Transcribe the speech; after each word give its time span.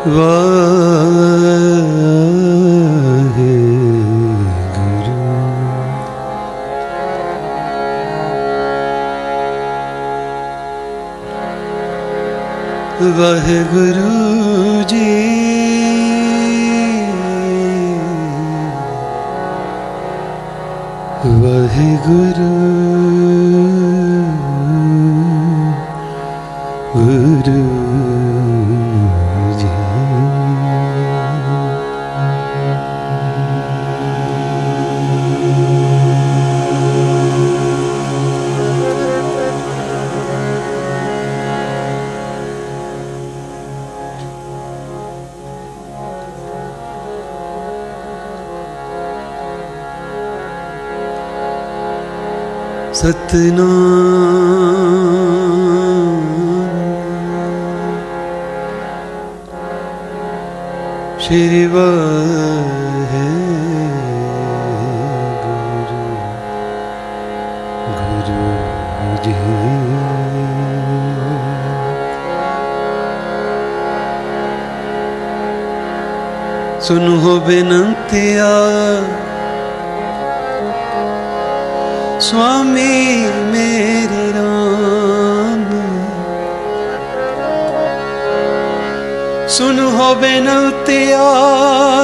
वह 0.00 0.14
गुरु 13.72 14.84
जी। 14.84 15.10
वह 21.24 21.76
गुरु 22.06 22.50
गुरु। 26.94 27.79
सतनाम 53.00 53.60
श्री 61.20 61.62
है 63.12 63.28
गुरु। 65.44 66.02
गुरु 68.00 68.18
जी 69.24 69.32
सुन 76.88 77.08
हो 77.24 77.34
स्वामी 82.20 83.16
मेरे 83.52 84.24
राम। 84.32 85.62
सुन 89.48 89.78
हो 89.78 90.14
बेनतिया 90.14 91.24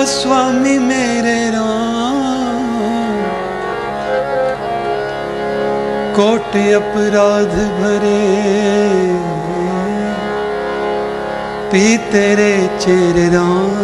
स्वामी 0.04 0.78
मेरे 0.78 1.50
राम। 1.50 2.62
कोट 6.16 6.56
अपराध 6.74 7.54
भरे, 7.80 8.22
पी 11.70 11.96
तेरे 12.12 12.52
चेरे 12.80 13.28
राम। 13.28 13.76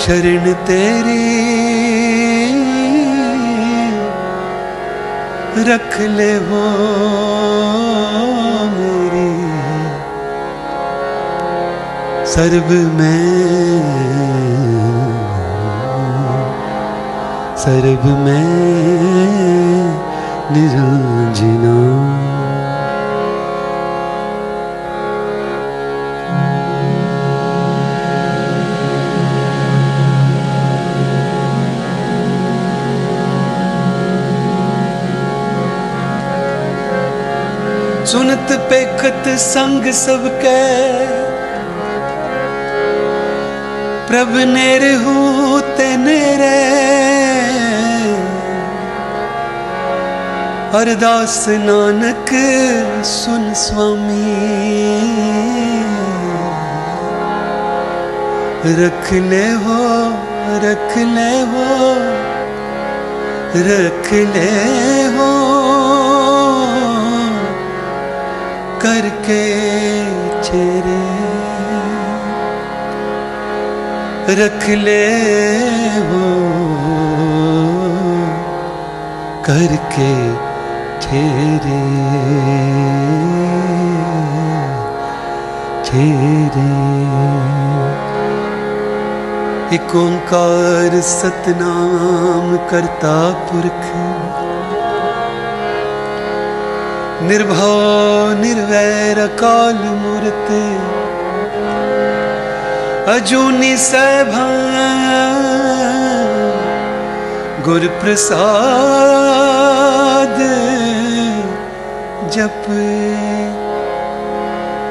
शरण 0.00 0.52
तेरी 0.66 1.26
रख 5.70 6.00
ले 6.00 6.32
वो 6.38 6.64
मेरी। 8.76 9.30
सर्व 12.26 12.68
में 12.98 14.39
सर्व 17.60 18.04
में 18.18 18.46
निरंजना। 20.52 21.74
सुनत 38.06 38.52
पेखत 38.70 39.28
संग 39.38 39.90
सबके। 39.96 40.58
प्रभ 44.08 44.36
नेर 44.48 44.82
हूँ 45.02 45.60
ते 45.76 45.96
नेरे 50.74 50.90
अरदास 50.90 51.46
नानक, 51.48 52.26
सुन 53.04 53.54
स्वामी। 53.54 54.34
रख 58.64 59.12
ले 59.12 59.50
हो, 59.50 60.10
रख 60.48 60.98
ले 60.98 61.40
हो, 61.40 61.94
रख 63.54 64.12
ले 64.12 65.02
हो। 65.04 65.60
करके 68.80 69.54
चेरे। 70.42 71.30
रख 74.34 74.68
ले 74.68 75.16
हो, 75.98 76.40
करके 79.42 80.49
छेरे 81.02 81.82
छेरे 85.86 86.68
एक 89.76 89.90
ओंकार 89.96 90.92
सतनाम 91.08 92.46
करता 92.70 93.16
पुरख 93.48 93.84
निर्भव 97.28 97.80
निर्वैर 98.40 99.18
काल 99.40 99.80
मूर्ति, 100.02 100.66
अजूनी 103.14 103.74
सैभा 103.82 104.46
गुर 107.66 107.86
प्रसाद 108.00 109.40
जप 112.32 112.66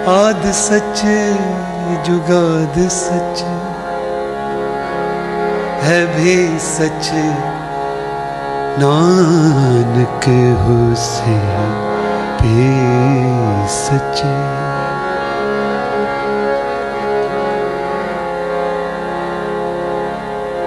आद 0.09 0.51
सच 0.51 1.01
जुगाद 2.05 2.89
सच। 2.89 3.41
है 5.83 5.99
भी 6.15 6.59
सच, 6.59 7.09
नानक 8.81 10.25
हो 10.63 10.95
से 10.95 11.37
भी 12.41 12.65
सच। 13.67 14.19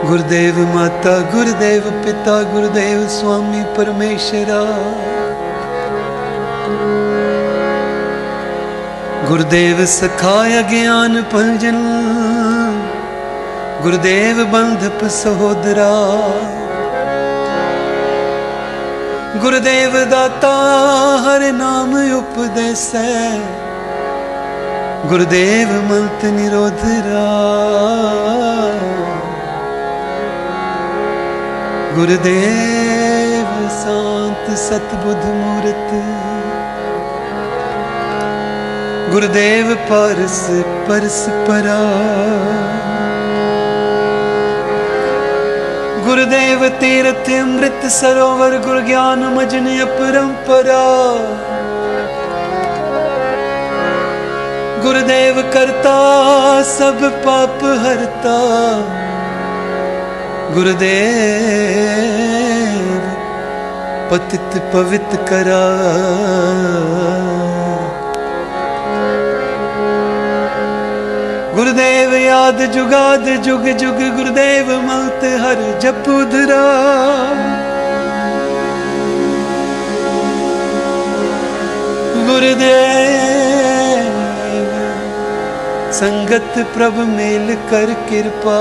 गुरुदेव 0.09 0.59
माता, 0.75 1.21
गुरुदेव 1.35 1.83
पिता, 2.05 2.43
गुरुदेव 2.43 3.07
स्वामी 3.09 3.63
परमेश्वरा 3.77 4.63
गुरुदेव 9.33 9.79
सखाय 9.91 10.55
ज्ञान 10.71 11.15
पंजन 11.33 11.77
गुरुदेव 13.83 14.41
बंधप 14.55 15.05
सहोदरा 15.15 15.87
गुरुदेव 19.45 19.95
दाता 20.11 20.51
हर 21.27 21.45
नाम 21.61 21.95
उपदेश 22.19 22.85
गुरुदेव 25.13 25.73
मंत 25.89 26.25
निरोधरा 26.35 27.25
गुरुदेव 31.97 33.49
शांत 33.81 34.55
सतबुद्ध 34.67 35.25
मूर्त 35.41 36.22
गुरुदेव, 39.13 39.75
परस 39.75 40.47
परस 40.89 41.27
परा। 41.29 41.81
गुरुदेव, 46.07 46.69
तीर्थ, 46.69 47.31
अमृत, 47.43 47.91
सरोवर 47.91 48.51
गुरु 48.51 48.81
ज्ञान 48.81 49.19
मजन 49.19 49.67
अपरंपरा 49.81 50.85
गुरुदेव, 54.83 55.35
करता, 55.55 55.97
सब 56.63 57.25
पाप 57.25 57.65
हरता। 57.65 58.39
गुरुदेव, 60.55 61.03
पतित 64.11 64.63
पवित 64.73 65.09
करा। 65.15 65.63
गुरुदेव, 71.73 72.15
याद 72.15 72.59
जुगाद, 72.73 73.27
जुग 73.45 73.67
जुग 73.81 74.01
गुरुदेव, 74.17 74.67
मौत 74.81 75.23
हर 75.43 75.61
जपुधरा 75.83 76.65
गुरुदेव, 82.27 84.11
संगत 85.93 86.61
प्रभ 86.75 86.99
मेल 87.09 87.55
कर 87.71 87.95
कृपा। 88.11 88.59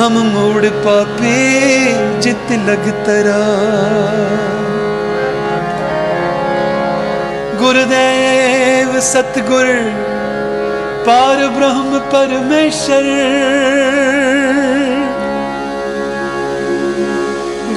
हम 0.00 0.18
मोड़ 0.34 0.64
पापे 0.84 1.38
जित 2.20 2.52
लग 2.68 2.90
तरा। 3.06 3.42
गुरुदेव 7.60 8.51
सतगुर, 9.02 9.66
पार 11.06 11.36
ब्रह्म 11.36 11.98
परमेश्वर। 11.98 13.02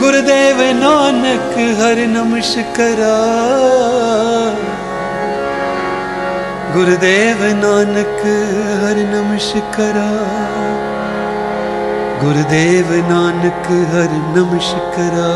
गुरुदेव 0.01 0.57
नानक, 0.60 1.51
हर 1.81 1.95
नमस्करा। 2.07 3.16
गुरुदेव 6.75 7.38
नानक, 7.42 8.21
हर 8.83 8.95
नमस्करा। 9.16 10.10
गुरुदेव 12.24 12.88
नानक, 12.92 13.66
हर 13.66 14.38
नमस्करा। 14.38 15.31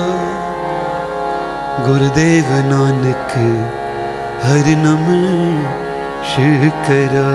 गुरुदेव 1.87 2.49
नानक 2.49 3.33
हर 4.44 4.66
नम 4.76 5.06
शिकरा 6.24 7.26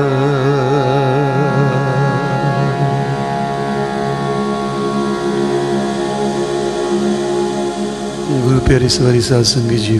गुरु 8.44 8.60
प्यारे 8.60 8.90
सवारी 8.90 9.22
साध 9.22 9.44
संगी 9.44 9.78
जी 9.78 10.00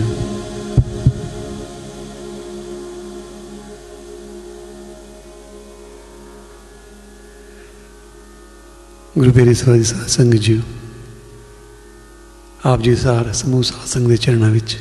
ਗੁਰੂ 9.18 9.32
ਪਿਆਰੇ 9.32 9.54
ਸਵਾਰੀ 9.54 9.82
ਸਾਧ 9.82 10.06
ਸੰਗਤ 10.06 10.40
ਜੀ 10.40 10.60
ਆਪ 12.66 12.80
ਜੀ 12.80 12.94
ਸਾਰ 12.96 13.32
ਸਮੂਹ 13.32 13.62
ਸਾਧ 13.62 13.86
ਸੰਗਤ 13.86 14.08
ਦੇ 14.08 14.16
ਚਰਨਾਂ 14.16 14.50
ਵਿੱਚ 14.50 14.76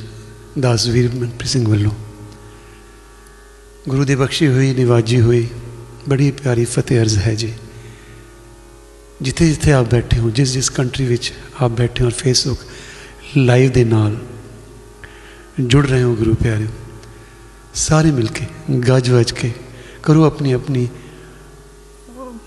ਦਾਸ 0.60 0.88
ਵੀਰ 0.88 1.10
ਮਨਪ੍ਰੀਤ 1.16 1.48
ਸਿੰਘ 1.48 1.68
ਵੱਲੋਂ 1.70 1.92
ਗੁਰੂ 3.89 4.05
ਦੀ 4.05 4.15
ਬਖਸ਼ੀ 4.15 4.47
ਹੋਈ, 4.49 4.73
ਨਿਵਾਜੀ 4.75 5.21
ਹੋਈ, 5.21 5.47
ਬੜੀ 6.09 6.31
ਪਿਆਰੀ 6.31 6.65
ਫਤਿਹ 6.65 7.01
ਅਰਜ਼ 7.01 7.17
ਹੈ 7.19 7.35
ਜੀ। 7.35 7.53
ਜਿੱਥੇ 9.23 9.47
ਜਿੱਥੇ 9.47 9.73
ਆਪ 9.73 9.91
ਬੈਠੇ 9.91 10.19
ਹੋ, 10.19 10.31
ਜਿਸ 10.31 10.53
ਜਿਸ 10.53 10.71
ਕੰਟਰੀ 10.71 11.05
ਵਿੱਚ 11.05 11.33
ਆਪ 11.61 11.71
ਬੈਠੇ 11.71 12.05
ਹੋ 12.05 12.11
ਫੇਸਬੁੱਕ 12.11 12.61
ਲਾਈਵ 13.37 13.71
ਦੇ 13.73 13.85
ਨਾਲ 13.85 14.17
ਜੁੜ 15.61 15.87
ਰਹੇ 15.87 16.03
ਹੋ 16.03 16.15
ਗੁਰੂ 16.15 16.35
ਪਿਆਰਿਓ, 16.35 16.69
ਸਾਰੇ 17.75 18.11
ਮਿਲ 18.11 18.27
ਕੇ, 18.27 18.47
ਗੱਜ 18.89 19.11
ਵੱਜ 19.11 19.33
ਕੇ 19.33 19.51
ਕਰੋ 20.03 20.25
ਆਪਣੀ 20.25 20.53
ਆਪਣੀ 20.53 20.87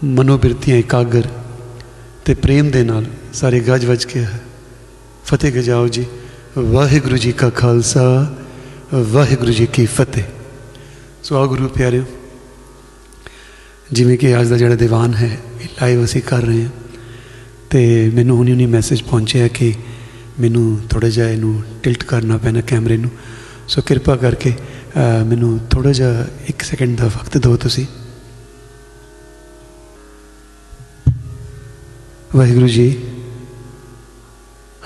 ਮਨੋਬਿਰਤੀਆਂ, 0.03 0.77
ਇਕਾਗਰ 0.77 1.27
ਤੇ 2.25 2.33
ਪ੍ਰੇਮ 2.35 2.71
ਦੇ 2.71 2.83
ਨਾਲ 2.83 3.05
ਸਾਰੇ 3.33 3.59
ਗੱਜ 3.59 3.85
ਵੱਜ 3.85 4.05
ਕੇ 4.05 4.25
ਫਤਿਹ 5.25 5.51
ਗਜਾਓ 5.51 5.87
ਜੀ। 5.87 6.05
ਵਾਹਿਗੁਰੂ 6.57 7.17
ਜੀ 7.17 7.31
ਕਾ 7.31 7.49
ਖਾਲਸਾ, 7.49 8.35
ਵਾਹਿਗੁਰੂ 8.93 9.51
ਜੀ 9.51 9.65
ਕੀ 9.65 9.85
ਫਤਿਹ। 9.85 10.23
ਸੋ 11.27 11.35
ਆ 11.35 11.45
ਗੁਰੂ 11.45 11.68
ਪਿਆਰਿਓ। 11.68 12.03
ਜਿਵੇਂ 13.91 14.18
ਕਿ 14.18 14.29
ਅੱਜ 14.41 14.47
ਦਾ 14.47 14.57
ਜਿਹੜਾ 14.57 14.75
ਦੀਵਾਨ 14.75 15.13
ਹੈ, 15.13 15.29
ਇਹ 15.62 15.68
ਲਾਈਵ 15.81 16.03
ਅਸੀਂ 16.03 16.21
ਕਰ 16.21 16.41
ਰਹੇ 16.41 16.63
ਹਾਂ। 16.63 16.69
ਤੇ 17.69 17.81
ਮੈਨੂੰ 18.13 18.38
ਹੁਣੀ 18.38 18.51
ਹੁਣੀ 18.51 18.65
ਮੈਸੇਜ 18.65 19.01
ਪਹੁੰਚਿਆ 19.01 19.47
ਕਿ 19.47 19.74
ਮੈਨੂੰ 20.39 20.79
ਥੋੜਾ 20.89 21.09
ਜਿਹਾ 21.09 21.27
ਇਹਨੂੰ 21.29 21.63
ਟਿਲਟ 21.83 22.03
ਕਰਨਾ 22.03 22.38
ਪੈਣਾ 22.38 22.62
ਕੈਮਰੇ 22.68 22.97
ਨੂੰ। 22.97 23.12
ਸੋ 23.68 23.81
ਕਿਰਪਾ 23.81 24.15
ਕਰਕੇ 24.15 24.53
ਮੈਨੂੰ 25.27 25.59
ਥੋੜਾ 25.71 25.91
ਜਿਹਾ 25.91 26.25
1 26.50 26.63
ਸੈਕਿੰਡ 26.63 26.97
ਦਾ 26.97 27.07
ਵਕਤ 27.07 27.38
ਦਿਓ 27.38 27.56
ਤੁਸੀਂ। 27.57 27.85
ਵਾਹਿਗੁਰੂ 32.35 32.68
ਜੀ। 32.68 32.89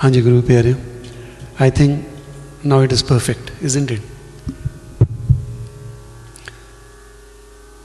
ਹਾਂਜੀ 0.04 0.22
ਗੁਰੂ 0.22 0.42
ਪਿਆਰੇ 0.42 0.74
I 1.60 1.70
think 1.70 2.02
now 2.66 2.82
it 2.84 2.92
is 2.92 3.04
perfect 3.04 3.52
isn't 3.62 3.92
it 3.92 4.02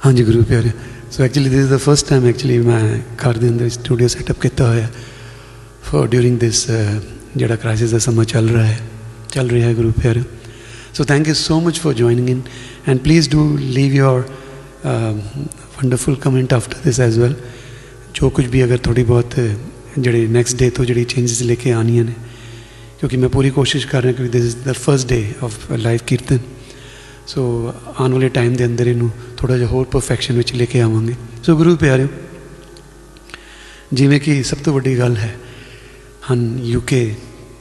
हाँ 0.08 0.14
जी, 0.16 0.24
गुरु 0.24 0.44
प्यार। 0.48 0.68
So 1.12 1.24
actually 1.24 1.50
this 1.50 1.60
is 1.60 1.74
the 1.74 1.78
first 1.78 2.08
time 2.10 2.28
actually 2.28 2.58
मैं 2.64 2.84
घर 3.20 3.38
के 3.38 3.48
अंदर 3.48 3.70
स्टूडियो 3.70 4.08
सैटअप 4.10 4.40
किया 4.42 4.68
हुआ 4.68 4.88
फॉर 5.84 6.08
ड्यूरिंग 6.10 6.38
दिस 6.40 6.60
जोड़ा 7.38 7.56
क्राइसिस 7.56 7.92
का 7.92 8.00
समा 8.00 8.24
चल 8.24 8.48
रहा 8.50 8.64
है, 8.64 8.80
चल 9.32 9.50
रहा 9.50 9.68
है 9.68 9.76
गुरु 9.76 9.92
प्यार। 10.00 10.24
So 10.94 11.06
thank 11.06 11.28
you 11.28 11.34
so 11.34 11.60
much 11.60 11.80
for 11.80 11.94
joining 11.94 12.30
in 12.30 12.44
and 12.88 13.00
please 13.04 13.30
do 13.32 13.46
leave 13.58 13.94
your 13.96 14.20
wonderful 14.86 16.16
comment 16.24 16.54
after 16.54 16.82
this 16.86 17.00
as 17.00 17.20
well 17.20 17.36
जो 18.16 18.30
कुछ 18.30 18.46
भी 18.56 18.62
अगर 18.62 18.80
थोड़ी 18.88 19.04
बहुत 19.04 19.40
जोड़े 20.00 20.26
नैक्सट 20.40 20.58
डे 20.58 20.70
तो 20.70 20.86
जी 20.86 21.04
चेंजेस 21.06 21.42
लेके 21.42 21.72
आनिया 21.84 22.04
ने। 22.04 22.16
क्योंकि 23.00 23.18
मैं 23.18 23.30
पूरी 23.30 23.50
कोशिश 23.60 23.86
कर 23.86 24.04
रहा 24.04 24.14
क्योंकि 24.14 24.40
this 24.40 24.46
is 24.46 24.70
the 24.70 24.74
first 24.74 25.08
day 25.08 25.24
of 25.44 25.74
life 25.74 26.06
kirtan. 26.08 26.40
So 27.28 27.42
आने 28.00 28.14
वाले 28.14 28.30
टाइम 28.30 28.56
के 28.56 28.64
अंदर 28.64 28.88
इनू 28.88 29.12
ਥੋੜਾ 29.37 29.57
ਜਿਹਾ 29.59 29.69
ਹੋਰ 29.69 29.87
ਪਰਫੈਕਸ਼ਨ 29.87 30.37
ਵਿੱਚ 30.37 30.53
ਲੈ 30.55 30.65
ਕੇ 30.65 30.81
ਆਵਾਂਗੇ 30.81 31.15
ਸੋ 31.45 31.57
ਗੁਰੂ 31.57 31.77
ਪਿਆਰਿਓ 31.77 32.09
ਜਿਵੇਂ 33.93 34.21
ਕਿ 34.21 34.43
ਸਭ 34.43 34.59
ਤੋਂ 34.65 34.75
ਵੱਡੀ 34.75 34.99
ਗੱਲ 34.99 35.17
ਹੈ 35.17 35.35
ਹਨ 36.33 36.59
ਯੂਕੇ 36.65 37.15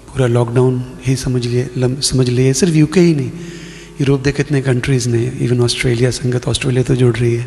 ਪੂਰਾ 0.08 0.28
ਲਾਕਡਾਊਨ 0.28 0.82
ਹੀ 1.08 1.16
ਸਮਝ 1.16 1.48
ਲਿਏ 1.48 1.66
ਸਮਝ 2.02 2.30
ਲਿਏ 2.30 2.54
ਸਿਰਫ 2.54 2.76
ਯੂਕੇ 2.76 3.02
ਹੀ 3.02 3.14
ਨਹੀਂ 3.16 3.30
ਯੂਰਪ 4.02 4.24
ਦੇ 4.24 4.32
ਕਿਤਨੇ 4.32 4.62
ਕੰਟਰੀਜ਼ 4.62 5.08
ਨੇ 5.08 5.32
ਇਵਨ 5.40 5.62
ਆਸਟ੍ਰੇਲੀਆ 5.62 6.12
ਸੰਗਤ 6.12 6.48
ਆਸਟ੍ਰੇਲੀਆ 6.48 6.84
ਤੋਂ 6.84 6.96
ਜੁੜ 6.96 7.16
ਰਹੀ 7.18 7.38
ਹੈ 7.38 7.46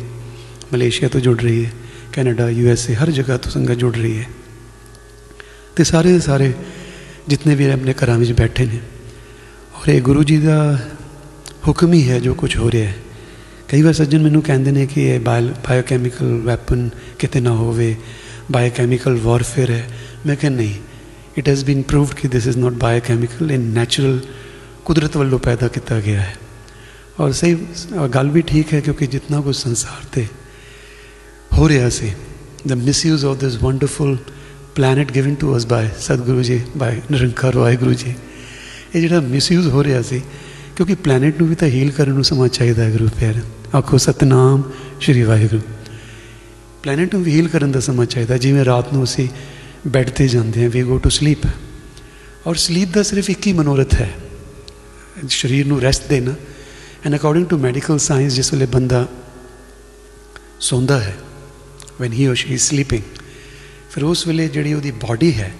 ਮਲੇਸ਼ੀਆ 0.73 1.09
ਤੋਂ 1.09 1.21
ਜੁੜ 1.21 1.39
ਰਹੀ 1.41 1.65
ਹੈ 1.65 1.71
ਕੈਨੇਡਾ 2.13 2.49
ਯੂ 2.49 2.67
ਐਸ 2.69 2.89
ਏ 2.89 2.93
ਹਰ 2.93 3.11
ਜਗ੍ਹਾ 3.11 3.37
ਤੋਂ 3.37 3.51
ਸੰਗਤ 3.51 3.77
ਜੁੜ 3.77 3.95
ਰਹੀ 3.97 4.17
ਹੈ 4.17 4.27
ਤੇ 5.75 5.83
ਸਾਰੇ 5.83 6.11
ਦੇ 6.11 6.19
ਸਾਰੇ 6.19 6.51
ਜਿੰਨੇ 7.27 7.55
ਵੀ 7.55 7.69
ਆਪਣੇ 7.69 7.93
ਘਰਾਂ 7.93 8.17
ਵਿੱਚ 8.19 8.31
ਬੈਠੇ 8.31 8.65
ਨੇ 8.65 8.79
ਔਰ 9.75 9.89
ਇਹ 9.89 10.01
ਗੁਰੂ 10.01 10.23
ਜੀ 10.23 10.37
ਦਾ 10.37 10.57
ਹੁਕਮ 11.67 11.93
ਹੀ 11.93 12.09
ਹੈ 12.09 12.19
ਜੋ 12.19 12.33
ਕੁਝ 12.33 12.55
ਹੋ 12.57 12.71
ਰਿਹਾ 12.71 12.87
ਹੈ 12.89 12.95
ਕਈ 13.69 13.81
ਵਾਰ 13.81 13.93
ਸੱਜਣ 13.93 14.21
ਮੈਨੂੰ 14.21 14.41
ਕਹਿੰਦੇ 14.41 14.71
ਨੇ 14.71 14.85
ਕਿ 14.85 15.03
ਇਹ 15.09 15.19
ਬਾਇਓਕੈਮੀਕਲ 15.19 16.33
ਵੈਪਨ 16.41 16.89
ਕਿਤੇ 17.19 17.39
ਨਾ 17.39 17.51
ਹੋਵੇ 17.51 17.95
ਬਾਇਓਕੈਮੀਕਲ 18.51 19.17
ਵਾਰਫੇਅਰ 19.17 19.71
ਹੈ 19.71 19.87
ਮੈਂ 20.25 20.35
ਕਹਿੰਦਾ 20.35 20.61
ਨਹੀਂ 20.61 20.73
ਇਟ 21.37 21.49
ਹੈਜ਼ 21.49 21.65
ਬੀਨ 21.65 21.81
ਪ੍ਰੂਵਡ 21.81 22.13
ਕਿ 22.13 22.27
ਦਿਸ 22.27 22.47
ਇਜ਼ 22.47 22.57
ਨਾਟ 22.57 22.73
ਬਾਇਓਕੈਮੀਕਲ 22.73 23.51
ਇਹ 23.51 23.59
ਨੈਚੁਰਲ 23.59 24.19
ਕੁਦਰਤ 24.85 25.17
ਵੱਲੋਂ 25.17 25.39
ਪੈਦਾ 25.39 25.67
ਕੀਤਾ 25.67 25.99
ਗਿਆ 25.99 26.21
ਹੈ 26.21 26.35
ਔਰ 27.19 27.31
ਸਹੀ 27.31 27.57
ਗੱਲ 28.13 28.29
ਵੀ 28.29 28.41
ਠੀਕ 28.41 28.73
ਹੈ 28.73 28.79
ਕਿਉਂਕਿ 28.79 29.07
ਜਿੰਨਾ 29.07 29.41
ਕੁਝ 29.41 29.55
ਸੰਸਾਰ 29.55 30.05
ਤੇ 30.11 30.25
ਹੋ 31.57 31.69
ਰਿਹਾ 31.69 31.89
ਸੀ 31.89 32.11
the 32.65 32.75
misuse 32.75 33.23
of 33.23 33.39
this 33.39 33.57
wonderful 33.61 34.17
planet 34.75 35.11
given 35.13 35.35
to 35.35 35.49
us 35.55 35.65
by 35.65 35.83
Satguru 35.99 36.43
ji 36.43 36.61
by 36.79 36.91
ਨਿਰੰਕਾਰ 37.11 37.57
ਵਾਹਿਗੁਰੂ 37.57 37.93
ਜੀ 37.93 38.13
ਇਹ 38.95 39.01
ਜਿਹੜਾ 39.01 39.19
ਮਿਸਯੂਜ਼ 39.19 39.67
ਹੋ 39.67 39.83
ਰਿਹਾ 39.83 40.01
ਸੀ 40.01 40.21
ਕਿਉਂਕਿ 40.75 40.95
ਪਲੈਨਟ 40.95 41.39
ਨੂੰ 41.39 41.47
ਵੀ 41.49 41.55
ਤਾਂ 41.55 41.67
ਹੀਲ 41.67 41.91
ਕਰਨ 41.91 42.13
ਨੂੰ 42.13 42.23
ਸਮਾਂ 42.23 42.47
ਚਾਹੀਦਾ 42.47 42.83
ਹੈ 42.83 42.91
ਗੁਰੂ 42.91 43.07
ਪਿਆਰ 43.19 43.41
ਆਖੋ 43.75 43.97
ਸਤਨਾਮ 43.97 44.63
ਸ਼੍ਰੀ 44.99 45.23
ਵਾਹਿਗੁਰੂ 45.23 45.61
ਪਲੈਨਟ 46.83 47.13
ਨੂੰ 47.15 47.23
ਵੀ 47.23 47.31
ਹੀਲ 47.31 47.47
ਕਰਨ 47.47 47.71
ਦਾ 47.71 47.79
ਸਮਾਂ 47.79 48.05
ਚਾਹੀਦਾ 48.05 48.37
ਜਿਵੇਂ 48.37 48.65
ਰਾਤ 48.65 48.93
ਨੂੰ 48.93 49.03
ਅਸੀਂ 49.03 49.27
ਬੈੱਡ 49.87 50.09
ਤੇ 50.09 50.27
ਜਾਂਦੇ 50.27 50.63
ਹਾਂ 50.63 50.69
ਵੀ 50.69 50.83
ਗੋ 50.83 50.97
ਟੂ 50.97 51.09
ਸਲੀਪ 51.09 51.45
ਔਰ 52.47 52.55
ਸਲੀਪ 52.55 52.93
ਦਾ 52.93 53.03
ਸਿਰਫ 53.03 53.29
ਇੱਕ 53.29 53.47
ਹੀ 53.47 53.53
ਮਨੋਰਥ 53.53 53.93
ਹੈ 53.93 54.09
ਸਰੀਰ 55.29 55.67
ਨੂੰ 55.67 55.81
ਰੈਸਟ 55.81 56.09
ਦੇਣਾ 56.09 56.35
and 57.05 57.15
according 57.15 57.45
to 57.45 57.57
medical 57.57 57.97
science 57.97 58.33
ਜਿਸ 58.33 58.53
ਵੇਲੇ 58.53 58.65
ਬੰਦਾ 58.65 59.07
ਸੌਂਦਾ 60.59 60.99
ਹੈ 60.99 61.15
when 62.01 62.11
he 62.11 62.27
or 62.27 62.35
she 62.35 62.53
is 62.55 62.63
sleeping 62.71 63.01
ਫਿਰ 63.91 64.03
ਉਸ 64.03 64.27
ਵੇਲੇ 64.27 64.47
ਜਿਹੜੀ 64.47 64.73
ਉਹਦੀ 64.73 64.91
ਬਾਡੀ 64.91 65.31
ਹੈ 65.33 65.51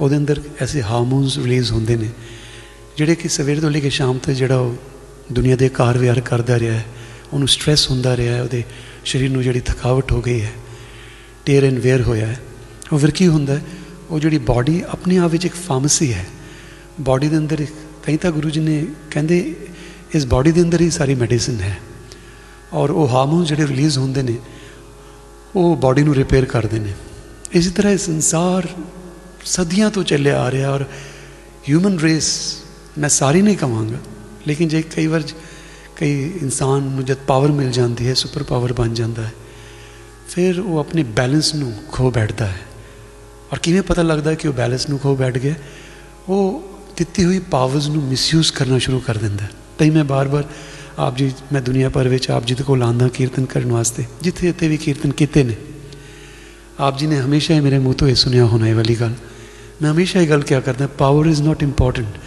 ਉਹਦੇ 0.00 0.16
ਅੰਦਰ 0.16 0.40
ਐਸੇ 0.60 0.82
ਹਾਰਮੋਨਸ 0.82 1.38
ਰਿਲੀਜ਼ 1.38 1.70
ਹੁੰਦੇ 1.72 1.96
ਨੇ 1.96 2.08
ਜਿਹੜੇ 2.96 3.14
ਕਿ 3.14 3.28
ਸਵੇਰ 3.28 3.60
ਤੋਂ 3.60 3.70
ਲੈ 3.70 3.80
ਕੇ 3.80 3.90
ਸ਼ਾਮ 3.90 4.18
ਤੱਕ 4.18 4.36
ਜਿਹੜਾ 4.36 4.56
ਉਹ 4.56 4.76
ਦੁਨੀਆ 5.32 5.56
ਦੇ 5.56 5.68
ਕਾਰ 5.68 5.98
ਵਿਹਾਰ 5.98 6.20
ਕਰਦਾ 6.20 6.58
ਰਿਹਾ 6.58 6.74
ਹੈ 6.74 6.84
ਉਹਨੂੰ 7.33 7.47
ਸਟ੍ਰੈਸ 7.47 7.89
ਹੁੰਦਾ 7.89 8.17
ਰਿਹਾ 8.17 8.35
ਹੈ, 8.35 8.41
ਉਹਦੇ 8.43 8.63
ਸਰੀਰ 9.05 9.31
ਨੂੰ 9.31 9.43
ਜਿਹੜੀ 9.43 9.59
ਥਕਾਵਟ 9.59 10.11
ਹੋ 10.11 10.21
ਗਈ 10.21 10.41
ਹੈ 10.41 10.51
ਟੇਰ 11.45 11.65
ਐਂਡ 11.65 11.79
ਵੇਅਰ 11.79 12.01
ਹੋਇਆ 12.01 12.27
ਹੈ। 12.27 12.39
ਉਹ 12.93 12.99
ਫਿਰ 12.99 13.11
ਕੀ 13.11 13.27
ਹੁੰਦਾ 13.27 13.55
ਹੈ? 13.55 13.61
ਉਹ 14.09 14.19
ਜਿਹੜੀ 14.19 14.37
ਬਾਡੀ 14.37 14.81
ਆਪਣੇ 14.89 15.17
ਆਪ 15.17 15.31
ਵਿੱਚ 15.31 15.45
ਇੱਕ 15.45 15.55
ਫਾਰਮੇਸੀ 15.55 16.13
ਹੈ। 16.13 16.25
ਬਾਡੀ 17.01 17.27
ਦੇ 17.27 17.37
ਅੰਦਰ 17.37 17.65
ਕਈ 18.05 18.17
ਤਾਂ 18.17 18.31
ਗੁਰੂ 18.31 18.49
ਜੀ 18.49 18.59
ਨੇ 18.59 18.85
ਕਹਿੰਦੇ, 19.11 19.55
ਇਸ 20.15 20.25
ਬਾਡੀ 20.25 20.51
ਦੇ 20.51 20.61
ਅੰਦਰ 20.61 20.81
ਹੀ 20.81 20.89
ਸਾਰੀ 20.89 21.15
ਮੈਡੀਸਿਨ 21.15 21.59
ਹੈ। 21.59 21.77
ਔਰ 22.73 22.89
ਉਹ 22.89 23.07
ਹਾਰਮੋਨ 23.07 23.45
ਜਿਹੜੇ 23.45 23.67
ਰਿਲੀਜ਼ 23.67 23.97
ਹੁੰਦੇ 23.97 24.21
ਨੇ, 24.23 24.35
ਉਹ 25.55 25.75
ਬਾਡੀ 25.75 26.03
ਨੂੰ 26.03 26.15
ਰਿਪੇਅਰ 26.15 26.45
ਕਰਦੇ 26.45 26.79
ਨੇ। 26.79 26.93
ਇਸੇ 27.51 27.69
ਤਰ੍ਹਾਂ 27.69 27.93
ਇਹ 27.93 27.97
ਸੰਸਾਰ 27.97 28.67
ਸਦੀਆਂ 29.45 29.89
ਤੋਂ 29.91 30.03
ਚੱਲਿਆ 30.03 30.41
ਆ 30.41 30.51
ਰਿਹਾ 30.51 30.69
ਔਰ 30.69 30.83
ਹਿਊਮਨ 31.69 31.99
ਰੇਸ 31.99 32.31
ਮੈਂ 32.97 33.09
ਸਾਰੀ 33.09 33.41
ਨਹੀਂ 33.41 33.57
ਕਹਾਂਗਾ, 33.57 33.97
ਲੇਕਿਨ 34.47 34.67
ਜੇ 34.67 34.81
ਕਈ 34.81 35.07
ਵਾਰ 35.07 35.23
ਕਈ 35.99 36.21
ਇਨਸਾਨ 36.41 36.83
ਨੂੰ 36.85 37.05
ਜਦ 37.05 37.17
ਪਾਵਰ 37.27 37.51
ਮਿਲ 37.51 37.71
ਜਾਂਦੀ 37.71 38.07
ਹੈ 38.07 38.13
ਸੁਪਰ 38.13 38.43
ਪਾਵਰ 38.43 38.73
ਬਣ 38.73 38.93
ਜਾਂਦਾ 38.93 39.21
ਹੈ, 39.21 39.31
ਫਿਰ 40.29 40.59
ਉਹ 40.59 40.77
ਆਪਣੇ 40.79 41.03
ਬੈਲੈਂਸ 41.15 41.53
ਨੂੰ 41.55 41.73
ਖੋ 41.91 42.11
ਬੈਠਦਾ 42.11 42.45
ਹੈ। 42.45 42.59
ਔਰ 43.53 43.59
ਕਿਵੇਂ 43.59 43.81
ਪਤਾ 43.81 44.01
ਲੱਗਦਾ 44.01 44.33
ਕਿ 44.33 44.47
ਉਹ 44.47 44.53
ਬੈਲੈਂਸ 44.53 44.89
ਨੂੰ 44.89 44.99
ਖੋ 44.99 45.15
ਬੈਠ 45.15 45.37
ਗਿਆ? 45.37 45.53
ਉਹ 46.29 46.63
ਦਿੱਤੀ 46.97 47.25
ਹੋਈ 47.25 47.39
ਪਾਵਰਸ 47.51 47.87
ਨੂੰ 47.87 48.03
ਮਿਸਯੂਜ਼ 48.03 48.51
ਕਰਨਾ 48.53 48.77
ਸ਼ੁਰੂ 48.77 48.99
ਕਰ 48.99 49.17
ਦਿੰਦਾ 49.17 49.45
ਤਈ 49.79 49.89
ਮੈਂ 49.89 50.03
ਬਾਰ-ਬਾਰ 50.03 50.43
ਆਪ 50.99 51.17
ਜੀ, 51.17 51.31
ਮੈਂ 51.53 51.61
ਦੁਨੀਆ 51.61 51.89
ਭਰ 51.89 52.07
ਵਿੱਚ 52.07 52.29
ਆਪ 52.31 52.45
ਜੀ 52.45 52.55
ਦੇ 52.55 52.63
ਕੋਲ 52.63 52.83
ਆਂਦਾ 52.83 53.07
ਕੀਰਤਨ 53.07 53.45
ਕਰਨ 53.45 53.71
ਵਾਸਤੇ, 53.71 54.05
ਜਿੱਥੇ 54.21 54.47
ਜਿੱਥੇ 54.47 54.67
ਵੀ 54.67 54.77
ਕੀਰਤਨ 54.77 55.11
ਕੀਤੇ 55.11 55.43
ਨੇ। 55.43 55.55
ਆਪ 56.79 56.97
ਜੀ 56.97 57.07
ਨੇ 57.07 57.19
ਹਮੇਸ਼ਾ 57.19 57.53
ਹੀ 57.55 57.59
ਮੇਰੇ 57.59 57.79
ਮੂੰਹ 57.79 57.93
ਤੋਂ 57.93 58.07
ਇਹ 58.07 58.15
ਸੁਣਿਆ 58.15 58.45
ਹੋਣਾ 58.45 58.67
ਇਹ 58.67 58.75
ਵਾਲੀ 58.75 58.95
ਗੱਲ। 58.95 59.13
ਮੈਂ 59.81 59.91
ਹਮੇਸ਼ਾ 59.91 60.21
ਇਹ 60.21 60.29
ਗੱਲ 60.29 60.41
ਕਿਹਾ 60.41 60.59
ਕਰਦਾ 60.59 60.87
power 60.87 61.25
is 61.25 61.41
not 61.41 61.63
important 61.63 62.17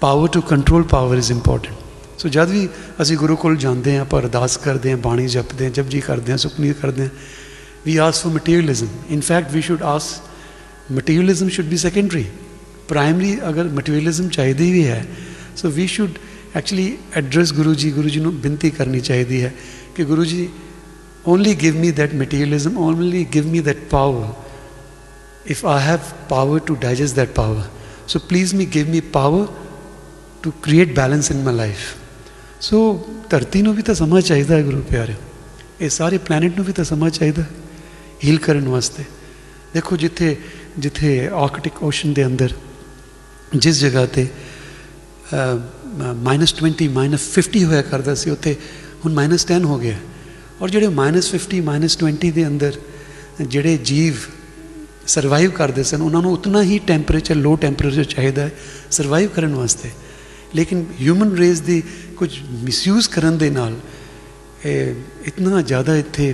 power 0.00 0.28
to 0.28 0.40
control 0.40 0.82
power 0.82 1.16
is 1.16 1.30
important 1.32 1.76
so 2.18 2.28
ਜਦ 2.28 2.50
ਵੀ 2.50 2.68
ਅਸੀਂ 3.02 3.16
ਗੁਰੂ 3.16 3.36
ਕੋਲ 3.36 3.56
ਜਾਂਦੇ 3.56 3.98
ਆਂ 3.98 4.04
ਪਰ 4.04 4.22
ਅਰਦਾਸ 4.22 4.56
ਕਰਦੇ 4.56 4.92
ਆਂ 4.92 4.96
ਬਾਣੀ 4.96 5.26
ਜਪਦੇ 5.26 5.66
ਆਂ 5.66 5.70
ਜਪਜੀ 5.70 6.00
ਕਰਦੇ 6.00 6.32
ਆਂ 6.32 6.38
ਸੁਖਨੀ 6.38 6.72
ਕਰਦੇ 6.72 7.02
ਆਂ 7.02 7.08
we 7.86 7.96
as 7.96 8.22
for 8.22 8.34
materialism 8.34 8.88
in 9.10 9.20
fact 9.20 9.52
we 9.52 9.62
should 9.62 9.82
as 9.82 10.20
materialism 10.92 11.48
should 11.48 11.66
be 11.66 11.76
secondary 11.76 12.24
primary 12.88 13.38
ਅਗਰ 13.48 13.64
ਮਟੀਰੀਅਲਿਜ਼ਮ 13.64 14.28
ਚਾਹੀਦੀ 14.28 14.72
ਵੀ 14.72 14.86
ਹੈ 14.86 15.06
so 15.56 15.68
we 15.68 15.86
should 15.86 16.10
actually 16.56 16.96
address 17.16 17.52
Guru 17.52 17.74
ji 17.74 17.90
Guru 17.90 18.08
ji 18.08 18.20
ਨੂੰ 18.20 18.40
ਬੇਨਤੀ 18.40 18.70
ਕਰਨੀ 18.70 19.00
ਚਾਹੀਦੀ 19.00 19.42
ਹੈ 19.42 19.54
ਕਿ 19.96 20.04
Guru 20.04 20.24
ji 20.24 20.48
only 21.26 21.54
give 21.54 21.74
me 21.74 21.90
that 21.90 22.12
materialism, 22.14 22.78
only 22.78 23.24
give 23.24 23.46
me 23.46 23.60
that 23.60 23.90
power. 23.90 24.34
If 25.44 25.64
I 25.64 25.78
have 25.78 26.14
power 26.28 26.60
to 26.60 26.76
digest 26.76 27.16
that 27.16 27.34
power. 27.34 27.66
So 28.06 28.18
please 28.18 28.54
me 28.54 28.64
give 28.64 28.88
me 28.88 29.00
power 29.00 29.48
to 30.42 30.52
create 30.62 30.94
balance 30.94 31.30
in 31.30 31.44
my 31.44 31.50
life. 31.50 31.97
so 32.65 32.97
ਧਰਤੀ 33.29 33.61
ਨੂੰ 33.61 33.73
ਵੀ 33.75 33.81
ਤਾਂ 33.81 33.95
ਸਮਾਂ 33.95 34.21
ਚਾਹੀਦਾ 34.21 34.55
ਹੈ 34.55 34.63
ਗੁਰੂ 34.63 34.81
ਪਿਆਰੇ 34.81 35.15
ਇਹ 35.81 35.89
ਸਾਰੇ 35.89 36.17
ਪਲੈਨਟ 36.17 36.55
ਨੂੰ 36.55 36.65
ਵੀ 36.65 36.73
ਤਾਂ 36.73 36.85
ਸਮਾਂ 36.85 37.09
ਚਾਹੀਦਾ 37.09 37.43
ਹੀਲ 38.23 38.37
ਕਰਨ 38.37 38.67
ਵਾਸਤੇ 38.67 39.03
ਦੇਖੋ 39.73 39.95
ਜਿੱਥੇ 39.95 40.35
ਜਿੱਥੇ 40.79 41.29
ਆਰਕਟਿਕ 41.29 41.83
ਓਸ਼ਨ 41.83 42.13
ਦੇ 42.13 42.25
ਅੰਦਰ 42.25 42.53
ਜਿਸ 43.55 43.79
ਜਗ੍ਹਾ 43.79 44.05
ਤੇ 44.05 44.27
-20 45.33 46.87
-50 46.87 47.63
ਹੋਇਆ 47.63 47.81
ਕਰਦਾ 47.81 48.15
ਸੀ 48.15 48.29
ਉੱਥੇ 48.29 48.55
ਹੁਣ 49.05 49.15
-10 49.15 49.63
ਹੋ 49.63 49.77
ਗਿਆ 49.77 49.97
ਔਰ 50.61 50.69
ਜਿਹੜੇ 50.69 50.87
-50 50.87 51.61
-20 51.61 52.31
ਦੇ 52.31 52.47
ਅੰਦਰ 52.47 52.79
ਜਿਹੜੇ 53.41 53.77
ਜੀਵ 53.77 54.13
ਸਰਵਾਈਵ 55.07 55.51
ਕਰਦੇ 55.51 55.83
ਸਨ 55.83 56.01
ਉਹਨਾਂ 56.01 56.21
ਨੂੰ 56.21 56.31
ਉਤਨਾ 56.33 56.61
ਹੀ 56.63 56.79
ਟੈਂਪਰੇਚਰ 56.79 57.35
ਲੋ 57.35 57.55
ਟੈਂਪਰੇਚਰ 57.55 58.03
ਚਾਹੀਦਾ 58.03 58.41
ਹੈ 58.41 58.51
ਸਰਵਾਈਵ 58.91 59.29
ਕਰਨ 59.29 59.55
ਵਾਸਤੇ 59.55 59.89
ਲੇਕਿਨ 60.55 60.85
ਹਿਊਮਨ 61.01 61.35
ਰੇਸ 61.37 61.59
ਦੀ 61.59 61.81
ਕੁਝ 62.17 62.29
ਮਿਸਯੂਜ਼ 62.63 63.09
ਕਰਨ 63.09 63.37
ਦੇ 63.37 63.49
ਨਾਲ 63.49 63.79
ਇਹ 64.65 64.93
ਇਤਨਾ 65.27 65.61
ਜ਼ਿਆਦਾ 65.61 65.95
ਇੱਥੇ 65.95 66.33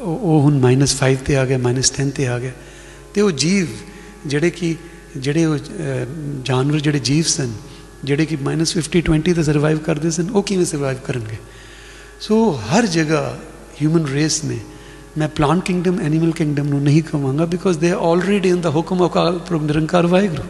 ਉਹ 0.00 0.40
ਹੁਣ 0.40 0.60
-5 0.60 1.24
ਤੇ 1.26 1.36
ਆ 1.36 1.44
ਗਿਆ 1.44 1.58
-10 1.58 2.10
ਤੇ 2.16 2.26
ਆ 2.26 2.38
ਗਿਆ 2.38 2.52
ਤੇ 3.14 3.20
ਉਹ 3.20 3.30
ਜੀਵ 3.30 3.66
ਜਿਹੜੇ 4.26 4.50
ਕਿ 4.50 4.74
ਜਿਹੜੇ 5.16 5.44
ਉਹ 5.44 5.58
ਜਾਨਵਰ 6.44 6.80
ਜਿਹੜੇ 6.80 6.98
ਜੀਵ 6.98 7.24
ਸਨ 7.24 7.52
ਜਿਹੜੇ 8.04 8.26
ਕਿ 8.26 8.36
-50 8.36 9.02
20 9.10 9.34
ਤੇ 9.34 9.42
ਸਰਵਾਈਵ 9.42 9.78
ਕਰਦੇ 9.78 10.10
ਸਨ 10.10 10.30
ਉਹ 10.30 10.42
ਕਿਵੇਂ 10.42 10.64
ਸਰਵਾਈਵ 10.64 10.98
ਕਰਨਗੇ 11.06 11.36
ਸੋ 12.20 12.38
ਹਰ 12.68 12.86
ਜਗ੍ਹਾ 12.86 13.38
ਹਿਊਮਨ 13.82 14.06
ਰੇਸ 14.06 14.44
ਨੇ 14.44 14.58
ਮੈਂ 15.18 15.28
ਪਲਾਂਟ 15.28 15.64
ਕਿੰਗਡਮ 15.64 16.00
ਐਨੀਮਲ 16.00 16.32
ਕਿੰਗਡਮ 16.32 16.68
ਨੂੰ 16.68 16.82
ਨਹੀਂ 16.82 17.02
ਕਹਾਂਗਾ 17.02 17.44
ਬਿਕੋਜ਼ 17.46 17.78
ਦੇ 17.78 17.90
ਆਰ 17.90 17.98
ਆਲਰੇਡੀ 18.02 18.48
ਇਨ 18.48 18.60
ਦਾ 18.60 18.70
ਹੁਕਮ 18.70 19.06
ਅਕਾਲ 19.06 19.40
ਨਿਰੰਕਾਰ 19.52 20.06
Waheguru 20.06 20.42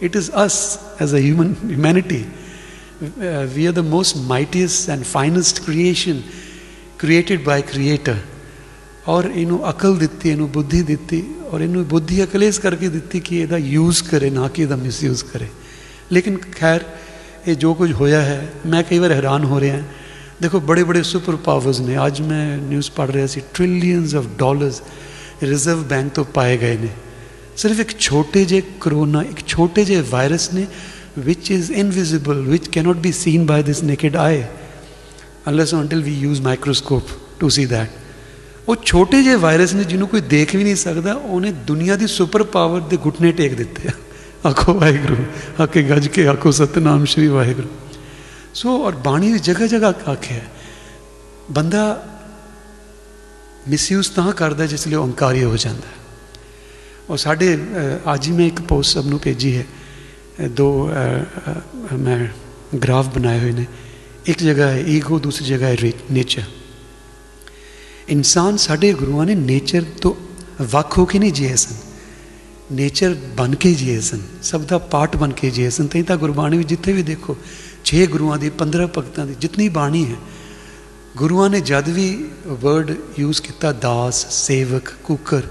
it 0.00 0.14
is 0.14 0.30
us 0.36 0.56
as 1.00 1.12
a 1.12 1.20
human 1.20 1.54
humanity 1.66 2.22
uh, 2.24 3.46
we 3.54 3.66
are 3.66 3.72
the 3.72 3.82
most 3.84 4.16
mightiest 4.28 4.88
and 4.88 5.06
finest 5.06 5.64
creation 5.64 6.22
created 6.98 7.44
by 7.44 7.60
creator 7.64 8.18
ਔਰ 9.08 9.24
ਇਹਨੂੰ 9.34 9.58
ਅਕਲ 9.70 9.96
ਦਿੱਤੀ 9.96 10.28
ਇਹਨੂੰ 10.30 10.48
ਬੁੱਧੀ 10.50 10.82
ਦਿੱਤੀ 10.82 11.22
ਔਰ 11.52 11.60
ਇਹਨੂੰ 11.60 11.84
ਬੁੱਧੀ 11.88 12.22
ਅਕਲ 12.24 12.42
ਇਸ 12.42 12.58
ਕਰਕੇ 12.58 12.88
ਦਿੱਤੀ 12.88 13.20
ਕਿ 13.20 13.36
ਇਹਦਾ 13.40 13.56
ਯੂਜ਼ 13.56 14.02
ਕਰੇ 14.04 14.30
ਨਾ 14.30 14.48
ਕਿ 14.48 14.62
ਇਹਦਾ 14.62 14.76
ਮਿਸਯੂਜ਼ 14.76 15.22
ਕਰੇ 15.24 15.46
ਲੇਕਿਨ 16.12 16.38
ਖੈਰ 16.56 16.84
ਇਹ 17.46 17.54
ਜੋ 17.54 17.72
ਕੁਝ 17.74 17.92
ਹੋਇਆ 17.92 18.20
ਹੈ 18.22 18.40
ਮੈਂ 18.66 18.82
ਕਈ 18.82 18.98
ਵਾਰ 18.98 19.12
ਹੈਰਾਨ 19.12 19.44
ਹੋ 19.44 19.60
ਰਿਹਾ 19.60 19.82
ਦੇਖੋ 20.42 20.60
ਬੜੇ 20.60 20.84
ਬੜੇ 20.84 21.02
ਸੁਪਰ 21.02 21.36
ਪਾਵਰਸ 21.44 21.80
ਨੇ 21.80 21.96
ਅੱਜ 22.06 22.20
ਮੈਂ 22.22 22.56
ਨਿਊਜ਼ 22.58 22.90
ਪੜ੍ਹ 22.96 23.12
ਰਿਹਾ 23.12 23.26
ਸੀ 23.26 23.40
trillions 23.54 24.14
of 24.14 24.26
dollars 24.38 24.82
reserve 25.42 25.82
bank 25.88 26.12
ਤੋਂ 26.14 26.24
ਪਾਏ 26.34 26.56
ਗਏ 26.56 26.76
ਨੇ 26.76 26.88
ਸਿਰਫ 27.60 27.80
ਇੱਕ 27.80 27.98
ਛੋਟੇ 27.98 28.44
ਜਿਹੇ 28.44 28.62
ਕਰੋਨਾ 28.80 29.22
ਇੱਕ 29.22 29.46
ਛੋਟੇ 29.46 29.84
ਜਿਹੇ 29.84 30.00
ਵਾਇਰਸ 30.00 30.52
ਨੇ 30.54 30.66
which 31.26 31.50
is 31.50 31.68
invisible 31.82 32.40
which 32.52 32.66
cannot 32.70 32.98
be 33.04 33.12
seen 33.18 33.44
by 33.46 33.60
this 33.68 33.78
naked 33.82 34.16
eye 34.22 34.42
unless 35.50 35.72
until 35.72 36.02
we 36.08 36.14
use 36.24 36.42
microscope 36.48 37.14
to 37.40 37.48
see 37.48 37.64
that 37.64 37.86
ਉਹ 38.68 38.76
ਛੋਟੇ 38.84 39.22
ਜਿਹੇ 39.22 39.34
ਵਾਇਰਸ 39.34 39.74
ਨੇ 39.74 39.84
ਜਿਹਨੂੰ 39.84 40.08
ਕੋਈ 40.08 40.20
ਦੇਖ 40.20 40.54
ਵੀ 40.56 40.64
ਨਹੀਂ 40.64 40.76
ਸਕਦਾ 40.76 41.12
ਉਹਨੇ 41.14 41.52
ਦੁਨੀਆ 41.66 41.96
ਦੀ 41.96 42.06
ਸੁਪਰ 42.06 42.42
ਪਾਵਰ 42.42 42.80
ਦੇ 42.80 42.98
ਘੁਟਨੇ 43.06 43.32
ਟੇਕ 43.32 43.54
ਦਿੱਤੇ 43.54 43.88
ਆ 43.88 43.92
ਆਖੋ 44.48 44.74
ਵਾਹਿਗੁਰੂ 44.74 45.16
ਆਕੇ 45.60 45.82
ਗੱਜ 45.82 46.08
ਕੇ 46.08 46.26
ਆਖੋ 46.26 46.50
ਸਤਨਾਮ 46.50 47.04
ਸ਼੍ਰੀ 47.04 47.28
ਵਾਹਿਗੁਰੂ 47.28 47.68
ਸੋ 48.54 48.84
ਔਰ 48.84 48.94
ਬਾਣੀ 48.94 49.32
ਦੀ 49.32 49.38
ਜਗ੍ਹਾ 49.38 49.66
ਜਗ੍ਹਾ 49.66 49.92
ਆਖਿਆ 50.08 50.40
ਬੰਦਾ 51.50 51.84
ਮਿਸਯੂਜ਼ 53.68 54.10
ਤਾਂ 54.10 54.32
ਕਰਦਾ 54.32 54.66
ਜਿਸ 54.66 54.86
ਲਈ 54.86 54.94
ਓੰਕਾਰੀ 54.94 55.44
ਹੋ 55.44 55.56
ਜਾਂਦਾ 55.56 55.88
ਔਰ 57.11 57.17
ਸਾਡੇ 57.17 57.57
ਅੱਜ 58.13 58.27
ਹੀ 58.27 58.31
ਮੈਂ 58.33 58.45
ਇੱਕ 58.47 58.61
ਪੋਸਟ 58.61 58.93
ਸਭ 58.93 59.05
ਨੂੰ 59.05 59.19
ਭੇਜੀ 59.23 59.55
ਹੈ। 59.57 59.65
ਦੋ 60.49 60.89
ਮੈਂ 61.99 62.27
ਗ੍ਰਾਫ 62.77 63.07
ਬਣਾਏ 63.15 63.39
ਹੋਏ 63.39 63.51
ਨੇ। 63.51 63.65
ਇੱਕ 64.25 64.43
ਜਗ੍ਹਾ 64.43 64.67
ਹੈ 64.67 64.79
ਈਗੋ, 64.87 65.17
ਦੂਸਰੀ 65.19 65.45
ਜਗ੍ਹਾ 65.45 65.69
ਹੈ 65.69 65.91
ਨੇਚਰ। 66.11 66.43
ਇਨਸਾਨ 68.09 68.57
ਸਾਡੇ 68.57 68.91
ਗੁਰੂਆਂ 68.93 69.25
ਨੇ 69.25 69.35
ਨੇਚਰ 69.35 69.83
ਤੋਂ 70.01 70.13
ਵੱਖ 70.63 70.97
ਹੋ 70.97 71.05
ਕੇ 71.05 71.19
ਨਹੀਂ 71.19 71.31
ਜੀਏ 71.31 71.55
ਸਨ। 71.55 71.75
ਨੇਚਰ 72.71 73.15
ਬਣ 73.37 73.55
ਕੇ 73.55 73.73
ਜੀਏ 73.73 73.99
ਸਨ। 73.99 74.21
ਸਭ 74.43 74.61
ਦਾ 74.61 74.77
ਪਾਰਟ 74.77 75.17
ਬਣ 75.17 75.31
ਕੇ 75.31 75.49
ਜੀਏ 75.49 75.69
ਸਨ। 75.69 75.87
ਤੇ 75.87 76.03
ਤਾਂ 76.03 76.17
ਗੁਰਬਾਣੀ 76.17 76.57
ਵਿੱਚ 76.57 76.69
ਜਿੱਥੇ 76.69 76.93
ਵੀ 76.93 77.03
ਦੇਖੋ 77.03 77.35
6 77.83 78.05
ਗੁਰੂਆਂ 78.05 78.37
ਦੀ 78.37 78.49
15 78.59 78.87
ਭਗਤਾਂ 78.97 79.25
ਦੀ 79.25 79.35
ਜਿੰਨੀ 79.39 79.67
ਬਾਣੀ 79.69 80.05
ਹੈ, 80.05 80.15
ਗੁਰੂਆਂ 81.17 81.49
ਨੇ 81.49 81.61
ਜਦ 81.61 81.89
ਵੀ 81.89 82.07
ਵਰਡ 82.63 82.95
ਯੂਜ਼ 83.19 83.41
ਕੀਤਾ, 83.41 83.71
ਦਾਸ, 83.81 84.25
ਸੇਵਕ, 84.45 84.93
ਕੁਕਰ, 85.03 85.41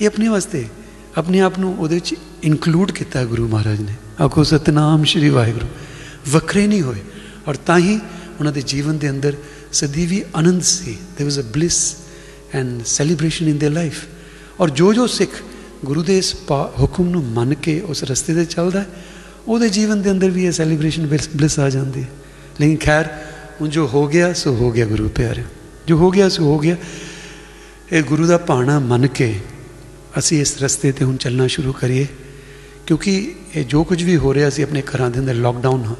ਇਹ 0.00 0.06
ਆਪਣੇ 0.06 0.28
ਵਾਸਤੇ 0.28 0.64
ਆਪਣੇ 1.17 1.39
ਆਪ 1.39 1.59
ਨੂੰ 1.59 1.75
ਉਹਦੇ 1.79 1.95
ਵਿੱਚ 1.95 2.15
ਇਨਕਲੂਡ 2.43 2.91
ਕੀਤਾ 2.91 3.23
ਗੁਰੂ 3.25 3.47
ਮਹਾਰਾਜ 3.47 3.81
ਨੇ 3.81 3.95
ਆਖੋ 4.23 4.43
ਸਤਨਾਮ 4.43 5.03
ਸ਼੍ਰੀ 5.03 5.29
ਵਾਹਿਗੁਰੂ 5.29 5.67
ਵੱਖਰੇ 6.31 6.65
ਨਹੀਂ 6.67 6.81
ਹੋਏ 6.81 7.01
ਔਰ 7.47 7.55
ਤਾਂ 7.55 7.79
ਹੀ 7.79 7.99
ਉਹਨਾਂ 8.39 8.53
ਦੇ 8.53 8.61
ਜੀਵਨ 8.61 8.97
ਦੇ 8.97 9.09
ਅੰਦਰ 9.09 9.35
ਸਦੀ 9.71 10.05
ਵੀ 10.05 10.23
ਆਨੰਦ 10.35 10.61
ਸੀ 10.61 10.97
there 11.17 11.27
was 11.27 11.39
a 11.39 11.45
bliss 11.53 11.79
and 12.55 12.81
celebration 12.85 13.47
in 13.47 13.57
their 13.57 13.73
life 13.73 14.03
ਔਰ 14.59 14.69
ਜੋ 14.69 14.93
ਜੋ 14.93 15.07
ਸਿੱਖ 15.07 15.41
ਗੁਰੂ 15.85 16.03
ਦੇ 16.03 16.17
ਇਸ 16.17 16.35
ਹੁਕਮ 16.79 17.09
ਨੂੰ 17.09 17.23
ਮੰਨ 17.23 17.53
ਕੇ 17.53 17.79
ਉਸ 17.81 18.03
ਰਸਤੇ 18.03 18.33
ਤੇ 18.35 18.45
ਚੱਲਦਾ 18.45 18.83
ਉਹਦੇ 19.47 19.69
ਜੀਵਨ 19.69 20.01
ਦੇ 20.01 20.11
ਅੰਦਰ 20.11 20.29
ਵੀ 20.29 20.45
ਇਹ 20.45 20.51
ਸੈਲੀਬ੍ਰੇਸ਼ਨ 20.51 21.07
ਬਲਿਸ 21.07 21.59
ਆ 21.59 21.69
ਜਾਂਦੀ 21.69 22.01
ਹੈ 22.01 22.09
ਲੇਕਿਨ 22.61 22.77
ਖੈਰ 22.77 23.07
ਹੁਣ 23.61 23.69
ਜੋ 23.69 23.87
ਹੋ 23.87 24.07
ਗਿਆ 24.07 24.33
ਸੋ 24.33 24.55
ਹੋ 24.55 24.71
ਗਿਆ 24.71 24.85
ਗੁਰੂ 24.85 25.09
ਪਿਆਰੇ 25.09 25.43
ਜੋ 25.87 25.97
ਹੋ 25.97 26.11
ਗਿਆ 26.11 26.29
ਸੋ 26.29 26.43
ਹੋ 26.43 26.59
ਗਿਆ 26.59 26.75
ਇਹ 27.91 28.03
ਗੁਰੂ 28.03 28.25
ਦਾ 28.27 28.37
ਪਾਣਾ 28.37 28.79
ਮੰਨ 28.79 29.07
ਕੇ 29.07 29.39
ਅਸੀਂ 30.19 30.41
ਇਸ 30.41 30.57
ਰਸਤੇ 30.63 30.91
ਤੇ 30.91 31.05
ਹੁਣ 31.05 31.15
ਚੱਲਣਾ 31.17 31.47
ਸ਼ੁਰੂ 31.47 31.73
ਕਰੀਏ 31.73 32.07
ਕਿਉਂਕਿ 32.87 33.13
ਇਹ 33.55 33.63
ਜੋ 33.65 33.83
ਕੁਝ 33.83 34.03
ਵੀ 34.03 34.15
ਹੋ 34.17 34.33
ਰਿਹਾ 34.33 34.49
ਸੀ 34.49 34.63
ਆਪਣੇ 34.63 34.81
ਘਰਾਂ 34.81 35.09
ਦੇ 35.09 35.19
ਅੰਦਰ 35.19 35.33
ਲਾਕਡਾਊਨ 35.35 35.83
ਹਾਂ 35.83 35.95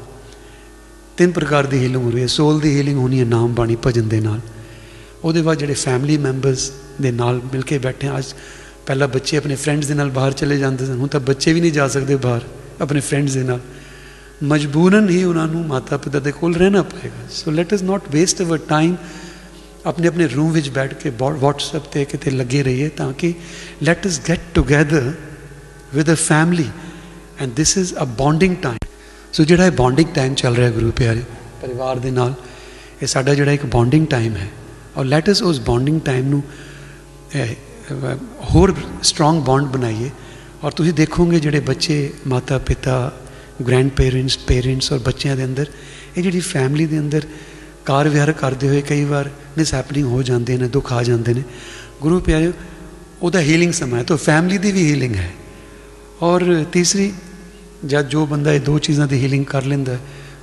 ਤਿੰਨ 1.16 1.30
ਪ੍ਰਕਾਰ 1.30 1.66
ਦੀ 1.66 1.78
ਹੀਲਿੰਗ 1.78 2.02
ਹੋ 2.04 2.10
ਰਹੀ 2.10 2.22
ਹੈ 2.22 2.26
ਸੋਲ 2.26 2.60
ਦੀ 2.60 2.76
ਹੀਲਿੰਗ 2.76 2.98
ਹੋਣੀ 2.98 3.20
ਹੈ 3.20 3.24
ਨਾਮ 3.24 3.54
ਬਾਣੀ 3.54 3.76
ਭਜਨ 3.82 4.08
ਦੇ 4.08 4.20
ਨਾਲ 4.20 4.40
ਉਹਦੇ 5.24 5.42
ਬਾਅਦ 5.42 5.58
ਜਿਹੜੇ 5.58 5.74
ਫੈਮਿਲੀ 5.74 6.16
ਮੈਂਬਰਸ 6.18 6.70
ਦੇ 7.00 7.10
ਨਾਲ 7.12 7.40
ਮਿਲ 7.52 7.62
ਕੇ 7.62 7.78
ਬੈਠੇ 7.78 8.08
ਅੱਜ 8.18 8.34
ਪਹਿਲਾਂ 8.86 9.08
ਬੱਚੇ 9.08 9.36
ਆਪਣੇ 9.36 9.54
ਫਰੈਂਡਸ 9.54 9.86
ਦੇ 9.86 9.94
ਨਾਲ 9.94 10.10
ਬਾਹਰ 10.10 10.32
ਚਲੇ 10.32 10.58
ਜਾਂਦੇ 10.58 10.86
ਸਨ 10.86 10.98
ਹੁਣ 10.98 11.08
ਤਾਂ 11.08 11.20
ਬੱਚੇ 11.20 11.52
ਵੀ 11.52 11.60
ਨਹੀਂ 11.60 11.72
ਜਾ 11.72 11.86
ਸਕਦੇ 11.88 12.16
ਬਾਹਰ 12.16 12.42
ਆਪਣੇ 12.80 13.00
ਫਰੈਂਡਸ 13.00 13.34
ਦੇ 13.34 13.42
ਨਾਲ 13.42 13.60
ਮਜਬੂਰਨ 14.42 15.08
ਹੀ 15.08 15.22
ਉਹਨਾਂ 15.24 15.46
ਨੂੰ 15.48 15.64
ਮਾਤਾ 15.66 15.96
ਪਿਤਾ 15.96 16.18
ਦੇ 16.20 16.32
ਕੋਲ 16.32 16.54
ਰਹਿਣਾ 16.54 16.82
ਪਏਗਾ 16.82 17.28
so 17.30 17.50
let 17.50 17.74
us 17.74 17.82
not 17.82 18.08
waste 18.10 18.42
our 18.42 18.58
time 18.68 18.96
ਆਪਣੇ 19.85 20.07
ਆਪਣੇ 20.07 20.27
ਰੂਮ 20.27 20.51
ਵਿੱਚ 20.51 20.69
ਬੈਠ 20.69 20.93
ਕੇ 20.93 21.09
WhatsApp 21.09 21.89
ਤੇ 21.91 22.03
ਕਿਤੇ 22.05 22.31
ਲੱਗੇ 22.31 22.63
ਰਹੀਏ 22.63 22.87
ਤਾਂ 22.89 23.11
ਕਿ 23.13 23.33
let 23.83 24.07
us 24.07 24.19
get 24.29 24.39
together 24.53 25.11
with 25.95 26.11
a 26.13 26.15
family 26.15 26.69
and 27.41 27.53
this 27.57 27.77
is 27.77 27.93
a 27.93 28.05
bonding 28.17 28.55
time 28.61 28.77
so 29.33 29.43
ਜਿਹੜਾ 29.43 29.65
ਇਹ 29.65 29.71
ਬੌਂਡਿੰਗ 29.71 30.07
ਟਾਈਮ 30.15 30.33
ਚੱਲ 30.33 30.55
ਰਿਹਾ 30.55 30.69
ਗੁਰੂ 30.69 30.91
ਪਿਆਰੇ, 30.91 31.23
ਪਰਿਵਾਰ 31.61 31.99
ਦੇ 31.99 32.11
ਨਾਲ, 32.11 32.33
ਇਹ 33.01 33.07
ਸਾਡਾ 33.07 33.33
ਜਿਹੜਾ 33.33 33.51
ਇੱਕ 33.51 33.65
ਬੌਂਡਿੰਗ 33.65 34.07
ਟਾਈਮ 34.07 34.35
ਹੈ। 34.35 34.47
ਔਰ 34.97 35.05
ਲੈਟ 35.05 35.29
ਅਸ 35.31 35.41
ਉਸ 35.43 35.59
ਬੌਂਡਿੰਗ 35.59 35.99
ਟਾਈਮ 36.01 36.29
ਨੂੰ 36.29 36.43
ਹੋਰ 38.53 38.75
ਸਟਰੋਂਗ 39.03 39.41
ਬੌਂਡ 39.43 39.67
ਬਣਾਈਏ। 39.67 40.09
ਔਰ 40.63 40.71
ਤੁਸੀਂ 40.71 40.93
ਦੇਖੋਗੇ 40.93 41.39
ਜਿਹੜੇ 41.39 41.59
ਬੱਚੇ 41.59 41.97
ਮਾਤਾ 42.27 42.57
ਪਿਤਾ 42.57 42.95
ਗ੍ਰੈਂਡ 43.67 43.89
ਪੇਰੈਂਟਸ 43.89 44.37
ਪੇਰੈਂਟਸ 44.47 44.91
ਔਰ 44.93 44.99
ਬੱਚਿਆਂ 44.99 45.35
ਦੇ 45.35 45.45
ਅੰਦਰ, 45.45 45.65
ਇਹ 46.17 46.23
ਜਿਹੜੀ 46.23 46.39
ਫੈਮਿਲੀ 46.39 46.85
ਦੇ 46.85 46.99
ਅੰਦਰ 46.99 47.21
ਕਾਰ 47.88 48.08
ਵਿਹਾਰ 48.08 48.32
ਕਰਦੇ 48.32 48.68
ਹੋਏ 48.68 48.80
ਕਈ 48.80 49.04
ਵਾਰ 49.04 49.30
ਮਿਸ 49.58 49.74
ਹੈਪਨਿੰਗ 49.74 50.06
ਹੋ 50.06 50.22
ਜਾਂਦੇ 50.22 50.56
ਨੇ 50.56 50.68
ਦੁੱਖ 50.68 50.92
ਆ 50.92 51.02
ਜਾਂਦੇ 51.02 51.34
ਨੇ 51.34 51.42
ਗੁਰੂ 52.02 52.20
ਪਿਆਰੇ 52.20 52.52
ਉਹਦਾ 53.22 53.40
ਹੀਲਿੰਗ 53.40 53.72
ਸਮਾਂ 53.72 53.98
ਹੈ 53.98 54.04
ਤਾਂ 54.04 54.16
ਫੈਮਿਲੀ 54.16 54.58
ਦੀ 54.58 54.72
ਵੀ 54.72 54.84
ਹੀਲਿੰਗ 54.84 55.14
ਹੈ 55.16 55.30
ਔਰ 56.22 56.64
ਤੀਸਰੀ 56.72 57.12
ਜਦ 57.84 58.08
ਜੋ 58.08 58.24
ਬੰਦਾ 58.26 58.52
ਇਹ 58.52 58.60
ਦੋ 58.60 58.78
ਚੀਜ਼ਾਂ 58.78 59.06
ਦੀ 59.06 59.16
ਹੀਲਿੰਗ 59.16 59.44
ਕਰ 59.44 59.64
ਲੈਂਦਾ 59.64 59.96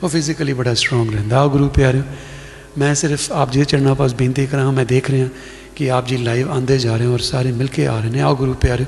ਉਹ 0.03 0.09
ਫਿਜ਼ੀਕਲੀ 0.09 0.53
ਬੜਾ 0.53 0.73
ਸਟਰੋਂਗ 0.73 1.11
ਰਹਿੰਦਾ 1.13 1.39
ਆ 1.39 1.47
ਗੁਰੂ 1.47 1.67
ਪਿਆਰਿਓ 1.69 2.03
ਮੈਂ 2.77 2.93
ਸਿਰਫ 2.95 3.31
ਆਪ 3.31 3.51
ਜੀ 3.51 3.59
ਦੇ 3.59 3.65
ਚਰਨਾਂ 3.65 3.95
ਪਾਸ 3.95 4.13
ਬੇਨਤੀ 4.13 4.45
ਕਰਾਂ 4.45 4.71
ਮੈਂ 4.71 4.85
ਦੇਖ 4.85 5.09
ਰਿਹਾ 5.09 5.27
ਕਿ 5.75 5.89
ਆਪ 5.91 6.07
ਜੀ 6.07 6.17
ਲਾਈਵ 6.17 6.51
ਆਂਦੇ 6.51 6.77
ਜਾ 6.77 6.95
ਰਹੇ 6.95 7.07
ਹੋ 7.07 7.13
ਔਰ 7.13 7.19
ਸਾਰੇ 7.21 7.51
ਮਿਲ 7.51 7.67
ਕੇ 7.67 7.87
ਆ 7.87 7.99
ਰਹੇ 7.99 8.09
ਨੇ 8.09 8.21
ਆਓ 8.21 8.35
ਗੁਰੂ 8.35 8.53
ਪਿਆਰਿਓ 8.53 8.85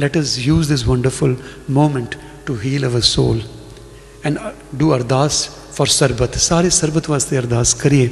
let 0.00 0.18
us 0.18 0.38
use 0.38 0.68
this 0.68 0.86
wonderful 0.86 1.36
moment 1.70 2.16
to 2.46 2.56
heal 2.64 2.86
our 2.86 3.00
soul 3.00 3.40
and 4.24 4.38
do 4.74 4.94
ardas 4.94 5.48
for 5.79 5.87
sarbat 5.87 6.37
ਸਾਰੇ 6.37 6.69
ਸਰਬਤ 6.69 7.09
ਵਾਸਤੇ 7.09 7.37
ਅਰਦਾਸ 7.39 7.73
ਕਰੀਏ 7.73 8.09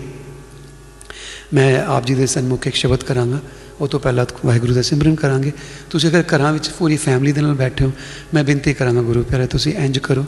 ਮੈਂ 1.54 1.84
ਆਪ 1.86 2.06
ਜੀ 2.06 2.14
ਦੇ 2.16 2.26
ਸਨਮੁਖ 2.26 2.68
ਇੱਕ 2.68 2.76
ਸ਼ਬਦ 2.76 3.04
ਕਰਾਂਗਾ 3.04 3.40
ਉਹ 3.80 3.88
ਤੋਂ 3.88 4.00
ਪਹਿਲਾਂ 4.00 4.26
ਵਾਹਿਗੁਰੂ 4.46 4.74
ਦਾ 4.74 4.82
ਸਿਮਰਨ 4.82 5.16
ਕਰਾਂਗੇ 5.16 5.52
ਤੁਸੀਂ 5.90 6.10
ਅਗਰ 6.10 6.24
ਘਰਾਂ 6.36 6.52
ਵਿੱਚ 6.54 6.70
ਪੂਰੀ 6.70 6.98
ਫੈਮਿਲੀ 6.98 7.32
ਦੇ 7.32 7.42
ਨਾਲ 7.42 7.54
ਬੈਠੇ 7.54 7.86
ਹੋ 7.86 7.92
ਮੈਂ 8.34 8.44
ਬੇਨਤੀ 8.44 8.74
ਕਰਾਂਗਾ 8.74 9.02
ਗੁਰੂ 9.02 9.24
ਪਿਆਰੇ 9.24 9.48
ਤੁਸੀਂ 9.48 9.74
ਇੰਜ 9.76 10.00
ਕਰੋ 10.00 10.26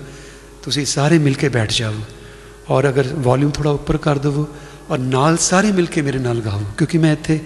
ਤੁਸੀਂ 0.63 0.85
ਸਾਰੇ 0.85 1.19
ਮਿਲ 1.19 1.33
ਕੇ 1.33 1.49
ਬੈਠ 1.49 1.73
ਜਾਓ 1.73 1.93
ਔਰ 2.69 2.89
ਅਗਰ 2.89 3.13
ਵੋਲਿਊਮ 3.19 3.51
ਥੋੜਾ 3.51 3.71
ਉੱਪਰ 3.71 3.97
ਕਰ 3.97 4.17
ਦਿਵੋ 4.17 4.47
ਔਰ 4.89 4.99
ਨਾਲ 4.99 5.37
ਸਾਰੇ 5.37 5.71
ਮਿਲ 5.71 5.85
ਕੇ 5.85 6.01
ਮੇਰੇ 6.01 6.19
ਨਾਲ 6.19 6.41
ਗਾਓ 6.41 6.59
ਕਿਉਂਕਿ 6.77 6.97
ਮੈਂ 6.97 7.13
ਇੱਥੇ 7.13 7.39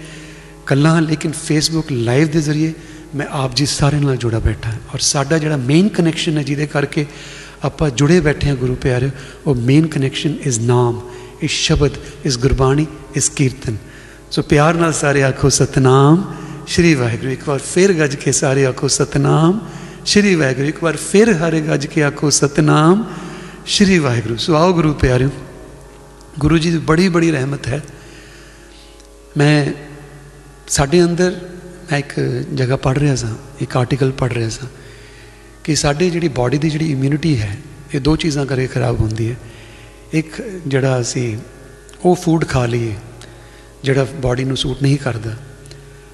ਕੱਲਾ 0.66 0.90
ਹਾਂ 0.90 1.02
ਲੇਕਿਨ 1.02 1.32
ਫੇਸਬੁੱਕ 1.44 1.92
ਲਾਈਵ 1.92 2.28
ਦੇ 2.28 2.42
ਜ਼ਰੀਏ 2.42 2.74
ਮੈਂ 3.16 3.28
ਆਪ 3.34 3.56
ਜੀ 3.56 3.66
ਸਾਰੇ 3.66 4.00
ਨਾਲ 4.00 4.18
ਜੁੜਾ 4.18 4.40
ਬੈਠਾ 4.40 4.72
ਔਰ 4.94 5.00
ਸਾਡਾ 5.04 5.38
ਜਿਹੜਾ 5.38 5.58
ਮੇਨ 5.58 5.88
ਕਨੈਕਸ਼ਨ 5.90 6.38
ਹੈ 6.38 6.44
ਜਿਹਦੇ 6.44 6.68
ਕਰਕੇ 6.68 7.06
ਆਪਾਂ 7.65 7.91
ਜੁੜੇ 7.91 8.21
ਬੈਠੇ 8.21 8.49
ਹਾਂ 8.49 8.57
ਗੁਰੂ 8.57 8.75
ਪਿਆਰੇ 8.75 9.11
ਉਹ 9.47 9.55
ਮੇਨ 9.55 9.87
ਕਨੈਕਸ਼ਨ 9.87 10.35
ਇਜ਼ 10.47 10.61
ਨਾਮ 10.61 11.01
ਇਸ 11.43 11.51
ਸ਼ਬਦ 11.51 11.97
ਇਸ 12.25 12.39
ਗੁਰਬਾਣੀ 12.39 12.87
ਇਸ 13.17 13.29
ਕੀਰਤਨ 13.31 13.77
ਸੋ 14.31 14.43
ਪਿਆਰ 14.43 14.75
ਨਾਲ 14.75 14.93
ਸਾਰੇ 14.93 15.23
ਆਖੋ 15.23 15.49
ਸਤਨਾਮ 15.49 16.25
ਸ਼੍ਰੀ 16.67 16.95
ਵਾਹਿਗੁਰੂ 16.95 17.31
ਇੱਕ 17.33 17.49
ਵਾਰ 17.49 17.59
ਫਿਰ 17.65 17.93
ਗੱਜ 17.93 18.15
ਕੇ 18.17 18.33
ਸਾਰੇ 18.33 18.65
ਆਖੋ 18.67 18.89
ਸਤਨਾਮ 18.89 19.61
ਸ਼੍ਰੀ 20.05 20.35
ਵਾਹਿਗੁਰੂ 20.35 20.69
ਇੱਕ 20.69 20.83
ਵਾਰ 20.85 20.97
ਫਿਰ 20.97 21.33
ਹਰੇ 21.33 21.61
ਗੱਜ 21.61 21.87
ਕੇ 21.87 22.03
ਆਖੋ 22.03 22.31
ਸਤਨਾਮ 22.31 23.05
ਸ਼੍ਰੀ 23.67 23.99
ਵਾਹਿਗੁਰੂ 23.99 24.37
ਸੋ 24.37 24.55
ਆਓ 24.55 24.73
ਗੁਰੂ 24.73 24.93
ਪਿਆਰਿਓ 24.95 25.31
ਗੁਰੂ 26.39 26.59
ਜੀ 26.59 26.71
ਦੀ 26.71 26.79
ਬੜੀ 26.79 27.09
ਬੜੀ 27.09 27.31
ਰਹਿਮਤ 27.31 27.69
ਹੈ 27.69 27.81
ਮੈਂ 29.37 29.73
ਸਾਡੇ 30.69 31.03
ਅੰਦਰ 31.05 31.35
ਮੈਂ 31.91 31.99
ਇੱਕ 31.99 32.15
ਜਗ੍ਹਾ 32.55 32.77
ਪੜ੍ਹ 32.77 32.99
ਰਿਹਾ 32.99 33.15
ਸਾਂ 33.15 33.35
ਇੱਕ 33.61 33.77
ਆਰਟੀਕਲ 33.77 34.11
ਪੜ੍ਹ 34.13 34.35
ਰਿਹਾ 34.35 34.49
ਸਾਂ 34.49 34.69
ਕਿ 35.65 35.75
ਸਾਡੇ 35.75 36.11
ਜਿਹੜੀ 36.11 36.29
ਬਾਡੀ 36.29 36.59
ਦੀ 36.59 36.71
ਜਿਹੜੀ 36.71 36.91
ਇਮਿਊਨਿਟੀ 36.93 37.39
ਹੈ 37.41 37.57
ਇਹ 37.95 38.01
ਦੋ 38.01 38.17
ਚੀਜ਼ਾਂ 38.17 38.47
ਕਰਕੇ 38.47 38.67
ਖਰਾਬ 38.67 39.01
ਹੁੰਦੀ 39.01 39.31
ਹੈ 39.31 39.37
ਇੱਕ 40.15 40.41
ਜਿਹੜਾ 40.67 41.01
ਅਸੀਂ 41.01 41.37
ਉਹ 42.05 42.15
ਫੂਡ 42.15 42.45
ਖਾ 42.45 42.65
ਲਈਏ 42.67 42.95
ਜਿਹੜਾ 43.85 44.07
ਬਾਡੀ 44.23 44.45
ਨੂੰ 44.45 44.57
ਸੂਟ 44.57 44.83
ਨਹੀਂ 44.83 44.99
ਕਰਦਾ 44.99 45.35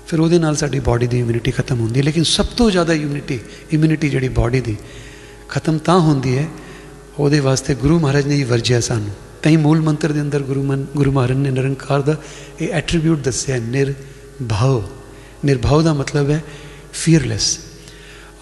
ਫਿਰ 0.09 0.21
ਉਹਦੇ 0.21 0.39
ਨਾਲ 0.39 0.57
ਸਾਡੀ 0.57 0.81
ਬਾਡੀ 0.81 1.07
ਦੀ 1.07 1.19
ਇਮਿਊਨਿਟੀ 1.19 1.51
ਖਤਮ 1.51 1.81
ਹੁੰਦੀ 1.81 2.01
ਹੈ 2.01 2.05
ਲੇਕਿਨ 2.05 2.25
ਸਭ 2.25 2.47
ਤੋਂ 2.57 2.71
ਜ਼ਿਆਦਾ 2.71 2.93
ਇਮਿਊਨਿਟੀ 2.93 3.39
ਇਮਿਊਨਿਟੀ 3.73 4.09
ਜਿਹੜੀ 4.09 4.29
ਬਾਡੀ 4.29 4.61
ਦੀ 4.61 4.77
ਖਤਮ 5.49 5.79
ਤਾਂ 5.79 5.99
ਹੁੰਦੀ 6.01 6.37
ਹੈ 6.39 6.49
ਉਹਦੇ 7.19 7.41
ਵਾਸਤੇ 7.41 7.75
ਗੁਰੂ 7.75 7.99
ਮਹਾਰਾਜ 7.99 8.27
ਨੇ 8.27 8.35
ਹੀ 8.35 8.45
ਵਰਜਿਆ 8.45 8.81
ਸਾਨੂੰ 8.81 9.11
ਤਈ 9.43 9.57
ਮੂਲ 9.57 9.81
ਮੰਤਰ 9.81 10.13
ਦੇ 10.13 10.21
ਅੰਦਰ 10.21 10.43
ਗੁਰੂ 10.43 10.63
ਮਨ 10.63 10.87
ਗੁਰੂ 10.97 11.13
ਮਹਾਰਾਜ 11.13 11.37
ਨੇ 11.37 11.51
ਨਿਰੰਕਾਰ 11.51 12.03
ਦਾ 12.03 12.17
ਇਹ 12.61 12.73
ਐਟਰੀਬਿਊਟ 12.73 13.19
ਦੱਸਿਆ 13.19 13.59
ਨਿਰਭਉ 13.59 14.83
ਨਿਰਭਉ 15.45 15.83
ਦਾ 15.83 15.93
ਮਤਲਬ 15.95 16.31
ਹੈ 16.31 16.43
ਫੀਅਰਲੈਸ 16.93 17.59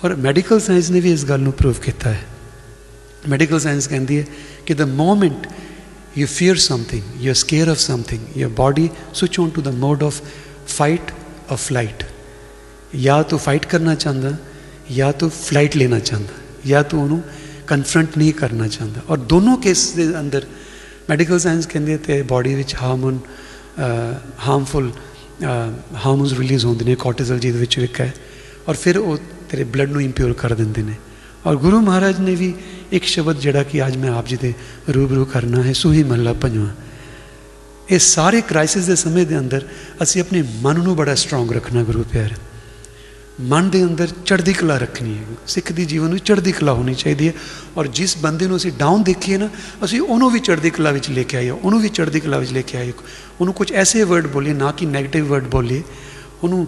ਔਰ 0.04 0.14
ਮੈਡੀਕਲ 0.18 0.60
ਸਾਇੰਸ 0.60 0.90
ਨੇ 0.90 1.00
ਵੀ 1.00 1.12
ਇਸ 1.12 1.24
ਗੱਲ 1.24 1.40
ਨੂੰ 1.40 1.52
ਪ੍ਰੂਵ 1.52 1.80
ਕੀਤਾ 1.82 2.12
ਹੈ 2.12 2.22
ਮੈਡੀਕਲ 3.28 3.60
ਸਾਇੰਸ 3.60 3.88
ਕਹਿੰਦੀ 3.88 4.18
ਹੈ 4.18 4.24
ਕਿ 4.66 4.74
the 4.74 4.82
moment 4.94 5.46
you 6.14 6.26
fear 6.28 6.56
something, 6.56 7.02
you're 7.16 7.34
scared 7.36 7.68
of 7.68 7.78
something, 7.80 8.24
your 8.34 8.50
body 8.50 8.90
switch 9.12 9.38
on 9.38 9.50
to 9.50 9.62
the 9.62 9.72
mode 9.74 10.02
of 10.02 10.20
fight 10.68 11.12
or 11.48 11.56
flight. 11.58 12.04
या 12.96 13.22
तो 13.24 13.36
फाइट 13.38 13.64
करना 13.66 13.94
चाहता 13.96 14.36
या 14.92 15.10
तो 15.12 15.28
फ्लाइट 15.30 15.76
लेना 15.76 15.98
चाहता 16.00 16.68
या 16.68 16.82
तो 16.82 16.96
ਉਹਨੂੰ 16.96 17.22
ਕਨਫਰੰਟ 17.66 18.16
ਨਹੀਂ 18.18 18.32
ਕਰਨਾ 18.32 18.66
ਚਾਹੁੰਦਾ 18.68 19.00
ਔਰ 19.08 19.18
ਦੋਨੋਂ 19.28 19.56
ਕੇਸ 19.58 19.86
ਦੇ 19.90 20.04
ਅੰਦਰ 20.18 20.46
ਮੈਡੀਕਲ 21.08 21.38
ਸਾਇੰਸ 21.38 21.66
ਕਹਿੰਦੇ 21.66 21.96
ਤੇ 21.98 22.20
ਬਾਡੀ 22.22 22.54
ਵਿੱਚ 22.54 22.74
ਹਾਰਮੋਨ 22.74 23.18
ਹਾਰਮਫੁਲ 23.78 24.90
ਹਾਰਮੋਨਸ 25.42 26.32
ਰਿਲੀਜ਼ 26.32 26.64
ਹੁੰਦੇ 26.66 26.84
ਨੇ 26.84 26.94
ਕੋਰਟੀਜ਼ਲ 26.94 27.38
ਜਿਹਦੇ 27.38 27.58
ਵਿੱਚ 27.58 27.78
ਵਿਕ 27.78 28.00
ਹੈ 28.00 28.12
ਔਰ 28.68 28.74
ਫਿਰ 28.74 28.98
ਉਹ 28.98 29.18
ਤੇਰੇ 29.49 29.63
ਬਲੱਡ 29.63 29.91
ਨੂੰ 29.91 30.01
ਇੰਪਿਓਰ 30.01 30.33
ਕਰ 30.33 30.53
ਦਿੰਦੇ 30.53 30.83
ਨੇ। 30.83 30.93
ਔਰ 31.45 31.55
ਗੁਰੂ 31.55 31.79
ਮਹਾਰਾਜ 31.79 32.19
ਨੇ 32.19 32.35
ਵੀ 32.35 32.53
ਇੱਕ 32.91 33.05
ਸ਼ਬਦ 33.05 33.39
ਜਿਹੜਾ 33.39 33.63
ਕਿ 33.63 33.87
ਅੱਜ 33.87 33.97
ਮੈਂ 33.97 34.09
ਆਪ 34.09 34.27
ਜੀ 34.27 34.35
ਦੇ 34.35 34.53
ਰੂਬਰੂ 34.95 35.25
ਕਰਨਾ 35.25 35.63
ਹੈ, 35.63 35.73
ਸੂਹੀ 35.73 36.03
ਮਹੱਲਾ 36.03 36.33
ਪੰਜਵਾਂ। 36.33 36.69
ਇਹ 37.91 37.99
ਸਾਰੇ 37.99 38.41
ਕ੍ਰਾਈਸਿਸ 38.41 38.85
ਦੇ 38.85 38.95
ਸਮੇਂ 38.95 39.25
ਦੇ 39.25 39.37
ਅੰਦਰ 39.39 39.67
ਅਸੀਂ 40.03 40.21
ਆਪਣੇ 40.21 40.43
ਮਨ 40.61 40.79
ਨੂੰ 40.79 40.95
ਬੜਾ 40.95 41.15
ਸਟਰੋਂਗ 41.15 41.51
ਰੱਖਣਾ 41.51 41.83
ਗੁਰੂ 41.83 42.03
ਪਿਆਰ। 42.03 42.33
ਮਨ 43.41 43.69
ਦੇ 43.69 43.83
ਅੰਦਰ 43.83 44.07
ਚੜ੍ਹਦੀ 44.25 44.53
ਕਲਾ 44.53 44.77
ਰੱਖਣੀ 44.77 45.17
ਹੈ। 45.17 45.23
ਸਿੱਖ 45.47 45.71
ਦੀ 45.71 45.85
ਜੀਵਨ 45.85 46.13
ਵਿੱਚ 46.13 46.27
ਚੜ੍ਹਦੀ 46.27 46.51
ਕਲਾ 46.51 46.73
ਹੋਣੀ 46.73 46.93
ਚਾਹੀਦੀ 46.93 47.27
ਹੈ। 47.27 47.33
ਔਰ 47.77 47.87
ਜਿਸ 47.87 48.17
ਬੰਦੇ 48.17 48.47
ਨੂੰ 48.47 48.57
ਅਸੀਂ 48.57 48.71
ਡਾਊਨ 48.71 49.03
ਦੇਖੀਏ 49.03 49.37
ਨਾ, 49.37 49.49
ਅਸੀਂ 49.83 50.01
ਉਹਨੂੰ 50.01 50.31
ਵੀ 50.31 50.39
ਚੜ੍ਹਦੀ 50.39 50.69
ਕਲਾ 50.69 50.91
ਵਿੱਚ 50.91 51.09
ਲੈ 51.09 51.23
ਕੇ 51.23 51.37
ਆਈਏ 51.37 51.49
ਉਹਨੂੰ 51.49 51.81
ਵੀ 51.81 51.89
ਚੜ੍ਹਦੀ 51.89 52.19
ਕਲਾ 52.19 52.37
ਵਿੱਚ 52.37 52.51
ਲੈ 52.51 52.61
ਕੇ 52.61 52.77
ਆਈਏ 52.77 52.93
ਉਹਨੂੰ 53.41 53.53
ਕੁਝ 53.53 53.71
ਐਸੇ 53.73 54.03
ਵਰਡ 54.03 54.27
ਬੋਲੀਏ, 54.27 54.53
ਨਾ 54.53 54.71
ਕਿ 54.71 54.85
네ਗੇਟਿਵ 54.85 55.27
ਵਰਡ 55.27 55.43
ਬੋਲੀਏ। 55.43 55.83
ਉਹਨੂੰ 56.43 56.67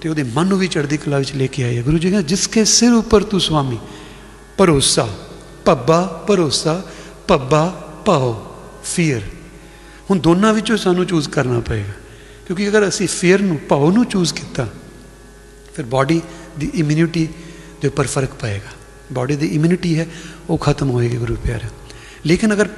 ਤੇ 0.00 0.08
ਉਹਦੇ 0.08 0.22
ਮਨ 0.22 0.46
ਨੂੰ 0.46 0.58
ਵੀ 0.58 0.66
ਚੜ੍ਹਦੀ 0.66 0.96
ਕਲਾ 0.96 1.18
ਵਿੱਚ 1.18 1.32
ਲੈ 1.36 1.46
ਕੇ 1.46 1.62
ਆਈਏ। 1.64 1.82
ਗੁਰੂ 1.82 1.98
ਜੀ 1.98 2.10
ਕਹਿੰਦੇ 2.10 2.28
ਜਿਸਕੇ 2.28 2.64
ਸਿਰ 2.64 2.92
ਉੱਪਰ 2.92 3.22
ਤੂੰ 3.22 3.40
ਸੁਆਮੀ, 3.40 3.78
ਭਰੋਸਾ 4.58 5.06
ਪੱਬਾ 5.64 6.24
ਭਰੋਸਾ 6.28 6.82
ਪੱਬਾ 7.28 7.64
ਪਾਓ 8.06 8.30
ਫੀਅਰ 8.84 9.22
ਹੁਣ 10.10 10.18
ਦੋਨਾਂ 10.18 10.52
ਵਿੱਚੋਂ 10.54 10.76
ਸਾਨੂੰ 10.76 11.06
ਚੂਜ਼ 11.06 11.28
ਕਰਨਾ 11.28 11.60
ਪਏਗਾ। 11.60 11.94
ਕਿਉਂਕਿ 12.46 12.68
ਅਗਰ 12.68 12.88
ਅਸੀਂ 12.88 13.08
ਫੀਅਰ 13.08 13.40
ਨੂੰ 13.40 13.56
ਪਾਓ 13.68 13.90
ਨੂੰ 13.90 14.04
ਚੂਜ਼ 14.04 14.34
ਕੀਤਾ, 14.34 14.68
ਫਿਰ 15.74 15.84
ਬਾਡੀ 15.86 16.20
ਦੀ 16.58 16.70
ਇਮਿਊਨਿਟੀ 16.74 17.28
ਦੇ 17.82 17.88
ਉੱਪਰ 17.88 18.06
ਫ਼ਰਕ 18.06 18.34
ਪਏਗਾ। 18.34 18.72
ਬਾਡੀ 19.12 19.36
ਦੀ 19.36 19.46
ਇਮਿਊਨਿਟੀ 19.46 19.98
ਹੈ, 19.98 20.06
ਉਹ 20.50 20.58
ਖਤਮ 20.58 20.90
ਹੋਏਗੀ 20.90 21.16
ਗੁਰੂ 21.16 21.36
ਪਿਆਰੇ 21.36 21.68
ਲੇਕਿਨ 22.26 22.54
ਅਗਰ 22.54 22.68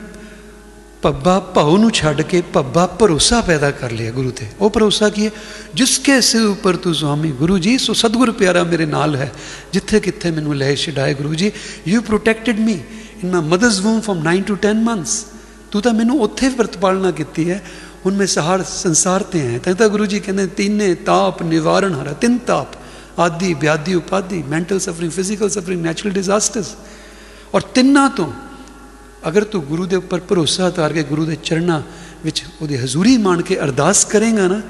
ਪੱਬਾ 1.02 1.40
ਭਾਉ 1.40 1.78
ਨੂੰ 1.78 1.92
ਛੱਡ 1.92 2.22
ਕੇ 2.22 2.42
ਪੱਬਾ 2.54 2.86
ਭਰੋਸਾ 2.88 3.42
ਪੈਦਾ 3.42 3.72
ਕਰ 3.72 3.92
ਲਿਆ 3.92 4.12
ਗੁਰੂ 4.12 4.32
ਤੇ 4.32 4.46
ਉਹ 4.60 4.70
ਭਰੋਸਾ 4.70 5.10
ਕੀ 5.10 5.26
ਹੈ 5.26 5.32
ਜਿਸਕੇ 5.76 6.22
ਸਿਰ 6.22 6.42
ਉੱਪਰ 6.42 6.76
ਤੂੰ 6.76 6.96
ਸੁਆਮੀ 6.96 7.32
ਗੁਰੂ 7.32 7.58
ਜੀ 7.58 7.78
ਸੋ 7.78 7.94
ਸਤਗੁਰ 7.94 8.32
ਪਿਆਰਾ 8.32 8.64
ਮੇਰੇ 8.64 8.86
ਨਾਲ 8.86 9.16
ਹੈ 9.16 9.32
ਜਿੱਥੇ 9.74 10.00
ਕਿੱਥੇ 10.00 10.32
ਮੈਨੂੰ 10.32 10.56
ਲੈ 10.56 10.76
ਛਡਾਏ 10.76 11.14
Guru 11.14 11.34
ji 11.34 11.52
you 11.88 12.02
protected 12.02 12.60
me 12.60 12.80
in 13.24 13.30
my 13.32 13.42
mother's 13.42 13.80
womb 13.80 14.00
from 14.02 14.24
9 14.30 14.42
to 14.42 14.58
10 14.68 14.84
months 14.84 15.26
ਤੂੰ 15.72 15.82
ਤਾਂ 15.82 15.94
ਮੈਨੂੰ 15.94 16.20
ਉੱਥੇ 16.22 16.50
ਵਰਤਪਾਲਣਾ 16.50 17.12
ਕੀਤੀ 17.12 17.50
ਹੈ 17.50 17.62
ਹੁਣ 18.06 18.14
ਮੈਂ 18.14 18.28
ਸਹਾਰ 18.28 18.64
ਸੰਸਾਰ 18.64 19.24
ਤੇ 19.24 19.48
ਆਇਆ 19.48 19.60
ਤਾਂ 19.60 19.74
ਤਾਂ 19.76 19.90
ਗੁਰੂ 19.90 20.06
ਜੀ 20.06 20.20
ਕਹਿੰਦੇ 20.20 20.46
ਤਿੰਨੇ 20.48 20.94
ਤਾਪ 20.96 21.44
ਨਿਵਾਰਨ 21.44 21.94
ਹਰਾ 21.94 22.14
ਤਿੰਨ 22.14 22.38
ਤਾਪ 22.38 22.68
ਆਦੀ 23.20 23.54
ਵਿਆਦੀ 23.54 23.94
ਉਪਾਦੀ 23.94 24.44
mental 24.44 24.80
suffering 24.80 25.12
physical 25.12 25.50
suffering 25.50 25.82
natural 25.82 26.14
disasters 26.14 26.76
ਔਰ 27.54 27.62
ਤਿੰਨਾਂ 27.62 28.10
ਤੋਂ 28.10 28.32
ਅਗਰ 29.29 29.45
ਤੂੰ 29.45 29.63
ਗੁਰੂ 29.65 29.87
ਦੇ 29.87 29.97
ਉੱਪਰ 29.97 30.21
ਭਰੋਸਾ 30.21 30.67
ਉਤਾਰ 30.67 30.93
ਕੇ 30.93 31.03
ਗੁਰੂ 31.03 31.25
ਦੇ 31.25 31.37
ਚਰਨਾਂ 31.45 31.81
ਵਿੱਚ 32.25 32.45
ਉਹਦੀ 32.63 32.77
ਹਜ਼ੂਰੀ 32.77 33.17
ਮੰਨ 33.17 33.43
ਕੇ 33.43 33.59
ਅਰਦਾਸ 33.61 34.05
ਕਰੇਗਾ 34.05 34.47
ਨਾ, 34.49 34.61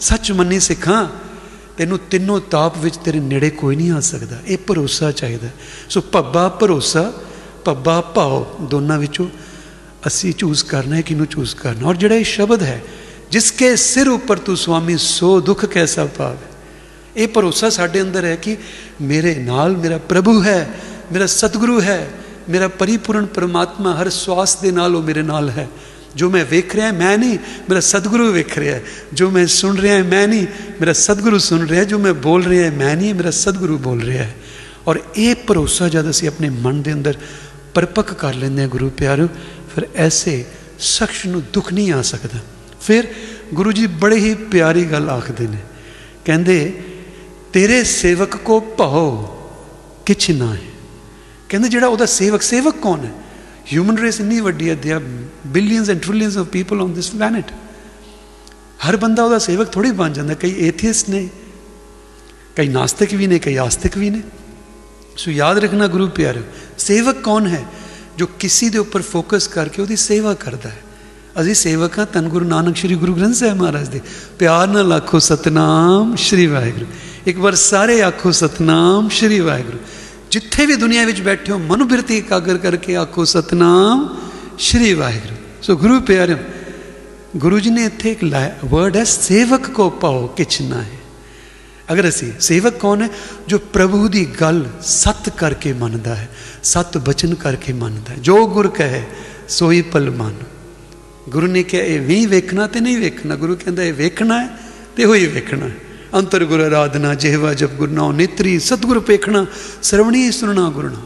ਸੱਚ 0.00 0.32
ਮੰਨੀ 0.32 0.60
ਸਿੱਖਾਂ, 0.60 1.06
ਤੈਨੂੰ 1.76 1.98
ਤਿੰਨੋਂ 2.10 2.40
ਤਾਪ 2.40 2.78
ਵਿੱਚ 2.78 2.96
ਤੇਰੇ 2.96 3.20
ਨੇੜੇ 3.20 3.50
ਕੋਈ 3.50 3.76
ਨਹੀਂ 3.76 3.90
ਆ 3.92 4.00
ਸਕਦਾ। 4.00 4.36
ਇਹ 4.46 4.58
ਭਰੋਸਾ 4.58 5.10
ਚਾਹੀਦਾ। 5.12 5.48
ਸੋ 5.90 6.00
ਪੱਬਾ 6.00 6.48
ਭਰੋਸਾ 6.48 7.12
ਪੱਬਾ 7.64 8.00
ਭਾਉ 8.14 8.44
ਦੋਨਾਂ 8.60 8.98
ਵਿੱਚੋਂ 8.98 9.26
ਅਸੀਂ 10.06 10.32
ਚੂਜ਼ 10.34 10.64
ਕਰਨਾ 10.64 10.96
ਹੈ 10.96 11.00
ਕਿਨੂੰ 11.00 11.26
ਚੂਜ਼ 11.26 11.54
ਕਰਨਾ 11.56 11.88
ਔਰ 11.88 11.96
ਜਿਹੜਾ 11.96 12.14
ਇਹ 12.14 12.24
ਸ਼ਬਦ 12.24 12.62
ਹੈ, 12.62 12.82
ਜਿਸਕੇ 13.30 13.74
ਸਿਰ 13.76 14.08
ਉੱਪਰ 14.08 14.38
ਤੂੰ 14.38 14.56
ਸੁਆਮੀ 14.56 14.96
ਸੋ 14.96 15.40
ਦੁੱਖ 15.40 15.64
ਕੈਸਾ 15.66 16.04
ਪਾਵੇ, 16.18 16.46
ਇਹ 17.16 17.28
ਭਰੋਸਾ 17.28 17.70
ਸਾਡੇ 17.70 18.02
ਅੰਦਰ 18.02 18.24
ਹੈ 18.24 18.36
ਕਿ 18.36 18.56
ਮੇਰੇ 19.00 19.34
ਨਾਲ 19.34 19.76
ਮੇਰਾ 19.76 19.98
ਪ੍ਰਭੂ 19.98 20.42
ਹੈ, 20.42 20.68
ਮੇਰਾ 21.12 21.26
ਸਤਿਗੁਰੂ 21.26 21.80
ਹੈ 21.80 22.08
ਮੇਰਾ 22.48 22.68
ਪਰਿਪੂਰਨ 22.68 23.26
ਪਰਮਾਤਮਾ 23.26 23.94
ਹਰ 23.94 24.08
ਸਵਾਸ 24.10 24.56
ਦੇ 24.56 24.70
ਨਾਲ 24.70 24.96
ਉਹ 24.96 25.02
ਮੇਰੇ 25.02 25.22
ਨਾਲ 25.22 25.50
ਹੈ 25.50 25.68
ਜੋ 26.16 26.28
ਮੈਂ 26.30 26.44
ਵੇਖ 26.44 26.74
ਰਿਹਾ 26.76 26.90
ਮੈਂ 26.92 27.16
ਨਹੀਂ 27.18 27.38
ਮੇਰਾ 27.68 27.80
ਸਤਿਗੁਰੂ 27.80 28.30
ਵੇਖ 28.32 28.58
ਰਿਹਾ 28.58 28.78
ਜੋ 29.12 29.30
ਮੈਂ 29.30 29.46
ਸੁਣ 29.46 29.76
ਰਿਹਾ 29.76 30.02
ਮੈਂ 30.02 30.26
ਨਹੀਂ 30.28 30.46
ਮੇਰਾ 30.80 30.92
ਸਤਿਗੁਰੂ 30.92 31.38
ਸੁਣ 31.38 31.66
ਰਿਹਾ 31.66 31.84
ਜੋ 31.84 31.98
ਮੈਂ 31.98 32.12
ਬੋਲ 32.14 32.44
ਰਿਹਾ 32.44 32.70
ਮੈਂ 32.70 32.96
ਨਹੀਂ 32.96 33.14
ਮੇਰਾ 33.14 33.30
ਸਤਿਗੁਰੂ 33.30 33.78
ਬੋਲ 33.78 34.00
ਰਿਹਾ 34.02 34.24
ਹੈ 34.24 34.34
ਔਰ 34.86 35.00
ਇਹ 35.16 35.34
ਭਰੋਸਾ 35.46 35.88
ਜਦ 35.88 36.10
ਅਸੀਂ 36.10 36.28
ਆਪਣੇ 36.28 36.48
ਮਨ 36.58 36.82
ਦੇ 36.82 36.92
ਅੰਦਰ 36.92 37.16
ਪਰਪੱਕ 37.74 38.12
ਕਰ 38.12 38.34
ਲੈਂਦੇ 38.34 38.62
ਹਾਂ 38.62 38.68
ਗੁਰੂ 38.68 38.90
ਪਿਆਰਿਓ 38.90 39.28
ਫਿਰ 39.74 39.86
ਐਸੇ 39.96 40.44
ਸ਼ਖਸ 40.78 41.24
ਨੂੰ 41.26 41.42
ਦੁੱਖ 41.52 41.72
ਨਹੀਂ 41.72 41.92
ਆ 41.92 42.02
ਸਕਦਾ 42.02 42.38
ਫਿਰ 42.80 43.06
ਗੁਰੂ 43.54 43.72
ਜੀ 43.72 43.86
ਬੜੇ 44.00 44.16
ਹੀ 44.16 44.34
ਪਿਆਰੀ 44.50 44.84
ਗੱਲ 44.84 45.10
ਆਖਦੇ 45.10 45.46
ਨੇ 45.46 45.58
ਕਹਿੰਦੇ 46.24 46.56
ਤੇਰੇ 47.52 47.82
ਸੇਵਕ 47.84 48.36
ਕੋ 48.36 48.60
ਭਉ 48.78 49.10
ਕਿਛ 50.06 50.30
ਨਾ 50.30 50.54
ਹੈ 50.54 50.75
ਕਹਿੰਦੇ 51.48 51.68
ਜਿਹੜਾ 51.68 51.86
ਉਹਦਾ 51.86 52.06
ਸੇਵਕ 52.06 52.42
ਸੇਵਕ 52.42 52.76
ਕੌਣ 52.76 53.04
ਹੈ? 53.04 53.12
ਹਿਊਮਨ 53.72 53.98
ਰੇਸ 53.98 54.20
ਇੰਨੀ 54.20 54.40
ਵੱਡੀ 54.40 54.70
ਹੈ 54.70 54.74
ਦੇ 54.74 54.98
billions 55.46 55.90
and 55.90 56.00
trillions 56.00 56.38
of 56.38 56.46
people 56.46 56.80
on 56.80 56.92
this 56.92 57.10
planet 57.10 57.50
ਹਰ 58.88 58.96
ਬੰਦਾ 58.96 59.24
ਉਹਦਾ 59.24 59.38
ਸੇਵਕ 59.38 59.68
ਥੋੜੀ 59.68 59.90
ਬਣ 59.90 60.12
ਜਾਂਦਾ, 60.12 60.34
ਕਈ 60.34 60.68
ਐਥੀਸਟ 60.68 61.08
ਨੇ, 61.08 61.28
ਕਈ 62.56 62.68
ਨਾਸਤਿਕ 62.68 63.14
ਵੀ 63.14 63.26
ਨੇ, 63.26 63.38
ਕਈ 63.38 63.56
ਆਸਤਿਕ 63.56 63.98
ਵੀ 63.98 64.10
ਨੇ। 64.10 64.22
ਸੋ 65.16 65.30
ਯਾਦ 65.30 65.58
ਰੱਖਣਾ 65.58 65.86
ਗੁਰੂ 65.86 66.08
ਪਿਆਰੇ 66.08 66.42
ਸੇਵਕ 66.78 67.20
ਕੌਣ 67.20 67.46
ਹੈ 67.46 67.64
ਜੋ 68.18 68.26
ਕਿਸੇ 68.26 68.68
ਦੇ 68.68 68.78
ਉੱਪਰ 68.78 69.02
ਫੋਕਸ 69.02 69.48
ਕਰਕੇ 69.48 69.82
ਉਹਦੀ 69.82 69.96
ਸੇਵਾ 69.96 70.34
ਕਰਦਾ 70.34 70.68
ਹੈ? 70.68 70.82
ਅਸੀਂ 71.40 71.54
ਸੇਵਕ 71.54 71.98
ਹਾਂ 71.98 72.06
ਤਨ 72.06 72.28
ਗੁਰੂ 72.28 72.44
ਨਾਨਕ 72.44 72.76
ਸ੍ਰੀ 72.76 72.94
ਗੁਰੂ 72.94 73.14
ਗ੍ਰੰਥ 73.14 73.34
ਸਾਹਿਬ 73.34 73.54
ਮਹਾਰਾਜ 73.54 73.88
ਦੇ। 73.88 74.00
ਪਿਆਰ 74.38 74.68
ਨਾਲ 74.68 74.92
ਆਖੋ, 74.92 75.18
ਸਤਨਾਮ 75.18 76.16
ਸ੍ਰੀ 76.16 76.46
ਵਾਹਿਗੁਰੂ। 76.46 76.86
ਇੱਕ 77.26 77.38
ਵਾਰ 77.38 77.54
ਸਾਰੇ 77.54 78.02
ਆਖੋ, 78.02 78.30
ਸਤਨਾਮ 78.30 79.08
ਸ੍ਰੀ 79.08 79.40
ਵਾਹਿਗੁਰੂ। 79.40 79.78
ਜਿੱਥੇ 80.31 80.65
ਵੀ 80.65 80.75
ਦੁਨੀਆ 80.75 81.05
ਵਿੱਚ 81.05 81.21
ਬੈਠੇ 81.21 81.51
ਹੋ 81.51 81.57
ਮਨ 81.59 81.83
ਬਿਰਤੀ 81.83 82.17
ਇਕਾਗਰ 82.17 82.57
ਕਰਕੇ 82.57 82.95
ਆਖੋ 82.95 83.23
ਸਤਨਾਮ 83.25 84.07
ਸ੍ਰੀ 84.59 84.93
ਵਾਹਿਗੁਰੂ 84.93 85.35
ਸੋ 85.61 85.75
ਗੁਰੂ 85.75 85.99
ਪਿਆਰਿਓ 85.99 86.37
ਗੁਰੂ 87.37 87.59
ਜੀ 87.59 87.69
ਨੇ 87.69 87.85
ਇੱਥੇ 87.85 88.11
ਇੱਕ 88.11 88.23
ਵਰਡ 88.65 88.97
ਹੈ 88.97 89.03
ਸੇਵਕ 89.03 89.69
ਕੋ 89.69 89.89
ਪਾਓ 89.89 90.27
ਕਿਛ 90.27 90.61
ਨਾ 90.61 90.81
ਹੈ 90.81 90.99
ਅਗਰ 91.91 92.07
ਅਸੀਂ 92.09 92.31
ਸੇਵਕ 92.39 92.77
ਕੌਣ 92.77 93.01
ਹੈ 93.01 93.09
ਜੋ 93.47 93.57
ਪ੍ਰਭੂ 93.73 94.07
ਦੀ 94.07 94.25
ਗੱਲ 94.41 94.65
ਸਤ 94.81 95.29
ਕਰਕੇ 95.29 95.73
ਮੰਨਦਾ 95.73 96.15
ਹੈ 96.15 96.27
ਸਤ 96.63 96.97
ਬਚਨ 96.97 97.33
ਕਰਕੇ 97.35 97.73
ਮੰਨਦਾ 97.73 98.13
ਹੈ 98.13 98.17
ਜੋ 98.19 98.45
ਗੁਰ 98.47 98.67
ਕਹੇ 98.67 99.03
ਸੋਈ 99.49 99.81
ਪਲ 99.91 100.09
ਮੰਨ 100.09 100.35
ਗੁਰੂ 101.29 101.47
ਨੇ 101.47 101.63
ਕਿਹਾ 101.63 101.83
ਇਹ 101.83 101.99
ਵੀ 101.99 102.25
ਵੇਖਣਾ 102.25 102.67
ਤੇ 102.67 102.79
ਨਹੀਂ 102.79 102.97
ਵੇਖਣਾ 102.97 103.35
ਗੁਰੂ 103.35 103.55
ਕਹਿੰਦਾ 103.55 103.83
ਇਹ 103.83 103.93
ਵੇਖਣਾ 103.93 104.41
ਹੈ 104.41 104.49
ਤੇ 104.95 105.05
ਹੋਈ 105.05 105.25
ਵੇਖਣਾ 105.25 105.69
ਅੰਤਰ 106.14 106.44
ਗੁਰ 106.44 106.60
ਆਰਾਧਨਾ 106.60 107.14
ਜਿਹਵਾ 107.14 107.54
ਜਪ 107.54 107.70
ਗੁਰਨਾਉ 107.70 108.12
ਨੇਤਰੀ, 108.12 108.58
ਸਤਗੁਰ 108.58 109.00
ਪੇਖਣਾ, 109.00 109.46
ਸਰਵਣੀ 109.82 110.30
ਸੁਣਨਾ 110.30 110.70
ਗੁਰਨਾ 110.70 111.00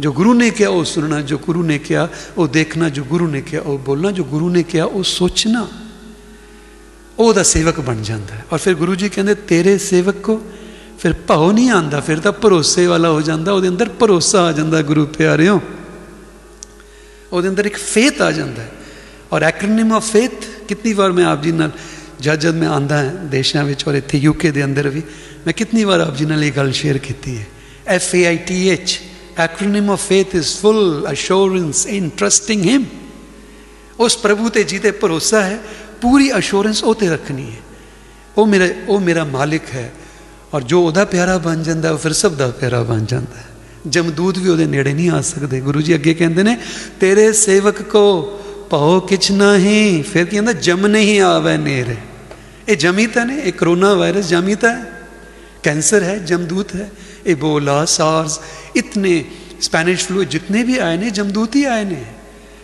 ਜੋ 0.00 0.12
ਗੁਰੂ 0.12 0.34
ਨੇ 0.34 0.50
ਕਿਹਾ, 0.50 0.68
ਉਹ 0.68 0.84
ਸੁਣਨਾ 0.84 1.20
ਜੋ 1.20 1.38
ਗੁਰੂ 1.38 1.62
ਨੇ 1.62 1.78
ਕਿਹਾ, 1.78 2.08
ਉਹ 2.36 2.48
ਦੇਖਣਾ, 2.48 2.88
ਜੋ 2.88 3.04
ਗੁਰੂ 3.04 3.26
ਨੇ 3.26 3.40
ਕਿਹਾ, 3.40 3.62
ਉਹ 3.62 3.78
ਬੋਲਣਾ, 3.78 4.10
ਜੋ 4.10 4.24
ਗੁਰੂ 4.24 4.50
ਨੇ 4.50 4.62
ਕਿਹਾ, 4.62 4.84
ਉਹ 4.84 5.02
ਸੋਚਣਾ। 5.02 5.68
ਉਹਦਾ 7.18 7.42
ਸੇਵਕ 7.42 7.80
ਬਣ 7.80 7.96
ਜਾਂਦਾ 7.96 8.34
ਹੈ। 8.34 8.46
ਔਰ 8.52 8.58
ਫਿਰ 8.58 8.74
ਗੁਰੂ 8.74 8.94
ਜੀ 8.94 9.08
ਕਹਿੰਦੇ, 9.08 9.34
ਤੇਰੇ 9.34 9.78
ਸੇਵਕ 9.78 10.14
ਕੋ 10.14 10.40
ਫਿਰ 10.98 11.12
ਭਾਉ 11.12 11.52
ਨਹੀਂ 11.52 11.70
ਆਂਦਾ, 11.70 12.00
ਫਿਰ 12.00 12.20
ਤਾਂ 12.20 12.32
ਭਰੋਸੇ 12.32 12.86
ਵਾਲਾ 12.86 13.10
ਹੋ 13.10 13.20
ਜਾਂਦਾ, 13.20 13.52
ਉਹਦੇ 13.52 13.68
ਅੰਦਰ 13.68 13.88
ਭਰੋਸਾ 13.88 14.42
ਆ 14.42 14.52
ਜਾਂਦਾ 14.52 14.82
ਗੁਰੂ 14.82 15.06
ਪਿਆਰਿਓ। 15.06 15.60
ਉਹਦੇ 17.32 17.48
ਅੰਦਰ 17.48 17.64
ਇੱਕ 17.64 17.76
ਫੇਥ 17.76 18.22
ਆ 18.22 18.32
ਜਾਂਦਾ 18.32 18.62
ਹੈ। 18.62 18.72
ਔਰ 19.32 19.42
ਐਕਰੋਨਿਮ 19.42 19.92
ਆਫ 19.92 20.12
ਫੇਥ 20.12 20.44
ਕਿੰਨੀ 20.68 20.92
ਵਾਰ 20.92 21.12
ਮੈਂ 21.12 21.24
ਆਪ 21.24 21.42
ਜੀ 21.42 21.52
ਨਾਲ 21.52 21.70
ਜਦ 22.21 22.39
ਜਦ 22.39 22.55
ਮੈਂ 22.55 22.69
ਆਂਦਾ 22.69 22.97
ਹਾਂ 22.97 23.25
ਦੇਸ਼ਾਂ 23.29 23.63
ਵਿੱਚ 23.65 23.87
ਔਰ 23.87 23.95
ਇੱਥੇ 23.95 24.17
ਯੂਕੇ 24.17 24.51
ਦੇ 24.51 24.63
ਅੰਦਰ 24.63 24.89
ਵੀ 24.89 25.01
ਮੈਂ 25.45 25.53
ਕਿੰਨੀ 25.53 25.83
ਵਾਰ 25.83 25.99
ਆਪ 25.99 26.15
ਜੀ 26.15 26.25
ਨਾਲ 26.25 26.43
ਇਹ 26.43 26.51
ਗੱਲ 26.51 26.71
ਸ਼ੇਅਰ 26.71 26.97
ਕੀਤੀ 26.97 27.37
ਹੈ 27.37 27.45
F 27.87 28.13
A 28.15 28.25
I 28.25 28.37
T 28.47 28.69
H 28.69 28.99
acronym 29.39 29.89
of 29.91 30.07
faith 30.07 30.35
is 30.35 30.55
full 30.57 31.07
assurance 31.11 31.85
in 31.87 32.09
trusting 32.17 32.65
him 32.65 32.85
ਉਸ 33.99 34.17
ਪ੍ਰਭੂ 34.17 34.49
ਤੇ 34.49 34.63
ਜਿਹਦੇ 34.63 34.91
ਭਰੋਸਾ 34.91 35.41
ਹੈ 35.41 35.59
ਪੂਰੀ 36.01 36.31
ਅਸ਼ੋਰੈਂਸ 36.37 36.83
ਉਹ 36.83 36.95
ਤੇ 36.95 37.09
ਰੱਖਣੀ 37.09 37.45
ਹੈ 37.45 37.61
ਉਹ 38.37 38.47
ਮੇਰਾ 38.47 38.67
ਉਹ 38.87 38.99
ਮੇਰਾ 38.99 39.23
ਮਾਲਿਕ 39.25 39.73
ਹੈ 39.73 39.91
ਔਰ 40.53 40.63
ਜੋ 40.63 40.81
ਉਹਦਾ 40.81 41.05
ਪਿਆਰਾ 41.05 41.37
ਬਣ 41.37 41.63
ਜਾਂਦਾ 41.63 41.91
ਉਹ 41.91 41.97
ਫਿਰ 41.97 42.13
ਸਭ 42.13 42.35
ਦਾ 42.35 42.47
ਪਿਆਰਾ 42.59 42.81
ਬਣ 42.83 43.05
ਜਾਂਦਾ 43.05 43.37
ਹੈ 43.37 43.45
ਜਮਦੂਤ 43.87 44.37
ਵੀ 44.37 44.49
ਉਹਦੇ 44.49 44.65
ਨੇੜੇ 44.65 44.93
ਨਹੀਂ 44.93 45.09
ਆ 45.09 45.21
ਸਕਦੇ 45.21 45.59
ਗੁਰੂ 45.61 45.81
ਜੀ 45.81 45.95
ਅੱਗੇ 45.95 46.13
ਕਹਿੰਦੇ 46.13 46.43
ਨੇ 46.43 46.57
ਤੇਰੇ 46.99 47.31
ਸੇਵਕ 47.33 47.81
ਕੋ 47.81 48.05
ਪਾਓ 48.69 48.99
ਕਿਛ 48.99 49.31
ਨਹੀਂ 49.31 50.03
ਫਿਰ 50.03 50.25
ਕਹਿੰਦਾ 50.25 50.53
ਜਮ 50.59 50.87
ਨਹੀਂ 50.87 51.19
ਆਵੇ 51.21 51.57
ਨੇਰੇ 51.57 51.95
ਇਹ 52.69 52.75
ਜਮੀਤਾ 52.77 53.23
ਨੇ 53.23 53.37
ਇਹ 53.37 53.53
ਕਰੋਨਾ 53.53 53.93
ਵਾਇਰਸ 53.93 54.27
ਜਮੀਤਾ 54.27 54.71
ਹੈ 54.71 54.95
कैंसर 55.63 56.03
है 56.03 56.15
जमदूत 56.25 56.73
है 56.73 56.83
एबोला 57.25 57.77
सार्स 57.87 58.33
इतने 58.75 59.13
स्पैनिश 59.61 60.05
फ्लू 60.07 60.25
जितने 60.25 60.63
भी 60.63 60.77
आए 60.79 60.97
ने 60.97 61.09
जमदूत 61.11 61.55
ही 61.55 61.65
आए 61.69 61.85
ने 61.85 62.03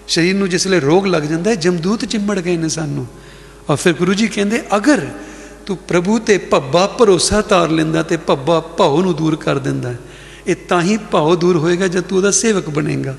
ਸਰੀਰ 0.08 0.36
ਨੂੰ 0.36 0.48
ਜਿਸਲੇ 0.50 0.80
ਰੋਗ 0.80 1.06
ਲੱਗ 1.08 1.24
ਜਾਂਦਾ 1.24 1.50
ਹੈ 1.50 1.56
ਜਮਦੂਤ 1.56 2.04
ਚਿੰਬੜ 2.06 2.38
ਗਏ 2.40 2.56
ਨੇ 2.58 2.70
ਸਾਨੂੰ 2.70 3.06
ਔਰ 3.70 3.76
ਫਿਰ 3.76 3.94
ਗੁਰੂ 3.94 4.14
ਜੀ 4.14 4.28
ਕਹਿੰਦੇ 4.28 4.62
ਅਗਰ 4.76 5.06
ਤੂੰ 5.66 5.78
ਪ੍ਰਭੂ 5.88 6.18
ਤੇ 6.20 6.38
ਭੱਬਾ 6.52 6.86
ਭਰੋਸਾ 6.98 7.42
ਤਾਰ 7.42 7.70
ਲੈਂਦਾ 7.70 8.04
ਤੇ 8.04 8.18
ਭੱਬਾ 8.28 8.60
ਭਾਉ 8.78 9.02
ਨੂੰ 9.02 9.16
ਦੂਰ 9.16 9.36
ਕਰ 9.36 9.60
ਦਿੰਦਾ 9.60 9.94
ਇਹ 10.48 10.56
ਤਾਂ 10.70 10.82
ਹੀ 10.82 10.98
ਭਾਉ 11.12 11.36
ਦੂਰ 11.36 11.58
ਹੋਏਗਾ 11.58 11.88
ਜਦ 11.88 12.02
ਤੂੰ 12.02 12.18
ਉਹਦਾ 12.18 12.32
ਸੇਵਕ 12.32 12.70
ਬਣੇਗਾ 12.70 13.16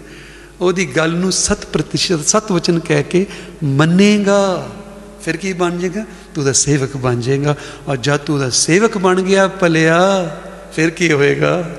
ਉਹਦੀ 0.60 0.86
ਗੱਲ 0.96 1.14
ਨੂੰ 1.14 1.30
7% 1.32 2.20
ਸਤ 2.26 2.52
ਵਚਨ 2.52 2.78
ਕਹਿ 2.78 3.02
ਕੇ 3.04 3.26
ਮੰਨੇਗਾ 3.64 4.42
ਫਿਰ 5.27 5.37
ਕੀ 5.37 5.51
ਬਣ 5.53 5.77
ਜਾਏਗਾ? 5.77 6.03
ਤੂੰ 6.35 6.43
ਦਾ 6.45 6.51
ਸੇਵਕ 6.53 6.95
ਬਣ 6.97 7.19
ਜਾਏਗਾ। 7.19 7.55
ਔਰ 7.87 7.97
ਜਦ 7.97 8.17
ਤੂੰ 8.17 8.37
ਦਾ 8.39 8.49
ਸੇਵਕ 8.49 8.97
ਬਣ 8.97 9.21
ਗਿਆ 9.21 9.47
ਭਲਿਆ, 9.47 9.97
ਫਿਰ 10.73 10.89
ਕੀ 10.89 11.11
ਹੋਏਗਾ? 11.11 11.75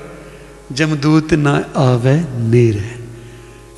ਜਮਦੂਤ 0.71 1.33
ਨਾ 1.33 1.53
ਆਵੇ 1.75 2.13
ਨੇੜੇ 2.39 2.89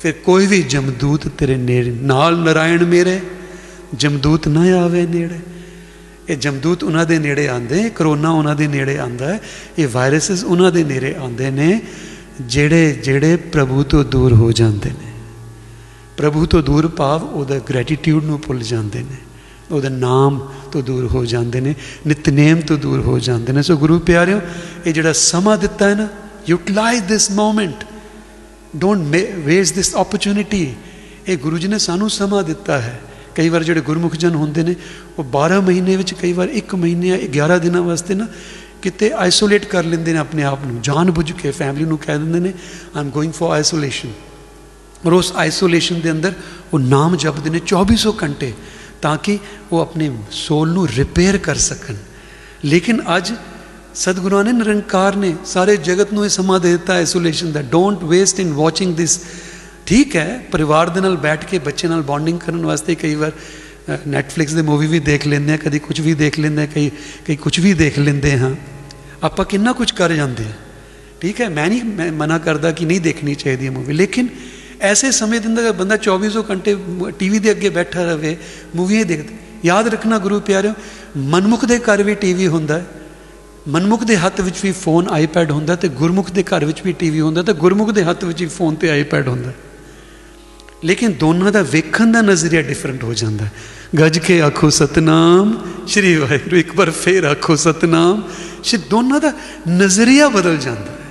ਫਿਰ 0.00 0.12
ਕੋਈ 0.24 0.46
ਵੀ 0.46 0.60
ਜਮਦੂਤ 0.62 1.26
ਤੇਰੇ 1.28 1.56
ਨੇੜੇ 1.56 1.90
ਨਾਲ 2.02 2.36
ਨਰਾਇਣ 2.38 2.84
ਮੇਰੇ, 2.84 3.20
ਜਮਦੂਤ 3.94 4.48
ਨਾ 4.48 4.62
ਆਵੇ 4.82 5.06
ਨੇੜੇ। 5.06 5.40
ਇਹ 6.28 6.36
ਜਮਦੂਤ 6.36 6.84
ਉਹਨਾਂ 6.84 7.06
ਦੇ 7.06 7.18
ਨੇੜੇ 7.18 7.48
ਆਂਦੇ 7.48 7.88
ਕਰੋਨਾ 7.90 8.30
ਉਹਨਾਂ 8.30 8.56
ਦੇ 8.56 8.66
ਨੇੜੇ 8.68 8.98
ਆਂਦਾ 8.98 9.38
ਇਹ 9.78 9.88
ਵਾਇਰਸਸ 9.88 10.44
ਉਹਨਾਂ 10.44 10.72
ਦੇ 10.72 10.84
ਨੇੜੇ 10.84 11.14
ਆਉਂਦੇ 11.14 11.50
ਨੇ, 11.50 11.80
ਜਿਹੜੇ 12.40 12.92
ਜਿਹੜੇ 13.04 13.36
ਪ੍ਰਭੂ 13.36 13.82
ਤੋਂ 13.82 14.04
ਦੂਰ 14.04 14.32
ਹੋ 14.32 14.52
ਜਾਂਦੇ 14.52 14.90
ਨੇ। 14.90 15.12
ਪ੍ਰਭੂ 16.16 16.46
ਤੋਂ 16.46 16.62
ਦੂਰ 16.62 16.88
ਭਾਵ 16.88 17.24
ਉਹਦਾ 17.24 17.58
ਗ੍ਰੈਟੀਟਿਊਡ 17.58 18.24
ਨੂੰ 18.24 18.40
ਭੁੱਲ 18.40 18.58
ਜਾਂਦੇ 18.58 19.00
ਨੇ। 19.00 19.16
ਉਹਦਾ 19.70 19.88
ਨਾਮ 19.88 20.48
ਤੋਂ 20.72 20.82
ਦੂਰ 20.82 21.06
ਹੋ 21.06 21.24
ਜਾਂਦੇ 21.24 21.60
ਨੇ, 21.60 21.74
ਨਿਤਨੇਮ 22.06 22.60
ਤੋਂ 22.60 22.78
ਦੂਰ 22.78 23.00
ਹੋ 23.00 23.18
ਜਾਂਦੇ 23.18 23.52
ਨੇ। 23.52 23.62
ਸੋ 23.62 23.76
ਗੁਰੂ 23.76 23.98
ਪਿਆਰਿਓ, 23.98 24.40
ਇਹ 24.86 24.92
ਜਿਹੜਾ 24.92 25.12
ਸਮਾਂ 25.12 25.58
ਦਿੱਤਾ 25.58 25.88
ਹੈ 25.88 25.94
ਨਾ 25.94 26.08
utilise 26.48 27.04
this 27.04 27.30
moment 27.30 27.84
don't 28.76 29.16
waste 29.34 29.74
this 29.74 29.94
opportunity 29.94 30.66
ਇਹ 31.28 31.38
ਗੁਰੂ 31.38 31.58
ਜੀ 31.58 31.68
ਨੇ 31.68 31.78
ਸਾਨੂੰ 31.78 32.10
ਸਮਾਂ 32.10 32.42
ਦਿੱਤਾ 32.42 32.80
ਹੈ। 32.80 33.00
ਕਈ 33.34 33.48
ਵਾਰ 33.48 33.62
ਜਿਹੜੇ 33.62 33.80
ਗੁਰਮੁਖ 33.80 34.16
ਜਨ 34.16 34.34
ਹੁੰਦੇ 34.34 34.62
ਨੇ, 34.62 34.74
ਉਹ 35.18 35.24
12 35.24 35.60
ਮਹੀਨੇ 35.60 35.96
ਵਿੱਚ, 35.96 36.14
ਕਈ 36.14 36.32
ਵਾਰ 36.32 36.48
1 36.48 36.74
ਮਹੀਨੇ 36.74 37.08
ਜਾਂ 37.08 37.18
11 37.18 37.58
ਦਿਨਾਂ 37.58 37.82
ਵਾਸਤੇ 37.82 38.14
ਨਾ 38.14 38.26
ਕਿਤੇ 38.82 39.12
ਆਈਸੋਲੇਟ 39.12 39.64
ਕਰ 39.64 39.84
ਲੈਂਦੇ 39.84 40.12
ਨੇ 40.12 40.18
ਆਪਣੇ 40.18 40.42
ਆਪ 40.42 40.58
ਨੂੰ। 40.66 40.82
ਜਾਣ 40.82 41.10
ਬੁੱਝ 41.10 41.32
ਕੇ 41.32 41.50
ਫੈਮਿਲੀ 41.50 41.84
ਨੂੰ 41.84 41.98
ਕਹਿ 41.98 42.18
ਦਿੰਦੇ 42.18 42.40
ਨੇ 42.40 42.52
ਆਮ 42.96 43.10
ਗੋਇੰਗ 43.10 43.32
ਫॉर 43.32 43.50
ਆਈਸੋਲੇਸ਼ਨ 43.50 44.12
ਪਰ 45.04 45.12
ਉਸ 45.12 45.32
ਆਈਸੋਲੇਸ਼ਨ 45.36 46.00
ਦੇ 46.00 46.10
ਅੰਦਰ 46.10 46.32
ਉਹ 46.72 46.78
ਨਾਮ 46.78 47.16
ਜਪਦੇ 47.16 47.50
ਨੇ 47.50 47.60
2400 47.66 48.16
ਘੰਟੇ। 48.22 48.52
ਤਾਂ 49.01 49.17
ਕਿ 49.17 49.37
ਉਹ 49.71 49.79
ਆਪਣੇ 49.79 50.09
ਸੋਲ 50.31 50.69
ਨੂੰ 50.69 50.87
ਰਿਪੇਅਰ 50.87 51.37
ਕਰ 51.37 51.55
ਸਕਣ 51.55 51.95
ਲੇਕਿਨ 52.65 53.01
ਅੱਜ 53.17 53.33
ਸਤਿਗੁਰਾਂ 53.95 54.43
ਨੇ 54.43 54.51
ਨਿਰੰਕਾਰ 54.51 55.15
ਨੇ 55.15 55.33
ਸਾਰੇ 55.45 55.75
ਜਗਤ 55.77 56.13
ਨੂੰ 56.13 56.23
ਇਹ 56.25 56.29
ਸਮਾਂ 56.29 56.59
ਦੇ 56.59 56.71
ਦਿੱਤਾ 56.71 56.93
isolation 56.93 57.51
the 57.51 57.61
don't 57.61 58.03
waste 58.03 58.39
in 58.39 58.51
watching 58.53 58.95
this 58.95 59.19
ਠੀਕ 59.85 60.15
ਹੈ 60.15 60.41
ਪਰਿਵਾਰ 60.51 60.89
ਦੇ 60.89 61.01
ਨਾਲ 61.01 61.15
ਬੈਠ 61.17 61.45
ਕੇ 61.45 61.59
ਬੱਚੇ 61.59 61.87
ਨਾਲ 61.87 62.01
ਬੌਂਡਿੰਗ 62.01 62.39
ਕਰਨ 62.39 62.65
ਵਾਸਤੇ 62.65 62.95
ਕਈ 62.95 63.15
ਵਾਰ 63.15 63.31
ਨੈਟਫਲਿਕਸ 64.07 64.53
ਦੇ 64.53 64.61
ਮੂਵੀ 64.61 64.87
ਵੀ 64.87 64.99
ਦੇਖ 64.99 65.27
ਲੈਂਦੇ 65.27 65.53
ਆ 65.53 65.57
ਕਦੀ 65.57 65.79
ਕੁਝ 65.79 65.99
ਵੀ 66.01 66.13
ਦੇਖ 66.13 66.39
ਲੈਂਦੇ 66.39 66.61
ਆ 66.61 66.65
ਕਈ 66.65 66.89
ਕਈ 67.25 67.35
ਕੁਝ 67.35 67.59
ਵੀ 67.59 67.73
ਦੇਖ 67.73 67.99
ਲੈਂਦੇ 67.99 68.37
ਹਾਂ 68.37 68.51
ਆਪਾਂ 69.23 69.45
ਕਿੰਨਾ 69.45 69.71
ਕੁਝ 69.73 69.91
ਕਰ 69.91 70.13
ਜਾਂਦੇ 70.13 70.43
ਆ 70.43 70.53
ਠੀਕ 71.21 71.41
ਹੈ 71.41 71.49
ਮੈਂ 71.49 71.67
ਨਹੀਂ 71.67 71.83
ਮੈਂ 71.83 72.11
ਮਨਾ 72.11 72.37
ਕਰਦਾ 72.37 72.71
ਕਿ 72.71 72.85
ਨਹੀਂ 72.85 73.01
ਦੇਖਣੀ 73.01 73.35
ਚਾਹੀਦੀ 73.35 73.65
ਹੈ 73.65 73.71
ਮੂਵੀ 73.71 73.93
ਲੇਕਿਨ 73.93 74.27
ਐਸੇ 74.82 75.10
ਸਮੇਂ 75.10 75.40
ਦੇ 75.40 75.48
ਅੰਦਰ 75.48 75.72
ਬੰਦਾ 75.72 75.96
2400 75.96 76.42
ਘੰਟੇ 76.50 76.76
ਟੀਵੀ 77.18 77.38
ਦੇ 77.38 77.50
ਅੱਗੇ 77.50 77.68
ਬੈਠਾ 77.68 78.04
ਰਵੇ 78.04 78.36
ਮੂਵੀਆਂ 78.76 79.04
ਦੇਖਦਾ, 79.04 79.34
ਯਾਦ 79.64 79.88
ਰੱਖਣਾ 79.88 80.18
ਗੁਰੂ 80.18 80.40
ਪਿਆਰਿਓ, 80.40 80.72
ਮਨਮੁਖ 81.16 81.64
ਦੇ 81.64 81.78
ਘਰ 81.78 82.02
ਵੀ 82.02 82.14
ਟੀਵੀ 82.14 82.46
ਹੁੰਦਾ 82.46 82.78
ਹੈ, 82.78 82.86
ਮਨਮੁਖ 83.68 84.04
ਦੇ 84.04 84.16
ਹੱਥ 84.16 84.40
ਵਿੱਚ 84.40 84.56
ਵੀ 84.62 84.72
ਫੋਨ 84.72 85.08
ਆਈਪੈਡ 85.08 85.50
ਹੁੰਦਾ 85.50 85.76
ਤੇ 85.76 85.88
ਗੁਰਮੁਖ 85.88 86.30
ਦੇ 86.30 86.42
ਘਰ 86.42 86.64
ਵਿੱਚ 86.64 86.82
ਵੀ 86.82 86.92
ਟੀਵੀ 86.92 87.20
ਹੁੰਦਾ 87.20 87.42
ਤੇ 87.42 87.52
ਗੁਰਮੁਖ 87.52 87.90
ਦੇ 87.90 88.04
ਹੱਥ 88.04 88.24
ਵਿੱਚ 88.24 88.42
ਵੀ 88.42 88.48
ਫੋਨ 88.48 88.74
ਤੇ 88.74 88.90
ਆਈਪੈਡ 88.90 89.28
ਹੁੰਦਾ 89.28 89.52
ਲੇਕਿਨ 90.84 91.12
ਦੋਨਾਂ 91.12 91.52
ਦਾ 91.52 91.62
ਵੇਖਣ 91.62 92.12
ਦਾ 92.12 92.20
ਨਜ਼ਰੀਆ 92.20 92.62
ਡਿਫਰੈਂਟ 92.62 93.04
ਹੋ 93.04 93.14
ਜਾਂਦਾ 93.14 93.44
ਹੈ। 93.44 93.52
ਗੱਜ 93.98 94.18
ਕੇ 94.18 94.40
ਆਖੋ 94.42 94.70
ਸਤਨਾਮ, 94.70 95.70
ਸ਼੍ਰੀ 95.86 96.16
ਵਾਹਿਗੁਰੂ, 96.16 96.56
ਇੱਕ 96.56 96.74
ਵਾਰ 96.76 96.90
ਫੇਰ 96.90 97.24
ਆਖੋ 97.24 97.56
ਸਤਨਾਮ 97.56 98.22
ਸ਼੍ਰੀ 98.64 98.82
ਦੋਨਾਂ 98.90 99.20
ਦਾ 99.20 99.32
ਨਜ਼ਰੀਆ 99.68 100.28
ਬਦਲ 100.28 100.56
ਜਾਂਦਾ 100.56 100.90
ਹੈ। 100.92 101.01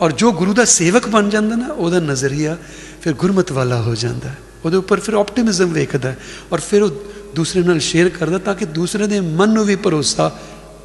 ਔਰ 0.00 0.12
ਜੋ 0.12 0.32
ਗੁਰੂ 0.32 0.52
ਦਾ 0.54 0.64
ਸੇਵਕ 0.64 1.08
ਬਣ 1.08 1.28
ਜਾਂਦਾ 1.30 1.56
ਨਾ 1.56 1.68
ਉਹਦਾ 1.68 2.00
ਨਜ਼ਰੀਆ 2.02 2.56
ਫਿਰ 3.02 3.12
ਗੁਰਮਤ 3.14 3.52
ਵਾਲਾ 3.52 3.80
ਹੋ 3.82 3.94
ਜਾਂਦਾ 3.94 4.34
ਉਹਦੇ 4.64 4.76
ਉੱਪਰ 4.76 5.00
ਫਿਰ 5.00 5.14
ਆਪਟੀਮਿਜ਼ਮ 5.14 5.72
ਵੇਖਦਾ 5.72 6.14
ਔਰ 6.52 6.60
ਫਿਰ 6.60 6.82
ਉਹ 6.82 6.90
ਦੂਸਰੇ 7.36 7.62
ਨਾਲ 7.62 7.78
ਸ਼ੇਅਰ 7.80 8.08
ਕਰਦਾ 8.08 8.38
ਤਾਂ 8.38 8.54
ਕਿ 8.54 8.64
ਦੂਸਰੇ 8.74 9.06
ਦੇ 9.06 9.20
ਮਨ 9.20 9.50
ਨੂੰ 9.50 9.64
ਵੀ 9.64 9.76
ਭਰੋਸਾ 9.76 10.30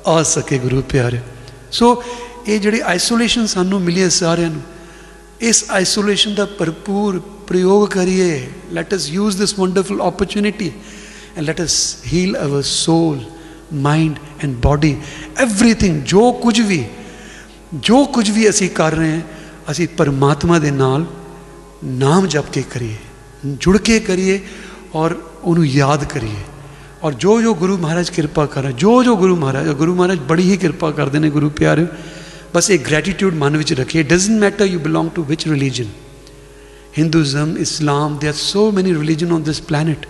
ਆ 0.08 0.21
ਸਕੇ 0.26 0.58
ਗੁਰੂ 0.60 0.82
ਪਿਆਰੇ 0.89 1.19
ਸੋ 1.71 2.02
ਇਹ 2.47 2.60
ਜਿਹੜੀ 2.60 2.80
ਆਈਸੋਲੇਸ਼ਨ 2.86 3.45
ਸਾਨੂੰ 3.47 3.82
ਮਿਲੀ 3.82 4.02
ਹੈ 4.02 4.10
ਸਾਰਿਆਂ 4.10 4.50
ਨੂੰ 4.50 4.62
ਇਸ 5.41 5.63
ਆਈਸੋਲੇਸ਼ਨ 5.69 6.36
ਦਾ 6.36 6.45
ਭਰਪੂਰ 6.60 7.19
ਪ੍ਰਯੋਗ 7.47 7.88
ਕਰੀਏ 7.89 8.47
let 8.74 8.95
us 8.95 9.10
use 9.10 9.38
this 9.38 9.58
wonderful 9.60 10.02
opportunity 10.02 10.71
and 11.38 11.45
let 11.45 11.62
us 11.62 11.78
heal 12.13 12.36
our 12.38 12.62
soul 12.63 13.19
mind 13.82 14.19
and 14.43 14.56
body 14.62 14.95
everything 15.38 16.02
जो 16.04 16.32
कुछ 16.39 16.60
भी 16.62 16.80
ਜੋ 17.73 18.03
ਕੁਝ 18.05 18.29
ਵੀ 18.31 18.49
ਅਸੀਂ 18.49 18.69
ਕਰ 18.69 18.93
ਰਹੇ 18.93 19.12
ਹਾਂ 19.12 19.21
ਅਸੀਂ 19.71 19.88
ਪਰਮਾਤਮਾ 19.88 20.60
ਦੇ 20.60 20.71
ਨਾਲ 20.71 21.05
ਨਾਮ 21.84 22.27
ਜਪ 22.27 22.51
ਕੇ 22.51 22.63
ਕਰੀਏ 22.71 22.95
ਜੁੜ 23.45 23.77
ਕੇ 23.77 23.99
ਕਰੀਏ 23.99 24.39
ਔਰ 24.95 25.15
ਉਹਨੂੰ 25.43 25.65
ਯਾਦ 25.67 26.03
ਕਰੀਏ 26.03 26.43
ਔਰ 27.03 27.13
ਜੋ 27.13 27.41
ਜੋ 27.41 27.53
ਗੁਰੂ 27.53 27.77
ਮਹਾਰਾਜ 27.77 28.10
ਕਿਰਪਾ 28.10 28.45
ਕਰ 28.45 28.71
ਜੋ 28.71 29.03
ਜੋ 29.03 29.15
ਗੁਰੂ 29.15 29.36
ਮਹਾਰਾਜ 29.36 29.69
ਗੁਰੂ 29.69 29.95
ਮਹਾਰਾਜ 29.95 30.19
ਬੜੀ 30.19 30.51
ਹੀ 30.51 30.57
ਕਿਰਪਾ 30.57 30.91
ਕਰਦੇ 30.91 31.19
ਨੇ 31.19 31.29
ਗੁਰੂ 31.29 31.49
ਪਿਆਰਿਓ 31.49 31.88
ਬਸ 32.55 32.69
ਇਹ 32.69 32.79
ਗ੍ਰੈਟੀਟਿਊਡ 32.79 33.34
ਮਨ 33.34 33.57
ਵਿੱਚ 33.57 33.73
ਰੱਖੀਏ 33.73 34.03
doesn't 34.03 34.39
matter 34.39 34.65
you 34.65 34.79
belong 34.79 35.10
to 35.15 35.23
which 35.23 35.47
religion 35.47 35.86
Hinduism 36.93 37.55
Islam 37.57 38.17
they 38.19 38.27
are 38.27 38.34
so 38.36 38.69
many 38.71 38.93
religion 38.93 39.31
on 39.31 39.43
this 39.43 39.60
planet 39.62 40.05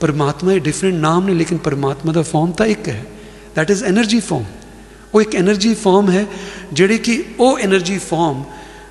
परमात्मा 0.00 0.52
ये 0.52 0.60
डिफरेंट 0.60 0.94
नाम 0.96 1.26
ने 1.26 1.34
लेकिन 1.34 1.58
परमात्मा 1.58 2.12
का 2.12 2.22
फॉर्म 2.24 2.52
तो 2.52 2.64
एक 2.66 2.88
है 2.88 3.02
दैट 3.56 3.70
इज़ 3.70 3.84
एनर्जी 3.84 4.20
फॉर्म 4.20 4.44
ਉਹ 5.16 5.22
ਇੱਕ 5.22 5.34
એનર્ਜੀ 5.36 5.74
ਫਾਰਮ 5.74 6.10
ਹੈ, 6.10 6.24
ਜਿਹੜੀ 6.72 6.98
ਕਿ 6.98 7.22
ਉਹ 7.40 7.58
એનર્ਜੀ 7.58 7.98
ਫਾਰਮ 7.98 8.42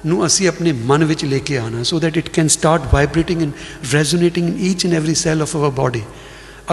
ਨੂੰ 0.05 0.25
ਅਸੀਂ 0.25 0.47
ਆਪਣੇ 0.47 0.71
ਮਨ 0.85 1.03
ਵਿੱਚ 1.03 1.25
ਲੈ 1.25 1.37
ਕੇ 1.39 1.57
ਆਣਾ 1.57 1.83
so 1.83 1.99
that 1.99 2.17
it 2.17 2.29
can 2.29 2.47
start 2.47 2.81
vibrating 2.93 3.41
and 3.41 3.51
resonating 3.93 4.47
in 4.49 4.65
each 4.65 4.85
and 4.85 4.93
every 4.93 5.15
cell 5.15 5.41
of 5.41 5.55
our 5.55 5.69
body 5.71 6.01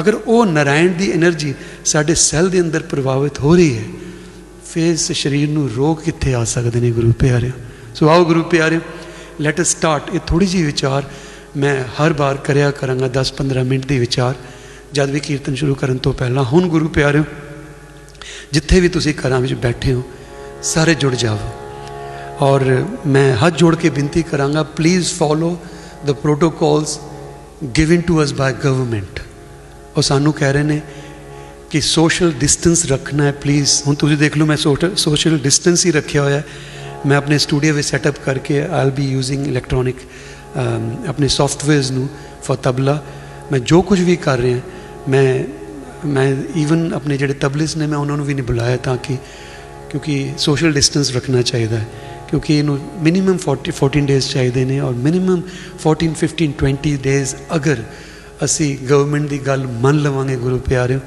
ਅਗਰ 0.00 0.14
ਉਹ 0.16 0.46
ਨਾਰਾਇਣ 0.46 0.92
ਦੀ 0.92 1.10
એનર્ਜੀ 1.12 1.54
ਸਾਡੇ 1.84 2.14
ਸੈੱਲ 2.14 2.48
ਦੇ 2.50 2.60
ਅੰਦਰ 2.60 2.82
ਪ੍ਰਭਾਵਿਤ 2.90 3.40
ਹੋ 3.40 3.54
ਰਹੀ 3.56 3.76
ਹੈ, 3.76 3.84
ਫਿਰ 4.72 4.92
ਇਸ 4.92 5.10
ਸਰੀਰ 5.12 5.48
ਨੂੰ 5.48 5.68
ਰੋਗ 5.76 5.96
ਕਿੱਥੇ 5.96 6.34
ਆ 6.34 6.44
ਸਕਦੇ 6.44 6.80
ਨੇ 6.80 6.90
ਗੁਰੂ 6.90 7.12
ਪਿਆਰਿਓ? 7.12 7.50
ਸੋ 7.94 8.08
ਆਓ 8.08 8.24
ਗੁਰੂ 8.24 8.42
ਪਿਆਰਿਓ 8.42 8.80
ਲੈਟ 9.40 9.60
ਅਸ 9.60 9.70
ਸਟਾਰਟ 9.70 10.14
ਇਹ 10.14 10.20
ਥੋੜੀ 10.26 10.46
ਜੀ 10.46 10.62
ਵਿਚਾਰ 10.62 11.04
ਮੈਂ 11.56 11.76
ਹਰ 11.94 12.12
ਵਾਰ 12.12 12.36
ਕਰਿਆ 12.44 12.70
ਕਰਾਂਗਾ 12.70 13.08
10-15 13.14 13.64
ਮਿੰਟ 13.64 13.86
ਦੇ 13.86 13.98
ਵਿਚਾਰ, 13.98 14.34
ਜਦ 14.92 15.10
ਵੀ 15.10 15.20
ਕੀਰਤਨ 15.20 15.54
ਸ਼ੁਰੂ 15.54 15.74
ਕਰਨ 15.74 15.96
ਤੋਂ 15.96 16.12
ਪਹਿਲਾਂ। 16.12 16.44
ਹੁਣ 16.44 16.68
ਗੁਰੂ 16.68 16.88
ਪਿਆਰਿਓ 16.88 17.24
जिथे 18.52 18.80
भी 18.80 18.88
तुम 18.88 19.02
घर 19.02 19.54
बैठे 19.56 19.90
हो, 19.90 20.04
सारे 20.64 20.94
जुड़ 20.94 21.14
जाओ। 21.14 21.38
और 22.42 22.64
मैं 23.06 23.32
हथ 23.40 23.50
जोड़ 23.58 23.74
के 23.76 23.90
बेनती 23.90 24.22
कराँगा 24.22 24.62
please 24.76 25.12
follow 25.14 25.50
the 26.06 26.10
protocols 26.22 26.98
given 27.76 28.00
to 28.02 28.16
us 28.18 28.30
by 28.32 28.52
government 28.62 29.20
और 29.96 30.02
सानू 30.02 30.32
कह 30.32 30.50
रहे 30.50 30.64
हैं 30.64 30.82
कि 31.72 31.80
सोशल 31.80 32.32
डिस्टेंस 32.34 32.84
रखना 32.90 33.24
है 33.24 33.32
प्लीज़ 33.40 33.82
हूँ 33.86 33.94
तुम 33.96 34.16
देख 34.16 34.36
लो, 34.36 34.46
मैं 34.46 34.56
सोशल 34.56 35.38
डिस्टेंस 35.40 35.84
ही 35.84 35.90
रखे 35.90 36.18
हुआ 36.18 36.30
है। 36.30 36.44
मैं 37.06 37.16
अपने 37.16 37.38
स्टूडियो 37.38 37.74
में 37.74 37.82
सैटअप 37.82 38.18
करके 38.24 38.60
I 38.60 38.84
L 38.84 38.90
be 38.90 39.06
using 39.06 39.46
electronic 39.46 40.00
अपने 41.08 41.28
सॉफ्टवेयर 41.28 41.82
फॉर 42.44 42.58
तबला। 42.64 43.00
मैं 43.52 43.62
जो 43.64 43.80
कुछ 43.82 43.98
भी 44.00 44.16
कर 44.16 44.38
रहा 44.38 44.52
मैं 45.08 45.28
ਮੈਂ 46.05 46.35
ਈਵਨ 46.55 46.93
ਆਪਣੇ 46.93 47.17
ਜਿਹੜੇ 47.17 47.33
ਤਬਲਿਸ 47.33 47.75
ਨੇ 47.77 47.87
ਮੈਂ 47.87 47.97
ਉਹਨਾਂ 47.97 48.17
ਨੂੰ 48.17 48.25
ਵੀ 48.25 48.33
ਨਹੀਂ 48.33 48.45
ਬੁਲਾਇਆ 48.45 48.77
ਤਾਂ 48.77 48.95
ਕਿ 48.97 49.17
ਕਿਉਂਕਿ 49.89 50.33
ਸੋਸ਼ਲ 50.37 50.73
ਡਿਸਟੈਂਸ 50.73 51.11
ਰੱਖਣਾ 51.11 51.41
ਚਾਹੀਦਾ 51.41 51.77
ਹੈ 51.77 51.87
ਕਿਉਂਕਿ 52.29 52.57
ਇਹਨੂੰ 52.59 52.79
ਮਿਨੀਮਮ 53.01 53.37
40 53.49 53.73
14 53.79 54.05
ਡੇਜ਼ 54.05 54.27
ਚਾਹੀਦੇ 54.27 54.65
ਨੇ 54.65 54.79
ਔਰ 54.79 54.93
ਮਿਨੀਮਮ 54.93 55.41
14 55.87 56.09
15 56.23 56.49
20 56.63 56.95
ਡੇਜ਼ 57.03 57.35
ਅਗਰ 57.55 57.83
ਅਸੀਂ 58.43 58.77
ਗਵਰਨਮੈਂਟ 58.89 59.29
ਦੀ 59.29 59.39
ਗੱਲ 59.47 59.67
ਮੰਨ 59.81 60.01
ਲਵਾਂਗੇ 60.01 60.35
ਗੁਰੂ 60.35 60.57
ਪਿਆਰਿਓ 60.59 60.99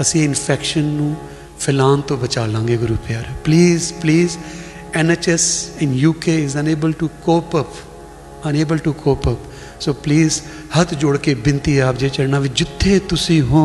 ਅਸੀਂ 0.00 0.24
ਇਨਫੈਕਸ਼ਨ 0.24 0.84
ਨੂੰ 0.92 1.14
ਫੈਲਾਉਣ 1.60 2.00
ਤੋਂ 2.00 2.16
ਬਚਾ 2.16 2.46
ਲਾਂਗੇ 2.46 2.76
ਗੁਰੂ 2.76 2.96
ਪਿਆਰਿਓ 3.06 3.34
please 3.44 3.92
please 3.92 4.36
NHS 4.94 5.44
in 5.80 5.94
UK 6.00 6.28
is 6.28 6.54
unable 6.54 6.92
to 6.92 7.06
cope 7.24 7.54
up 7.54 7.78
unable 8.44 8.78
to 8.78 8.92
cope 9.04 9.26
up 9.26 9.50
so 9.80 9.92
please 9.92 10.40
ਹੱਥ 10.78 10.94
ਜੋੜ 10.94 11.16
ਕੇ 11.16 11.34
ਬੇਨਤੀ 11.34 11.78
ਆਪ 11.78 11.96
ਜੇ 11.96 12.08
ਚੜਨਾ 12.08 12.38
ਵੀ 12.38 12.48
ਜਿੱਥੇ 12.48 12.98
ਤੁਸੀਂ 12.98 13.40
ਹੋ 13.42 13.62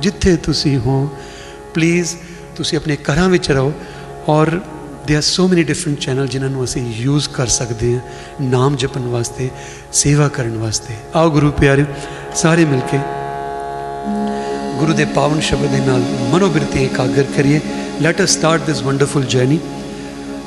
ਜਿੱਥੇ 0.00 0.36
ਤੁਸੀਂ 0.36 0.76
ਹੋ 0.78 0.98
ਪਲੀਜ਼ 1.74 2.14
ਤੁਸੀਂ 2.56 2.78
ਆਪਣੇ 2.78 2.96
ਘਰਾਂ 3.10 3.28
ਵਿੱਚ 3.28 3.50
ਰਹੋ 3.50 3.72
ਔਰ 4.28 4.60
they 5.06 5.16
are 5.16 5.22
so 5.22 5.46
many 5.48 5.62
different 5.62 5.98
channel 5.98 6.26
ਜਿਨ੍ਹਾਂ 6.26 6.50
ਨੂੰ 6.50 6.64
ਅਸੀਂ 6.64 6.82
ਯੂਜ਼ 6.96 7.28
ਕਰ 7.28 7.46
ਸਕਦੇ 7.46 7.94
ਹਾਂ 7.94 8.48
ਨਾਮ 8.50 8.76
ਜਪਣ 8.76 9.08
ਵਾਸਤੇ 9.08 9.48
ਸੇਵਾ 9.92 10.28
ਕਰਨ 10.28 10.56
ਵਾਸਤੇ 10.58 10.94
ਆਓ 11.14 11.30
ਗੁਰੂ 11.30 11.50
ਪਿਆਰਿਓ 11.50 11.86
ਸਾਰੇ 12.34 12.64
ਮਿਲ 12.64 12.80
ਕੇ 12.92 12.98
ਗੁਰੂ 14.78 14.92
ਦੇ 14.92 15.04
ਪਾਵਨ 15.14 15.40
ਸ਼ਬਦ 15.40 15.70
ਦੇ 15.70 15.80
ਨਾਲ 15.86 16.04
ਮਨੋਬਿਰਤੀ 16.32 16.84
ਇਕਾਗਰ 16.84 17.26
ਕਰੀਏ 17.36 17.60
let 18.02 18.22
us 18.24 18.30
start 18.30 18.66
this 18.66 18.82
wonderful 18.82 19.24
journey 19.26 19.58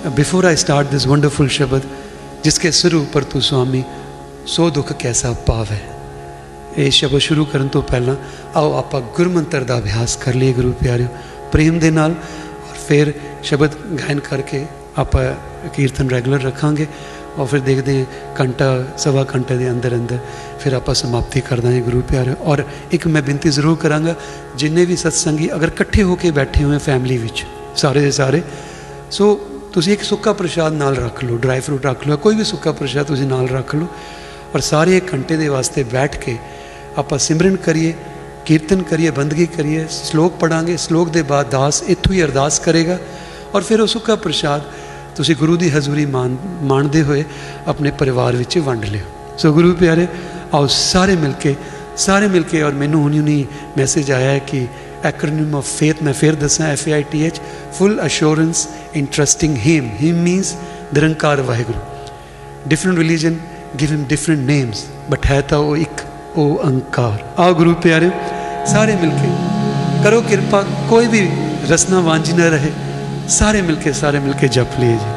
before 0.07 0.45
I 0.45 0.55
start 0.55 0.87
this 0.87 1.05
wonderful 1.07 1.49
शब्द 1.49 1.83
जिसके 2.45 2.71
सिर 2.73 2.95
ऊपर 2.95 3.23
तू 3.23 3.39
स्वामी 3.41 3.83
ਸੋ 4.45 4.69
ਦੁੱਖ 4.69 4.91
ਕੈਸਾ 4.93 5.31
ਪਾਵੈ 5.45 5.77
ਇਹ 6.77 6.89
ਸ਼ਬਦ 6.91 7.19
ਸ਼ੁਰੂ 7.19 7.45
ਕਰਨ 7.45 7.67
ਤੋਂ 7.67 7.81
ਪਹਿਲਾਂ 7.81 8.15
ਆਓ 8.55 8.73
ਆਪਾਂ 8.73 9.01
ਗੁਰਮੰਤਰ 9.15 9.63
ਦਾ 9.63 9.77
ਅਭਿਆਸ 9.77 10.15
ਕਰ 10.17 10.35
ਲਈਏ 10.35 10.53
ਗੁਰੂ 10.53 10.71
ਪਿਆਰਿਓ 10.71 11.07
ਪ੍ਰੇਮ 11.51 11.79
ਦੇ 11.79 11.91
ਨਾਲ 11.91 12.11
ਔਰ 12.11 12.77
ਫਿਰ 12.87 13.13
ਸ਼ਬਦ 13.43 13.75
ਗਾਇਨ 13.99 14.19
ਕਰਕੇ 14.19 14.65
ਆਪਾਂ 14.97 15.23
ਕੀਰਤਨ 15.75 16.09
ਰੈਗੂਲਰ 16.09 16.41
ਰੱਖਾਂਗੇ 16.41 16.87
ਔਰ 17.37 17.45
ਫਿਰ 17.45 17.59
ਦੇਖਦੇ 17.59 17.97
ਹਾਂ 17.99 18.05
ਘੰਟਾ 18.39 18.65
ਸਵਾ 18.97 19.25
ਘੰਟੇ 19.25 19.57
ਦੇ 19.57 19.69
ਅੰਦਰ 19.69 19.95
ਅੰਦਰ 19.95 20.17
ਫਿਰ 20.59 20.73
ਆਪਾਂ 20.73 20.93
ਸਮਾਪਤੀ 20.93 21.41
ਕਰ 21.41 21.59
ਦਾਂਗੇ 21.59 21.81
ਗੁਰੂ 21.81 22.01
ਪਿਆਰਿਓ 22.01 22.35
ਔਰ 22.43 22.63
ਇੱਕ 22.91 23.07
ਮੈਂ 23.07 23.21
ਬੇਨਤੀ 23.21 23.49
ਜ਼ਰੂਰ 23.49 23.77
ਕਰਾਂਗਾ 23.77 24.15
ਜਿੰਨੇ 24.57 24.85
ਵੀ 24.85 24.95
ਸਤਸੰਗੀ 24.95 25.49
ਅਗਰ 25.55 25.67
ਇਕੱਠੇ 25.67 26.03
ਹੋ 26.03 26.15
ਕੇ 26.15 26.31
ਬੈਠੇ 26.31 26.63
ਹੋਏ 26.63 26.77
ਫੈਮਿਲੀ 26.77 27.17
ਵਿੱਚ 27.17 27.45
ਸਾਰੇ 27.75 28.01
ਦੇ 28.01 28.11
ਸਾਰੇ 28.11 28.41
ਸੋ 29.11 29.35
ਤੁਸੀਂ 29.73 29.93
ਇੱਕ 29.93 30.03
ਸੁੱਕਾ 30.03 30.33
ਪ੍ਰਸ਼ਾਦ 30.33 30.73
ਨਾਲ 30.73 30.95
ਰੱਖ 30.95 31.23
ਲਓ 31.23 31.37
ਡਰਾਈ 31.37 31.59
ਫਰੂਟ 31.59 31.85
ਰੱਖ 31.85 32.07
ਲਓ 32.07 32.17
ਕੋਈ 32.17 32.35
ਵੀ 32.35 32.43
ਸੁੱਕਾ 32.43 32.71
ਪ੍ਰਸ਼ਾਦ 32.71 33.05
ਤੁਸੀਂ 33.05 33.25
ਨਾਲ 33.25 33.47
ਰੱਖ 33.47 33.75
ਲਓ 33.75 33.87
ਔਰ 34.55 34.61
ਸਾਰੇ 34.61 34.97
ਇੱਕ 34.97 35.13
ਘੰਟੇ 35.13 35.37
ਦੇ 35.37 35.47
ਵਾਸਤੇ 35.47 35.83
ਬੈਠ 35.83 36.15
ਕੇ 36.15 36.37
ਆਪਾਂ 36.98 37.18
ਸਿਮਰਨ 37.18 37.56
ਕਰੀਏ, 37.56 37.94
ਕੀਰਤਨ 38.46 38.82
ਕਰੀਏ, 38.82 39.10
ਬੰਦਗੀ 39.10 39.46
ਕਰੀਏ, 39.46 39.86
ਸ਼ਲੋਕ 39.90 40.32
ਪੜਾਂਗੇ 40.40 40.76
ਸ਼ਲੋਕ 40.76 41.08
ਦੇ 41.08 41.22
ਬਾਅਦ 41.22 41.50
ਦਾਸ 41.50 41.82
ਇੱਥੋਂ 41.86 42.14
ਹੀ 42.14 42.22
ਅਰਦਾਸ 42.22 42.58
ਕਰੇਗਾ। 42.58 42.98
ਔਰ 43.54 43.62
ਫਿਰ 43.62 43.80
ਉਹ 43.80 43.86
ਸੁੱਕਾ 43.86 44.16
ਪ੍ਰਸ਼ਾਦ 44.16 44.62
ਤੁਸੀਂ 45.16 45.36
ਗੁਰੂ 45.36 45.56
ਦੀ 45.56 45.70
ਹਜ਼ੂਰੀ 45.70 46.06
ਮਾਣ 46.06 46.36
ਮਾਣਦੇ 46.62 47.02
ਹੋਏ 47.02 47.24
ਆਪਣੇ 47.66 47.90
ਪਰਿਵਾਰ 47.90 48.36
ਵਿੱਚ 48.36 48.58
ਵੰਡ 48.58 48.84
ਲਿਓ। 48.84 49.36
ਸੋ 49.38 49.52
ਗੁਰੂ 49.52 49.74
ਪਿਆਰੇ, 49.74 50.06
ਆਓ 50.54 50.66
ਸਾਰੇ 50.66 51.16
ਮਿਲ 51.16 51.32
ਕੇ, 51.32 51.54
ਸਾਰੇ 51.96 52.28
ਮਿਲ 52.28 52.42
ਕੇ 52.42 52.62
ਔਰ 52.62 52.72
ਮੈਨੂੰ 52.72 53.02
ਹੁਣੀ 53.02 53.18
ਹੁਣੀ 53.18 53.46
ਮੈਸੇਜ 53.78 54.12
ਆਇਆ 54.12 54.30
ਹੈ 54.30 54.38
ਕਿ 54.38 54.66
acronym 55.08 55.56
of 55.56 55.62
ਫੇਥ 55.78 56.02
ਮੈਂ 56.02 56.12
ਫਿਰ 56.12 56.34
ਦੱਸਾਂ 56.34 56.66
F 56.66 56.88
A 56.88 56.90
I 56.90 57.02
T 57.12 57.18
H, 57.26 57.36
full 57.78 57.94
assurance 58.06 58.62
in 58.98 59.04
trusting 59.16 59.52
him 59.66 59.84
him 60.02 60.16
means 60.26 60.46
Nirankar 60.94 61.40
Waheguru. 61.40 61.78
Different 62.68 62.98
religion 62.98 63.36
give 63.76 63.90
him 63.90 64.02
different 64.12 64.48
names 64.50 64.78
but 65.12 65.20
ਹੈ 65.30 65.40
ਤਾਂ 65.40 65.58
ਉਹ 65.58 65.76
ਇੱਕ 65.76 66.07
अंकार। 66.42 67.18
आओ 67.38 67.54
गुरु 67.54 67.72
प्यारे, 67.74 68.10
सारे 68.66 68.96
मिलके 68.96 69.30
करो 70.04 70.20
कृपा, 70.20 70.60
कोई 70.90 71.06
भी 71.06 71.20
रसना 71.70 71.98
वांझी 72.00 72.32
न 72.32 72.40
रहे, 72.54 72.70
सारे 73.28 73.62
मिलके 73.62 73.92
सारे 73.92 74.18
मिलके 74.20 74.48
जप 74.48 74.76
लीजिए। 74.80 75.16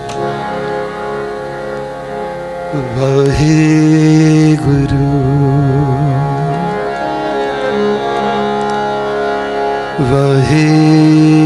वाहे 2.96 4.56
गुरु 4.56 5.06
वाहे 10.12 10.66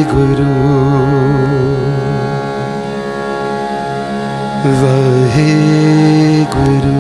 गुरु 0.04 0.52
वाहे 4.82 5.52
गुरु 6.56 6.94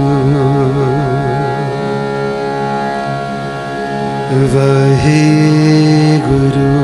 वही 4.36 5.22
गुरु। 6.18 6.76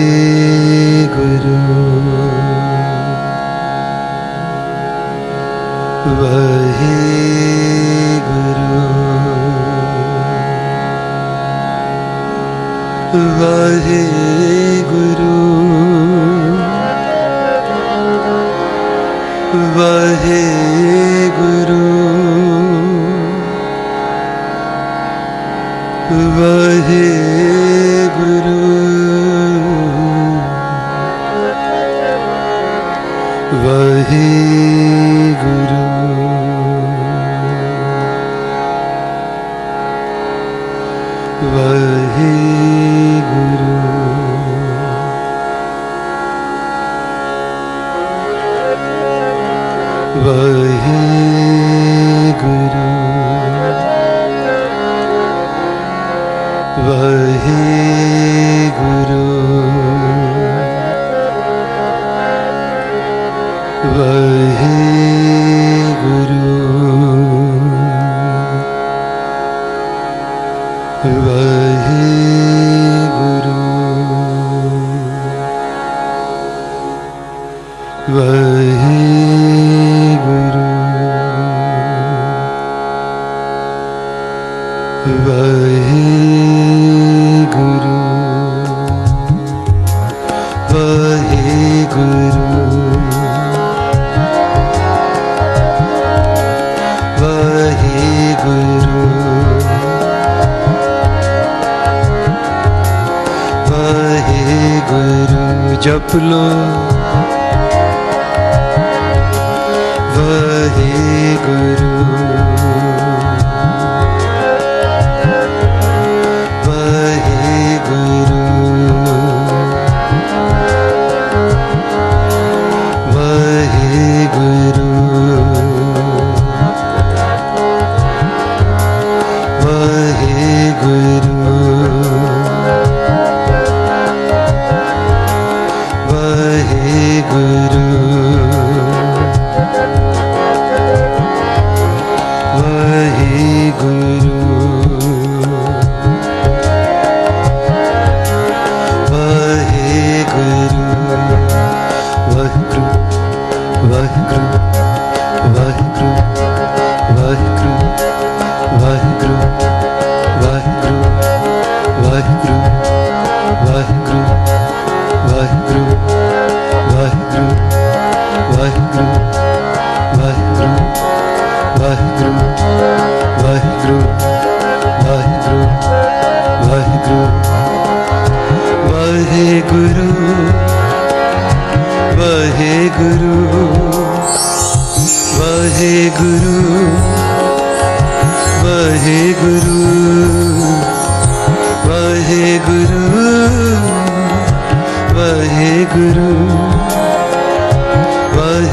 गुरु। 1.06 1.60
वाहे 6.20 6.96
गुरु। 8.28 8.80
वाहे 13.40 14.02
गुरु। 14.82 15.30
वाहे 19.76 20.42
गुरु 21.28 21.89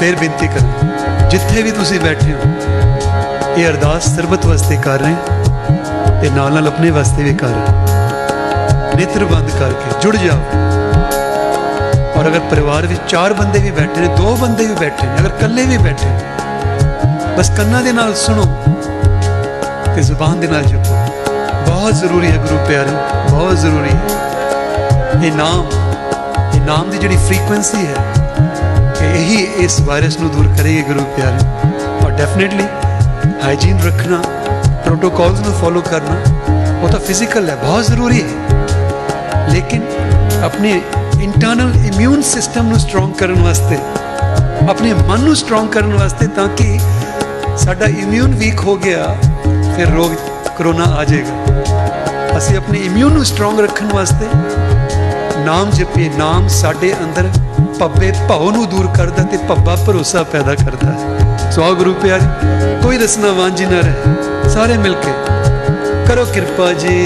ਫੇਰ 0.00 0.16
ਬੇਨਤੀ 0.16 0.46
ਕਰਾਂ, 0.48 1.28
ਜਿੱਥੇ 1.30 1.62
ਵੀ 1.62 1.70
ਤੁਸੀਂ 1.70 2.00
ਬੈਠੇ 2.00 2.32
ਹੋ, 2.32 2.40
ਇਹ 3.56 3.66
ਅਰਦਾਸ 3.68 4.04
ਸਰਬਤ 4.16 4.46
ਵਾਸਤੇ 4.46 4.76
ਕਰ 4.76 4.98
ਰਹੇ 4.98 5.12
ਹਾਂ 5.12 6.20
ਤੇ 6.20 6.30
ਨਾਲ 6.30 6.52
ਨਾਲ 6.52 6.66
ਆਪਣੇ 6.66 6.90
ਵਾਸਤੇ 6.90 7.22
ਵੀ 7.22 7.34
ਕਰ 7.34 7.46
ਰਹੇ 7.46 7.60
ਹਾਂ। 7.60 8.96
ਨੇਤਰ 8.96 9.24
ਬੰਦ 9.24 9.50
ਕਰਕੇ 9.50 10.00
ਜੁੜ 10.02 10.16
ਜਾਓ। 10.16 10.38
ਔਰ 12.16 12.26
ਅਗਰ 12.26 12.40
ਪਰਿਵਾਰ 12.50 12.86
ਵਿੱਚ 12.86 13.00
ਚਾਰ 13.08 13.32
ਬੰਦੇ 13.32 13.58
ਵੀ 13.58 13.70
ਬੈਠੇ 13.70 14.00
ਨੇ, 14.00 14.06
ਦੋ 14.16 14.36
ਬੰਦੇ 14.36 14.66
ਵੀ 14.66 14.74
ਬੈਠੇ 14.74 15.06
ਨੇ, 15.06 15.14
ਅਗਰ 15.20 15.28
ਇਕੱਲੇ 15.28 15.64
ਵੀ 15.66 15.78
ਬੈਠੇ 15.78 16.06
ਨੇ, 16.06 17.34
ਬਸ 17.38 17.50
ਕੰਨਾਂ 17.50 17.82
ਦੇ 17.82 17.92
ਨਾਲ 17.92 18.14
ਸੁਣੋ 18.14 18.46
ਤੇ 19.94 20.02
ਜ਼ੁਬਾਨ 20.02 20.40
ਦੇ 20.40 20.46
ਨਾਲ 20.46 20.64
ਜਪੋ। 20.64 21.06
ਬਹੁਤ 21.66 21.94
ਜ਼ਰੂਰੀ 21.94 22.30
ਹੈ 22.30 22.36
ਗੁਰੂ 22.36 22.58
ਪਿਆਰੇ, 22.68 22.90
ਬਹੁਤ 23.30 23.56
ਜ਼ਰੂਰੀ 23.56 23.90
ਹੈ। 23.90 24.00
ਇਹ 25.24 25.32
ਨਾਮ 25.32 25.68
ਇਹ 26.54 26.60
ਨਾਮ 26.60 26.90
ਦੀ 26.90 26.98
ਜਿਹੜੀ 26.98 27.16
ਫ੍ਰੀਕੁਐਂਸੀ 27.16 27.86
ਹੈ 27.86 27.94
ਕਿ 27.94 27.96
ਇਹੀ 28.54 28.67
ਇਸ 29.40 29.80
ਵਾਇਰਸ 29.80 30.18
ਨੂੰ 30.18 30.30
ਦੂਰ 30.30 30.46
ਕਰੇਗੀ 30.56 30.82
ਗੁਰੂ 30.82 31.04
ਪਿਆਰੇ। 31.16 32.04
ਔਰ 32.04 32.10
ਡੈਫੀਨਿਟਲੀ 32.10 32.64
ਹਾਈਜੀਨ 33.44 33.80
ਰੱਖਣਾ 33.82 34.22
ਪ੍ਰੋਟੋਕਾਲਸ 34.84 35.40
ਨੂੰ 35.40 35.52
ਫੋਲੋ 35.54 35.80
ਕਰਨਾ, 35.80 36.16
ਉਹ 36.82 36.88
ਤਾਂ 36.88 37.00
ਫਿਜ਼ੀਕਲ 37.00 37.48
ਹੈ, 37.50 37.56
ਬਹੁਤ 37.56 37.84
ਜ਼ਰੂਰੀ 37.84 38.22
ਹੈ। 38.22 39.48
ਲੇਕਿਨ 39.52 39.82
ਆਪਣੇ 40.44 40.80
ਇੰਟਰਨਲ 41.22 41.72
ਇਮਿਊਨ 41.86 42.22
ਸਿਸਟਮ 42.22 42.66
ਨੂੰ 42.68 42.78
ਸਟਰੋਂਗ 42.78 43.12
ਕਰਨ 43.14 43.42
ਵਾਸਤੇ, 43.42 43.78
ਆਪਣੇ 44.70 44.92
ਮਨ 44.92 45.20
ਨੂੰ 45.20 45.36
ਸਟਰੋਂਗ 45.36 45.68
ਕਰਨ 45.68 45.94
ਵਾਸਤੇ 45.94 46.26
ਤਾਂ 46.26 46.48
ਕਿ 46.48 46.78
ਸਾਡਾ 47.56 47.86
ਇਮਿਊਨ 48.02 48.34
ਵੀਕ 48.34 48.60
ਹੋ 48.60 48.76
ਗਿਆ, 48.76 49.16
ਫਿਰ 49.76 49.90
ਰੋਗ 49.90 50.14
ਕਰੋਨਾ 50.58 50.84
ਆ 50.94 51.04
ਜਾਏਗਾ। 51.04 52.38
ਅਸੀਂ 52.38 52.56
ਆਪਣੇ 52.56 52.78
ਇਮਿਊਨ 52.78 53.12
ਨੂੰ 53.12 53.24
ਸਟਰੋਂਗ 53.24 53.60
ਰੱਖਣ 53.60 53.92
ਵਾਸਤੇ 53.94 54.26
ਨਾਮ 55.44 55.70
ਜਪੀਏ, 55.70 56.10
ਨਾਮ 56.18 56.48
ਸਾਡੇ 56.48 56.92
ਅੰਦਰ 56.94 57.28
ਪੱਬੇ 57.80 58.12
ਭਾਉ 58.28 58.50
ਨੂੰ 58.50 58.68
ਦੂਰ 58.68 58.86
ਕਰਦਾ 58.96 59.22
ਤੇ 59.22 59.36
ਪੱਬਾ 59.48 59.76
ਭਰੋਸਾ 59.76 60.22
ਪੈਦਾ 60.22 60.54
ਕਰਦਾ। 60.54 60.90
ਹੈ 60.90 61.50
ਸੋ 61.50 61.62
ਆ 61.62 61.70
ਗੁਰੂ 61.72 61.92
ਪਿਆਰੇ, 61.94 62.26
ਕੋਈ 62.82 62.98
ਰਸਨਾ 62.98 63.32
ਵਾਂਝੀ 63.32 63.66
ਨਾ 63.66 63.80
ਰਹੇ, 63.80 64.48
ਸਾਰੇ 64.50 64.76
ਮਿਲ 64.78 64.94
ਕੇ 64.96 65.12
ਕਰੋ 66.08 66.24
ਕਿਰਪਾ 66.24 66.72
ਜੀ। 66.72 66.96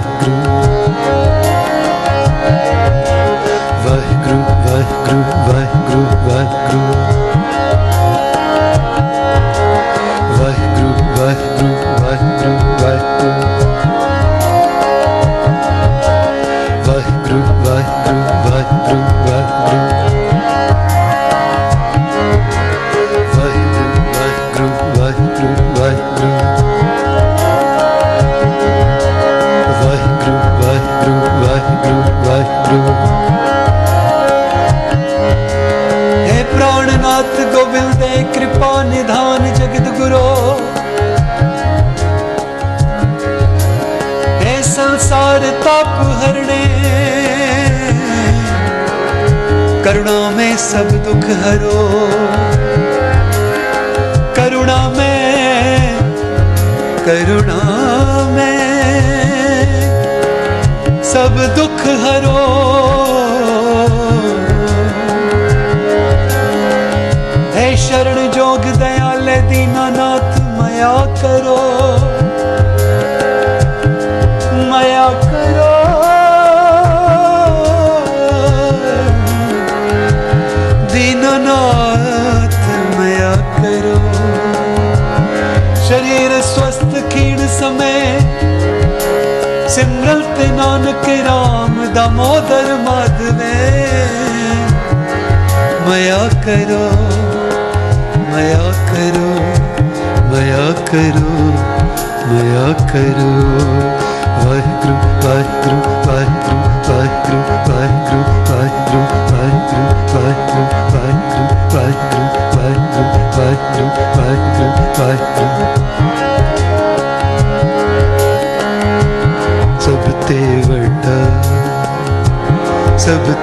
открыть. 0.00 0.39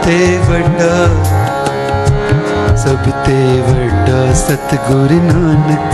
ते 0.07 0.19
वड्डा, 0.39 0.91
सब 2.75 3.07
ते 3.25 3.39
वड्डा 3.61 4.19
सतगुर 4.33 5.11
नानक, 5.23 5.89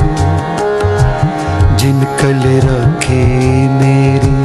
जिन 1.80 2.04
कल 2.22 2.44
रखे 2.66 3.24
मेरी। 3.70 4.36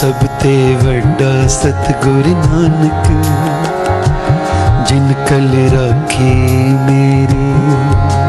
सब 0.00 0.26
ते 0.42 0.54
वड्डा 0.76 1.32
सतगुर 1.56 2.32
नानक, 2.44 3.12
जिन 4.88 5.12
कल 5.30 5.52
रखे 5.76 6.32
मेरी। 6.86 8.19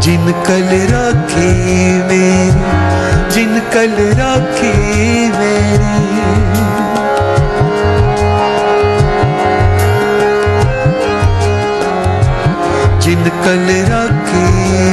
ਜਿਨ 0.00 0.32
ਕਲ 0.46 0.68
ਰੱਖੇ 0.90 1.50
ਮੇਰੀ 2.08 2.62
ਜਿਨ 3.34 3.60
ਕਲ 3.72 3.96
ਰੱਖੇ 4.18 4.72
ਮੇਰੀ 5.30 5.92
ਜਿਨ 13.00 13.28
ਕਲ 13.44 13.68
ਰੱਖੇ 13.90 14.44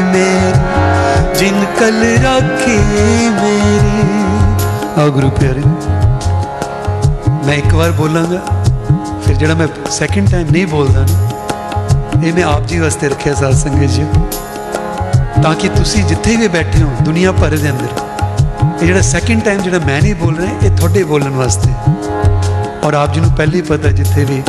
ਮੇਰੀ 0.06 1.40
ਜਿਨ 1.40 1.66
ਕਲ 1.80 2.02
ਰੱਖੇ 2.26 2.78
ਮੇਰੀ 3.32 4.10
ਆ 4.98 5.08
ਗੁਰੂ 5.08 5.30
ਪਿਆਰੇ 5.30 5.62
ਮੈਂ 7.46 7.56
ਇੱਕ 7.56 7.74
ਵਾਰ 7.74 7.92
ਬੋਲਾਂਗਾ 7.92 8.40
ਫਿਰ 9.26 9.36
ਜਿਹੜਾ 9.36 9.54
ਮੈਂ 9.54 9.68
ਸੈਕਿੰਡ 9.92 10.30
ਟਾਈਮ 10.32 10.52
ਨਹੀਂ 10.52 10.66
ਬੋਲਦਾ 10.68 11.06
ਨਾ 11.06 11.30
ਇਹ 12.20 12.34
ਮੈਂ 12.34 12.44
ਆਪ 12.44 12.66
ਜੀ 12.66 12.80
ਵਾਸਤੇ 12.80 13.10
ਰੱਖਿਆ 13.10 13.34
ਸਾਧ 13.34 13.54
ਸੰਗਤ 13.54 13.90
ਜੀ 13.90 14.06
ਤਾਂ 15.36 15.54
ਕਿ 15.56 15.70
ਤੁਸੀਂ 15.70 16.04
ਜਿੱਥੇ 16.04 16.36
ਵੀ 16.36 16.48
ਬੈਠੇ 16.48 16.82
ਹੋ 16.82 16.90
ਦੁਨੀਆ 17.02 17.32
ਭਰ 17.32 17.50
ਦੇ 17.50 17.70
ਅੰਦਰ, 17.70 17.88
ਇਹ 18.82 18.86
ਜਿਹੜਾ 18.86 19.02
ਸੈਕਿੰਡ 19.02 19.42
ਟਾਈਮ 19.44 19.62
ਜਿਹੜਾ 19.62 19.80
ਮੈਂ 19.80 20.02
ਨਹੀਂ 20.02 20.16
ਬੋਲ 20.16 20.36
ਰਿਹਾ, 20.38 20.52
ਇਹ 20.64 20.76
ਤੁਹਾਡੇ 20.78 21.04
ਬੋਲਣ 21.04 21.36
ਵਾਸਤੇ। 21.36 21.70
ਔਰ 22.88 22.94
ਆਪ 22.94 23.14
ਜੀ 23.14 23.20
ਨੂੰ 23.20 23.32
ਪਹਿਲੇ 23.32 23.58
ਹੀ 23.58 23.62
ਪਤਾ 23.62 23.92
ਜਿੱਥੇ 23.92 24.26
ਵੀ 24.26 24.42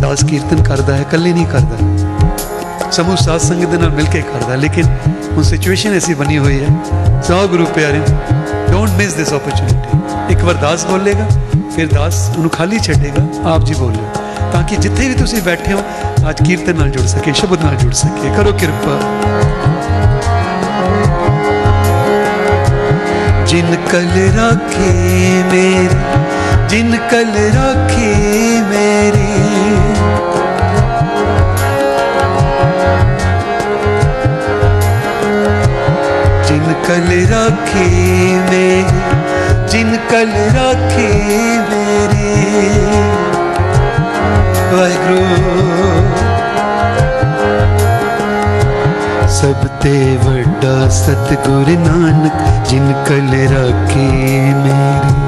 ਦਾਸ 0.00 0.24
ਕੀਰਤਨ 0.24 0.62
ਕਰਦਾ 0.62 0.96
ਹੈ, 0.96 1.00
ਇਕੱਲੇ 1.00 1.32
ਨਹੀਂ 1.32 1.46
ਕਰਦਾ। 1.46 2.90
ਸਮੂਹ 2.90 3.16
ਸਾਧ 3.16 3.40
ਸੰਗਤ 3.40 3.68
ਦੇ 3.68 3.78
ਨਾਲ 3.78 3.90
ਮਿਲ 3.90 4.06
ਕੇ 4.06 4.22
ਕਰਦਾ, 4.22 4.54
ਲੇਕਿਨ 4.56 4.86
ਹੁਣ 5.26 5.42
ਸਿਚੁਏਸ਼ਨ 5.42 5.94
ਐਸੀ 5.94 6.14
ਬਣੀ 6.14 6.38
ਹੋਈ 6.38 6.60
ਹੈ। 6.60 7.20
ਸੋ 7.28 7.46
ਗੁਰੂ 7.48 7.66
ਪਿਆਰੇ 7.74 8.00
ਡੋਂਟ 8.70 8.90
ਮਿਸ 8.98 9.14
ਦਿਸ 9.14 9.32
ਓਪਰਚੁਨਿਟੀ 9.32 10.32
ਇੱਕ 10.32 10.44
ਵਾਰ 10.44 10.54
ਦਾਸ 10.56 10.84
ਬੋਲੇਗਾ, 10.86 11.28
ਫਿਰ 11.76 11.86
ਦਾਸ 11.88 12.28
ਉਹਨੂੰ 12.30 12.50
ਖਾਲੀ 12.50 12.78
ਛੱਡੇਗਾ, 12.78 13.26
ਆਪ 13.52 13.64
ਜੀ 13.64 13.74
ਬੋਲਿਓ 13.74 14.19
ਤਾਂ 14.51 14.63
ਕਿ 14.63 14.75
ਜਿੱਥੇ 14.77 15.07
ਵੀ 15.07 15.13
ਤੁਸੀਂ 15.15 15.41
ਬੈਠੇ 15.41 15.73
ਹੋ 15.73 15.83
ਅੱਜ 16.29 16.41
ਕੀਰਤਨ 16.41 16.77
ਨਾਲ 16.77 16.89
ਜੁੜ 16.89 17.05
ਸਕੇ 17.07 17.33
ਸ਼ਬਦ 17.33 17.63
ਨਾਲ 17.63 17.75
ਜੁੜ 17.75 17.93
ਸਕੇ 17.93 18.35
ਕਰੋ 18.37 18.51
ਕਿਰਪਾ 18.59 18.99
जिन 23.47 23.75
कल 23.89 24.13
राखे 24.35 24.87
मेरे 25.49 25.99
जिन 26.69 26.95
कल 27.11 27.35
राखे 27.55 28.09
मेरे 28.69 29.27
जिन 36.47 36.65
कल 36.87 37.07
राखे 37.31 37.85
मेरे 38.49 38.67
जिन 39.69 39.95
कल 40.11 40.33
राखे 40.57 41.09
मेरे 41.69 42.33
ਵਾਹਿਗੁਰੂ 44.72 46.08
ਸਭ 49.30 49.66
ਤੇ 49.82 49.92
ਵੱਡਾ 50.24 50.88
ਸਤਿਗੁਰ 50.90 51.70
ਨਾਨਕ 51.78 52.68
ਜਿਨ 52.68 52.92
ਕਲ 53.06 53.30
ਰਾਖੀ 53.52 54.08
ਮੇਰੀ 54.56 55.18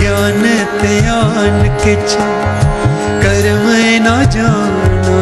ਗਿਆਨ 0.00 0.42
ਧਿਆਨ 0.82 1.68
ਕਿਛ 1.84 2.16
ना 3.98 4.16
जाना, 4.34 5.18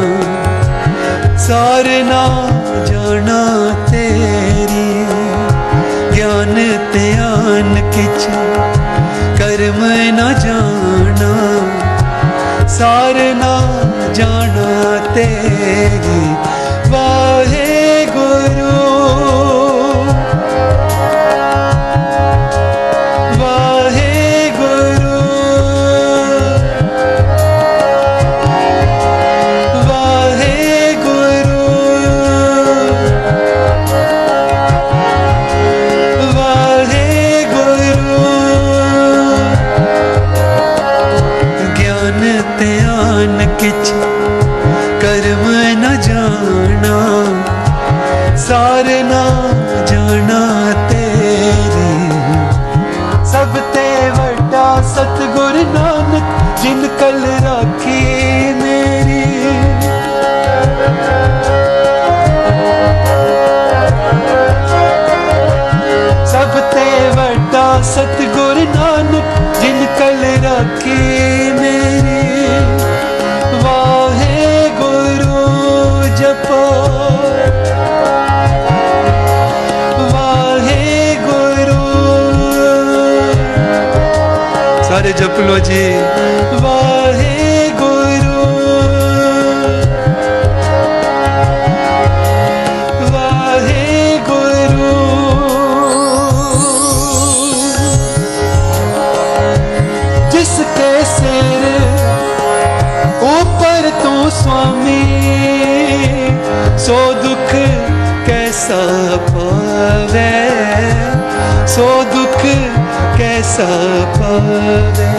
सार 1.39 1.87
ना 2.05 2.23
जाना 2.89 3.39
तेरी। 3.91 4.89
ज्ञान 6.15 6.55
त्यान 6.93 7.73
किच, 7.95 8.27
कर्म 9.41 9.81
ना 10.19 10.29
जाना, 10.45 11.33
सार 12.77 13.19
ना 13.43 13.55
जाना 14.13 14.69
तेरी। 15.15 16.21
वाहे 16.91 17.71
गुरु 18.07 18.75
लो 85.39 85.59
जी 85.59 85.97
वाहे 86.63 87.71
गुरु। 87.71 88.45
वाहे 93.15 94.19
गुरु। 94.19 94.93
जिसके 100.31 101.05
सिर 101.05 101.63
ऊपर 103.23 103.91
तू 104.03 104.31
स्वामी, 104.31 105.03
सो 106.79 107.15
दुख 107.15 107.53
कैसा 108.27 108.83
पावे? 109.17 110.37
सो 111.67 112.05
दुख 112.05 112.43
कैसा 113.19 113.67
पावे 114.17 115.11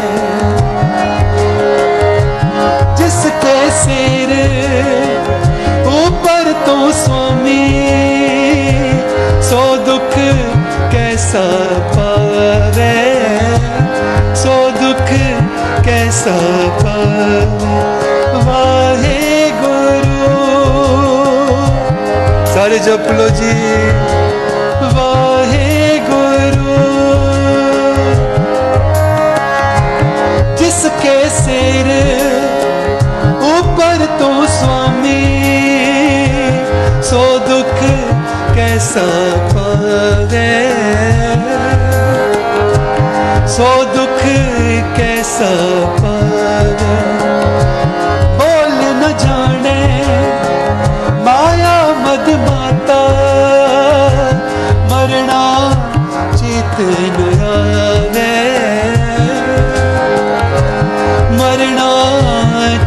जिसके 2.97 3.55
सिर 3.77 4.31
ऊपर 5.93 6.51
तू 6.65 6.75
स्वामी, 6.99 7.65
सो 9.49 9.61
दुख 9.85 10.13
कैसा 10.93 11.45
पावे 11.95 12.93
सो 14.43 14.55
दुख 14.81 15.09
कैसा 15.85 16.35
पावे 16.83 17.79
वाहे 18.47 19.49
गुरु। 19.63 20.35
सारे 22.53 22.79
जप 22.89 23.11
लो 23.19 23.29
जी। 23.41 23.55
पावे 39.53 40.51
सो 43.47 43.69
दुख 43.83 44.21
कैसा 44.97 45.49
पावे 45.99 46.95
बोल 48.39 48.75
न 48.99 49.11
जाने, 49.23 49.79
माया 51.25 51.75
मद 52.03 52.29
माता। 52.45 52.99
मरना 54.91 55.41
चित 56.35 56.77
न 57.17 57.29
आवे। 57.53 58.35
मरना 61.39 61.89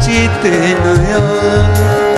चित 0.05 0.43
न 0.81 2.10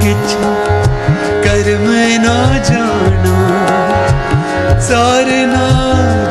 किछ 0.00 0.34
कर 1.44 1.66
मैं 1.80 2.18
ना 2.18 2.36
जाना, 2.68 3.36
सार 4.88 5.28
ना 5.52 5.66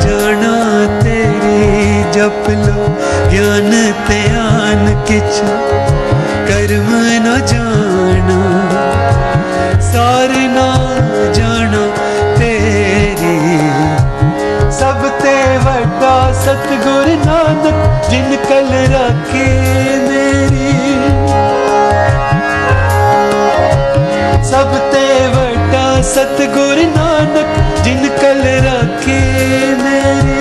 जाना 0.03 0.53
तेरे 1.01 1.59
जप 2.16 2.49
लो, 2.64 2.88
ज्ञान 3.32 3.72
त्यान 4.07 4.86
किछ 5.07 5.39
कर 6.49 6.76
मैं 6.89 7.20
ना 7.20 7.38
जाना, 7.51 8.39
सार 9.91 10.36
ना 10.57 10.68
जाना 11.38 11.84
तेरे। 12.39 13.36
सब 14.80 15.07
ते 15.22 15.36
वड्डा 15.66 16.16
सतगुरु 16.43 17.16
नानक 17.26 18.09
जिन 18.09 18.36
कल 28.22 28.41
रखे 28.65 29.19
मेरे 29.78 30.39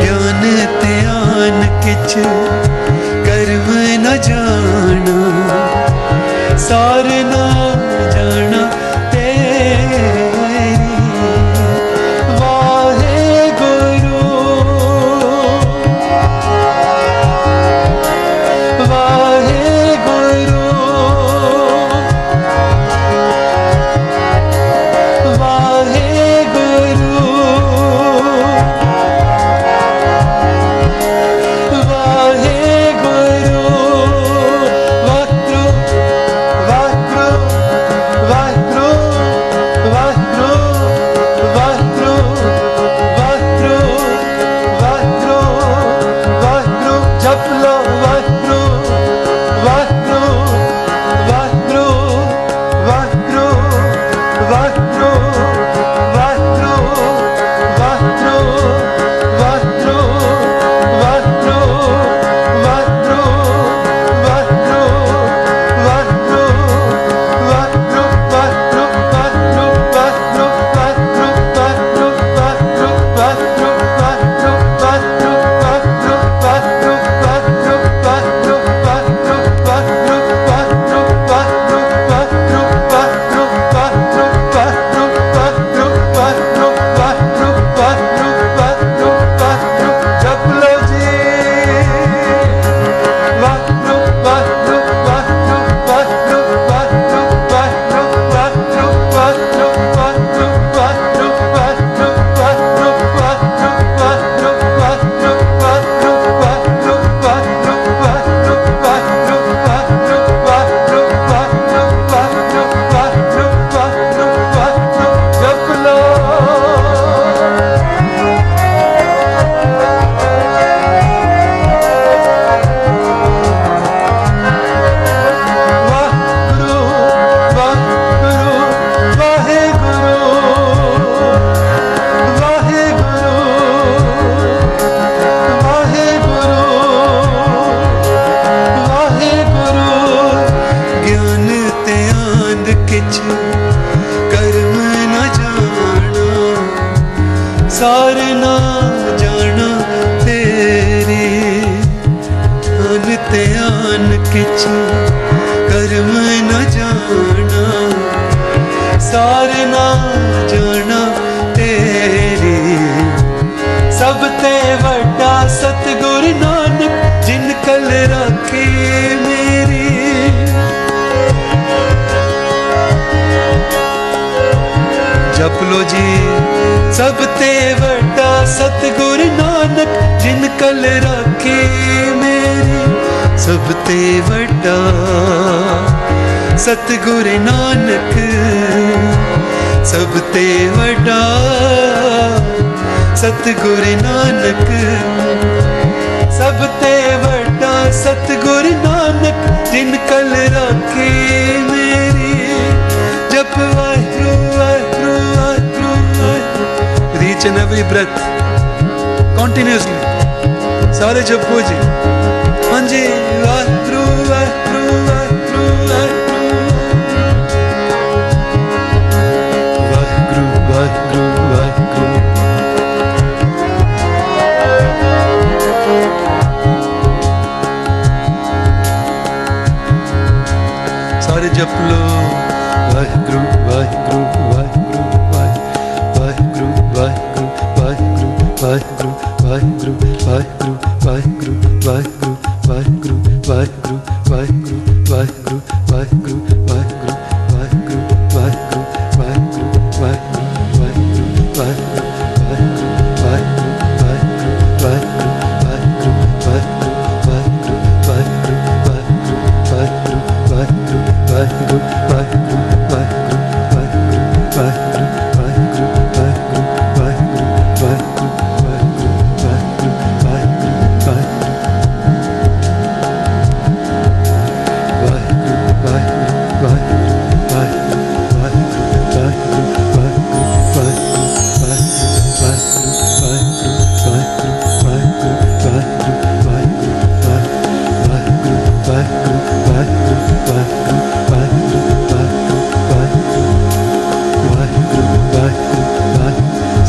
ज्ञान 0.00 0.42
त्यान 0.80 1.60
किच 1.84 2.14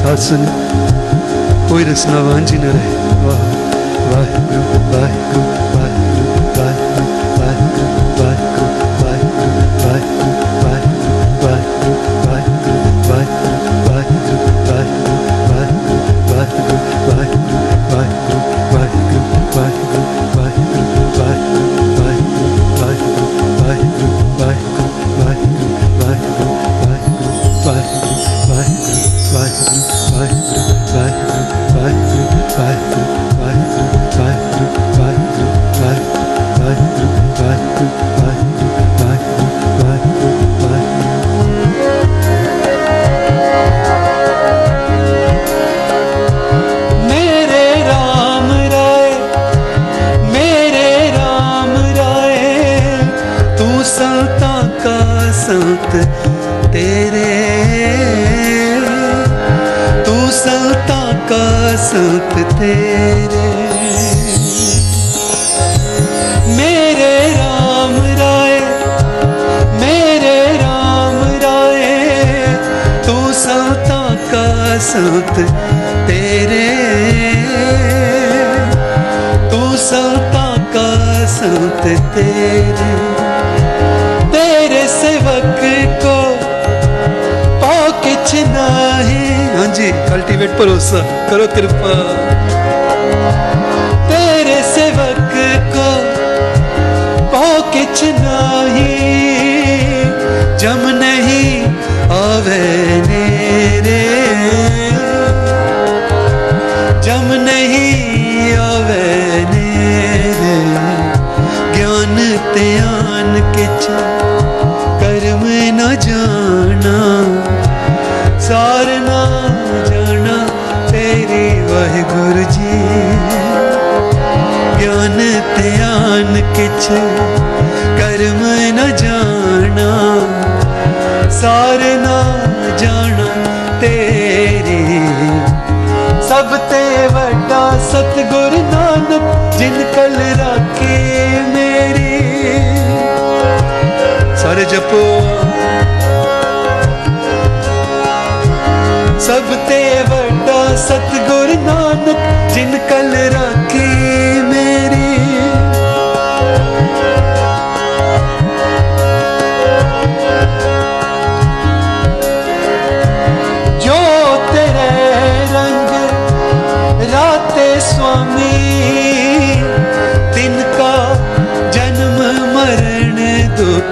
हाथ 0.08 0.18
सुने 0.24 0.52
कोई 1.70 1.84
रसना 1.84 2.20
वाह 3.24 3.42
वाह 4.12 4.30
वाह। 4.54 4.67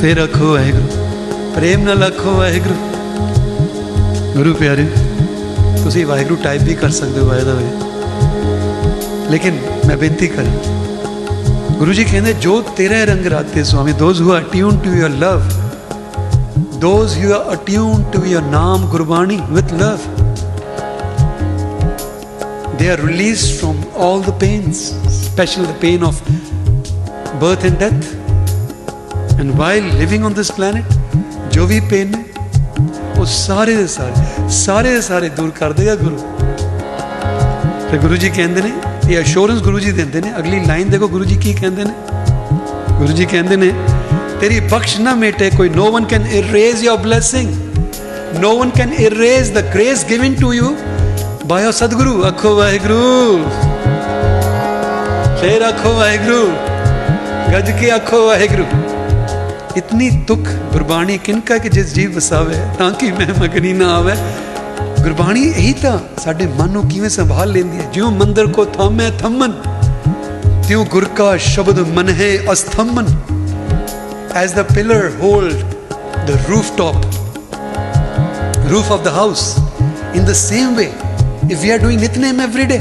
ਫਿਰ 0.00 0.18
ਆਖੋ 0.18 0.52
ਵਾਹਿਗੁਰੂ 0.52 1.52
ਪ੍ਰੇਮ 1.54 1.82
ਨਾਲ 1.84 2.02
ਆਖੋ 2.02 2.30
ਵਾਹਿਗੁਰੂ 2.30 2.74
ਗੁਰੂ 4.34 4.54
ਪਿਆਰੇ 4.54 4.86
ਤੁਸੀਂ 5.82 6.04
ਵਾਹਿਗੁਰੂ 6.06 6.36
ਟਾਈਪ 6.42 6.62
ਵੀ 6.62 6.74
ਕਰ 6.74 6.90
ਸਕਦੇ 6.90 7.20
ਹੋ 7.20 7.26
ਬਾਏ 7.26 7.44
ਦਾ 7.44 7.54
ਵੇ 7.54 7.70
ਲੇਕਿਨ 9.30 9.58
ਮੈਂ 9.86 9.96
ਬੇਨਤੀ 9.96 10.28
ਕਰ 10.28 10.46
ਗੁਰੂ 11.78 11.92
ਜੀ 11.92 12.04
ਕਹਿੰਦੇ 12.04 12.32
ਜੋ 12.40 12.60
ਤੇਰੇ 12.76 13.04
ਰੰਗ 13.06 13.26
ਰਾਤੇ 13.26 13.64
ਸੁਆਮੀ 13.64 13.92
those 13.98 14.22
who 14.22 14.32
are 14.32 14.42
tune 14.52 14.78
to 14.78 14.94
your 14.94 15.10
love 15.18 15.42
those 16.80 17.18
who 17.18 17.32
are 17.32 17.52
attune 17.54 18.04
to 18.12 18.24
your 18.24 18.42
naam 18.50 18.86
Gurbani 18.90 19.40
with 19.50 19.72
love 19.82 19.98
they 22.74 22.90
are 22.90 23.00
released 23.00 23.60
from 23.60 23.76
all 23.94 24.18
the 24.20 24.32
pains, 24.34 24.90
especially 25.06 25.66
the 25.66 25.78
pain 25.78 26.02
of 26.02 26.20
birth 27.38 27.62
and 27.62 27.78
death. 27.78 28.15
and 29.39 29.51
while 29.55 29.83
living 29.95 30.25
on 30.25 30.33
this 30.33 30.49
planet 30.49 30.85
जो 31.53 31.65
भी 31.67 31.79
pen 31.89 32.13
है, 32.15 32.25
वो 33.17 33.25
सारे 33.25 33.75
सारे 33.87 34.49
सारे 34.55 35.01
सारे 35.01 35.29
दूर 35.29 35.49
कर 35.49 35.73
देगा 35.73 35.95
गुरु। 35.95 36.17
फिर 37.89 37.99
गुरु 38.01 38.17
जी 38.17 38.29
कहते 38.29 38.61
हैं, 38.61 39.09
ये 39.09 39.15
अश्योरेंस 39.15 39.61
गुरु 39.61 39.79
जी 39.79 39.91
देते 39.91 40.19
हैं, 40.19 40.33
अगली 40.33 40.65
लाइन 40.65 40.89
देखो 40.89 41.07
गुरु 41.07 41.25
जी 41.25 41.35
की 41.35 41.53
कहते 41.53 41.81
हैं। 41.81 42.97
गुरु 42.99 43.13
जी 43.13 43.25
कहते 43.25 43.55
हैं, 43.55 44.39
तेरी 44.39 44.59
बख्श 44.69 44.97
ना 44.99 45.15
मेटे, 45.15 45.49
कोई 45.49 45.69
no 45.69 45.85
one 45.91 46.05
can 46.05 46.25
erase 46.37 46.83
your 46.83 46.97
blessing 46.97 47.49
no 48.41 48.51
one 48.55 48.69
can 48.69 48.93
erase 48.93 49.51
the 49.53 49.65
grace 49.73 50.05
given 50.09 50.35
to 50.35 50.51
you 50.53 50.75
by 51.45 51.71
Sadguru 51.71 52.19
अखो 52.21 52.55
वाहेगुरु। 52.55 53.01
फिर 55.39 55.63
अखो 55.63 55.97
वाहेगुरु। 55.97 56.43
गज 57.51 57.79
के 57.79 57.89
अखो 57.89 58.27
वाहेगुरु। 58.27 58.63
गुरु 58.63 58.86
ਇਤਨੀ 59.76 60.10
ਦੁੱਖ 60.10 60.48
ਗੁਰਬਾਣੀ 60.72 61.18
ਕਿਨਕਾ 61.18 61.58
ਕਿ 61.58 61.68
ਜਿਸ 61.68 61.94
ਜੀਵ 61.94 62.16
ਵਸਾਵੇ 62.16 62.56
ਤਾਂ 62.78 62.90
ਕਿ 62.90 63.12
ਮੈਂ 63.12 63.40
ਮਗਨੀ 63.40 63.72
ਨਾ 63.72 63.96
ਆਵੇ 63.96 64.16
ਗੁਰਬਾਣੀ 65.02 65.42
ਇਹੀ 65.42 65.72
ਤਾਂ 65.72 65.98
ਸਾਡੇ 66.24 66.46
ਮਨ 66.46 66.70
ਨੂੰ 66.70 66.88
ਕਿਵੇਂ 66.88 67.10
ਸੰਭਾਲ 67.10 67.52
ਲੈਂਦੀ 67.52 67.78
ਹੈ 67.78 67.90
ਜਿਉਂ 67.92 68.10
ਮੰਦਰ 68.10 68.46
ਕੋ 68.46 68.64
ਥਾਮੇ 68.64 69.10
ਥੰਮਨ 69.18 69.52
ਤਿਉ 70.68 70.84
ਗੁਰ 70.84 71.04
ਕਾ 71.04 71.36
ਸ਼ਬਦ 71.36 71.78
ਮਨ 71.78 72.08
ਹੈ 72.08 72.52
ਅਸਥੰਮਨ 72.52 73.06
as 74.40 74.52
the 74.52 74.62
pillar 74.68 75.00
hold 75.22 75.56
the 76.28 76.36
rooftop 76.50 76.94
roof 78.70 78.92
of 78.94 79.02
the 79.06 79.12
house 79.16 79.42
in 80.14 80.24
the 80.28 80.36
same 80.36 80.70
way 80.78 80.86
if 81.50 81.58
we 81.64 81.72
are 81.72 81.80
doing 81.82 81.98
nitnem 82.04 82.40
every 82.46 82.68
day 82.70 82.78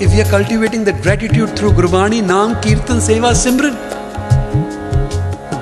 if 0.00 0.14
we 0.14 0.22
are 0.22 0.30
cultivating 0.30 0.86
that 0.86 1.02
gratitude 1.08 1.52
through 1.58 1.74
gurbani 1.80 2.22
naam 2.30 2.54
kirtan 2.66 3.02
seva 3.08 3.34
simran 3.34 3.89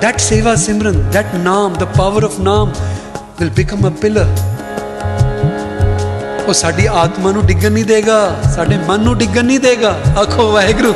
that 0.02 0.20
seva 0.26 0.52
simran, 0.56 0.98
that 1.14 1.32
naam, 1.44 1.74
the 1.80 1.86
power 1.96 2.22
of 2.28 2.36
naam 2.46 2.70
will 3.38 3.50
become 3.58 3.82
a 3.88 3.92
pillar. 4.04 4.28
ਉਹ 6.48 6.52
ਸਾਡੀ 6.52 6.86
ਆਤਮਾ 6.86 7.32
ਨੂੰ 7.32 7.46
ਡਿੱਗਣ 7.46 7.72
ਨਹੀਂ 7.72 7.84
ਦੇਗਾ, 7.84 8.36
ਸਾਡੇ 8.54 8.78
ਮਨ 8.88 9.00
ਨੂੰ 9.00 9.18
ਡਿੱਗਣ 9.18 9.44
ਨਹੀਂ 9.44 9.60
ਦੇਗਾ। 9.60 9.90
ਆਖੋ 10.20 10.52
ਵਾਹਿਗੁਰੂ, 10.52 10.94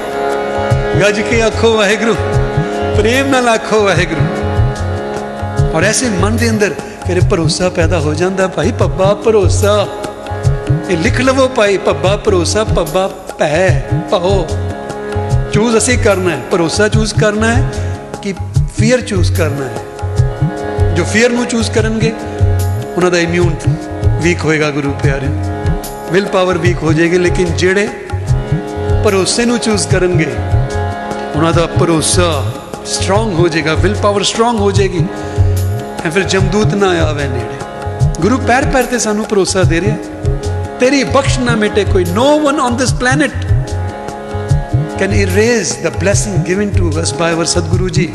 ਗੱਜ 1.00 1.20
ਕੇ 1.20 1.42
ਆਖੋ 1.42 1.76
ਵਾਹਿਗੁਰੂ, 1.76 2.14
ਪ੍ਰੇਮ 2.96 3.28
ਨਾਲ 3.28 3.48
ਆਖੋ 3.48 3.84
ਵਾਹਿਗੁਰੂ। 3.84 4.24
ਔਰ 5.76 5.84
ਐਸੇ 5.84 6.09
ਮਨ 6.09 6.36
ਦੇ 6.36 6.50
ਅੰਦਰ 6.50 6.74
ਫਿਰ 7.07 7.20
ਭਰੋਸਾ 7.30 7.68
ਪੈਦਾ 7.68 8.00
ਹੋ 8.00 8.14
ਜਾਂਦਾ, 8.14 8.48
ਭਾਈ 8.48 8.72
ਪੱਬਾ 8.72 9.14
ਭਰੋਸਾ। 9.14 9.86
ਇਹ 10.90 10.96
ਲਿਖ 10.98 11.20
ਲਵੋ 11.20 11.48
ਭਾਈ, 11.48 11.78
ਪੱਬਾ 11.78 12.16
ਭਰੋਸਾ, 12.16 12.64
ਪੱਬਾ 12.64 13.11
ਭੈ 13.38 13.82
ਭਉ। 14.11 14.46
ਚੂਜ਼ 15.52 15.76
ਅਸੀਂ 15.76 15.98
ਕਰਨਾ 15.98 16.30
ਹੈ, 16.30 16.40
ਭਰੋਸਾ 16.50 16.88
ਚੂਜ਼ 16.88 17.14
ਕਰਨਾ 17.14 17.55
ਹੈ। 17.55 17.70
ਕਿ 17.70 17.84
ਫੀਅਰ 18.84 19.01
ਚੂਜ਼ 19.01 19.32
ਕਰਨਾ 19.34 19.65
ਹੈ 19.65 20.95
ਜੋ 20.95 21.03
ਫੀਅਰ 21.03 21.32
ਨੂੰ 21.32 21.45
ਚੂਜ਼ 21.45 21.71
ਕਰਨਗੇ 21.71 22.11
ਉਹਨਾਂ 22.95 23.11
ਦਾ 23.11 23.17
ਇਮਿਊਨ 23.19 23.55
ਵੀਕ 24.21 24.43
ਹੋਏਗਾ 24.45 24.69
ਗੁਰੂ 24.71 24.91
ਪਿਆਰੇ 25.03 25.27
ਵਿਲ 26.11 26.25
ਪਾਵਰ 26.25 26.57
ਵੀਕ 26.57 26.84
ਹੋ 26.84 26.93
ਜਾਏਗੀ 26.93 27.17
ਲੇਕਿਨ 27.17 27.55
ਜਿਹੜੇ 27.57 27.88
ਭਰੋਸੇ 29.03 29.45
ਨੂੰ 29.45 29.57
ਚੂਜ਼ 29.59 29.88
ਕਰਨਗੇ 29.88 30.27
ਉਹਨਾਂ 31.36 31.53
ਦਾ 31.53 31.65
ਭਰੋਸਾ 31.80 32.32
ਸਟਰੋਂਗ 32.86 33.34
ਹੋ 33.34 33.47
ਜਾਏਗਾ 33.47 33.75
ਵਿਲ 33.75 33.95
ਪਾਵਰ 33.95 34.23
ਸਟਰੋਂਗ 34.23 34.59
ਹੋ 34.59 34.71
ਜਾਏਗੀ 34.71 35.05
ਐ 36.05 36.09
ਫਿਰ 36.09 36.23
ਜਮਦੂਤ 36.25 36.73
ਨਾ 36.75 36.89
ਆਵੇ 37.01 37.27
ਨੇੜੇ 37.27 38.21
ਗੁਰੂ 38.21 38.38
ਪੈਰ 38.38 38.65
ਪੈਰ 38.65 38.86
ਤੇ 38.86 38.99
ਸਾਨੂੰ 38.99 39.25
ਭਰੋਸਾ 39.25 39.63
ਦੇ 39.63 39.82
ਰਿਹਾ 39.82 39.95
ਤੇਰੀ 40.80 41.03
ਬਖਸ਼ 41.05 41.39
ਨਾ 41.39 41.55
ਮਿਟੇ 41.55 41.84
ਕੋਈ 41.84 42.05
no 42.05 42.27
one 42.39 42.59
on 42.59 42.77
this 42.77 42.93
planet 42.93 43.45
can 44.99 45.13
erase 45.13 45.73
the 45.84 45.89
blessing 45.99 46.43
given 46.45 46.69
to 46.69 46.91
us 47.01 47.13
by 47.13 47.34
our 47.34 47.45
Satguru 47.45 47.89
ji 47.89 48.09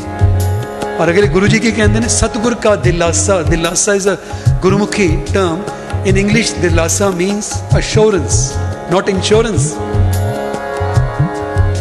ਔਰ 0.99 1.09
ਅਗਲੇ 1.09 1.27
ਗੁਰੂ 1.27 1.47
ਜੀ 1.47 1.59
ਕੀ 1.59 1.71
ਕਹਿੰਦੇ 1.71 1.99
ਨੇ 1.99 2.07
ਸਤਿਗੁਰ 2.09 2.55
ਕਾ 2.63 2.75
ਦਿਲਾਸਾ 2.83 3.41
dilasa 3.41 3.93
is 3.93 4.09
a 4.09 4.15
Gurmukhi 4.61 5.07
term 5.33 5.61
in 6.05 6.17
english 6.17 6.49
dilasa 6.55 7.07
means 7.19 7.47
assurance 7.77 8.35
not 8.91 9.07
insurance 9.13 9.63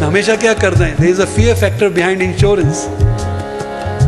ਮੈਂ 0.01 0.09
ਹਮੇਸ਼ਾ 0.09 0.37
ਕੀ 0.37 0.55
ਕਰਦਾ 0.61 0.85
ਹੈ 0.87 0.95
there 1.01 1.13
is 1.15 1.21
a 1.25 1.27
fear 1.35 1.57
factor 1.63 1.89
behind 1.99 2.25
insurance 2.29 2.81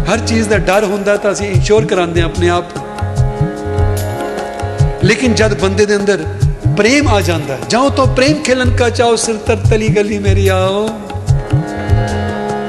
ਹਰ 0.08 0.26
ਚੀਜ਼ 0.26 0.48
ਦਾ 0.48 0.58
ਡਰ 0.68 0.84
ਹੁੰਦਾ 0.84 1.16
ਤਾਂ 1.16 1.32
ਅਸੀਂ 1.32 1.48
ਇੰਸ਼ੋਰ 1.48 1.86
ਕਰਾਉਂਦੇ 1.86 2.20
ਹਾਂ 2.20 2.28
ਆਪਣੇ 2.28 2.48
ਆਪ 2.48 2.72
ਲੇਕਿਨ 5.04 5.34
ਜਦ 5.34 5.54
ਬੰਦੇ 5.60 5.86
ਦੇ 5.86 5.96
ਅੰਦਰ 5.96 6.24
ਪ੍ਰੇਮ 6.76 7.08
ਆ 7.08 7.20
ਜਾਂਦਾ 7.20 7.54
ਹੈ 7.54 7.68
ਜਾਓ 7.70 7.90
ਤਾਂ 7.90 8.06
ਪ੍ਰੇਮ 8.14 8.42
ਖੇਲਨ 8.42 8.74
ਕਾ 8.76 8.90
ਚਾਓ 8.90 9.16
ਸਿਰ 9.16 9.36
ਤਰ 9.46 9.56
ਤਲੀ 9.70 9.88
ਗਲੀ 9.88 10.18
ਮੇਰੀ 10.18 10.48
ਆਓ 10.48 10.88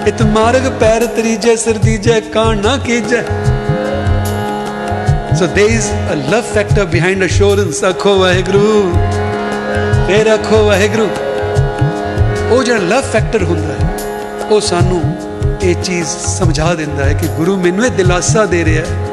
ਇਤ 0.06 0.22
ਮਾਰਗ 0.34 0.68
ਪੈਰ 0.80 1.04
ਤਰੀਜੇ 1.16 1.54
ਸਿਰ 1.56 1.78
ਦੀਜੇ 1.78 2.20
ਕਾਣ 2.34 2.60
ਨਾ 2.62 2.76
ਕੀਜੇ 2.86 3.22
So 5.34 5.46
there 5.48 5.70
is 5.74 5.86
a 6.12 6.16
love 6.24 6.48
factor 6.48 6.82
behind 6.86 7.24
assurance. 7.26 7.82
ਆਖੋ 7.84 8.14
ਵਾਹਿਗੁਰੂ 8.18 8.92
ਫੇਰ 10.08 10.28
ਆਖੋ 10.28 10.62
ਵਾਹਿਗੁਰੂ 10.64 11.06
ਉਹ 12.50 12.62
ਜਿਹੜਾ 12.62 12.78
ਲਵ 12.88 13.10
ਫੈਕਟਰ 13.12 13.42
ਹੁੰਦਾ 13.42 13.74
ਹੈ 13.74 14.48
ਉਹ 14.50 14.60
ਸਾਨੂੰ 14.60 15.00
ਇਹ 15.62 15.74
ਚੀਜ਼ 15.82 16.08
ਸਮਝਾ 16.26 16.74
ਦਿੰਦਾ 16.74 17.04
ਹੈ 17.04 17.12
ਕਿ 17.12 17.28
ਗੁਰੂ 17.36 17.56
ਮੈਨੂੰ 17.56 17.84
ਇਹ 17.84 17.90
ਦਿਲਾਸਾ 17.96 18.44
ਦੇ 18.46 18.64
ਰਿਹਾ 18.64 18.84
ਹੈ 18.86 19.10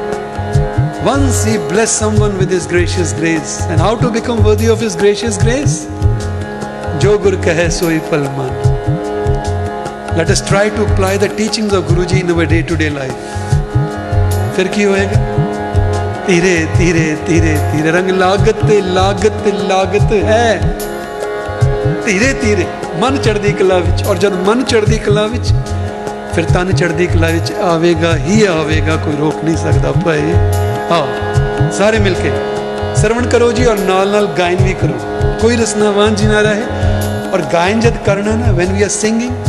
once 1.05 1.43
he 1.49 1.55
bless 1.69 1.93
someone 1.99 2.33
with 2.39 2.57
his 2.57 2.65
gracious 2.71 3.13
grace 3.19 3.53
and 3.67 3.85
how 3.85 3.93
to 4.01 4.09
become 4.15 4.43
worthy 4.47 4.73
of 4.73 4.83
his 4.87 4.99
gracious 5.03 5.39
grace 5.45 5.77
ਜੋ 7.01 7.17
ਗੁਰ 7.17 7.35
ਕਹੇ 7.45 7.69
ਸੋਈ 7.69 7.99
ਫਲ 8.11 8.29
ਮਨ 8.37 8.68
let 10.18 10.30
us 10.30 10.42
try 10.42 10.68
to 10.70 10.84
apply 10.84 11.16
the 11.18 11.28
teachings 11.36 11.72
of 11.72 11.84
guruji 11.84 12.20
in 12.20 12.30
our 12.30 12.46
day 12.46 12.62
to 12.64 12.76
day 12.76 12.90
life 12.92 13.18
ਫਿਰ 14.56 14.68
ਕੀ 14.68 14.84
ਹੋਏਗਾ 14.84 15.16
ਧੀਰੇ 16.26 16.54
ਧੀਰੇ 16.78 17.16
ਧੀਰੇ 17.26 17.56
ਧੀਰੇ 17.72 17.90
ਰੰਗ 17.90 18.10
ਲਾਗਤ 18.10 18.64
ਤੇ 18.68 18.80
ਲਾਗਤ 18.80 19.48
ਲਾਗਤ 19.62 20.12
ਹੈ 20.24 20.76
ਧੀਰੇ 22.04 22.32
ਧੀਰੇ 22.32 22.66
ਮਨ 23.00 23.16
ਚੜਦੀ 23.16 23.52
ਕਲਾ 23.52 23.78
ਵਿੱਚ 23.78 24.04
ਔਰ 24.06 24.16
ਜਦ 24.16 24.34
ਮਨ 24.46 24.62
ਚੜਦੀ 24.64 24.98
ਕਲਾ 24.98 25.26
ਵਿੱਚ 25.26 25.52
ਫਿਰ 26.34 26.44
ਤਨ 26.44 26.72
ਚੜਦੀ 26.72 27.06
ਕਲਾ 27.06 27.28
ਵਿੱਚ 27.28 27.52
ਆਵੇਗਾ 27.64 28.16
ਹੀ 28.18 28.44
ਆਵੇਗਾ 28.44 28.96
ਕੋਈ 28.96 29.16
ਰੋਕ 29.16 29.44
ਨਹੀਂ 29.44 29.56
ਸਕਦਾ 29.56 29.92
ਭਾਈ 30.04 30.32
ਆਓ 30.90 31.06
ਸਾਰੇ 31.78 31.98
ਮਿਲ 31.98 32.14
ਕੇ 32.14 32.30
ਸਰਵਣ 33.00 33.26
ਕਰੋ 33.26 33.50
ਜੀ 33.52 33.64
ਔਰ 33.64 33.78
ਨਾਲ 33.78 34.10
ਨਾਲ 34.10 34.26
ਗਾਇਨ 34.38 34.62
ਵੀ 34.64 34.74
ਕਰੋ 34.74 34.98
ਕੋਈ 35.40 35.56
ਰਸਨਾਵਾਨ 35.56 36.14
ਜੀ 36.14 36.26
ਨਾ 36.26 36.40
ਰਹੇ 36.42 36.62
ਔਰ 37.32 37.42
ਗਾਇਨ 37.52 37.80
ਜਦ 37.80 37.96
ਕਰਨਾ 38.06 38.36
ਨਾ 38.36 38.52
van 38.52 38.72
we 38.72 38.82
R 38.82 38.88
singing 38.90 39.47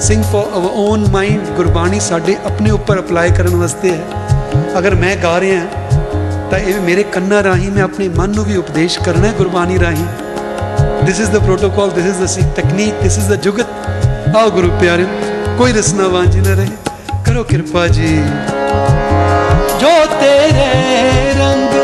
sing 0.00 0.22
for 0.24 0.50
our 0.54 0.70
own 0.80 1.10
mind 1.12 1.54
Gurbani 1.56 2.00
साढ़े 2.00 2.34
अपने 2.46 2.70
उपर 2.70 2.98
अप्लाई 2.98 3.30
करने 3.32 3.54
वास्ते 3.56 3.90
है 3.90 4.74
अगर 4.76 4.94
मैं 4.94 5.16
गा 5.22 5.36
रहा 5.44 5.84
तो 6.50 6.56
ये 6.60 6.78
मेरे 6.80 7.02
कन्ना 7.14 7.40
राही 7.46 7.70
मैं 7.70 7.82
अपने 7.82 8.08
मन 8.18 8.34
में 8.36 8.44
भी 8.46 8.56
उपदेश 8.56 8.96
करना 9.04 9.26
है 9.26 9.36
गुरबाणी 9.36 9.76
राही 9.78 10.04
this 11.06 11.20
is 11.20 11.30
the 11.30 11.42
protocol 11.44 11.90
this 11.92 12.06
is 12.06 12.20
the 12.22 12.52
taknik 12.56 13.00
this 13.02 13.18
is 13.18 13.32
the 13.32 13.40
jugat 13.44 14.34
आओ 14.36 14.50
गुरु 14.50 14.68
प्यारे 14.80 15.06
कोई 15.58 15.72
रसना 15.72 16.06
वाजी 16.14 16.40
ना 16.40 16.54
रहे 16.60 17.22
करो 17.26 17.42
कृपा 17.50 17.86
जी 17.96 18.12
जो 19.80 19.94
तेरे 20.14 20.70
रंग 21.40 21.74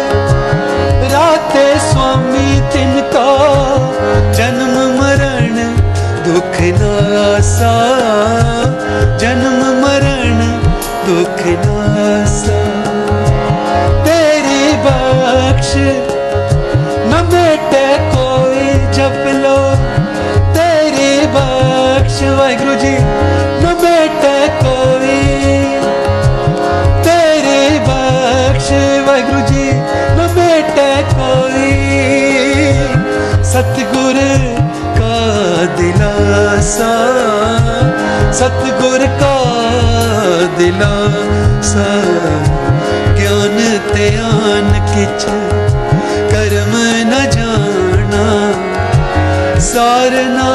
राते 1.14 1.64
स्वामी 1.88 2.48
तिनका 2.72 3.26
जन्म 4.38 4.71
दुख 6.26 6.56
नासा, 6.80 7.72
जन्म 9.16 9.58
मरण 9.82 10.38
दुख 11.06 11.40
नासा। 11.66 12.58
तेरी 14.04 14.72
बख्श 14.84 15.72
न 17.10 17.20
बेटे 17.32 17.86
कोई 18.14 18.68
जप 18.92 19.24
लो। 19.42 19.58
तेरी 20.52 21.26
बख्श 21.26 22.22
वाहगुरु 22.22 22.74
जी, 22.74 22.96
न 23.62 23.74
कोई। 24.62 25.18
तेरी 27.04 27.78
बख्श 27.78 28.70
वाहगुरु 29.08 29.40
जी, 29.40 29.70
न 30.18 30.30
कोई। 31.14 31.72
सतगुरु 33.52 34.61
दिलासा, 35.76 36.92
सतगुर 38.32 39.06
का 39.22 39.36
दिलासा। 40.58 41.86
ज्ञान 43.16 43.58
त्यान 43.92 44.70
किच 44.90 45.24
कर्म 46.32 46.72
न 47.10 47.22
जाना, 47.30 48.26
सार 49.60 50.14
न 50.28 50.50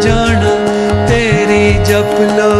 जाना 0.00 0.54
तेरी 1.08 1.66
जपला 1.84 2.52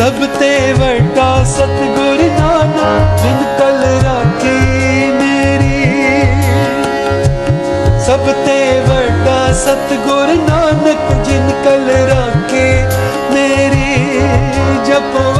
सब 0.00 0.20
ते 0.38 0.72
वटा 0.72 1.30
सतगुर 1.44 2.20
नाना, 2.36 2.86
बिन 3.22 3.40
कल 3.58 3.82
राखी 4.04 4.54
मेरी। 5.12 5.80
सब 8.06 8.24
ते 8.46 8.56
वटा 8.80 9.52
सतगुर 9.52 10.32
नानक, 10.48 11.04
जिन 11.24 11.50
कल 11.64 11.86
राखे 12.12 12.66
मेरी। 13.34 13.92
जपो 14.88 15.39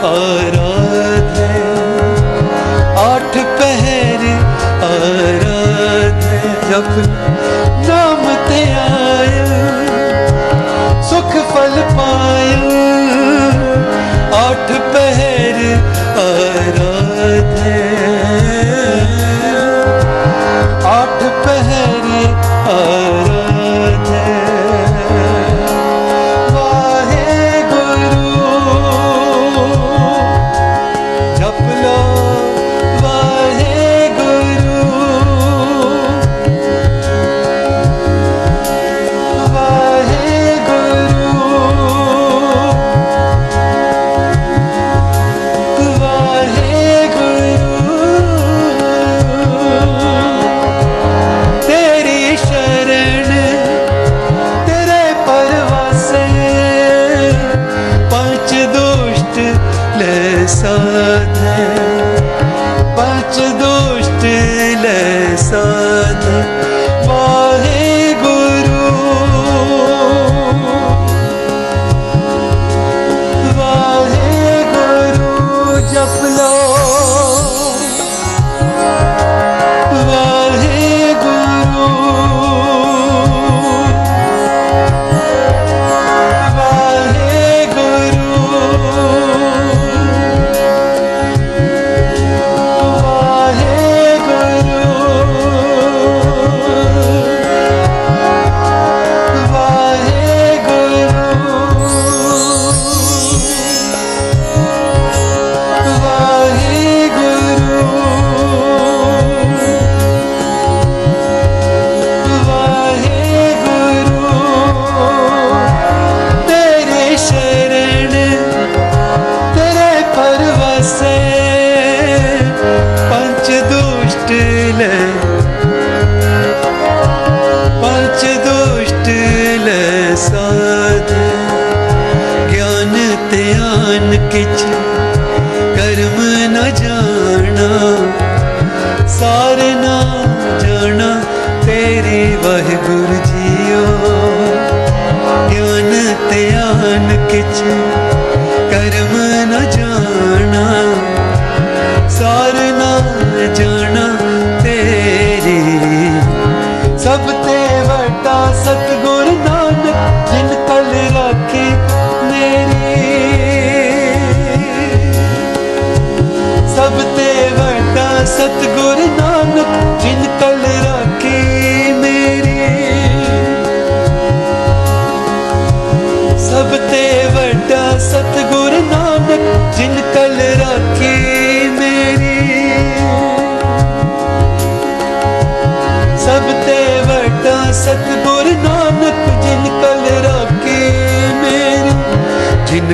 thời 0.00 0.49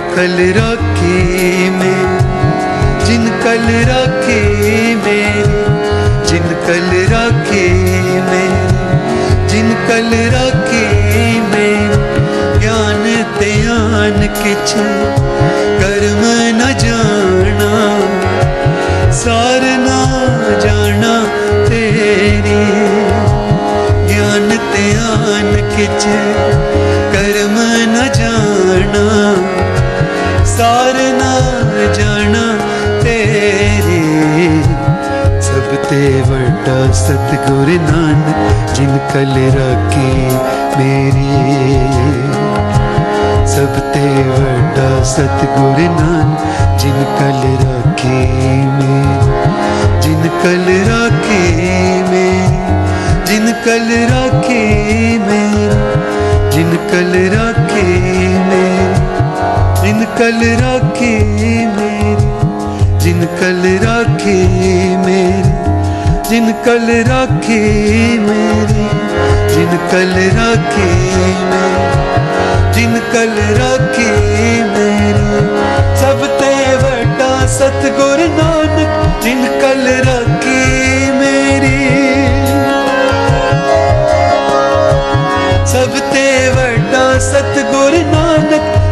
कल 0.01 0.37
रखे 0.57 1.71
में, 1.71 2.19
जिन 3.07 3.29
कल 3.45 3.67
रखे 3.91 4.41
में, 4.95 5.43
जिन 6.25 6.43
कल 6.67 6.91
रखे 7.13 7.69
में, 8.21 8.53
जिन 9.49 9.75
कल 9.89 10.11
रखे 10.35 10.87
में, 11.41 11.91
ज्ञान 12.61 13.05
त्यान 13.39 14.21
किच 14.43 14.73
कर्म 15.81 16.23
न 16.59 16.73
जाना, 16.79 17.73
सार 19.13 19.61
ना 19.61 19.99
जाना 20.59 21.15
तेरी। 21.65 22.67
ज्ञान 24.07 24.49
त्यान 24.73 25.53
किच 25.77 26.05
कर्म 27.17 27.57
न 27.93 28.09
जाना। 28.15 29.56
सार 30.57 30.95
ना 31.13 31.33
जाना 31.93 32.45
तेरी। 33.03 33.99
सब 35.43 35.67
ते 35.89 36.01
वड्डा 36.23 36.77
सतगुर 36.93 37.69
नानक, 37.83 38.39
जिन 38.75 38.97
कल 39.13 39.35
राखी 39.57 40.15
मेरी। 40.79 41.27
सब 43.47 43.77
ते 43.95 44.07
वड्डा 44.31 44.89
सतगुर 45.05 45.79
नानक, 45.99 46.49
जिन 46.81 46.99
कल 47.19 47.43
राखी 47.63 48.19
मेरी। 48.79 49.37
जिन 50.01 50.29
कल 50.43 50.67
राखी 50.89 51.45
मेरी, 52.11 52.59
जिन 53.27 53.53
कल 53.65 53.89
राखी 54.13 54.63
मेरी, 55.19 55.81
जिन 56.51 56.77
कल 56.91 57.19
राखी 57.37 57.89
मेरी। 58.49 58.96
जिन 59.87 60.05
कल 60.19 60.41
राखी 60.61 61.11
मेरी, 61.67 62.31
जिन 62.99 63.21
कल 63.41 63.61
राखी 63.83 64.39
मेरी, 64.97 65.53
जिन 66.29 66.53
कल 66.65 66.89
राखी 67.09 67.59
मेरी, 68.19 68.87
जिन 69.55 69.77
कल 69.93 70.15
राखी 70.39 70.89
मेरी, 71.51 71.85
जिन 72.75 72.99
कल 73.13 73.39
राखी 73.59 74.09
मेरी। 74.73 75.45
सब 76.01 76.27
ते 76.41 76.51
वड्डा 76.77 77.31
सतगुर 77.47 78.25
नानक, 78.33 79.23
जिन 79.23 79.45
कल 79.63 79.87
राखी 80.09 80.65
मेरी। 81.13 81.79
सब 85.73 85.99
ते 86.13 86.27
वड्डा 86.49 87.07
सतगुर 87.29 87.97
नानक 88.07 88.86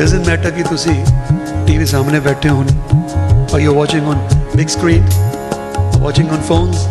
ਡਸਨਟ 0.00 0.28
ਮੈਟਰ 0.28 0.50
ਕਿ 0.50 0.62
ਤੁਸੀਂ 0.62 0.92
ਟੀਵੀ 1.66 1.86
ਸਾਹਮਣੇ 1.86 2.18
ਬੈਠੇ 2.20 2.48
ਹੋ 2.48 2.64
or 3.54 3.60
you 3.60 3.74
watching 3.74 4.06
on 4.08 4.18
big 4.56 4.68
screen 4.68 5.08
watching 5.98 6.30
on 6.32 6.40
phones 6.40 6.86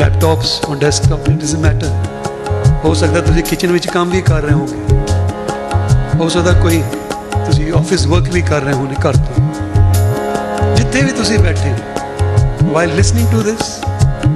laptops 0.00 0.58
on 0.68 0.78
desktop 0.78 1.28
it 1.28 1.36
doesn't 1.36 1.60
matter 1.60 2.80
ਹੋ 2.84 2.94
ਸਕਦਾ 2.94 3.20
ਤੁਸੀਂ 3.20 3.42
ਕਿਚਨ 3.42 3.72
ਵਿੱਚ 3.72 3.86
ਕੰਮ 3.86 4.10
ਵੀ 4.10 4.20
ਕਰ 4.20 4.42
ਰਹੇ 4.42 4.52
ਹੋਗੇ 4.52 6.18
ਹੋ 6.18 6.28
ਸਕਦਾ 6.28 6.52
ਕੋਈ 6.52 6.82
ਤੁਸੀਂ 7.46 7.72
ਆਫਿਸ 7.72 8.06
ਵਰਕ 8.06 8.32
ਵੀ 8.32 8.42
ਕਰ 8.42 8.62
ਰਹੇ 8.62 8.74
ਹੋ 8.74 8.86
ਨੇ 8.86 8.96
ਘਰ 9.04 9.16
ਤੋਂ 9.16 10.74
ਜਿੱਥੇ 10.74 11.02
ਵੀ 11.02 11.12
ਤੁਸੀਂ 11.12 11.38
ਬੈਠੇ 11.38 11.70
ਹੋ 11.70 12.72
ਵਾਈਲ 12.72 12.94
ਲਿਸਨਿੰਗ 12.96 13.28
ਟੂ 13.32 13.42
ਥਿਸ 13.42 13.80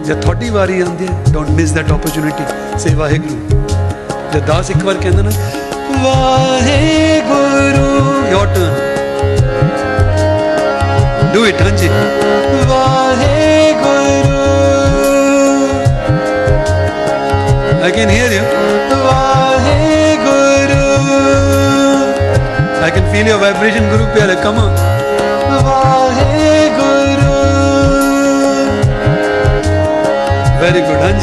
ਜੇ 0.07 0.15
ਤੁਹਾਡੀ 0.15 0.51
ਵਾਰੀ 0.51 0.81
ਆਉਂਦੀ 0.81 1.07
ਹੈ 1.07 1.33
don't 1.33 1.51
miss 1.51 1.73
that 1.73 1.91
opportunity 1.93 2.79
say 2.79 2.95
Waheguru 2.95 3.61
ਜੇ 4.33 4.41
ਦਾਸ 4.41 4.71
ਇੱਕ 4.71 4.85
ਵਾਰ 4.85 4.95
ਕਹਿੰਦਾ 4.95 5.23
ਨਾ 5.23 5.31
Wahe 6.05 6.81
Guru. 7.31 7.89
Your 8.33 8.47
turn 8.55 8.73
do 11.35 11.41
it 11.47 11.61
हाँ 11.63 11.71
जी 11.81 11.89
Waheguru. 13.83 14.39
I 17.85 17.91
can 17.99 18.11
hear 18.11 18.33
you 18.33 18.43
Waheguru. 20.25 20.85
I 22.85 22.91
can 22.91 23.13
feel 23.13 23.29
your 23.29 23.41
vibration 23.43 23.91
गुरु 23.91 24.05
प्यारे 24.15 24.37
come 24.45 24.59
on 24.65 24.73
Wahe 25.69 26.53
Guru. 26.79 27.33
Very 30.63 30.81
good 30.89 31.01
हाँ 31.03 31.15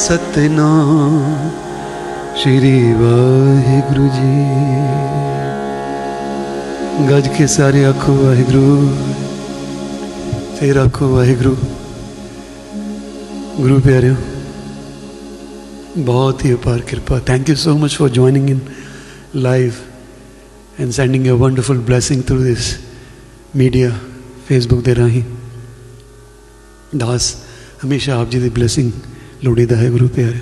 सतनाम। 0.00 1.14
श्री 2.36 2.92
वाहिगुरु 2.94 4.08
जी 4.10 4.34
गज 7.08 7.28
के 7.36 7.46
सारे 7.48 7.84
आखो 7.84 8.12
वाहिगुरु। 8.14 8.88
फिर 10.58 10.78
आखो 10.78 11.08
वाहे 11.08 11.34
गुरु 11.34 11.56
प्यारे, 13.80 14.16
बहुत 16.04 16.44
ही 16.44 16.50
अपार 16.52 16.80
कृपा। 16.90 17.18
Thank 17.28 17.48
you 17.48 17.54
so 17.56 17.74
much 17.76 17.96
for 17.96 18.10
joining 18.10 18.50
in 18.50 18.60
live 19.36 19.74
and 20.80 20.92
sending 20.92 21.26
a 21.26 21.30
wonderful 21.38 21.78
blessing 21.86 22.22
through 22.22 22.38
this 22.38 22.76
media 23.56 23.90
Facebook 24.48 24.84
ਦੇ 24.84 24.94
राही। 24.94 25.24
दास, 26.96 27.36
हमेशा 27.82 28.16
आप 28.16 28.30
जी 28.30 28.40
की 28.40 28.50
ब्लैसिंग 28.50 28.92
ਲੋੜੀਦਾ 29.43 29.75
ਹੈ 29.75 29.89
ਗੁਰੂ 29.89 30.07
ਪਿਆਰੇ 30.07 30.39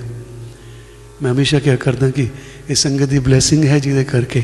ਮੈਂ 1.22 1.32
ਹਮੇਸ਼ਾ 1.32 1.58
ਕਿਹਾ 1.58 1.76
ਕਰਦਾ 1.76 2.10
ਕਿ 2.10 2.28
ਇਹ 2.70 2.74
ਸੰਗਤ 2.74 3.08
ਦੀ 3.08 3.18
ਬਲੇਸਿੰਗ 3.18 3.64
ਹੈ 3.64 3.78
ਜਿਹਦੇ 3.78 4.04
ਕਰਕੇ 4.04 4.42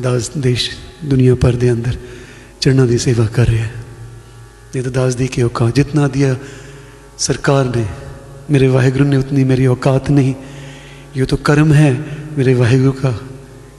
ਦਾਸ 0.00 0.30
ਦੇਸ਼ 0.38 0.70
ਦੁਨੀਆ 1.04 1.34
ਭਰ 1.34 1.56
ਦੇ 1.56 1.72
ਅੰਦਰ 1.72 1.96
ਚਰਨਾਂ 2.60 2.86
ਦੀ 2.86 2.98
ਸੇਵਾ 2.98 3.26
ਕਰ 3.26 3.48
ਰਿਹਾ 3.48 3.64
ਹੈ 3.64 3.78
नहीं 4.68 4.82
तो 4.84 4.90
दास 4.90 5.14
दी 5.16 5.26
की 5.26 5.42
औकात 5.42 5.74
जितना 5.74 6.06
दिया 6.08 6.36
सरकार 7.18 7.64
ने 7.76 7.84
मेरे 8.50 8.68
वाहिगुरु 8.68 9.04
ने 9.04 9.16
उतनी 9.16 9.44
मेरी 9.44 9.66
औकात 9.66 10.10
नहीं 10.10 10.34
ये 11.16 11.24
तो 11.24 11.36
कर्म 11.38 11.72
है 11.72 11.90
मेरे 12.36 12.54
वाहिगुरु 12.54 12.92
का 12.92 13.12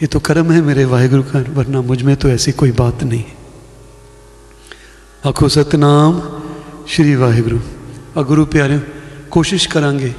ये 0.01 0.07
तो 0.07 0.19
कर्म 0.19 0.51
है 0.51 0.61
मेरे 0.61 0.85
वाहिगुरु 0.85 1.23
का 1.23 1.39
वरना 1.53 1.81
मुझ 1.81 2.01
में 2.01 2.15
तो 2.15 2.29
ऐसी 2.29 2.51
कोई 2.51 2.71
बात 2.73 3.03
नहीं 3.03 3.23
आखो 5.25 5.47
सतनाम 5.47 6.13
श्री 6.89 7.15
वाहिगुरु 7.15 7.59
और 8.17 8.25
गुरु 8.25 8.45
प्यारे 8.45 8.79
ਕੋਸ਼ਿਸ਼ 9.34 9.68
ਕਰਾਂਗੇ। 9.68 10.12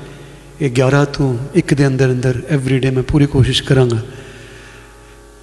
ਇਹ 0.62 0.72
11 0.72 1.06
ਤੋਂ 1.06 1.28
1 1.56 1.74
ਦੇ 1.74 1.88
ਅੰਦਰ 1.88 2.12
ਅੰਦਰ 2.12 2.42
ਐਵਰੀ 2.50 2.80
ਡੇ 2.80 2.90
ਮੈਂ 2.90 3.04
ਪੂਰੀ 3.04 3.26
ਕੋਸ਼ਿਸ਼ 3.26 3.64
ਕਰਾਂਗਾ 3.64 4.02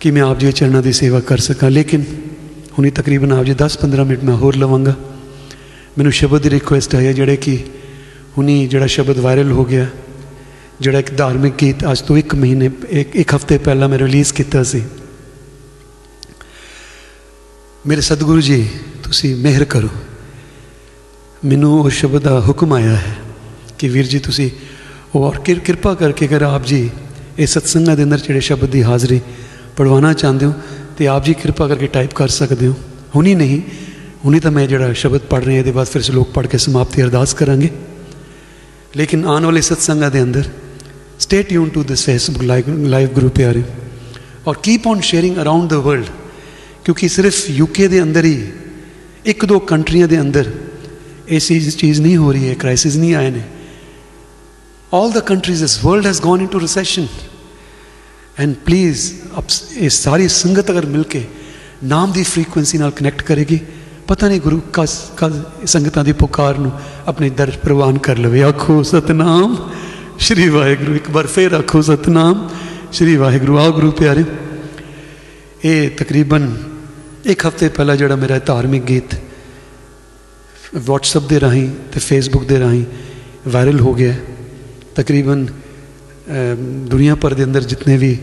ਕਿ 0.01 0.11
ਮੈਂ 0.11 0.23
ਆਪ 0.23 0.39
ਜੀ 0.39 0.47
ਦੇ 0.47 0.53
ਚਰਨਾਂ 0.53 0.83
ਦੀ 0.83 0.93
ਸੇਵਾ 0.93 1.21
ਕਰ 1.21 1.39
ਸਕਾਂ। 1.39 1.71
ਲੇਕਿਨ 1.71 2.05
ਹੁਣੀ 2.79 2.91
ਤਕਰੀਬਨ 2.91 3.33
ਆਪ 3.33 3.45
ਜੀ 3.45 3.55
10-15 3.55 4.05
ਮਿੰਟ 4.05 4.25
ਮੈਂ 4.25 4.35
ਹੋਰ 4.35 4.57
ਲਵਾਂਗਾ। 4.57 4.95
ਮੈਨੂੰ 5.99 6.13
ਸ਼ਬਦ 6.13 6.43
ਦੀ 6.43 6.51
ਰਿਕੁਐਸਟ 6.51 6.95
ਆਈ 6.95 7.07
ਹੈ 7.07 7.13
ਜਿਹੜੇ 7.13 7.37
ਕਿ 7.37 7.57
ਹੁਣੀ 8.39 8.67
ਜਿਹੜਾ 8.67 8.87
ਸ਼ਬਦ 8.87 9.19
ਵਾਇਰਲ 9.19 9.53
ਹੋ 9.53 9.65
ਗਿਆ, 9.65 9.87
ਜਿਹੜਾ 10.81 10.99
ਇੱਕ 10.99 11.17
ਧਾਰਮਿਕ 11.17 11.55
ਗੀਤ 11.61 11.85
ਅੱਜ 11.93 12.01
ਤੋਂ 12.01 12.19
1 12.19 12.35
ਮਹੀਨੇ, 12.35 12.71
ਇੱਕ 12.91 13.17
ਇੱਕ 13.17 13.35
ਹਫ਼ਤੇ 13.35 13.59
ਪਹਿਲਾਂ 13.59 13.89
ਮੈਂ 13.89 13.99
ਰਿਲੀਜ਼ 13.99 14.33
ਕੀਤਾ 14.33 14.63
ਸੀ। 14.63 14.83
ਮੇਰੇ 17.87 18.01
ਸਤਿਗੁਰੂ 18.01 18.41
ਜੀ, 18.41 18.69
ਤੁਸੀਂ 19.03 19.37
ਮਿਹਰ 19.37 19.65
ਕਰੋ। 19.65 19.89
ਮੈਨੂੰ 21.45 21.81
ਉਹ 21.81 21.91
ਸ਼ਬਦ 21.91 22.23
ਦਾ 22.23 22.41
ਹੁਕਮ 22.41 22.73
ਆਇਆ 22.73 22.97
ਹੈ। 22.97 23.22
ਕਿ 23.82 23.88
ਵੀਰ 23.88 24.08
ਜੀ 24.08 24.20
ਤੁਸੀਂ 24.20 24.50
ਉਹ 25.16 25.24
ਔਰ 25.24 25.40
ਕਿਰ- 25.40 25.60
ਕਿਰਪਾ 25.60 25.94
ਕਰਕੇ 25.94 26.26
ਅਗਰ 26.26 26.42
ਆਪ 26.42 26.66
ਜੀ 26.66 26.90
ਇਹ 27.40 27.48
ਸਤਸੰਗਾਂ 27.48 27.96
ਦੇ 27.96 28.04
ਅੰਦਰ 28.04 28.18
ਜਿਹੜੇ 28.18 28.40
ਸ਼ਬਦ 28.40 28.70
ਦੀ 28.70 28.84
ਹਾਜ਼ਰੀ 28.84 29.20
ਪੜਵਾਉਣਾ 29.78 30.14
ਚਾਹੁੰਦੇ 30.14 30.46
ਹੋ 30.46 30.54
ਤੇ 30.98 31.08
ਆਪ 31.08 31.26
ਜੀ 31.26 31.34
ਕਿਰਪਾ 31.34 31.68
ਕਰਕੇ 31.68 31.88
ਟਾਈਪ 31.88 32.14
ਕਰ 32.14 32.28
ਸਕਦੇ 32.28 32.68
ਹੋ 32.68 32.74
ਹੁਣੀ 33.16 33.34
ਨਹੀਂ 33.36 33.62
ਹੁਣੀ 34.26 34.40
ਤਾਂ 34.40 34.52
ਮੈਂ 34.52 34.66
ਜਿਹੜਾ 34.68 34.94
ਸ਼ਬਦ 34.94 35.22
ਪੜ੍ਹ 35.30 35.46
ਰਿਹਾ 35.46 35.58
ਇਹਦੇ 35.60 35.72
ਬਾਅਦ 35.72 35.88
ਫਿਰ 35.88 36.02
ਸ਼ਲੋਕ 36.02 36.30
ਪੜ੍ਹ 36.34 36.48
ਕੇ 36.48 36.58
ਸਮਾਪਤੀ 36.58 37.02
ਅਰਦਾਸ 37.04 37.34
ਕਰਾਂਗੇ 37.34 37.70
ਲੇਕਿਨ 38.98 39.26
ਆਉਣ 39.26 39.46
ਵਾਲੇ 39.46 39.62
ਸਤਸੰਗਾਂ 39.62 40.10
ਦੇ 40.12 40.22
ਅੰਦਰ 40.22 40.44
stay 41.20 41.42
tune 41.44 41.70
to 41.70 41.84
this 41.84 42.04
Facebook 42.06 42.44
live 42.44 42.70
live 42.86 43.10
group 43.10 43.36
ਪਿਆਰੇ 43.36 43.64
ਔਰ 44.48 44.56
keep 44.64 44.88
on 44.88 45.00
sharing 45.02 45.38
around 45.38 45.70
the 45.70 45.74
world 45.74 46.06
ਕਿਉਂਕਿ 46.86 47.08
ਸਿਰਫ 47.08 47.50
ਯੂਕੇ 47.50 47.88
ਦੇ 47.88 48.02
ਅੰਦਰ 48.02 48.26
ਹੀ 48.26 48.42
ਇੱਕ 49.26 49.46
ਦੋ 49.46 49.60
ਕੰਟਰੀਆਂ 49.66 50.08
ਦੇ 50.08 50.20
ਅੰਦਰ 50.22 50.52
ਇਹ 51.28 51.40
ਚੀਜ਼ 51.40 51.76
ਚੀਜ਼ 51.78 52.02
ਨਹੀਂ 52.02 52.18
ਹੋ 52.18 52.32
ਰਹੀ 52.32 52.50
ਹੈ 52.50 52.54
ਕ੍ਰਾਈਸਿਸ 52.54 52.96
ਨਹੀਂ 52.96 53.14
ਆਏ 53.16 53.30
ਨੇ 53.32 53.42
all 54.93 55.11
the 55.11 55.23
countries, 55.23 55.61
this 55.61 55.83
world 55.85 56.05
has 56.05 56.21
gone 56.21 56.41
into 56.41 56.59
recession. 56.59 57.09
And 58.39 58.55
please 58.69 58.99
ਅਪ- 59.39 59.77
ਇਹ 59.77 59.89
ਸਾਰੀ 59.89 60.29
ਸੰਗਤ 60.29 60.71
ਅਗਰ 60.71 60.87
ਮਿਲ 60.87 61.03
ਕੇ 61.03 61.25
ਨਾਮ 61.85 62.13
ਦੀ 62.13 62.23
ਫ੍ਰੀਕੁਐਂਸੀ 62.23 62.79
ਨਾਲ 62.79 62.91
ਕਨੈਕਟ 62.91 63.23
ਕਰੇਗੀ 63.23 63.61
ਪਤਾ 64.09 64.29
ਨਹੀਂ 64.29 64.41
ਗੁਰੂ 64.41 64.61
ਕਸ 64.73 65.11
ਕਦ 65.17 65.43
ਸੰਗਤਾਂ 65.65 66.05
ਦੀ 66.05 66.13
ਪੁਕਾਰ 66.13 66.59
ਨੂੰ 66.59 66.73
ਆਪਣੇ 67.07 67.31
ਦਰ 67.31 67.51
ਪ੍ਰਵਾਨ 67.51 67.99
ਕਰ 67.99 68.19
ਲਵੇ 68.19 68.43
ਆਖੋ 68.43 68.83
ਸਤਨਾਮ 68.83 69.71
ਸ਼੍ਰੀ 70.19 70.49
ਵਾਹਿਗੁਰੂ 70.49 70.95
ਇੱਕ 70.95 71.11
ਵਾਰ 71.11 71.27
ਫੇਰ 71.27 71.53
ਆਖੋ 71.53 71.83
ਸਤਨਾਮ 71.83 72.49
ਸ਼੍ਰੀ 72.93 73.17
ਵਾਹਿਗੁਰੂ 73.17 73.59
ਆਓ 73.59 73.73
ਗੁਰੂ 73.73 73.91
ਪਿਆਰੇ 73.91 74.25
ਇਹ 75.65 75.91
ਤਕਰੀਬਨ 75.91 76.57
ਇੱਕ 77.25 77.47
ਹਫ਼ਤੇ 77.47 77.69
ਪਹਿਲਾਂ 77.69 77.97
ਜਿਹੜਾ 77.97 78.17
ਮੇਰਾ 78.17 78.39
ਧਾਰਮਿਕ 78.39 78.83
ਗੀਤ 78.83 79.15
WhatsApp 80.77 81.29
ਦੇ 81.29 81.41
ਰਾਹੀਂ 81.41 81.69
ਤੇ 81.93 82.01
Facebook 82.01 82.47
ਦੇ 82.47 82.61
ਰਾਹੀਂ 82.61 82.85
ਵਾਇਰਲ 83.49 83.81
ਹੋ 83.81 83.95
ਗਿਆ 83.95 84.13
ਹੈ। 84.13 84.21
ਤਕਰੀਬਨ 84.95 85.47
ਅਮ, 85.47 86.87
ਦੁਨੀਆ 86.89 87.15
ਭਰ 87.15 87.35
ਦੇ 87.35 87.45
ਅੰਦਰ 87.45 87.65
ਜਿੰਨੇ 87.65 87.97
ਵੀ 87.97 88.17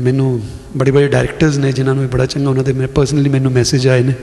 ਮੈਨੂੰ 0.00 0.28
ਬੜੇ 0.76 0.90
ਬੜੇ 0.90 1.08
ਡਾਇਰੈਕਟਰਸ 1.08 1.56
ਨੇ 1.58 1.72
ਜਿਨ੍ਹਾਂ 1.72 1.94
ਨੂੰ 1.94 2.04
ਇਹ 2.04 2.08
ਬੜਾ 2.08 2.26
ਚੰਗਾ 2.26 2.50
ਉਹਨਾਂ 2.50 2.64
ਦੇ 2.64 2.72
ਮੈਂ 2.72 2.88
ਪਰਸਨਲੀ 2.88 3.30
ਮੈਨੂੰ 3.30 3.52
ਮੈਸੇਜ 3.52 3.86
ਆਏ 3.88 4.02
ਨੇ। 4.02 4.14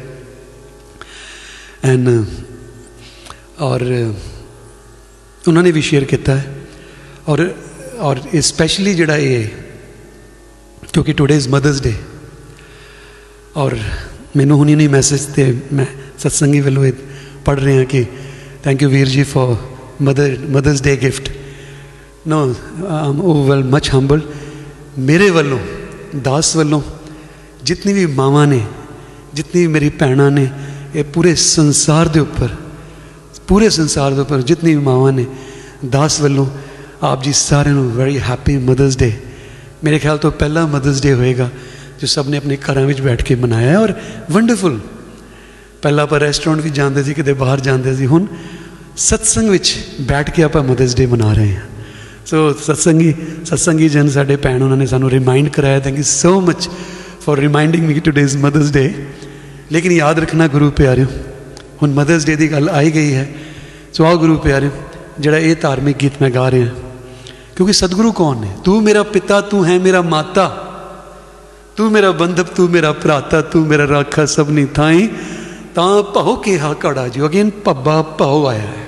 ਐਂਡ 1.84 2.10
ਔਰ 3.60 3.82
ਉਹਨਾਂ 5.48 5.64
ਨੇ 5.64 5.72
ਵੀ 5.72 5.82
ਸ਼ੇਅਰ 5.82 6.04
ਕੀਤਾ 6.04 6.36
ਹੈ। 6.36 6.46
ਔਰ 7.28 7.50
ਔਰ 8.00 8.20
ਸਪੈਸ਼ਲੀ 8.42 8.94
ਜਿਹੜਾ 8.94 9.18
ਇਹ 9.18 9.48
ਕਿਉਂਕਿ 10.94 11.14
ਟੁਡੇ 11.14 11.36
ਇਜ਼ 11.36 11.48
ਮਦਰਸ 11.48 11.82
ਡੇ 11.82 11.94
ਔਰ 13.58 13.78
ਮੈਨੂੰ 14.38 14.58
ਹੁਣੀ 14.58 14.76
ਨਹੀਂ 14.76 14.90
ਮੈਸੇਜ 14.90 15.22
ਤੇ 15.36 15.46
ਮੈਂ 15.74 15.86
ਸਤਸੰਗੀ 16.20 16.60
ਵੱਲੋਂ 16.60 16.86
ਇਹ 16.86 16.94
ਪੜ 17.46 17.60
ਰਿਹਾ 17.60 17.84
ਕਿ 17.84 18.06
ਥੈਂਕ 18.64 18.82
ਯੂ 18.82 18.90
ਵੀਰ 18.90 19.08
ਜੀ 19.08 19.24
for 19.24 19.56
mother 20.02 20.38
mother's 20.50 20.82
day 20.82 20.96
gift 20.98 21.30
no 22.28 22.44
am 22.90 23.20
over 23.22 23.64
much 23.66 23.90
humble 23.94 24.22
ਮੇਰੇ 25.00 25.30
ਵੱਲੋਂ 25.30 25.60
ਦਾਸ 26.24 26.56
ਵੱਲੋਂ 26.56 26.82
ਜਿਤਨੀ 27.64 27.94
ਵੀ 27.94 28.06
ਮਾਵਾਂ 28.16 28.46
ਨੇ 28.48 28.62
ਜਿਤਨੀ 29.34 29.62
ਵੀ 29.62 29.68
ਮੇਰੀ 29.68 29.90
ਭੈਣਾਂ 30.00 30.30
ਨੇ 30.32 30.48
ਇਹ 30.96 31.04
ਪੂਰੇ 31.04 31.34
ਸੰਸਾਰ 31.36 32.08
ਦੇ 32.08 32.20
ਉੱਪਰ 32.20 32.56
ਪੂਰੇ 33.48 33.70
ਸੰਸਾਰ 33.70 34.14
ਦੇ 34.14 34.22
ਉੱਪਰ 34.22 34.42
ਜਿਤਨੀ 34.42 34.76
ਵੀ 34.76 34.82
ਮਾਵਾਂ 34.82 35.12
ਨੇ 35.12 35.26
ਦਾਸ 35.88 36.20
ਵੱਲੋਂ 36.22 36.46
ਆਪ 37.04 37.24
ਜੀ 37.24 37.34
ਸਾਰਿਆਂ 37.34 37.76
ਨੂੰ 37.76 37.92
ਵੈਰੀ 37.92 38.20
ਹੈਪੀ 38.20 38.58
ਮਦਰਸ 38.62 38.98
ਡੇ 38.98 39.12
ਮੇਰੇ 39.84 40.00
ਖਿਆਲ 40.00 40.18
ਤੋਂ 40.18 40.32
ਪਹਿਲਾ 40.34 40.66
ਮਦਰਸ 40.68 41.02
ਡੇ 41.02 41.14
ਹੋਏਗਾ 41.14 41.50
ਜੋ 42.02 42.08
ਸਭ 42.08 42.30
ਨੇ 42.30 42.38
ਆਪਣੇ 42.38 42.58
ਘਰਾਂ 42.64 42.86
ਵਿੱਚ 42.86 43.02
ਬੈਠ 43.02 43.24
ਕੇ 43.24 43.36
ਮਨਾਇਆ 43.36 43.80
ਔਰ 43.80 43.94
ਵੰਡਰਫੁਲ 44.32 44.80
ਪਹਿਲਾਂ 45.82 46.04
ਆਪਾਂ 46.04 46.20
ਰੈਸਟੋਰੈਂਟ 46.20 46.62
ਵੀ 46.62 46.70
ਜਾਂਦੇ 46.70 47.04
ਸੀ 47.04 47.14
ਕਿਤੇ 47.14 47.34
ਬਾਹਰ 47.36 47.60
ਜਾਂਦੇ 47.60 47.96
ਸੀ 47.96 48.06
ਹੁਣ 48.06 48.26
ਸਤਸੰਗ 49.00 49.50
ਵਿੱਚ 49.50 49.76
ਬੈਠ 50.02 50.30
ਕੇ 50.30 50.44
ਆਪਾਂ 50.44 50.64
ਮਦਰਸ 50.64 50.96
ਡੇ 50.96 51.06
ਮਨਾ 51.06 51.34
ਰਹੇ 51.34 51.56
ਹਾਂ 51.56 51.73
ਸੋ 52.26 52.52
ਸਤਸੰਗੀ 52.54 53.14
ਸਤਸੰਗੀ 53.46 53.88
ਜਨ 53.90 54.10
ਸਾਡੇ 54.10 54.36
ਭੈਣ, 54.36 54.62
ਉਹਨਾਂ 54.64 54.78
ਨੇ 54.78 54.86
ਸਾਨੂੰ 54.86 55.10
ਰਿਮਾਈਂਡ 55.10 55.50
ਕਰਾਇਆ 55.50 55.80
thank 55.80 55.98
you 55.98 56.04
so 56.04 56.40
much 56.42 56.70
for 57.26 57.40
reminding 57.40 57.86
me 57.86 58.00
today 58.00 58.22
is 58.22 58.38
mother's 58.38 58.72
day 58.72 58.94
ਲੇਕਿਨ 59.72 59.92
ਯਾਦ 59.92 60.20
ਰੱਖਣਾ 60.20 60.48
ਗੁਰੂ 60.48 60.70
ਪਿਆਰਿਓ, 60.72 61.06
ਹੁਣ 61.82 61.94
ਮਦਰਸ 61.94 62.26
ਡੇ 62.26 62.36
ਦੀ 62.36 62.52
ਗੱਲ 62.52 62.70
ਆਈ 62.70 62.92
ਗਈ 62.92 63.14
ਹੈ, 63.14 63.28
ਸੋ 63.94 64.06
ਆਓ 64.06 64.18
ਗੁਰੂ 64.18 64.38
ਪਿਆਰਿਓ, 64.38 64.72
ਜਿਹੜਾ 65.20 65.38
ਇਹ 65.38 65.56
ਧਾਰਮਿਕ 65.62 65.98
ਗੀਤ 65.98 66.22
ਮੈਂ 66.22 66.30
ਗਾ 66.32 66.50
ਰਿਹਾ, 66.52 66.68
ਕਿਉਂਕਿ 67.56 67.74
ਸਤਿਗੁਰੂ 67.74 68.12
ਕੌਣ 68.12 68.38
ਨੇ? 68.38 68.50
ਤੂੰ 68.66 68.82
ਮੇਰਾ 68.84 69.04
ਪਿਤਾ, 69.06 69.42
ਤੂੰ 69.42 69.66
ਹੈ 69.66 69.78
ਮੇਰਾ 69.80 70.02
ਮਾਤਾ, 70.04 70.48
ਤੂੰ 71.78 71.92
ਮੇਰਾ 71.92 72.12
ਬੰਧਪ 72.14 72.56
ਤੂੰ 72.56 72.70
ਮੇਰਾ 72.70 72.92
ਭਰਾਤਾ, 72.94 73.42
ਤੂੰ 73.42 73.66
ਮੇਰਾ 73.68 73.88
ਰਾਖਾ 73.88 74.26
ਸਭਨੀ 74.28 74.66
ਥਾਈ, 74.76 75.08
ਤਾਂ 75.76 76.04
ਭਉ 76.14 76.36
ਕਿਹਾ 76.36 76.74
ਘੜਾ 76.86 77.08
ਜੀ 77.08 77.26
ਅਗੇਨ 77.26 77.50
ਪੱਬਾ 77.66 78.02
ਭਉ 78.18 78.46
ਆਇਆ 78.48 78.60
ਹੈ। 78.60 78.82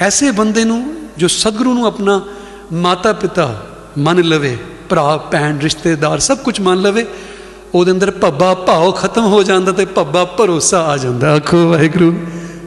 ਐਸੇ 0.00 0.30
ਬੰਦੇ 0.30 0.64
ਨੂੰ 0.64 0.84
ਜੋ 1.18 1.28
ਸਤਿਗੁਰੂ 1.28 1.72
ਨੂੰ 1.74 1.86
ਆਪਣਾ 1.86 2.20
ਮਾਤਾ 2.72 3.12
ਪਿਤਾ 3.12 3.46
ਮੰਨ 3.98 4.22
ਲਵੇ, 4.22 4.56
ਭਰਾ, 4.88 5.16
ਭੈਣ, 5.32 5.58
ਰਿਸ਼ਤੇਦਾਰ, 5.60 6.18
ਸਭ 6.18 6.38
ਕੁਝ 6.38 6.60
ਮੰਨ 6.60 6.80
ਲਵੇ, 6.80 7.04
ਉਹਦੇ 7.74 7.92
ਅੰਦਰ 7.92 8.10
ਪੱਬਾ 8.20 8.54
ਭਾਉ 8.66 8.92
ਖਤਮ 8.92 9.26
ਹੋ 9.26 9.42
ਜਾਂਦਾ 9.42 9.72
ਤੇ 9.72 9.84
ਪੱਬਾ 9.84 10.24
ਭਰੋਸਾ 10.38 10.80
ਆ 10.82 10.96
ਜਾਂਦਾ। 10.96 11.34
ਆਖੋ 11.36 11.66
ਵਾਹਿਗੁਰੂ, 11.68 12.12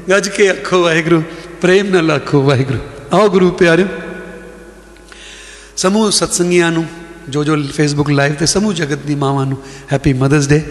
ਗੱਜ 0.09 0.29
ਕੇ 0.29 0.49
ਆਖੋ 0.49 0.81
ਵਾਹਿਗੁਰੂ, 0.83 1.21
ਪ੍ਰੇਮ 1.61 1.89
ਨਾਲ 1.89 2.11
ਆਖੋ 2.11 2.41
ਵਾਹਿਗੁਰੂ। 2.41 2.79
ਆਓ 3.13 3.29
ਗੁਰੂ 3.29 3.51
ਪਿਆਰਿਓ, 3.51 3.87
ਸਮੂਹ 5.77 6.11
ਸਤਸੰਗੀਆਂ 6.11 6.71
ਨੂੰ, 6.71 6.85
ਜੋ 7.29 7.43
ਜੋ 7.43 7.55
ਫੇਸਬੁੱਕ 7.75 8.09
ਲਾਈਵ 8.09 8.33
ਤੇ 8.33 8.45
ਸਮੂਹ 8.45 8.73
ਜਗਤ 8.73 9.05
ਦੀ 9.05 9.15
ਮਾਵਾਂ 9.15 9.45
ਨੂੰ 9.45 9.57
ਹੈਪੀ 9.91 10.13
ਮਦਰਸ 10.13 10.47
ਡੇ 10.47 10.61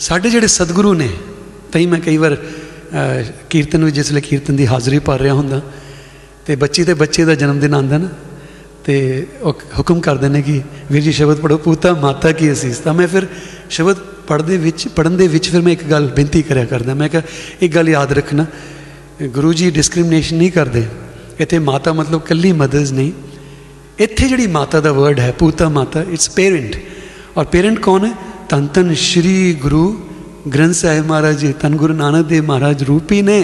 ਸਾਡੇ 0.00 0.30
ਜਿਹੜੇ 0.30 0.46
ਸਤਿਗੁਰੂ 0.46 0.94
ਨੇ, 0.94 1.08
ਤਈ 1.72 1.86
ਮੈਂ 1.86 2.00
ਕਈ 2.00 2.16
ਵਾਰ 2.16 2.36
ਕੀਰਤਨ 3.50 3.84
ਵਿੱਚ 3.84 3.96
ਜਿਸ 3.96 4.12
ਲਈ 4.12 4.20
ਕੀਰਤਨ 4.20 4.56
ਦੀ 4.56 4.66
ਹਾਜ਼ਰੀ 4.66 4.98
ਭਰ 4.98 5.20
ਰਿਹਾ 5.20 5.34
ਹੁੰਦਾ 5.34 5.60
ਤੇ 6.47 6.55
ਬੱਚੀ 6.55 6.83
ਤੇ 6.83 6.93
ਬੱਚੇ 6.93 7.25
ਦਾ 7.25 7.35
ਜਨਮ 7.35 7.59
ਦਿਨ 7.59 7.73
ਆਂਦਾ 7.73 7.97
ਨਾ 7.97 8.09
ਤੇ 8.85 8.95
ਉਹ 9.41 9.59
ਹੁਕਮ 9.79 9.99
ਕਰਦੇ 9.99 10.29
ਨੇ 10.29 10.41
ਕਿ 10.41 10.61
ਵੀਰ 10.91 11.01
ਜੀ 11.01 11.11
ਸ਼ਬਦ 11.11 11.39
ਪੜੋ 11.39 11.57
ਪੂਤਾ 11.57 11.93
ਮਾਤਾ 11.93 12.31
ਕੀ 12.31 12.51
ਅਸੀਸ 12.51 12.77
ਤਾਂ 12.77 12.93
ਮੈਂ 12.93 13.07
ਫਿਰ 13.07 13.27
ਸ਼ਬਦ 13.69 13.97
ਪੜਦੇ 14.27 14.57
ਵਿੱਚ 14.57 14.87
ਪੜਨ 14.87 15.17
ਦੇ 15.17 15.27
ਵਿੱਚ 15.27 15.49
ਫਿਰ 15.49 15.61
ਮੈਂ 15.61 15.71
ਇੱਕ 15.73 15.83
ਗੱਲ 15.83 16.07
ਬੇਨਤੀ 16.15 16.41
ਕਰਿਆ 16.41 16.65
ਕਰਦਾ 16.65 16.93
ਮੈਂ 16.93 17.09
ਕਿਹਾ 17.09 17.21
ਇੱਕ 17.61 17.75
ਗੱਲ 17.75 17.89
ਯਾਦ 17.89 18.11
ਰੱਖਣਾ 18.11 18.45
ਗੁਰੂ 19.23 19.53
ਜੀ 19.53 19.69
ਡਿਸਕ੍ਰਿਮੀਨੇਸ਼ਨ 19.71 20.37
ਨਹੀਂ 20.37 20.51
ਕਰਦੇ 20.51 20.85
ਇੱਥੇ 21.39 21.59
ਮਾਤਾ 21.59 21.93
ਮਤਲਬ 21.93 22.21
ਕੱਲੀ 22.21 22.51
ਮਦਰਸ 22.51 22.91
ਨਹੀਂ 22.91 23.11
ਇੱਥੇ 23.99 24.27
ਜਿਹੜੀ 24.27 24.47
ਮਾਤਾ 24.47 24.79
ਦਾ 24.79 24.91
ਵਰਡ 24.91 25.19
ਹੈ 25.19 25.31
ਪੂਤਾ 25.31 25.69
ਮਾਤਾ 25.69 26.01
ਇਟਸ 26.03 26.29
ਪੇਰੈਂਟ 26.29 26.75
ਔਰ 27.37 27.45
ਪੇਰੈਂਟ 27.45 27.79
ਕੌਣ 27.79 28.05
ਹੈ 28.05 28.11
ਤਨ 28.49 28.67
ਤਨ 28.67 28.93
ਸ਼੍ਰੀ 28.93 29.53
ਗੁਰੂ 29.53 29.83
ਗ੍ਰੰਥ 30.53 30.75
ਸਾਹਿਬ 30.75 31.05
ਮਹਾਰਾਜ 31.05 31.37
ਜੀ 31.37 31.53
ਤਨ 31.61 31.75
ਗੁਰੂ 31.75 31.93
ਨਾਨਕ 31.93 32.25
ਦੇਵ 32.25 32.45
ਮਹਾਰਾਜ 32.45 32.83
ਰੂਪੀ 32.83 33.21
ਨੇ 33.21 33.39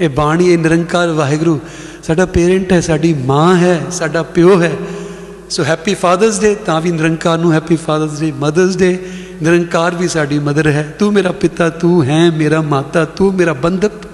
ਇਹ 0.00 0.08
ਬਾਣੀ 0.08 0.52
ਇਹ 0.52 0.58
ਨਿਰੰਕਾਰ 0.58 1.08
ਵਾਹਿਗੁਰੂ, 1.08 1.58
ਸਾਡਾ 2.02 2.26
ਪੇਰੈਂਟ 2.26 2.72
ਹੈ, 2.72 2.80
ਸਾਡੀ 2.80 3.12
ਮਾਂ 3.14 3.56
ਹੈ, 3.56 3.80
ਸਾਡਾ 3.90 4.22
ਪਿਓ 4.22 4.60
ਹੈ। 4.62 4.72
ਸੋ 5.50 5.64
ਹੈਪੀ 5.64 5.94
ਫਾਦਰਸ 5.94 6.40
ਡੇ 6.40 6.54
ਤਾਂ 6.66 6.80
ਵੀ 6.80 6.90
ਨਿਰੰਕਾਰ 6.92 7.38
ਨੂੰ 7.38 7.52
happy 7.52 7.76
father's 7.76 8.18
day 8.20 8.32
mother's 8.32 8.76
day 8.76 8.98
Nirankar 9.42 9.94
ਵੀ 9.94 10.08
ਸਾਡੀ 10.08 10.38
ਮਦਰ 10.38 10.66
ਹੈ। 10.66 10.82
ਤੂੰ 10.98 11.12
ਮੇਰਾ 11.12 11.32
ਪਿਤਾ, 11.32 11.68
ਤੂੰ 11.70 12.04
ਹੈ 12.04 12.30
ਮੇਰਾ 12.30 12.60
ਮਾਤਾ, 12.62 13.04
ਤੂੰ 13.04 13.34
ਮੇਰਾ 13.34 13.52
ਬੰਧਪ 13.52 14.06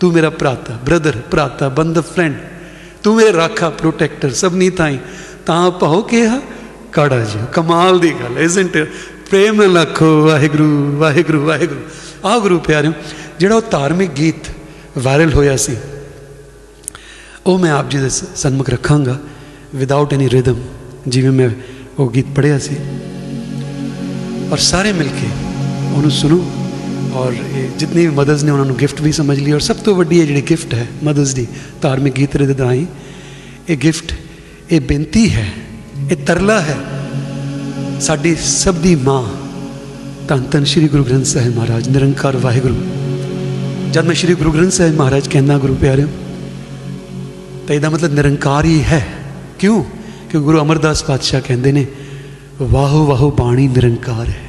ਤੂੰ 0.00 0.12
ਮੇਰਾ 0.12 0.30
ਭਰਾਤਾ 0.30 0.78
ਬ੍ਰਦਰ 0.84 1.16
ਭਰਾਤਾ 1.30 1.68
ਬੰਧਪ 1.68 2.04
ਫਰੈਂਡ 2.14 2.34
ਤੂੰ 3.02 3.14
ਮੇਰੇ 3.16 3.32
ਰਾਖਾ 3.32 3.68
ਪ੍ਰੋਟੈਕਟਰ 3.70 4.30
ਸਭਨੀ 4.30 4.70
ਤਾਈ। 4.70 4.98
ਤਾਂ 5.46 5.70
ਭਉ 5.70 6.02
ਕਿਹਾ, 6.02 6.40
ਕਾੜਾ 6.92 7.18
ਜੀ, 7.24 7.38
ਕਮਾਲ 7.52 7.98
ਦੀ 7.98 8.12
ਗੱਲ 8.12 8.38
ਇਜ਼ਨਟ 8.38 8.78
ਪ੍ਰੇਮ 9.30 9.62
ਨਾਲ 9.62 9.72
ਲਖੋ 9.72 10.06
ਵਾਹਿਗੁਰੂ 10.24 10.96
ਵਾਹਿਗੁਰੂ 10.98 11.44
ਵਾਹਿਗੁਰੂ। 11.44 11.80
ਆ 12.28 12.38
ਗੁਰੂ 12.38 12.58
ਪਿਆਰਿਓ, 12.58 12.92
ਜਿਹੜਾ 13.38 13.54
ਉਹ 13.54 13.62
ਧਾਰਮਿਕ 13.70 14.10
ਗੀਤ 14.10 14.50
ਵਾਇਰਲ 14.98 15.32
ਹੋਇਆ 15.32 15.56
ਸੀ। 15.56 15.76
ਉਹ 17.46 17.58
ਮੈਂ 17.58 17.72
ਆਪ 17.72 17.90
ਜੀ 17.90 17.98
ਦੇ 17.98 18.08
ਸਨਮੁਖ 18.10 18.70
ਰੱਖਾਂਗਾ 18.70 19.18
ਵਿਦਆਊਟ 19.74 20.12
ਐਨੀ 20.14 20.28
ਰਿਦਮ 20.30 20.60
ਜਿਵੇਂ 21.08 21.30
ਮੈਂ 21.30 21.48
ਉਹ 21.98 22.10
ਗੀਤ 22.10 22.26
ਪੜਿਆ 22.36 22.58
ਸੀ। 22.58 22.76
ਔਰ 24.52 24.58
ਸਾਰੇ 24.58 24.92
ਮਿਲ 24.92 25.08
ਕੇ 25.20 25.28
ਉਹਨੂੰ 25.94 26.10
ਸੁਣੋ 26.10 26.40
ਔਰ 27.14 27.32
ਇਹ 27.32 27.68
ਜਿਤਨੀ 27.78 28.06
ਵੀ 28.06 28.14
ਮਦਰਸ 28.14 28.42
ਨੇ 28.42 28.50
ਉਹਨਾਂ 28.50 28.64
ਨੂੰ 28.66 28.76
ਗਿਫਟ 28.76 29.00
ਵੀ 29.00 29.12
ਸਮਝ 29.12 29.38
ਲਈ, 29.38 29.52
ਔਰ 29.52 29.60
ਸਭ 29.60 29.76
ਤੋਂ 29.76 29.94
ਵੱਡੀ 29.96 30.20
ਇਹ 30.20 30.26
ਜਿਹੜੀ 30.26 30.42
ਗਿਫਟ 30.50 30.74
ਹੈ 30.74 30.86
ਮਦਰਸ 31.04 31.34
ਦੀ 31.34 31.46
ਧਾਰਮਿਕ 31.82 32.14
ਗੀਤ 32.14 32.36
ਦੇ 32.36 32.54
ਦਰਾਈ 32.54 32.86
ਇਹ 33.68 33.76
ਗਿਫਟ 33.76 34.12
ਇਹ 34.70 34.80
ਬੇਨਤੀ 34.80 35.28
ਹੈ, 35.30 35.46
ਇਹ 36.10 36.16
ਤਰਲਾ 36.16 36.60
ਹੈ 36.60 36.76
ਸਾਡੀ 38.00 38.34
ਸਭ 38.36 38.74
ਦੀ 38.74 38.94
ਮਾਂ 38.96 39.22
ਧੰਨ 40.28 40.42
ਧੰਨ 40.50 40.64
ਸ੍ਰੀ 40.64 40.88
ਗੁਰੂ 40.88 41.04
ਗ੍ਰੰਥ 41.04 41.26
ਸਾਹਿਬ 41.26 41.56
ਮਹਾਰਾਜ, 41.56 41.88
ਨਿਰੰਕਾਰ 41.88 42.36
ਵਾਹਿਗੁਰੂ। 42.36 43.01
ਜਦ 43.92 44.04
ਮੈਂ 44.04 44.14
ਸ੍ਰੀ 44.14 44.34
ਗੁਰੂ 44.34 44.52
ਗ੍ਰੰਥ 44.52 44.72
ਸਾਹਿਬ 44.72 44.94
ਮਹਾਰਾਜ 44.94 45.28
ਕਹਿੰਦਾ, 45.28 45.58
ਗੁਰੂ 45.58 45.74
ਪਿਆਰਿਓ, 45.74 46.06
ਤਾਂ 47.66 47.76
ਇਹਦਾ 47.76 47.90
ਮਤਲਬ 47.90 48.12
ਨਿਰੰਕਾਰ 48.12 48.64
ਹੀ 48.64 48.82
ਹੈ। 48.82 49.06
ਕਿਉਂ? 49.58 49.84
ਕਿ 50.30 50.38
ਗੁਰੂ 50.38 50.60
ਅਮਰਦਾਸ 50.60 51.04
ਪਾਤਸ਼ਾਹ 51.04 51.40
ਕਹਿੰਦੇ 51.40 51.72
ਨੇ, 51.72 51.86
ਵਾਹੋ 52.62 53.06
ਵਾਹੋ, 53.06 53.30
ਬਾਣੀ 53.30 53.68
ਨਿਰੰਕਾਰ 53.68 54.28
ਹੈ। 54.28 54.48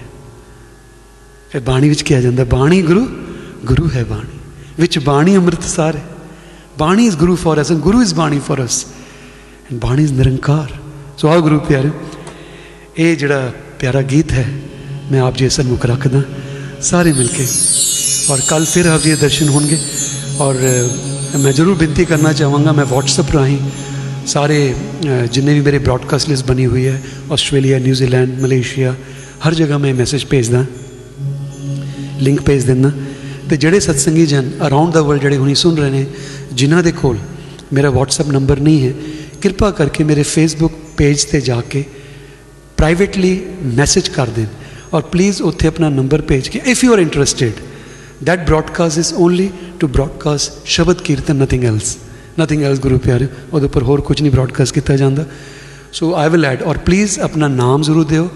ਇਹ 1.55 1.59
ਬਾਣੀ 1.59 1.89
ਵਿੱਚ 1.89 2.01
ਕਿਹਾ 2.01 2.21
ਜਾਂਦਾ, 2.21 2.43
ਬਾਣੀ 2.43 2.81
ਗੁਰੂ 2.81 3.07
ਗੁਰੂ 3.65 3.89
ਹੈ 3.95 4.03
ਬਾਣੀ। 4.03 4.39
ਵਿੱਚ 4.79 4.99
ਬਾਣੀ 4.99 5.37
ਅੰਮ੍ਰਿਤਸਰ 5.37 5.95
ਹੈ। 5.95 6.03
Bani 6.79 7.05
is 7.05 7.17
Guru 7.17 7.35
for 7.35 7.61
us 7.61 7.71
and 7.71 7.79
Guru 7.79 8.01
is 8.01 8.13
bani 8.13 8.39
for 8.39 8.65
us 8.65 8.85
and 9.71 9.79
bani 9.79 10.03
is 10.03 10.13
Nirankar. 10.13 10.73
So 11.17 11.27
ਆ 11.27 11.37
ਗੁਰੂ 11.37 11.59
ਪਿਆਰੇ 11.59 11.89
ਇਹ 12.97 13.17
ਜਿਹੜਾ 13.17 13.51
ਪਿਆਰਾ 13.79 14.01
ਗੀਤ 14.01 14.31
ਹੈ, 14.31 14.45
ਮੈਂ 15.11 15.21
ਆਪ 15.21 15.35
ਜੀ 15.35 15.49
ਸਨਮੁਖ 15.49 15.85
ਰੱਖਦਾ, 15.85 16.21
ਸਾਰੇ 16.81 17.13
ਮਿਲ 17.13 17.27
ਕੇ 17.27 17.47
ਔਰ 18.30 18.40
ਕੱਲ 18.48 18.64
ਫਿਰ 18.64 18.86
ਆਪ 18.86 19.02
ਜੀ 19.02 19.14
ਦਰਸ਼ਨ 19.14 19.48
ਹੋਣਗੇ 19.48 19.78
ਔਰ 20.40 20.56
ਮੈਂ 21.38 21.52
ਜ਼ਰੂਰ 21.52 21.74
ਬੇਨਤੀ 21.74 22.04
ਕਰਨਾ 22.04 22.32
ਚਾਹਾਂਗਾ 22.32 22.72
ਮੈਂ 22.72 22.84
WhatsApp 22.84 23.32
ਰਾਹੀਂ 23.34 23.58
ਸਾਰੇ 24.26 24.74
ਜਿੰਨੇ 25.32 25.54
ਵੀ 25.54 25.60
ਮੇਰੇ 25.60 25.78
ਬ੍ਰਾਡਕਾਸਟ 25.78 26.28
ਲਿਸਟ 26.28 26.46
ਬਣੀ 26.46 26.66
ਹੋਈ 26.66 26.86
ਹੈ 26.86 27.00
ਆਸਟ੍ਰੇਲੀਆ 27.32 27.78
ਨਿਊਜ਼ੀਲੈਂਡ 27.78 28.40
ਮਲੇਸ਼ੀਆ 28.40 28.94
ਹਰ 29.46 29.54
ਜਗ੍ਹਾ 29.54 29.78
ਮੈਂ 29.78 29.94
ਮੈਸੇਜ 29.94 30.24
ਭੇਜਦਾ 30.24 30.64
ਲਿੰਕ 32.18 32.40
ਭੇਜ 32.42 32.64
ਦਿੰਦਾ 32.64 32.90
ਤੇ 33.50 33.56
ਜਿਹੜੇ 33.56 33.80
ਸਤਸੰਗੀ 33.80 34.26
ਜਨ 34.26 34.50
ਅਰਾਊਂਡ 34.66 34.92
ਦਾ 34.92 35.02
ਵਰਲਡ 35.02 35.22
ਜਿਹੜੇ 35.22 35.36
ਹੁਣੀ 35.36 35.54
ਸੁਣ 35.54 35.76
ਰਹੇ 35.76 35.90
ਨੇ 35.90 36.06
ਜਿਨ੍ਹਾਂ 36.52 36.82
ਦੇ 36.82 36.92
ਕੋਲ 36.92 37.18
ਮੇਰਾ 37.72 37.88
WhatsApp 37.90 38.32
ਨੰਬਰ 38.32 38.60
ਨਹੀਂ 38.60 38.88
ਹੈ 38.88 38.92
ਕਿਰਪਾ 39.42 39.70
ਕਰਕੇ 39.70 40.04
ਮੇਰੇ 40.04 40.24
Facebook 40.28 40.72
ਪੇਜ 40.96 41.24
ਤੇ 41.24 41.40
ਜਾ 41.40 41.60
ਕੇ 41.70 41.84
ਪ੍ਰਾਈਵੇਟਲੀ 42.78 43.40
ਮੈਸੇਜ 43.76 44.08
ਕਰ 44.08 44.26
ਦੇਣ 44.26 44.46
ਔਰ 44.92 45.02
ਪਲੀਜ਼ 45.02 45.42
ਉੱਥੇ 45.42 45.68
ਆਪਣਾ 45.68 45.88
ਨੰਬਰ 45.88 46.22
ਭੇਜ 46.22 46.48
ਕੇ 46.48 46.60
if 46.66 46.84
you 46.84 46.92
are 46.92 46.98
interested 46.98 47.60
that 48.22 48.46
broadcast 48.46 48.98
is 48.98 49.12
only 49.18 49.48
to 49.80 49.90
broadcast 49.96 50.64
shabad 50.64 51.02
kirtan 51.02 51.36
nothing 51.36 51.64
else 51.64 51.96
nothing 52.40 52.62
else 52.62 52.80
Guru 52.80 52.98
ਪਿਆਰੇ 52.98 53.26
ਉਹਦੇ 53.52 53.66
ਉੱਪਰ 53.66 53.82
ਹੋਰ 53.82 54.00
ਕੁਝ 54.00 54.20
ਨਹੀਂ 54.22 54.32
ਬ੍ਰਾਡਕਾਸਟ 54.32 54.74
ਕੀਤਾ 54.74 54.96
ਜਾਂਦਾ 54.96 55.24
ਸੋ 55.92 56.14
ਆਈ 56.14 56.28
ਵਿਲ 56.28 56.44
ਐਡ 56.44 56.62
ਔਰ 56.62 56.78
ਪਲੀਜ਼ 56.78 57.18
ਆਪਣਾ 57.20 57.48
ਨਾਮ 57.48 57.82
ਜ਼ਰੂਰ 57.82 58.04
ਦਿਓ 58.04 58.28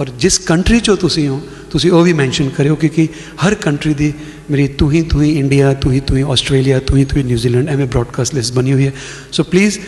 ਔਰ 0.00 0.10
ਜਿਸ 0.18 0.38
ਕੰਟਰੀ 0.38 0.80
ਚੋਂ 0.80 0.96
ਤੁਸੀਂ 0.96 1.28
ਹੋ 1.28 1.40
ਤੁਸੀਂ 1.70 1.90
ਉਹ 1.90 2.04
ਵੀ 2.04 2.12
ਮੈਂਸ਼ਨ 2.12 2.48
ਕਰਿਓ 2.48 2.74
ਕਿਉਂਕਿ 2.74 3.06
ਹਰ 3.46 3.54
ਕੰਟਰੀ 3.54 3.94
ਦੀ 3.94 4.12
ਮੇਰੀ 4.50 4.66
ਤੂੰ 4.68 4.90
ਹੀ 4.92 5.02
ਤੂੰ 5.02 5.22
ਹੀ 5.22 5.30
ਇੰਡੀਆ 5.38 5.72
ਤੂੰ 5.74 5.92
ਹੀ 5.92 6.00
ਤੂੰ 6.00 6.16
ਹੀ 6.16 6.22
ਆਸਟ੍ਰੇਲੀਆ 6.28 6.78
ਤੂੰ 6.78 6.96
ਹੀ 6.96 7.04
ਤੂੰ 7.04 7.18
ਹੀ 7.18 7.22
ਨਿਊਜ਼ੀਲੈਂਡ 7.22 7.68
ਐਵੇਂ 7.68 7.86
ਬ੍ਰਾਡਕਾਸਟ 7.86 8.34
ਲਿਸਟ 8.34 8.54
ਬਣੀ 8.54 8.72
ਹੋਈ 8.72 8.86
ਹੈ 8.86 8.92
ਸੋ 9.32 9.42
ਪਲੀਜ਼ 9.42 9.78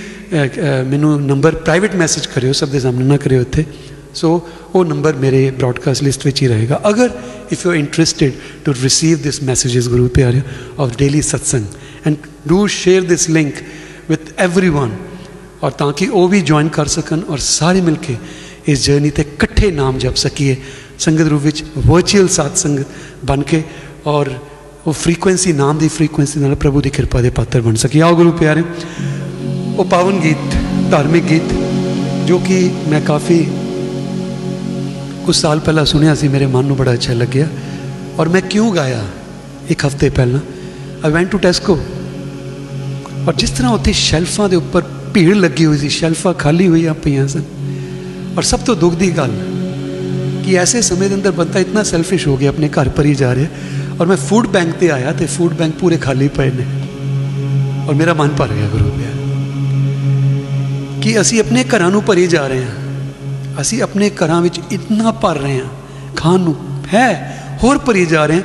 ਮੈਨੂੰ 0.90 1.20
ਨੰਬਰ 1.22 1.55
ਪ੍ਰਾਈਵੇਟ 1.55 1.97
ਮੈਸੇਜ 1.97 2.27
ਕਰਿਓ 2.27 2.52
ਸਭ 2.52 2.68
ਦੇ 2.68 2.81
ਸਾਹਮਣੇ 2.81 3.05
ਨਾ 3.05 3.16
ਕਰਿਓ 3.16 3.40
ਇੱਥੇ 3.40 3.64
ਸੋ 4.14 4.48
ਉਹ 4.74 4.85
ਨੰਬਰ 4.85 5.14
ਮੇਰੇ 5.14 5.51
ਬ੍ਰਾਡਕਾਸਟ 5.51 6.02
ਲਿਸਟ 6.02 6.27
ਵਿੱਚ 6.27 6.43
ਹੀ 6.43 6.48
ਰਹੇਗਾ 6.48 6.81
ਅਗਰ 6.89 7.10
if 7.51 7.63
you're 7.63 7.76
interested 7.76 8.34
to 8.65 8.73
receive 8.73 9.23
these 9.23 9.41
messages, 9.41 9.88
Guru 9.88 10.09
Pyare, 10.09 10.43
of 10.77 10.97
daily 10.97 11.19
satsang. 11.22 11.65
And 12.03 12.17
do 12.45 12.67
share 12.69 13.01
this 13.01 13.27
link 13.30 13.63
with 14.07 14.34
everyone. 14.38 14.91
ਔਰ 15.63 15.72
ਤਾਂ 15.72 15.91
ਕਿ 15.93 16.07
ਉਹ 16.07 16.27
ਵੀ 16.30 16.41
ਜੁਆਇਨ 16.41 16.67
ਕਰ 16.69 16.88
ਸਕਣ 16.88 17.22
ਔਰ 17.30 17.38
ਸਾਰੇ 17.39 17.81
ਮਿਲ 17.81 17.95
ਕੇ 17.97 18.15
ਇਸ 18.67 18.85
ਜਰਨੀ 18.85 19.09
ਤੇ 19.09 19.22
ਇਕੱਠੇ 19.22 19.72
ਨਾਮ 19.72 19.97
ਜਪ 19.99 20.15
ਸਕੀਏ 20.15 20.55
ਸੰਗਤ 20.99 21.27
ਰੂਪ 21.27 21.41
ਵਿੱਚ 21.41 21.63
ਵਰਚੁਅਲ 21.77 22.27
ਸਾਥ 22.30 22.57
ਸੰਗਤ 22.57 23.26
ਬਣ 23.26 23.41
ਕੇ 23.41 23.63
ਔਰ 24.07 24.30
ਉਹ 24.88 24.93
ਫ੍ਰੀਕੁਐਂਸੀ 24.93 25.53
ਨਾਮ 25.53 25.77
ਦੀ 25.77 25.88
ਫ੍ਰੀਕੁਐਂਸੀ 25.88 26.39
ਨਾਲ 26.39 26.55
ਪ੍ਰਭੂ 26.55 26.81
ਦੀ 26.81 26.89
ਕਿਰਪਾ 26.89 27.22
ਦੇ 27.22 27.30
ਪਾਤਰ 27.39 27.61
ਬਣ 27.61 27.76
ਸਕੀਏ 27.84 28.01
ਆਓ 28.01 28.15
ਗੁਰੂ 28.15 28.31
ਪਿਆਰੇ 28.31 28.63
ਉਹ 29.77 29.85
ਪਾਵਨ 29.85 30.19
ਗੀਤ 30.23 30.55
ਧਾਰਮਿਕ 30.91 31.23
ਗੀਤ 31.30 31.53
ਜੋ 32.27 32.38
ਕਿ 32.39 32.69
ਮੈਂ 32.89 33.01
ਕਾਫੀ 33.01 33.45
ਕੁਝ 35.27 35.36
ਸਾਲ 35.36 35.60
ਪਹਿਲਾਂ 35.60 35.85
ਸੁਣਿਆ 35.85 36.14
ਸੀ 36.14 36.28
ਮੇਰੇ 36.28 36.47
ਮਨ 36.47 36.64
ਨੂੰ 36.64 36.77
ਬੜਾ 36.77 36.93
ਅੱਛਾ 36.93 37.12
ਲੱਗਿਆ 37.12 37.47
ਔਰ 38.18 38.28
ਮੈਂ 38.28 38.40
ਕਿਉਂ 38.40 38.72
ਗਾਇਆ 38.74 39.05
ਇੱਕ 39.70 39.86
ਹਫ਼ਤੇ 39.86 40.09
ਪਹਿਲਾਂ 40.10 40.40
ਆਈ 41.05 41.12
ਵੈਂਟ 41.12 41.31
ਟੂ 41.31 41.39
ਟੈਸਕੋ 41.39 41.78
ਔਰ 43.27 43.35
ਜਿਸ 43.35 43.51
ਤਰ੍ਹਾਂ 43.51 43.72
ਉੱਥੇ 43.72 43.93
ਸ਼ੈਲਫਾਂ 43.93 44.48
ਦੇ 44.48 44.56
ਉੱਪਰ 44.56 44.82
ਭੀੜ 45.14 45.35
ਲੱਗੀ 45.35 45.66
ਹੋਈ 45.66 45.78
ਸੀ 45.78 45.89
ਸ਼ੈਲਫਾਂ 45.89 46.35
ਖਾਲੀ 46.35 46.68
ਹੋਈਆਂ 46.68 46.94
ਪਈਆਂ 46.94 47.27
ਸਨ 47.28 47.43
ਔਰ 48.36 48.43
ਸਭ 48.43 48.60
ਤੋਂ 48.60 48.77
ਦੁੱਖ 48.77 48.94
ਦੀ 48.94 49.10
ਗੱਲ 49.10 49.31
ਕਿ 50.44 50.56
ਐਸੇ 50.59 50.82
ਸਮੇਂ 50.82 51.09
ਦੇ 51.09 51.14
ਅੰਦਰ 51.14 51.31
ਬੰਦਾ 51.31 51.60
ਇਤਨਾ 51.60 51.82
ਸੈਲਫਿਸ਼ 51.82 52.27
ਹੋ 52.28 52.36
ਗਿਆ 52.36 52.51
ਆਪਣੇ 52.51 52.68
ਘਰ 52.68 52.89
ਪਰ 52.89 53.05
ਹੀ 53.05 53.14
ਜਾ 53.14 53.35
ਰਿਹਾ 53.35 53.48
ਔਰ 54.01 54.06
ਮੈਂ 54.06 54.16
ਫੂਡ 54.18 54.47
ਬੈਂਕ 54.47 54.74
ਤੇ 54.74 54.90
ਆਇਆ 54.90 55.12
ਤੇ 55.12 55.27
ਫੂਡ 55.27 55.55
ਬੈਂਕ 55.55 55.74
ਪੂਰੇ 55.74 55.97
ਖਾਲੀ 55.97 56.28
ਪਏ 56.28 56.51
ਨੇ 56.51 56.64
ਔਰ 57.89 57.94
ਮੇਰਾ 57.94 58.14
ਮਨ 58.14 58.28
ਭਰ 58.28 58.48
ਗਿਆ 58.48 58.68
ਗੁਰੂ 58.68 58.90
ਪਿਆਰ 58.90 59.18
ਕਿ 61.02 61.20
ਅਸੀਂ 61.20 61.40
ਆਪਣੇ 61.40 61.64
ਘਰਾਂ 61.74 61.90
ਨੂੰ 61.90 62.02
ਭਰੀ 62.02 62.27
ਜਾ 62.27 62.47
ਰਹੇ 62.47 62.64
ਹਾਂ 62.64 62.84
ਅਸੀਂ 63.61 63.82
ਆਪਣੇ 63.82 64.10
ਘਰਾਂ 64.10 64.41
ਵਿੱਚ 64.41 64.60
ਇਤਨਾ 64.72 65.11
ਭਰ 65.11 65.38
ਰਹੇ 65.38 65.60
ਹਾਂ, 65.60 65.69
ਖਾਣ 66.15 66.40
ਨੂੰ। 66.40 66.56
ਹੈ, 66.94 67.38
ਹੋਰ 67.64 67.77
ਭਰੀ 67.77 68.06
ਜਾ 68.06 68.26
ਰਹੇ 68.26 68.36
ਹਾਂ। 68.36 68.44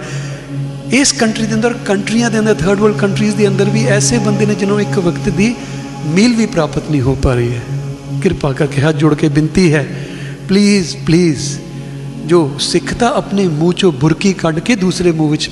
ਇਸ 0.92 1.12
ਕੰਟਰੀ 1.12 1.46
ਦੇ 1.46 1.54
ਅੰਦਰ 1.54 1.72
ਕੰਟਰੀਆਂ 1.72 2.30
ਦੇ 2.30 2.38
ਅੰਦਰ 2.38 2.54
ਥਰਡ 2.54 2.78
ਵਰਲਡ 2.78 2.96
ਕੰਟਰੀਜ਼ 2.96 3.36
ਦੇ 3.36 3.48
ਅੰਦਰ 3.48 3.70
ਵੀ 3.70 3.84
ਐਸੇ 3.86 4.18
ਬੰਦੇ 4.18 4.46
ਨੇ 4.46 4.54
ਜਿਨ੍ਹਾਂ 4.54 4.78
ਨੂੰ 4.78 4.88
ਇੱਕ 4.88 4.98
ਵਕਤ 4.98 5.28
ਦੀ 5.28 5.54
ਮੀਲ 6.06 6.34
ਵੀ 6.34 6.46
ਪ੍ਰਾਪਤ 6.46 6.90
ਨਹੀਂ 6.90 7.00
ਹੋ 7.00 7.14
ਪਾ 7.14 7.34
ਰਹੀ 7.34 7.54
ਹੈ। 7.54 7.60
ਕਿਰਪਾ 8.22 8.52
ਕਰਕੇ 8.52 8.82
ਹੱਥ 8.82 8.96
ਜੋੜ 8.96 9.14
ਕੇ 9.14 9.28
ਬੇਨਤੀ 9.28 9.72
ਹੈ 9.74 9.86
ਪਲੀਜ਼ 10.48 10.96
ਪਲੀਜ਼ 11.06 11.58
ਜੋ 12.26 12.56
ਸਿੱਖ 12.60 12.94
ਤਾਂ 12.94 13.10
ਆਪਣੇ 13.10 13.48
ਮੂੰਹ 13.48 13.72
ਚੋਂ 13.72 13.92
ਬੁਰਕੀ 13.92 14.32
ਕੱਢ 14.32 14.58
ਕੇ 14.58 14.74
ਦੂਸਰੇ 14.74 15.12
ਮੂੰਹ 15.12 15.30
ਵਿੱਚ 15.30 15.50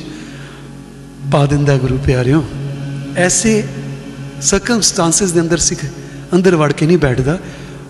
ਪਾ 1.33 1.47
ਦਿੰਦਾ 1.47 1.77
ਗੁਰੂ 1.77 1.99
ਪਿਆਰਿਓ। 2.07 2.45
ਐਸੇ 3.17 3.65
ਸਰਕਮਸਟੈਂਸਸ 4.43 5.33
ਦੇ 5.33 5.41
ਅੰਦਰ 5.41 5.59
ਸਿੱਖ 5.59 5.81
ਅੰਦਰ 6.35 6.57
ਵੜ 6.57 6.73
ਕੇ 6.73 6.87
ਨਹੀਂ 6.87 6.99
ਬੈਠਦਾ। 6.99 7.39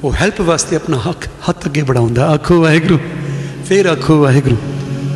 ਉਹ 0.03 0.13
ਹੈਲਪ 0.13 0.41
ਵਾਸਤੇ 0.41 0.75
ਆਪਣਾ 0.75 0.97
ਹੱਕ 1.07 1.27
ਹੱਥ 1.49 1.65
ਅੱਗੇ 1.67 1.81
ਬੜਾਉਂਦਾ 1.83 2.27
ਆਖੋ 2.29 2.61
ਵਾਹਿਗੁਰੂ 2.61 2.97
ਫੇਰ 3.65 3.87
ਆਖੋ 3.87 4.19
ਵਾਹਿਗੁਰੂ 4.19 4.57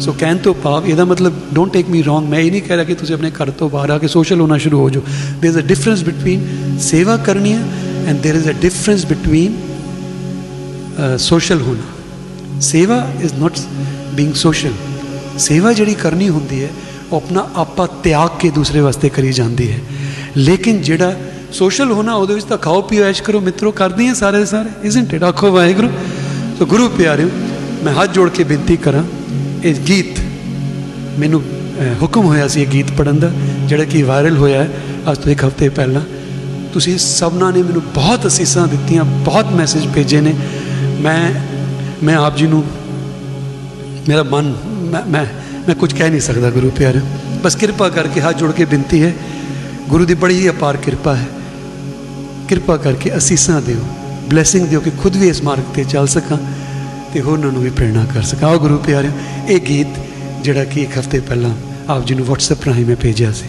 ਸੋ 0.01 0.11
ਕਹਿਣ 0.11 0.37
ਤੋਂ 0.37 0.53
ਭਾਵ 0.53 0.87
ਇਹਦਾ 0.87 1.05
ਮਤਲਬ 1.05 1.39
ਡੋਨਟ 1.53 1.73
ਟੇਕ 1.73 1.89
ਮੀ 1.89 2.01
ਰੋਂਗ 2.03 2.29
ਮੈਂ 2.29 2.39
ਇਹ 2.39 2.51
ਨਹੀਂ 2.51 2.61
ਕਹਿ 2.61 2.75
ਰਿਹਾ 2.75 2.83
ਕਿ 2.83 2.93
ਤੁਸੀਂ 2.93 3.15
ਆਪਣੇ 3.15 3.31
ਘਰ 3.31 3.51
ਤੋਂ 3.51 3.69
ਬਾਹਰ 3.69 3.89
ਆ 3.89 3.97
ਕੇ 3.97 4.07
ਸੋਸ਼ਲ 4.07 4.41
ਹੋਣਾ 4.41 4.57
ਸ਼ੁਰੂ 4.57 4.79
ਹੋ 4.79 4.89
ਜਾਓ 4.89 5.01
there 5.41 5.51
is 5.51 5.57
a 5.57 5.65
difference 5.67 6.03
between 6.03 6.45
seva 6.83 7.15
करनी 7.25 7.51
है 7.51 8.09
and 8.09 8.21
there 8.21 8.37
is 8.37 8.47
a 8.47 8.55
difference 8.61 9.07
between 9.07 9.57
social 11.19 11.61
ਹੋਣਾ 11.61 12.59
ਸੇਵਾ 12.59 12.95
ਇਜ਼ 13.23 13.33
ਨਾਟ 13.33 13.59
ਬੀਇੰਗ 14.13 14.33
ਸੋਸ਼ਲ 14.33 14.71
ਸੇਵਾ 15.37 15.73
ਜਿਹੜੀ 15.73 15.93
ਕਰਨੀ 15.93 16.29
ਹੁੰਦੀ 16.29 16.61
ਹੈ 16.63 16.69
ਉਹ 17.11 17.17
ਆਪਣਾ 17.17 17.47
ਆਪਾ 17.55 17.85
ਤਿਆਗ 18.03 18.39
ਕੇ 18.39 18.49
ਦੂਸਰੇ 18.49 18.79
ਵਾਸਤੇ 18.79 19.09
ਕਰੀ 19.09 19.33
ਜਾਂਦੀ 19.33 19.71
ਹੈ 19.71 19.79
ਲੇਕਿਨ 20.37 20.81
ਜਿਹੜਾ 20.81 21.13
ਸੋਸ਼ਲ 21.52 21.90
ਹੋਣਾ 21.92 22.14
ਉਹਦੇ 22.14 22.34
ਵਿੱਚ 22.34 22.46
ਤਾਂ 22.46 22.58
ਖਾਓ 22.58 22.80
ਪੀਓ, 22.82 23.04
ਐਸ਼ 23.04 23.22
ਕਰੋ, 23.22 23.40
ਮਿੱਤਰੋ, 23.40 23.70
ਕਰਦੇ 23.70 24.08
ਆ 24.08 24.14
ਸਾਰੇ 24.14 24.44
ਸਾਰੇ 24.44 24.68
ਇਜ਼ਨਟ 24.84 25.14
ਇਟ 25.14 25.22
ਆਖੋ 25.22 25.50
ਵਾਹਿਗੁਰੂ। 25.52 25.88
ਸੋ 26.58 26.66
ਗੁਰੂ 26.66 26.88
ਪਿਆਰਿਓ, 26.88 27.28
ਮੈਂ 27.84 27.92
ਹੱਥ 27.94 28.12
ਜੋੜ 28.12 28.28
ਕੇ 28.30 28.44
ਬੇਨਤੀ 28.44 28.76
ਕਰਾਂ, 28.76 29.02
ਇਹ 29.64 29.74
ਗੀਤ 29.88 30.20
ਮੈਨੂੰ 31.18 31.42
ਹੁਕਮ 32.02 32.24
ਹੋਇਆ 32.24 32.46
ਸੀ 32.48 32.62
ਇਹ 32.62 32.66
ਗੀਤ 32.66 32.90
ਪੜਨ 32.98 33.18
ਦਾ, 33.18 33.30
ਜਿਹੜਾ 33.68 33.84
ਕਿ 33.84 34.02
ਵਾਇਰਲ 34.02 34.36
ਹੋਇਆ 34.36 34.66
ਅੱਜ 35.10 35.18
ਤੋਂ 35.18 35.32
ਇੱਕ 35.32 35.44
ਹਫ਼ਤੇ 35.44 35.68
ਪਹਿਲਾਂ। 35.68 36.02
ਤੁਸੀਂ 36.72 36.96
ਸਭਨਾਂ 36.98 37.50
ਨੇ 37.52 37.62
ਮੈਨੂੰ 37.62 37.82
ਬਹੁਤ 37.94 38.26
ਅਸੀਸਾਂ 38.26 38.66
ਦਿੱਤੀਆਂ, 38.68 39.04
ਬਹੁਤ 39.04 39.52
ਮੈਸੇਜ 39.52 39.86
ਭੇਜੇ 39.94 40.20
ਨੇ। 40.20 40.34
ਮੈਂ 41.00 41.32
ਮੈਂ 42.02 42.16
ਆਪ 42.16 42.36
ਜੀ 42.36 42.46
ਨੂੰ, 42.46 42.64
ਮੇਰਾ 44.08 44.22
ਮਨ, 44.22 44.52
ਮੈਂ 44.92 45.02
ਮੈਂ 45.08 45.24
ਮੈਂ 45.68 45.74
ਕੁਝ 45.74 45.92
ਕਹਿ 45.94 46.10
ਨਹੀਂ 46.10 46.20
ਸਕਦਾ 46.20 46.50
ਗੁਰੂ 46.50 46.70
ਪਿਆਰੇ 46.70 47.00
ਬਸ 47.44 47.56
ਕਿਰਪਾ 47.56 47.88
ਕਰਕੇ 47.88 48.20
ਹੱਥ 48.20 48.38
ਜੋੜ 48.38 48.50
ਕੇ 48.52 48.64
ਬੇਨਤੀ 48.64 49.02
ਹੈ। 49.02 49.12
ਗੁਰੂ 49.88 50.04
ਦੀ 50.04 50.14
ਬੜੀ 50.14 50.34
ਹੀ 50.34 50.48
ਅਪਾਰ 50.48 50.76
ਕਿਰਪਾ 50.76 51.14
ਹੈ। 51.16 51.26
ਕਿਰਪਾ 52.48 52.76
ਕਰਕੇ 52.76 53.16
ਅਸੀਸਾਂ 53.16 53.60
ਦਿਓ 53.62 53.84
ਬਲੇਸਿੰਗ 54.30 54.66
ਦਿਓ 54.68 54.80
ਕਿ 54.80 54.90
ਖੁਦ 54.90 55.16
ਵੀ 55.16 55.28
ਇਸ 55.28 55.42
ਮਾਰਗ 55.42 55.74
ਤੇ 55.74 55.84
ਚੱਲ 55.84 56.06
ਸਕਾਂ 56.06 56.38
ਤੇ 57.14 57.20
ਹੋਰਨਾਂ 57.20 57.52
ਨੂੰ 57.52 57.62
ਵੀ 57.62 57.70
ਪ੍ਰੇਰਣਾ 57.70 58.04
ਕਰ 58.14 58.22
ਸਕਾਂ। 58.22 58.48
ਆਓ 58.48 58.58
ਗੁਰੂ 58.58 58.78
ਪਿਆਰੇ 58.78 59.08
ਇਹ 59.48 59.60
ਗੀਤ 59.60 59.86
ਜਿਹੜਾ 60.44 60.64
ਕਿ 60.64 60.82
ਇੱਕ 60.82 60.98
ਹਫ਼ਤੇ 60.98 61.20
ਪਹਿਲਾਂ 61.20 61.50
ਆਪ 61.88 62.06
ਜੀ 62.06 62.14
ਨੂੰ 62.14 62.26
WhatsApp 62.26 62.64
ਰਾਹੀਂ 62.66 62.86
ਮੈਂ 62.86 62.96
ਭੇਜਿਆ 62.96 63.32
ਸੀ। 63.32 63.48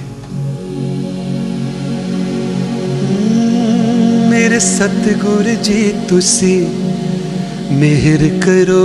ਮੇਰੇ 4.30 4.60
ਸਤਿਗੁਰ 4.60 5.44
ਜੀ, 5.64 5.94
ਤੁਸੀਂ 6.10 6.68
ਮਿਹਰ 7.72 8.40
ਕਰੋ। 8.40 8.84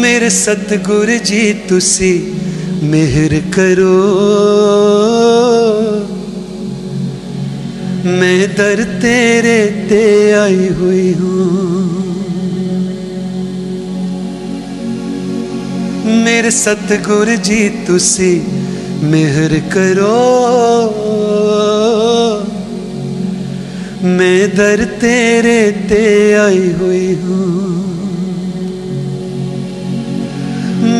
ਮੇਰੇ 0.00 0.28
ਸਤਿਗੁਰ 0.28 1.18
ਜੀ, 1.18 1.52
ਤੁਸੀਂ 1.52 2.32
मेहर 2.82 3.32
करो। 3.54 3.96
मैं 8.06 8.56
दर 8.56 8.82
तेरे 8.84 9.58
ते 9.88 10.32
आई 10.32 10.68
हुई 10.68 11.12
हूँ। 11.12 11.48
मेरे 16.24 16.50
सतगुरु 16.50 17.36
जी, 17.36 17.68
तुसी 17.68 18.32
मेहर 19.02 19.58
करो। 19.76 20.16
मैं 24.04 24.56
दर 24.56 24.84
तेरे 24.84 25.60
ते 25.70 26.34
आई 26.34 26.72
हुई 26.80 27.14
हूँ। 27.14 27.89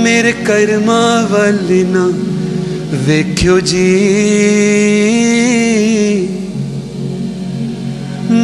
ਮੇਰੇ 0.09 0.31
ਕਰਮਾਂ 0.45 1.23
ਵੱਲ 1.23 1.85
ਨਾ 1.87 2.05
ਵੇਖਿਓ 3.07 3.59
ਜੀ 3.61 3.83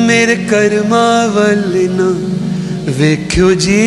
ਮੇਰੇ 0.08 0.36
ਕਰਮਾਂ 0.50 1.28
ਵੱਲ 1.30 1.78
ਨਾ 1.92 2.10
ਵੇਖਿਓ 3.00 3.54
ਜੀ 3.54 3.78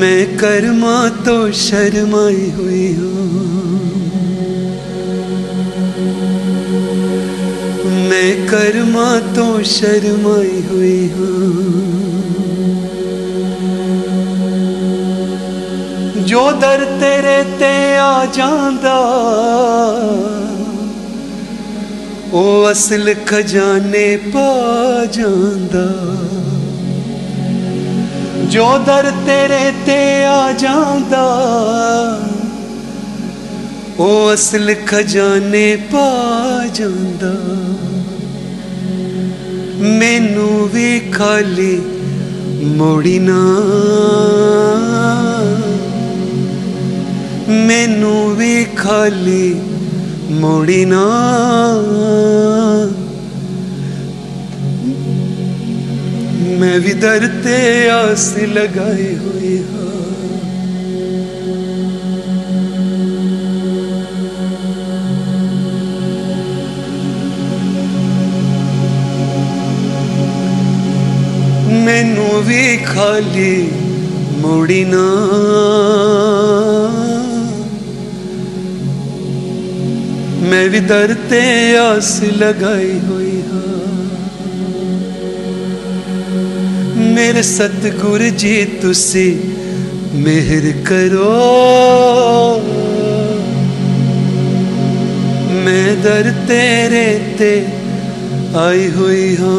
ਮੈਂ 0.00 0.26
ਕਰਮਾਂ 0.38 1.08
ਤੋਂ 1.24 1.50
ਸ਼ਰਮਾਈ 1.56 2.50
ਹੋਈ 2.58 2.94
ਹਾਂ 2.94 3.26
ਮੈਂ 8.08 8.34
ਕਰਮਾਂ 8.46 9.20
ਤੋਂ 9.34 9.62
ਸ਼ਰਮਾਈ 9.66 10.62
ਹੋਈ 10.70 11.08
ਹਾਂ 11.10 11.91
ਜੋ 16.33 16.51
ਦਰ 16.51 16.83
ਤੇਰੇ 16.99 17.43
ਤੇ 17.59 17.97
ਆ 17.97 18.25
ਜਾਂਦਾ, 18.25 18.93
ਉਹ 22.33 22.71
ਅਸਲ 22.71 23.13
ਖਜ਼ਾਨੇ 23.25 24.05
ਪਾ 24.17 25.05
ਜਾਂਦਾ। 25.05 25.83
ਜੋ 28.45 28.77
ਦਰ 28.77 29.11
ਤੇਰੇ 29.25 29.71
ਤੇ 29.85 30.25
ਆ 30.25 30.51
ਜਾਂਦਾ, 30.51 31.25
ਉਹ 33.99 34.33
ਅਸਲ 34.33 34.75
ਖਜ਼ਾਨੇ 34.87 35.75
ਪਾ 35.75 36.09
ਜਾਂਦਾ। 36.73 37.33
ਮੈਨੂੰ 39.99 40.69
ਵੀ 40.69 40.99
ਖਾਲੀ 40.99 41.81
ਮੋੜੀ 42.77 43.19
ਨਾ। 43.19 43.39
ਮੈਨੂੰ 47.49 48.35
ਵੀ 48.35 48.65
ਖਾਲੀ 48.65 49.61
ਮੋੜੀ 50.31 50.85
ਨਾ। 50.85 51.05
ਮੈਂ 56.59 56.79
ਵੀ 56.79 56.93
ਦਰ 56.93 57.29
ਤੇ 57.43 57.89
ਆਸ 57.89 58.37
ਲਗਾਈ 58.37 59.15
ਹੋਈ 59.15 59.57
ਹਾਂ। 59.57 59.83
ਮੈਨੂੰ 71.85 72.43
ਵੀ 72.43 72.77
ਖਾਲੀ 72.77 73.71
ਮੋੜੀ 74.37 74.83
ਨਾ। 74.85 75.03
मैं 80.43 80.69
भी 80.69 80.79
दरते 80.79 81.41
आस 81.77 82.09
लगाई 82.37 82.97
हुई 82.99 83.35
हाँ। 83.41 83.83
मेरे 87.13 87.43
सतगुरु 87.43 88.29
जी, 88.41 88.53
तुसी 88.81 89.27
मेहर 90.23 90.65
करो। 90.87 91.29
मैं 95.63 95.87
दर 96.03 96.29
तेरे 96.47 97.07
ते 97.39 97.53
आई 98.57 98.87
हुई 98.97 99.35
हाँ। 99.35 99.53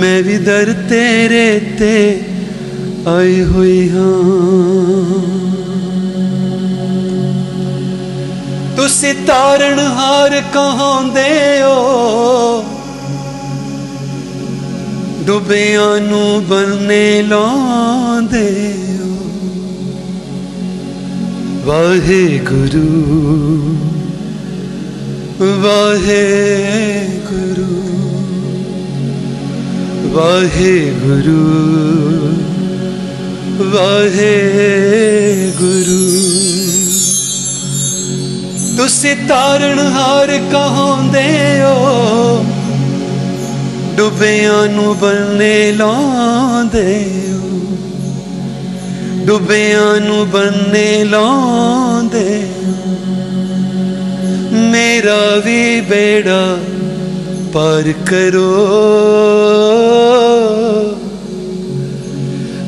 मैं 0.00 0.22
भी 0.24 0.38
दर 0.38 0.72
तेरे 0.88 1.48
ते 1.78 1.94
आई 3.10 3.40
हुई 3.52 3.88
हाँ। 3.88 5.49
ਤੁਸੀਂ 8.80 9.14
ਤਾਰਨ 9.26 9.78
ਹਾਰ 9.78 10.34
ਕਹਾਉਂਦੇ 10.54 11.62
ਹੋ। 11.62 12.64
ਡੁੱਬਿਆਂ 15.26 16.00
ਨੂੰ 16.00 16.46
ਬੰਨੇ 16.46 17.22
ਲਾਉਂਦੇ 17.22 18.74
ਹੋ। 19.00 19.10
ਵਾਹਿਗੁਰੂ 21.64 22.86
ਵਾਹਿਗੁਰੂ 25.62 27.66
ਵਾਹਿਗੁਰੂ 30.14 31.44
ਵਾਹਿਗੁਰੂ। 33.72 36.00
ਤੁਸੀਂ 38.80 39.16
ਤਾਰਨ 39.28 39.78
ਹਾਰ 39.78 40.40
ਕਹਾਉਂਦੇ 40.52 41.62
ਹੋ। 41.62 42.44
ਡੁੱਬਿਆਂ 43.96 44.66
ਨੂੰ 44.66 44.98
ਬੰਨੇ 44.98 45.72
ਲਾਉਂਦੇ 45.72 47.04
ਹੋ। 47.32 47.48
ਡੁੱਬਿਆਂ 49.26 50.00
ਨੂੰ 50.00 50.30
ਬੰਨੇ 50.30 51.04
ਲਾਉਂਦੇ 51.04 52.46
ਮੇਰਾ 54.52 55.36
ਵੀ 55.44 55.80
ਬੇੜਾ 55.80 56.58
ਪਰ 57.52 57.92
ਕਰੋ। 58.06 58.56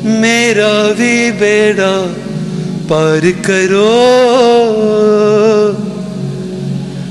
ਮੇਰਾ 0.05 0.87
ਵੀ 0.97 1.31
ਬੇੜਾ 1.31 2.07
ਪਰ 2.89 3.31
ਕਰੋ। 3.43 3.89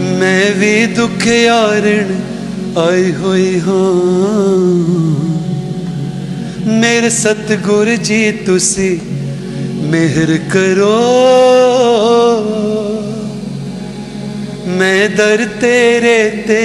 ਮੈਂ 0.00 0.50
ਵੀ 0.50 0.86
ਦੁਖਿਆਰਣ 0.86 2.14
ਆਈ 2.78 3.12
ਹੋਈ 3.12 3.60
ਹਾਂ। 3.60 5.23
मेरे 6.66 7.10
सतगुर 7.10 7.88
जी, 7.96 8.32
तुसी 8.32 8.90
मेहर 9.90 10.30
करो। 10.52 10.94
मैं 14.66 15.16
दर 15.16 15.44
तेरे 15.60 16.18
ते 16.48 16.64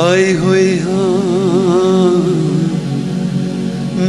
आई 0.00 0.32
हुई 0.32 0.78
हाँ। 0.78 2.12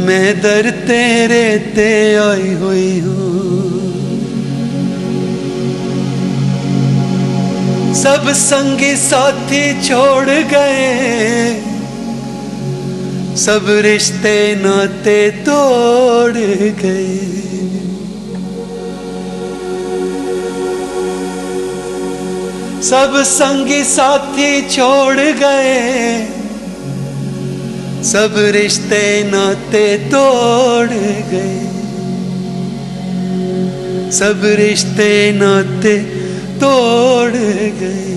मैं 0.06 0.40
दर 0.40 0.70
तेरे 0.70 1.58
ते 1.58 2.14
आई 2.14 2.52
हुई 2.54 2.98
हूँ। 2.98 3.24
सब 7.94 8.32
संगी 8.32 8.96
साथी 8.96 9.82
छोड़ 9.82 10.28
गए। 10.28 11.65
सब 13.36 13.66
रिश्ते 13.68 14.56
नाते 14.56 15.30
तोड़ 15.30 16.32
गए। 16.82 17.18
सब 22.82 23.22
संगी 23.26 23.84
साथी 23.84 24.62
छोड़ 24.68 25.16
गए। 25.16 26.26
सब 28.04 28.34
रिश्ते 28.36 29.30
नाते 29.30 29.86
तोड़ 29.98 30.88
गए। 31.32 31.62
सब 34.10 34.42
रिश्ते 34.44 35.32
नाते 35.32 35.96
तोड़ 36.56 37.32
गए। 37.80 38.15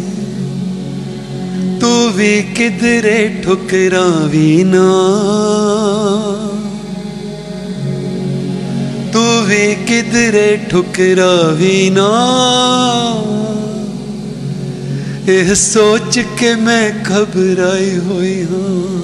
तू 1.80 1.90
भी 2.16 2.32
किधरे 2.54 3.18
ठुकरावी 3.44 4.50
ना 4.64 4.86
तू 9.12 9.22
भी 9.48 9.64
किधरे 9.86 10.46
ठुकरावी 10.70 11.78
ना 11.90 12.08
यह 15.28 15.54
सोच 15.54 16.18
के 16.40 16.54
मैं 16.64 17.02
घबराई 17.02 17.90
हुई 18.06 18.36
हाँ 18.50 19.02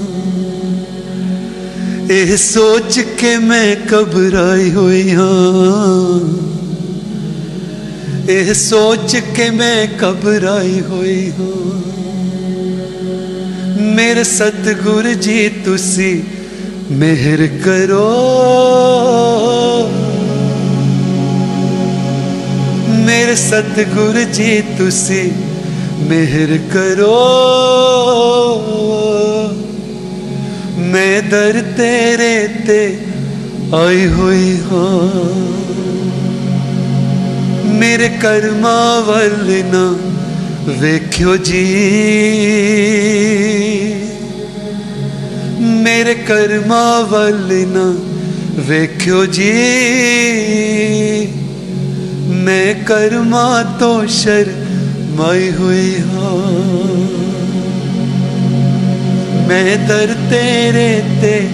यह 2.10 2.36
सोच 2.36 2.98
के 3.20 3.36
मैं 3.48 3.68
घबराई 3.86 4.70
हुई 4.70 5.10
हाँ 5.14 6.48
ਇਹ 8.30 8.52
ਸੋਚ 8.54 9.16
ਕੇ 9.36 9.48
ਮੈਂ 9.50 9.86
ਘਬਰਾਈ 10.02 10.80
ਹੋਈ 10.88 11.30
ਹਾਂ 11.38 12.03
मेरे 13.95 14.23
सतगुरु 14.23 15.13
जी, 15.13 15.49
तुसी 15.49 16.11
मेहर 16.91 17.41
करो। 17.65 18.07
मेरे 23.05 23.35
सतगुरु 23.35 24.23
जी, 24.33 24.61
तुसी 24.77 25.21
मेहर 26.09 26.51
करो। 26.73 27.13
मैं 30.77 31.29
दर 31.29 31.61
तेरे 31.77 32.47
ते 32.47 32.81
आई 33.75 34.03
हुई 34.05 34.51
हाँ। 34.57 35.23
मेरे 37.79 38.09
कर्मा 38.09 38.77
वल 38.99 39.47
ना 39.73 40.14
ਵੇਖਿਓ 40.67 41.37
ਜੀ। 41.37 41.63
ਮੇਰੇ 45.59 46.13
ਕਰਮਾਂ 46.13 47.03
ਵੱਲ 47.03 47.67
ਨਾ 47.67 47.95
ਵੇਖਿਓ 48.61 49.25
ਜੀ। 49.25 49.51
ਮੈਂ 52.27 52.73
ਕਰਮਾਂ 52.85 53.63
ਤੋਂ 53.79 54.07
ਸ਼ਰਮਾਈ 54.07 55.51
ਹੋਈ 55.51 55.95
ਹਾਂ। 55.99 56.65
ਮੈਂ 59.47 59.87
ਦਰ 59.87 60.15
ਤੇਰੇ 60.29 61.03
ਤੇ 61.21 61.47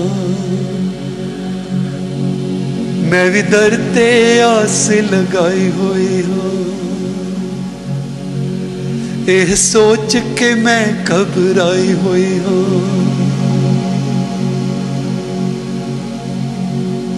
ਮੈਂ 3.09 3.31
ਵੀ 3.31 3.43
ਦਰ 3.43 3.79
ਤੇ 3.95 4.41
ਆਸ 4.43 4.91
ਲਗਾਈ 4.91 5.71
ਹੋਈ 5.71 6.23
ਹਾਂ। 6.23 6.72
यह 9.29 9.55
सोच 9.55 10.15
के 10.39 10.55
मैं 10.63 11.05
घबराई 11.05 11.93
हुई 12.03 12.39
हूँ 12.47 12.63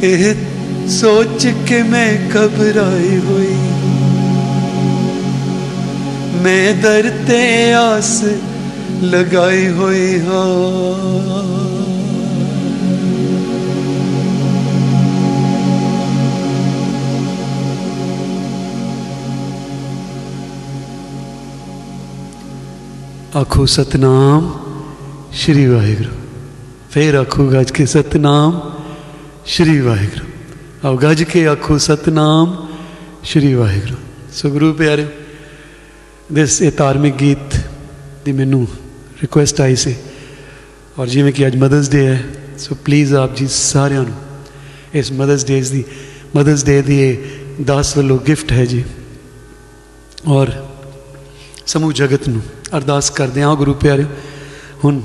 यह 0.02 0.24
सोच 0.94 1.46
के 1.68 1.82
मैं 1.82 2.10
घबराई 2.28 3.16
हुई 3.28 3.56
मैं 6.44 6.80
दर 6.82 7.08
ते 7.28 7.42
आस 7.72 8.14
लगाई 9.14 9.66
हुई 9.78 10.18
हाँ 10.26 11.63
ਆਖੋ 23.35 23.65
ਸਤਨਾਮ 23.65 24.51
ਸ਼੍ਰੀ 25.33 25.65
ਵਾਹਿਗੁਰੂ 25.65 26.09
ਫੇਰ 26.91 27.15
ਆਖੋ 27.15 27.45
ਗੱਜ 27.47 27.71
ਕੇ 27.71 27.85
ਸਤਨਾਮ 27.85 28.59
ਸ਼੍ਰੀ 29.45 29.79
ਵਾਹਿਗੁਰੂ 29.79 30.25
ਆਓ 30.83 30.97
ਗੱਜ 30.97 31.23
ਕੇ 31.23 31.45
ਆਖੋ 31.47 31.77
ਸਤਨਾਮ 31.77 32.55
ਸ਼੍ਰੀ 33.23 33.53
ਵਾਹਿਗੁਰੂ 33.53 33.95
ਸੋ 34.33 34.49
ਗੁਰੂ 34.49 34.73
ਪਿਆਰਿਓ 34.73 35.07
ਦਿਸ 36.33 36.61
ਇਹ 36.61 36.71
ਧਾਰਮਿਕ 36.77 37.15
ਗੀਤ 37.15 37.55
ਦੀ 38.25 38.31
ਮੈਨੂੰ 38.31 38.67
ਰਿਕੁਐਸਟ 39.21 39.61
ਆਈ 39.61 39.75
ਸੀ 39.75 39.95
ਔਰ 40.99 41.07
ਜਿਵੇਂ 41.07 41.33
ਕਿ 41.33 41.47
ਅੱਜ 41.47 41.55
ਮਦਰਸ 41.55 41.89
ਡੇ 41.89 42.05
ਹੈ 42.07 42.23
ਸੋ 42.57 42.75
ਪਲੀਜ਼ 42.85 43.13
ਆਪ 43.15 43.35
ਜੀ 43.35 43.47
ਸਾਰਿਆਂ 43.47 44.03
ਨੂੰ 44.03 44.15
ਇਸ 44.93 45.11
ਮਦਰਸ 45.11 45.45
ਡੇ 45.45 45.61
ਦੀ 45.61 45.83
ਮਦਰਸ 46.35 46.63
ਡੇ 46.65 46.81
ਦੀ 46.81 46.99
ਇਹ 47.01 47.63
ਦਾਸ 47.63 47.95
ਵੱਲੋਂ 47.97 48.17
ਗਿਫਟ 48.19 48.51
ਹੈ 48.51 48.65
ਜੀ 48.65 48.83
ਔਰ 50.27 50.51
ਸਮੂਹ 51.66 51.92
ਜਗਤ 51.92 52.28
ਨੂੰ 52.28 52.40
ਅਰਦਾਸ 52.76 53.10
ਕਰਦੇ 53.10 53.42
ਹਾਂ। 53.42 53.54
ਗੁਰੂ 53.56 53.74
ਪਿਆਰਿਓ 53.74 54.06
ਹੁਣ 54.84 55.00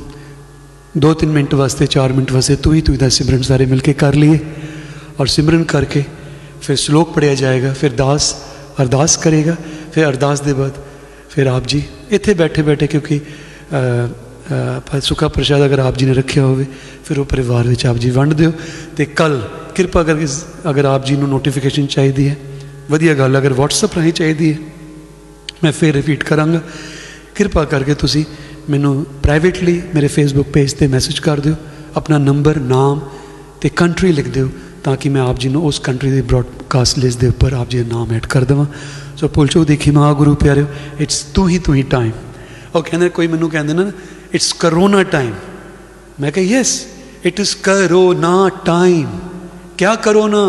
2-3 0.98 1.32
ਮਿੰਟ 1.34 1.54
ਵਾਸਤੇ 1.56 1.86
4 1.88 2.14
ਮਿੰਟ 2.14 2.32
ਵਾਸਤੇ 2.32 2.56
ਤੂੰ 2.56 2.74
ਹੀ 2.74 2.82
ਤੂੰ 2.82 2.96
ਦਾ 2.98 3.10
ਸਿਮਰਨ 3.10 3.42
ਸਾਰੇ 3.42 3.66
ਮਿਲ 3.66 3.80
ਕੇ 3.80 3.94
ਕਰ 3.94 4.16
ਲਈਏ 4.16 4.40
ਔਰ 5.20 5.28
ਸਿਮਰਨ 5.28 5.64
ਕਰਕੇ 5.64 6.04
ਫਿਰ 6.62 6.76
ਸ਼ਲੋਕ 6.76 7.14
ਪੜਿਆ 7.14 7.36
ਜਾਏਗਾ, 7.36 7.74
ਫਿਰ 7.74 7.92
ਦਾਸ 7.92 8.36
ਅਰਦਾਸ 8.82 9.18
ਕਰੇਗਾ, 9.18 9.56
ਫਿਰ 9.94 10.08
ਅਰਦਾਸ 10.08 10.42
ਦੇ 10.42 10.54
ਬਾਅਦ 10.54 10.74
ਫਿਰ 11.30 11.48
ਆਪ 11.48 11.68
ਜੀ 11.68 11.82
ਇੱਥੇ 12.12 12.34
ਬੈਠੇ 12.34 12.62
ਬੈਠੇ 12.62 12.88
ਕਿਉਂਕਿ 12.88 13.20
ਪਰ 14.88 15.00
ਸੁੱਕਾ 15.02 15.28
ਪ੍ਰਸ਼ਾਦ 15.28 15.66
ਅਗਰ 15.66 15.80
ਆਪ 15.80 15.98
ਜੀ 15.98 16.06
ਨੇ 16.06 16.14
ਰੱਖਿਆ 16.14 16.44
ਹੋਵੇ, 16.44 16.66
ਫਿਰ 17.06 17.20
ਉਹ 17.20 17.26
ਪਰਿਵਾਰ 17.26 17.68
ਵਿੱਚ 17.68 17.86
ਆਪ 17.86 17.98
ਜੀ 17.98 18.10
ਵੰਡ 18.10 18.34
ਦਿਓ 18.34 18.52
ਤੇ 18.98 19.06
ਕੱਲ 19.06 19.42
ਕਿਰਪਾ 19.76 20.04
ਕਰਕੇ 20.04 20.28
ਅਗਰ 20.70 20.86
ਆਪ 20.86 21.06
ਜੀ 21.06 21.16
ਨੂੰ 21.16 21.30
ਨੋਟੀਫਿਕੇਸ਼ਨ 21.30 21.86
ਚਾਹੀਦੀ 21.88 22.28
ਹੈ, 22.30 22.36
ਵਧੀਆ 22.90 23.14
ਗੱਲ, 23.14 23.38
ਅਗਰ 23.38 23.54
WhatsApp 23.54 23.96
ਰਾਹੀਂ 23.96 24.14
ਚਾਹੀਦੀ 24.14 24.52
ਹੈ 24.54 24.58
ਮੈਂ 25.64 25.72
ਫਿਰ 25.72 25.94
ਰਿਪੀਟ 25.96 26.24
ਕਰਾਂਗਾ। 26.24 26.62
ਕਿਰਪਾ 27.36 27.64
ਕਰਕੇ 27.66 27.94
ਤੁਸੀਂ 27.94 28.24
ਮੈਨੂੰ 28.70 29.06
ਪ੍ਰਾਈਵੇਟਲੀ 29.24 29.82
ਮੇਰੇ 29.96 30.08
ਫੇਸਬੁੱਕ 30.08 30.50
ਪੇਜ 30.50 30.74
ਤੇ 30.74 30.88
ਮੈਸੇਜ 30.88 31.20
ਕਰ 31.20 31.40
ਦਿਓ। 31.40 31.56
ਆਪਣਾ 31.98 32.18
ਨੰਬਰ 32.18 32.60
ਨਾਮ 32.60 33.02
ਤੇ 33.62 33.70
ਕੰਟਰੀ 33.70 34.12
ਲਿਖ 34.12 34.28
ਦਿਓ 34.28 34.50
ਤਾਂ 34.84 34.96
ਕਿ 34.98 35.10
ਮੈਂ 35.10 35.22
ਆਪ 35.22 35.40
ਜੀ 35.40 35.50
ਨੂੰ 35.50 35.66
ਉਸ 35.66 35.80
ਕੰਟਰੀ 35.80 36.12
ਦੀ 36.12 36.22
ਬ੍ਰਾਡਕਾਸਟ 36.22 37.00
ਲਿਸਟ 37.00 37.20
ਦੇ 37.20 37.28
ਉੱਪਰ 37.28 37.54
ਆਪ 37.54 37.70
ਜੀ 37.70 37.84
ਦਾ 37.84 37.98
ਨਾਮ 37.98 38.12
ਐਡ 38.12 38.26
ਕਰ 38.26 38.44
ਦਵਾਂ। 38.44 38.66
ਸੋ 39.18 39.28
ਪੁੱਛੋ 39.28 39.64
ਦੇਖੀ 39.66 39.92
ਮਹਾ 39.92 40.14
ਗੁਰੂ 40.14 40.36
ਪਿਆਰਿਓ 40.36 40.66
ਇਟਸ 41.00 41.22
ਤੂੰ 41.34 41.50
ਹੀ 41.50 41.58
ਤੂੰ 41.60 41.76
ਹੀ 41.76 41.84
ਟਾਈਮ 41.84 42.12
ਉਹ 42.76 42.84
ਕਹਿੰਦੇ, 42.84 43.10
ਕੋਈ 43.10 43.28
ਮੈਨੂੰ 43.28 43.50
ਕਹਿੰਦੇ 43.50 43.74
ਨਾ 43.74 43.92
ਇਟਸ 44.34 44.54
ਕਰੋਨਾ 44.54 45.04
ਟਾਈਮ 45.04 45.34
ਮੈਂ 46.20 46.32
ਕਿਹਾ 46.32 46.58
yes 46.58 46.86
it 47.26 47.40
is 47.40 47.56
corona 47.64 48.50
time 48.66 49.08
ਕਿਆ 49.78 49.96
ਕਰੋਨਾ 49.96 50.46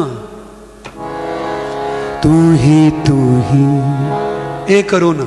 ਤੂੰ 2.22 2.56
ਹੀ 2.56 2.90
ਤੂੰ 3.06 3.42
ਹੀ 3.50 3.64
ए 4.70 4.82
करो 4.82 5.12
ना। 5.12 5.24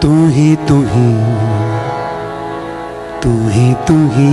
तू 0.00 0.08
ही 0.28 0.54
तू 0.68 0.76
ही 0.84 1.08
तू 3.22 3.32
ही 3.48 3.66
तू 3.88 3.96
ही 4.14 4.30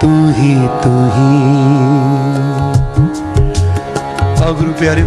तू 0.00 0.10
ही 0.32 0.50
तू 0.82 0.90
ही। 1.14 1.30
और 4.38 4.52
गुरु 4.58 4.72
प्यारे, 4.72 5.04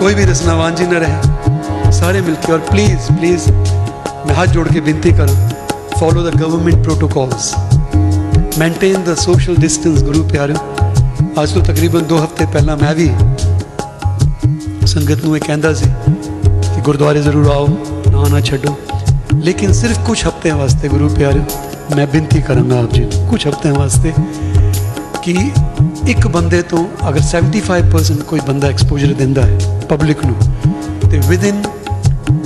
कोई 0.00 0.14
भी 0.14 0.24
रचना 0.24 0.54
वांझी 0.54 0.86
न 0.86 1.02
रहे, 1.04 1.90
सारे 1.92 2.20
मिलके 2.20 2.52
और 2.52 2.58
प्लीज़ 2.70 3.12
प्लीज़ 3.12 3.50
मैं 3.50 4.34
हाथ 4.36 4.54
जोड़ 4.54 4.68
के 4.68 4.80
विनती 4.80 5.12
करो 5.12 5.34
follow 5.98 6.22
the 6.22 6.34
government 6.36 6.84
protocols 6.84 7.54
maintain 8.58 9.02
the 9.04 9.14
social 9.18 9.56
distance 9.56 10.02
गुरु 10.02 10.22
प्यारे। 10.30 10.54
आज 11.40 11.54
तो 11.54 11.60
तकरीबन 11.62 12.06
दो 12.06 12.16
हफ़्ते 12.18 12.46
पहला 12.46 12.76
मैं 12.76 12.94
भी 12.94 13.08
संगत 14.90 15.24
में 15.24 15.40
कहता 15.40 15.72
से 15.74 15.86
कि 15.86 16.80
गुरुद्वारे 16.82 17.20
ज़रूर 17.22 17.50
आओ 17.52 17.66
ना 18.12 18.28
ना 18.28 18.40
छो 18.40 18.76
लेकिन 19.34 19.72
सिर्फ़ 19.72 20.06
कुछ 20.06 20.24
हफ़्ते 20.26 20.52
वास्ते 20.52 20.88
गुरु 20.88 21.08
प्यार, 21.08 21.34
मैं 21.96 22.06
बेनती 22.12 22.40
करूँगा 22.42 22.78
आप 22.78 22.92
जी, 22.92 23.02
कुछ 23.30 23.46
हफ़्ते 23.46 23.70
वास्ते 23.70 24.14
कि 25.24 25.32
एक 26.10 26.26
बंदे 26.26 26.62
तो 26.62 26.78
अगर 27.02 27.20
सैवनटी 27.20 27.60
फाइव 27.60 27.92
परसेंट 27.92 28.22
कोई 28.22 28.40
बंदा 28.40 28.68
एक्सपोजर 28.68 29.12
देता 29.14 29.44
है 29.46 29.88
पब्लिक 29.88 30.24
न 30.24 30.32
तो 31.00 31.28
with 31.28 31.44
in 31.44 31.62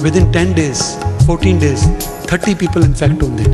with 0.02 0.16
in 0.16 0.30
ten 0.32 0.54
days 0.54 0.82
fourteen 1.26 1.58
days 1.58 1.86
thirty 2.32 2.54
people 2.54 2.84
infect 2.84 3.22
होंगे 3.22 3.44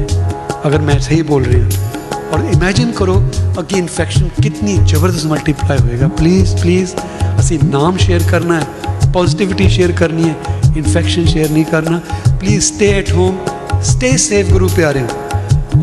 अगर 0.65 0.81
मैं 0.81 1.01
सही 1.01 1.23
बोल 1.23 1.45
रहा 1.45 2.29
और 2.31 2.45
इमेजिन 2.47 2.93
करो 2.93 3.17
करो 3.50 3.62
अगे 3.62 3.78
इन्फेक्शन 3.78 4.30
कितनी 4.42 4.78
ज़बरदस्त 4.78 5.26
मल्टीप्लाई 5.26 5.78
होएगा 5.80 6.08
प्लीज़ 6.16 6.56
प्लीज़ 6.62 6.96
असी 7.40 7.58
नाम 7.58 7.98
शेयर 7.98 8.30
करना 8.32 8.60
है 8.60 9.12
पॉजिटिविटी 9.12 9.70
शेयर 9.70 9.92
करनी 9.98 10.24
है 10.24 10.78
इन्फेक्शन 10.78 11.26
शेयर 11.26 11.50
नहीं 11.50 11.66
करना 11.66 12.02
please 12.40 12.64
stay 12.64 12.90
at 12.90 13.12
home 13.14 13.46
stay 13.84 14.18
safe 14.20 14.52
Guru 14.52 14.70
प्यारे 14.70 15.08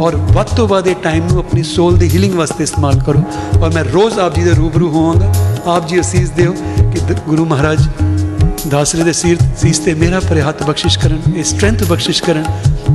और 0.01 0.15
ਵੱਧ 0.35 0.55
ਤੋਂ 0.57 0.67
ਵੱਧ 0.69 0.87
ਇਹ 0.87 0.95
ਟਾਈਮ 0.95 1.27
ਨੂੰ 1.29 1.39
ਆਪਣੀ 1.39 1.63
ਸੋਲ 1.63 1.97
ਦੀ 1.99 2.09
ਹੀਲਿੰਗ 2.09 2.35
ਵਾਸਤੇ 2.35 2.63
ਇਸਤੇਮਾਲ 2.65 3.01
ਕਰੋ 3.07 3.23
ਔਰ 3.63 3.73
ਮੈਂ 3.75 3.85
ਰੋਜ਼ 3.85 4.19
ਆਪ 4.19 4.35
ਜੀ 4.35 4.45
ਦੇ 4.45 4.55
ਰੂਬਰੂ 4.55 4.89
ਹੋਵਾਂਗਾ 4.91 5.33
ਆਪ 5.67 5.89
ਜੀ 5.89 6.01
ਅਸੀਸ 6.01 6.31
ਦਿਓ 6.31 6.53
ਕਿ 6.93 7.15
ਗੁਰੂ 7.29 7.45
ਮਹਾਰਾਜ 7.45 7.87
ਦਾਸਰੇ 8.71 9.05
ਦੇ 9.05 9.13
ਸੀਰ 9.13 9.39
ਸੀਸ 9.59 9.79
ਤੇ 9.79 9.95
ਮੇਰਾ 9.95 10.21
ਪਰੇ 10.21 10.43
ਹੱਥ 10.43 10.63
ਬਖਸ਼ਿਸ਼ 10.63 10.99
ਕਰਨ 10.99 11.37
ਇਹ 11.37 11.45
ਸਟਰੈਂਥ 11.45 11.85
ਬਖਸ਼ਿਸ਼ 11.85 12.23
ਕਰਨ 12.23 12.45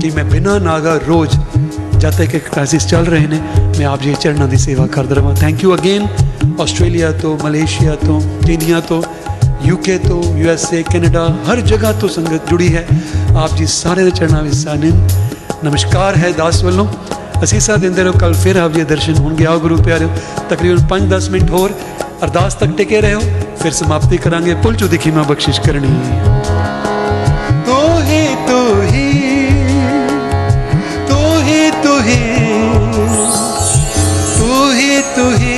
ਕਿ 0.02 0.10
ਮੈਂ 0.10 0.24
ਬਿਨਾ 0.26 0.58
ਨਾਗਾ 0.60 1.00
ਰੋਜ਼ 1.08 1.38
जब 2.03 2.11
तक 2.13 2.35
एक 2.35 2.49
क्राइसिस 2.49 2.87
चल 2.87 3.05
रहे 3.05 3.21
हैं। 3.23 3.79
मैं 3.79 3.85
आप 3.87 4.01
जी 4.03 4.15
चरणों 4.15 4.49
की 4.49 4.57
सेवा 4.59 4.87
कर 4.87 5.07
दे 5.07 5.15
रहा। 5.15 5.35
थैंक 5.43 5.63
यू 5.65 5.71
अगेन 5.71 6.09
ऑस्ट्रेलिया 6.61 7.11
तो 7.19 7.35
मलेशिया 7.45 7.95
तो 7.97 8.19
इंडिया 8.51 8.81
तो 8.81 8.97
यूके 9.67 9.97
तो 9.99 10.17
यूएसए 10.39 10.83
कनाडा 10.83 11.23
हर 11.47 11.61
जगह 11.67 12.01
तो 12.01 12.09
संगत 12.09 12.49
जुड़ी 12.51 12.69
है। 12.69 12.83
आप 13.37 13.55
जी 13.57 13.67
सारे 13.69 14.11
चरणा 14.11 14.41
में 14.43 14.51
सानिन 14.53 14.97
नमस्कार 15.65 16.15
है 16.15 16.33
दास 16.33 16.63
वालों 16.65 16.87
असीसा 17.43 17.77
देंदे 17.77 18.03
रहो। 18.03 18.19
कल 18.19 18.35
फिर 18.35 18.59
आप 18.59 18.73
जी 18.73 18.85
दर्शन 18.87 19.15
हो 19.15 19.31
गया 19.31 19.57
गुरु 19.59 19.77
प्यारे। 19.83 20.07
तकरीबन 20.51 20.87
पाँच 20.89 21.03
दस 21.13 21.29
मिनट 21.33 21.51
होर। 21.51 21.79
अरदास 22.23 22.57
तक 22.61 22.75
टिके 22.77 23.01
रहो। 23.01 23.21
फिर 23.63 23.73
समाप्ति 23.75 24.17
करा 24.19 24.41
पुल 24.63 24.75
चू 24.77 24.89
दिखी 24.89 25.11
मैं 25.11 25.27
बख्शिश 25.29 25.59
करनी। 25.59 25.95
तो 27.67 27.79
है 28.03 28.25
तो 28.47 28.59
है 28.83 28.92
तू 35.23 35.29
ही 35.31 35.52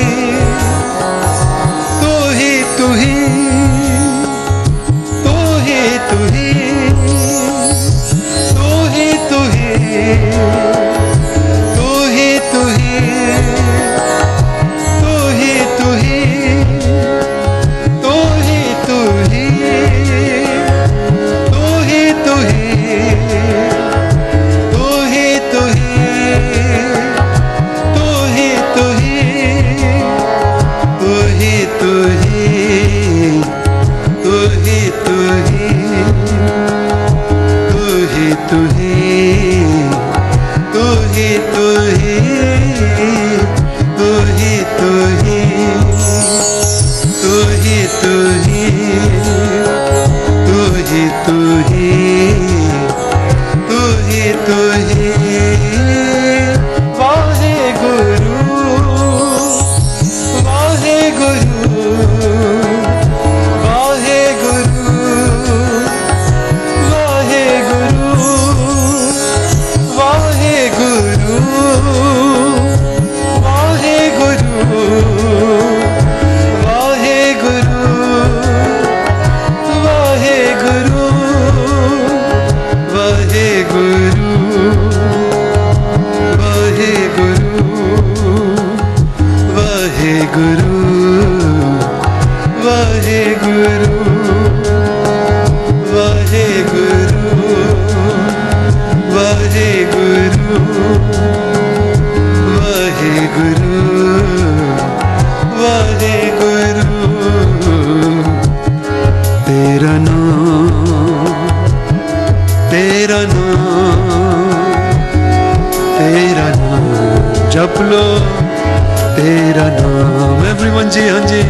तेरा 119.55 119.66
नाम 119.70 120.40
एवरीवन 120.51 120.89
जी 120.90 121.02
हाँ 121.09 121.20
जी। 121.31 121.43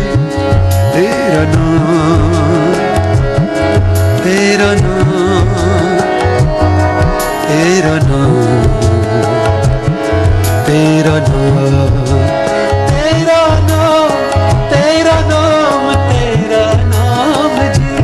तेरा 0.94 1.44
नाम 1.52 2.34
तेरा 4.24 4.68
नाम 4.80 5.48
तेरा 7.46 7.94
नाम 8.08 8.34
तेरा 10.66 11.14
नाम 11.28 11.96
तेरा 12.90 13.40
नाम 13.70 14.12
तेरा 14.74 15.16
नाम 15.30 15.88
तेरा 16.10 16.66
नाम 16.92 17.56
जी। 17.78 17.96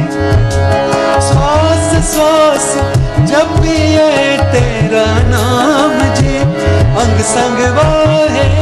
जब 3.32 3.52
भी 3.60 3.76
है 3.76 4.24
तेरा 4.56 5.04
नाम 5.28 6.00
जी। 6.16 6.34
अंग 7.04 7.22
संग 7.34 7.60
वाहे 7.76 8.59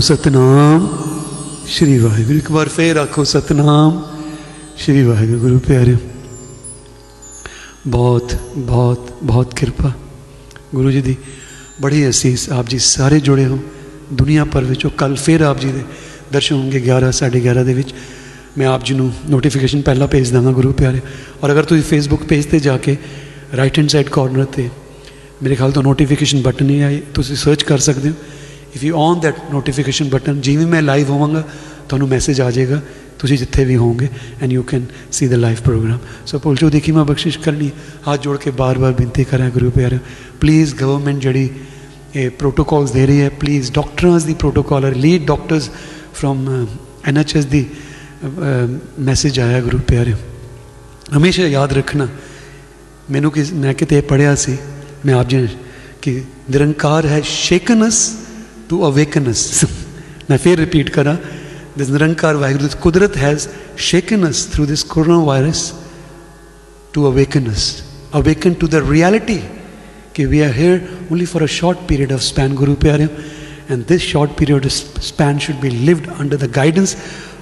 ਸਤਨਾਮ। 0.00 0.88
ਸ਼੍ਰੀ 1.66 1.98
ਵਾਹਿਗੁਰੂ, 1.98 2.38
ਇੱਕ 2.38 2.50
ਵਾਰ 2.50 2.68
ਫੇਰ 2.68 2.96
ਆਖੋ 2.96 3.24
ਸਤਨਾਮ। 3.24 4.02
ਸ਼੍ਰੀ 4.76 5.02
ਵਾਹਿਗੁਰੂ, 5.02 5.40
ਗੁਰੂ 5.40 5.58
ਪਿਆਰੇ 5.58 5.96
ਬਹੁਤ 7.86 8.34
ਬਹੁਤ 8.56 9.12
ਬਹੁਤ 9.22 9.54
ਕਿਰਪਾ। 9.54 9.92
ਗੁਰੂ 10.74 10.90
ਜੀ 10.90 11.02
ਦੀ 11.02 11.16
ਬੜੀ 11.80 12.08
ਅਸੀਸ, 12.08 12.48
ਆਪ 12.50 12.68
ਜੀ 12.68 12.78
ਸਾਰੇ 12.78 13.20
ਜੁੜੇ 13.20 13.46
ਹੋ। 13.46 13.58
ਦੁਨੀਆ 14.12 14.44
ਭਰ 14.44 14.64
ਵਿੱਚੋਂ 14.64 14.90
ਕੱਲ 14.90 15.16
ਫੇਰ 15.16 15.40
ਆਪ 15.40 15.60
ਜੀ 15.60 15.72
ਦੇ 15.72 15.84
ਦਰਸ਼ਨ 16.32 16.56
ਹੋਣਗੇ 16.56 16.80
11 16.80 17.10
11:30 17.12 17.64
ਦੇ 17.64 17.74
ਵਿੱਚ। 17.74 17.94
ਮੈਂ 18.58 18.66
ਆਪ 18.66 18.84
ਜੀ 18.84 18.94
ਨੂੰ 18.94 19.12
ਨੋਟੀਫਿਕੇਸ਼ਨ 19.30 19.82
ਪਹਿਲਾਂ 19.82 20.08
ਭੇਜ 20.08 20.30
ਦਾਂਗਾ 20.30 20.50
ਗੁਰੂ 20.50 20.72
ਪਿਆਰੇ 20.72 21.00
ਔਰ 21.44 21.52
ਅਗਰ 21.52 21.64
ਤੁਸੀਂ 21.64 21.82
ਫੇਸਬੁੱਕ 21.82 22.22
ਪੇਜ 22.22 22.44
ਤੇ 22.44 22.60
ਜਾ 22.60 22.76
ਕੇ 22.78 22.96
ਰਾਈਟ 23.56 23.78
ਹੈਂਡ 23.78 23.88
ਸਾਈਡ 23.88 24.08
ਕਾਰਨਰ 24.08 24.44
ਤੇ 24.44 24.68
ਮੇਰੇ 25.42 25.54
ਖਿਆਲ 25.54 25.72
ਤੋਂ 25.72 25.82
ਨੋਟੀਫਿਕੇਸ਼ਨ 25.82 26.42
ਬਟਨ 26.42 26.66
ਨਹੀਂ 26.66 26.82
ਆਈ, 26.82 27.00
ਤੁਸੀਂ 27.14 27.36
ਸਰਚ 27.36 27.62
ਕਰ 27.62 27.78
ਸਕਦੇ 27.78 28.08
ਹੋ। 28.08 28.14
if 28.75 28.83
you 28.83 28.95
on 28.97 29.19
that 29.19 29.35
notification 29.51 30.09
button 30.09 30.41
ਜਿਵੇਂ 30.41 30.67
ਮੈਂ 30.67 30.81
ਲਾਈਵ 30.81 31.09
ਹੋਵਾਂਗਾ 31.09 31.43
ਤੁਹਾਨੂੰ 31.89 32.07
ਮੈਸੇਜ 32.07 32.41
ਆ 32.41 32.49
ਜਾਏਗਾ 32.51 32.81
ਤੁਸੀਂ 33.19 33.37
ਜਿੱਥੇ 33.37 33.65
ਵੀ 33.65 33.75
ਹੋਵੋਗੇ 33.75 34.07
and 34.41 34.51
you 34.51 34.63
can 34.63 34.85
see 35.11 35.27
the 35.27 35.33
live 35.33 35.57
program 35.63 35.99
so 36.25 36.39
ਪੁਲਚੋ 36.39 36.69
ਦੇਖੀ 36.69 36.91
ਮੈਂ 36.91 37.05
ਬਖਸ਼ਿਸ਼ 37.05 37.39
ਕਰਨੀ 37.39 37.69
ਹੱਥ 38.09 38.21
ਜੋੜ 38.21 38.37
ਕੇ 38.37 38.51
ਬਾਰ-ਬਾਰ 38.51 38.93
ਬੇਨਤੀ 38.93 39.23
ਕਰਾਂ 39.23 39.49
ਗੁਰੂ 39.49 39.71
ਪਿਆਰੇ 39.71 39.99
ਪਲੀਜ਼ 40.41 40.75
ਗਵਰਨਮੈਂਟ 40.75 41.19
ਜਿਹੜੀ 41.19 41.49
ਇਹ 42.15 42.29
ਪ੍ਰੋਟੋਕਾਲਸ 42.29 42.91
ਦੇ 42.91 43.05
ਰਹੀ 43.05 43.21
ਹੈ 43.21 43.29
please 43.29 43.71
doctors 43.71 44.23
the 44.23 44.33
protocol 44.33 44.91
lead 44.95 45.25
doctors 45.25 45.69
from 46.13 46.67
NHS 47.05 47.45
the 47.45 47.65
message 48.99 49.39
ਆਇਆ 49.39 49.61
ਗੁਰੂ 49.61 49.77
ਪਿਆਰੇ 49.87 50.13
ਹਮੇਸ਼ਾ 51.17 51.47
ਯਾਦ 51.47 51.73
ਰੱਖਣਾ 51.73 52.07
ਮੈਨੂੰ 53.11 53.31
ਕਿ 53.31 53.43
ਮੈਂ 53.53 53.73
ਕਿਤੇ 53.73 54.01
ਪੜਿਆ 54.01 54.35
ਸੀ 54.35 54.57
ਮੈਂ 55.05 55.15
ਆਪ 55.15 55.27
ਜੀ 55.27 55.47
ਕਿ 56.01 56.21
ਨਿਰੰਕਾਰ 56.49 57.05
ਹੈ 57.05 57.21
ਸ਼ੇਕਨਸ 57.21 57.99
टू 58.70 58.78
अवेकनस 58.86 59.40
मैं 60.30 60.36
फिर 60.38 60.58
रिपीट 60.58 60.88
करा 60.96 61.14
दिस 61.78 61.88
निरंकार 61.90 62.34
वाहिगुरु 62.42 62.68
कुदरत 62.82 63.16
has 63.16 63.46
shaken us 63.86 64.48
through 64.52 64.66
this 64.66 64.82
corona 64.92 65.16
virus 65.26 65.62
to 66.94 67.04
awaken us 67.04 67.62
awaken 68.14 68.54
to 68.60 68.68
the 68.68 68.82
reality 68.90 69.38
कि 70.16 70.24
we 70.24 70.40
are 70.40 70.52
here 70.54 71.08
only 71.12 71.26
for 71.32 71.42
a 71.42 71.46
short 71.58 71.78
period 71.88 72.12
of 72.12 72.20
span 72.22 72.54
गुरु 72.54 72.74
प्यारे 72.84 73.08
and 73.70 73.84
this 73.86 74.02
short 74.02 74.36
period 74.38 74.66
of 74.66 75.00
span 75.08 75.38
should 75.46 75.60
be 75.60 75.70
lived 75.70 76.06
under 76.18 76.36
the 76.36 76.50
guidance 76.52 76.96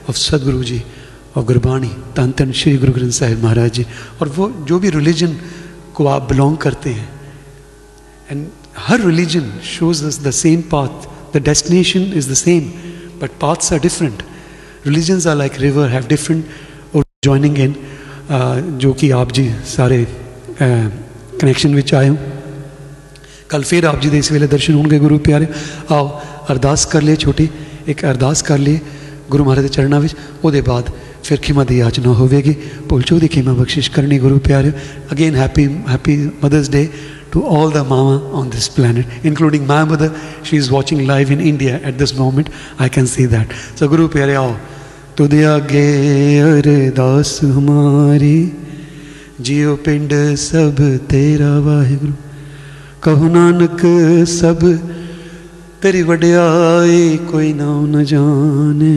of 0.08 0.16
Satguru 0.16 0.62
ji 0.64 0.82
और 1.36 1.44
गुरबाणी 1.44 1.92
तन 2.16 2.32
तन 2.38 2.52
श्री 2.60 2.76
गुरु 2.76 2.92
ग्रंथ 2.92 3.18
साहिब 3.20 3.44
महाराज 3.44 3.72
जी 3.72 3.86
और 4.20 4.28
वो 4.38 4.48
जो 4.68 4.78
भी 4.78 4.90
religion 4.96 5.36
को 5.94 6.06
आप 6.06 6.28
बिलोंग 6.32 6.56
करते 6.56 6.90
हैं। 6.90 7.08
And 8.30 8.46
her 8.78 9.00
religion 9.00 9.52
shows 9.64 10.04
the 10.24 10.30
same 10.30 10.60
path 10.72 11.17
the 11.31 11.41
destination 11.41 12.11
is 12.13 12.27
the 12.27 12.39
same 12.39 12.67
but 13.19 13.39
paths 13.39 13.71
are 13.71 13.79
different 13.79 14.23
religions 14.85 15.25
are 15.25 15.37
like 15.37 15.59
river 15.59 15.87
have 15.89 16.07
different 16.07 16.45
joining 17.23 17.55
in 17.57 17.75
uh, 18.29 18.61
जो 18.77 18.93
कि 18.93 19.09
आप 19.13 19.31
जी 19.31 19.47
सारे 19.67 20.05
ਕਨੈਕਸ਼ਨ 21.39 21.75
ਵਿੱਚ 21.75 21.93
ਆਏ 21.95 22.09
ਹੋ 22.09 22.17
ਕੱਲ 23.49 23.63
ਫਿਰ 23.63 23.85
ਆਪ 23.85 24.01
ਜੀ 24.01 24.09
ਦੇ 24.09 24.17
ਇਸ 24.17 24.31
ਵੇਲੇ 24.31 24.47
ਦਰਸ਼ਨ 24.47 24.73
ਹੋਣਗੇ 24.73 24.99
ਗੁਰੂ 24.99 25.17
ਪਿਆਰੇ 25.19 25.47
ਆਓ 25.91 26.07
ਅਰਦਾਸ 26.51 26.85
ਕਰ 26.85 27.01
ਲਈ 27.03 27.15
ਛੋਟੀ 27.15 27.47
ਇੱਕ 27.87 28.03
ਅਰਦਾਸ 28.05 28.41
ਕਰ 28.43 28.59
ਲਈ 28.59 28.79
ਗੁਰੂ 29.31 29.45
ਮਹਾਰਾਜ 29.45 29.63
ਦੇ 29.63 29.69
ਚਰਨਾਂ 29.69 29.99
ਵਿੱਚ 29.99 30.15
ਉਹਦੇ 30.43 30.61
ਬਾਅਦ 30.61 30.89
ਫਿਰ 31.23 31.39
ਖਿਮਾ 31.41 31.63
ਦੀ 31.63 31.77
ਯਾਚਨਾ 31.77 32.13
ਹੋਵੇਗੀ 32.13 32.55
ਭੁੱਲ 32.89 33.01
ਚੋ 33.01 33.19
ਦੀ 33.19 33.27
ਖਿਮਾ 33.27 33.53
ਬਖਸ਼ਿਸ਼ 33.53 33.89
ਕਰਨੀ 33.91 34.19
ਗੁਰੂ 34.19 34.39
ਪਿਆਰੇ 34.47 34.71
again 35.13 35.35
happy 35.35 35.67
happy 35.89 36.17
mother's 36.43 36.69
day 36.69 36.87
to 37.32 37.44
all 37.44 37.68
the 37.70 37.84
mama 37.84 38.16
on 38.32 38.50
this 38.50 38.68
planet, 38.68 39.06
including 39.22 39.66
my 39.66 39.84
mother. 39.84 40.10
She 40.42 40.56
is 40.56 40.70
watching 40.70 41.06
live 41.06 41.30
in 41.30 41.40
India 41.40 41.80
at 41.82 41.98
this 41.98 42.16
moment. 42.16 42.50
I 42.78 42.88
can 42.88 43.06
see 43.06 43.26
that. 43.26 43.52
So 43.76 43.88
Guru 43.88 44.08
Pyare 44.08 44.36
आओ 44.36 44.56
तुदे 45.18 45.42
आगे 45.42 45.86
अरदास 46.46 47.30
हमारी 47.42 48.38
जियो 49.42 49.74
पिंड 49.82 50.12
सब 50.38 50.78
तेरा 51.10 51.52
वाहिगुरु 51.66 52.12
कहो 53.02 53.26
नानक 53.34 53.82
सब 54.30 54.62
तेरी 55.82 56.02
वड्याई 56.10 57.02
कोई 57.30 57.52
नाम 57.58 57.82
न 57.90 58.04
जाने 58.06 58.94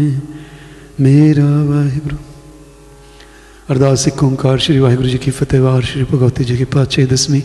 मेरा 1.01 1.49
वाहिगुरु 1.69 2.17
अरदास 3.69 4.05
सिख 4.05 4.23
ओंकार 4.23 4.57
श्री 4.61 4.77
वाहिगुरु 4.85 5.09
जी 5.09 5.17
की 5.25 5.31
फतेहवार 5.41 5.81
श्री 5.89 6.03
भगवती 6.13 6.43
जी 6.45 6.57
की 6.57 6.65
पातशाही 6.69 7.07
दसवीं 7.17 7.41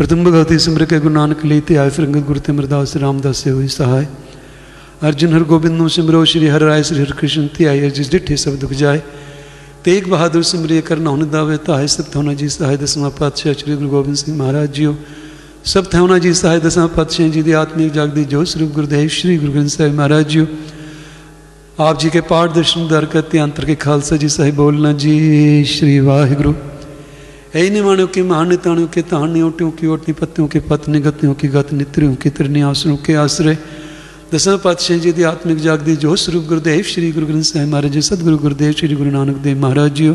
प्रथम 0.00 0.24
भगवती 0.24 0.56
सिमर 0.58 0.84
के 0.88 0.98
गुरु 0.98 1.12
नानक 1.12 1.44
ली 1.44 1.60
ते 1.60 1.74
आए 1.76 1.90
फिरंगत 1.92 2.24
गुरु 2.24 2.40
तिमरदास 2.40 2.96
रामदास 3.02 3.36
से 3.44 3.50
हुई 3.50 3.66
सहाय 3.68 4.06
अर्जुन 5.04 5.32
हर 5.34 5.42
गोबिंद 5.50 5.76
नो 5.76 5.88
सिमरो 5.94 6.24
श्री 6.24 6.46
हर 6.48 6.62
राय 6.64 6.82
श्री 6.88 7.00
हर 7.00 7.10
कृष्ण 7.20 7.46
ती 7.56 7.64
आई 7.72 7.90
जिस 7.98 8.10
डिठे 8.10 8.36
सब 8.42 8.56
दुख 8.60 8.72
जाए 8.80 9.02
तेग 9.84 10.08
बहादुर 10.10 10.42
सिमरिय 10.52 10.80
करना 10.88 11.10
हुन 11.10 11.28
दावे 11.34 11.56
ताहे 11.68 11.88
सब 11.96 12.08
थोना 12.14 12.32
जी 12.40 12.48
सहाय 12.56 12.76
दसवा 12.84 13.08
पातशाह 13.20 13.52
श्री 13.60 13.76
गुरु 13.76 13.90
गोबिंद 13.90 14.16
सिंह 14.22 14.38
महाराज 14.38 14.72
जियो 14.80 14.96
सब 15.74 15.92
थोना 15.94 16.18
जी 16.24 16.32
सहाय 16.40 16.60
दसवा 16.68 16.86
पातशाह 16.96 17.28
जी 17.36 17.42
की 17.42 17.52
आत्मिक 17.60 17.92
जागदी 18.00 18.24
जो 18.32 18.44
स्वरूप 18.54 18.72
गुरुदेव 18.80 19.08
श्री 19.20 19.36
गुरु 19.44 19.52
ग्रंथ 19.52 19.76
साहिब 19.76 19.94
महाराज 20.00 20.26
जियो 20.32 20.46
आप 21.90 22.00
जी 22.00 22.10
के 22.16 22.24
पाठ 22.32 22.56
दर्शन 22.56 22.88
दर 22.96 23.12
करते 23.18 23.44
अंतर 23.46 23.70
के 23.72 23.80
खालसा 23.86 24.16
जी 24.24 24.28
साहिब 24.40 24.56
बोलना 24.64 24.92
जी 25.04 25.14
श्री 25.76 26.00
वाहिगुरु 26.08 26.54
ऐन 27.54 27.76
माण्हू 27.82 28.06
की 28.06 28.22
महान 28.22 28.56
ताणियों 28.56 28.88
के 28.88 29.02
तहानी 29.02 29.40
ओटियों 29.42 29.70
की 29.70 29.86
ओटनी 29.86 30.12
पत्तियों 30.12 30.46
के 30.48 30.60
पत्नी 30.60 30.98
गतियों 31.00 31.32
की 31.34 31.48
गत 31.48 31.72
नित्रियों 31.72 32.14
की 32.14 32.30
त्रिनी 32.30 32.60
आसरों 32.62 32.96
के 32.96 33.14
आश्रय 33.14 33.56
ਦਸਾਂ 34.32 34.56
ਪਾਤਸ਼ਾਹ 34.58 34.98
ਜੀ 34.98 35.12
ਦੀ 35.12 35.22
ਆਤਮਿਕ 35.22 35.58
ਜਾਗਦੀ 35.58 35.96
ਜੋ 35.96 36.14
ਸਰੂਪ 36.16 36.44
ਗੁਰਦੇਵ 36.44 36.82
ਸ਼੍ਰੀ 36.82 37.10
ਗੁਰੂ 37.12 37.26
ਗ੍ਰੰਥ 37.26 37.44
ਸਾਹਿਬ 37.44 37.68
ਮਹਾਰਾਜ 37.68 37.92
ਜੀ, 37.92 38.00
ਸਤਿਗੁਰੂ 38.00 38.38
ਗੁਰਦੇਵ 38.38 38.72
ਸ਼੍ਰੀ 38.72 38.94
ਗੁਰੂ 38.94 39.10
ਨਾਨਕ 39.10 39.36
ਦੇਵ 39.36 39.58
ਮਹਾਰਾਜ 39.58 39.92
ਜੀਓ। 39.92 40.12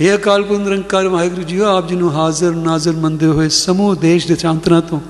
हे 0.00 0.14
ਅਕਾਲ 0.14 0.42
ਪੁਰਖ 0.42 0.60
ਨਿਰੰਕਾਰ 0.60 1.08
ਵਾਹਿਗੁਰੂ 1.08 1.42
ਜੀਓ, 1.42 1.64
ਆਪ 1.64 1.88
ਜੀ 1.88 1.96
ਨੂੰ 1.96 2.12
ਹਾਜ਼ਰ 2.12 2.52
ਨਾਜ਼ਰ 2.54 2.92
ਮੰਨਦੇ 2.92 3.26
ਹੋਏ 3.26 3.48
ਸਮੂਹ 3.48 3.94
ਦੇਸ਼ 3.96 4.26
ਦੇ 4.28 4.34
ਚਾਂਤਰਾਂ 4.34 4.82
ਤੋਂ 4.82 5.00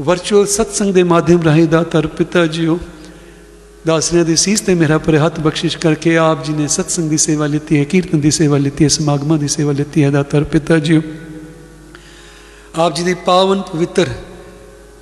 ਵਰਚੁਅਲ 0.00 0.46
ਸਤਸੰਗ 0.46 0.94
ਦੇ 0.94 1.02
ਮਾਧਿਅਮ 1.02 1.42
ਰਾਹੀਂ 1.42 1.66
ਦਾਤਰ 1.68 2.06
ਪਿਤਾ 2.06 2.46
ਜੀਓ। 2.46 2.78
ਦਾਸਰਿਆਂ 3.86 4.24
ਦੀ 4.24 4.36
ਸੀਸ 4.36 4.60
ਤੇ 4.60 4.74
ਮੇਰਾ 4.74 4.98
ਪਰ 4.98 5.16
ਹੱਥ 5.16 5.40
ਬਖਸ਼ਿਸ਼ 5.40 5.78
ਕਰਕੇ 5.78 6.16
ਆਪ 6.16 6.44
ਜੀ 6.44 6.52
ਨੇ 6.52 6.68
ਸਤਸੰਗ 6.68 7.10
ਦੀ 7.10 7.16
ਸੇਵਾ 7.16 7.46
ਲਈ 7.46 7.78
ਹੈ, 7.78 7.84
ਕੀਰਤਨ 7.84 8.20
ਦੀ 8.20 8.30
ਸੇਵਾ 8.30 8.58
ਲਈ 8.58 8.70
ਹੈ, 8.82 8.88
ਸਮਾਗਮਾਂ 8.88 9.38
ਦੀ 9.38 9.48
ਸੇਵਾ 9.48 9.72
ਲਈ 9.72 10.02
ਹੈ, 10.02 10.10
ਦਾਤਰ 10.10 10.44
ਪਿਤਾ 10.44 10.78
ਜੀਓ। 10.78 11.00
ਆਪ 12.78 12.94
ਜੀ 12.96 13.02
ਦੀ 13.02 13.14
ਪਾਵਨ 13.14 13.62
ਪਵਿੱਤਰ 13.62 14.08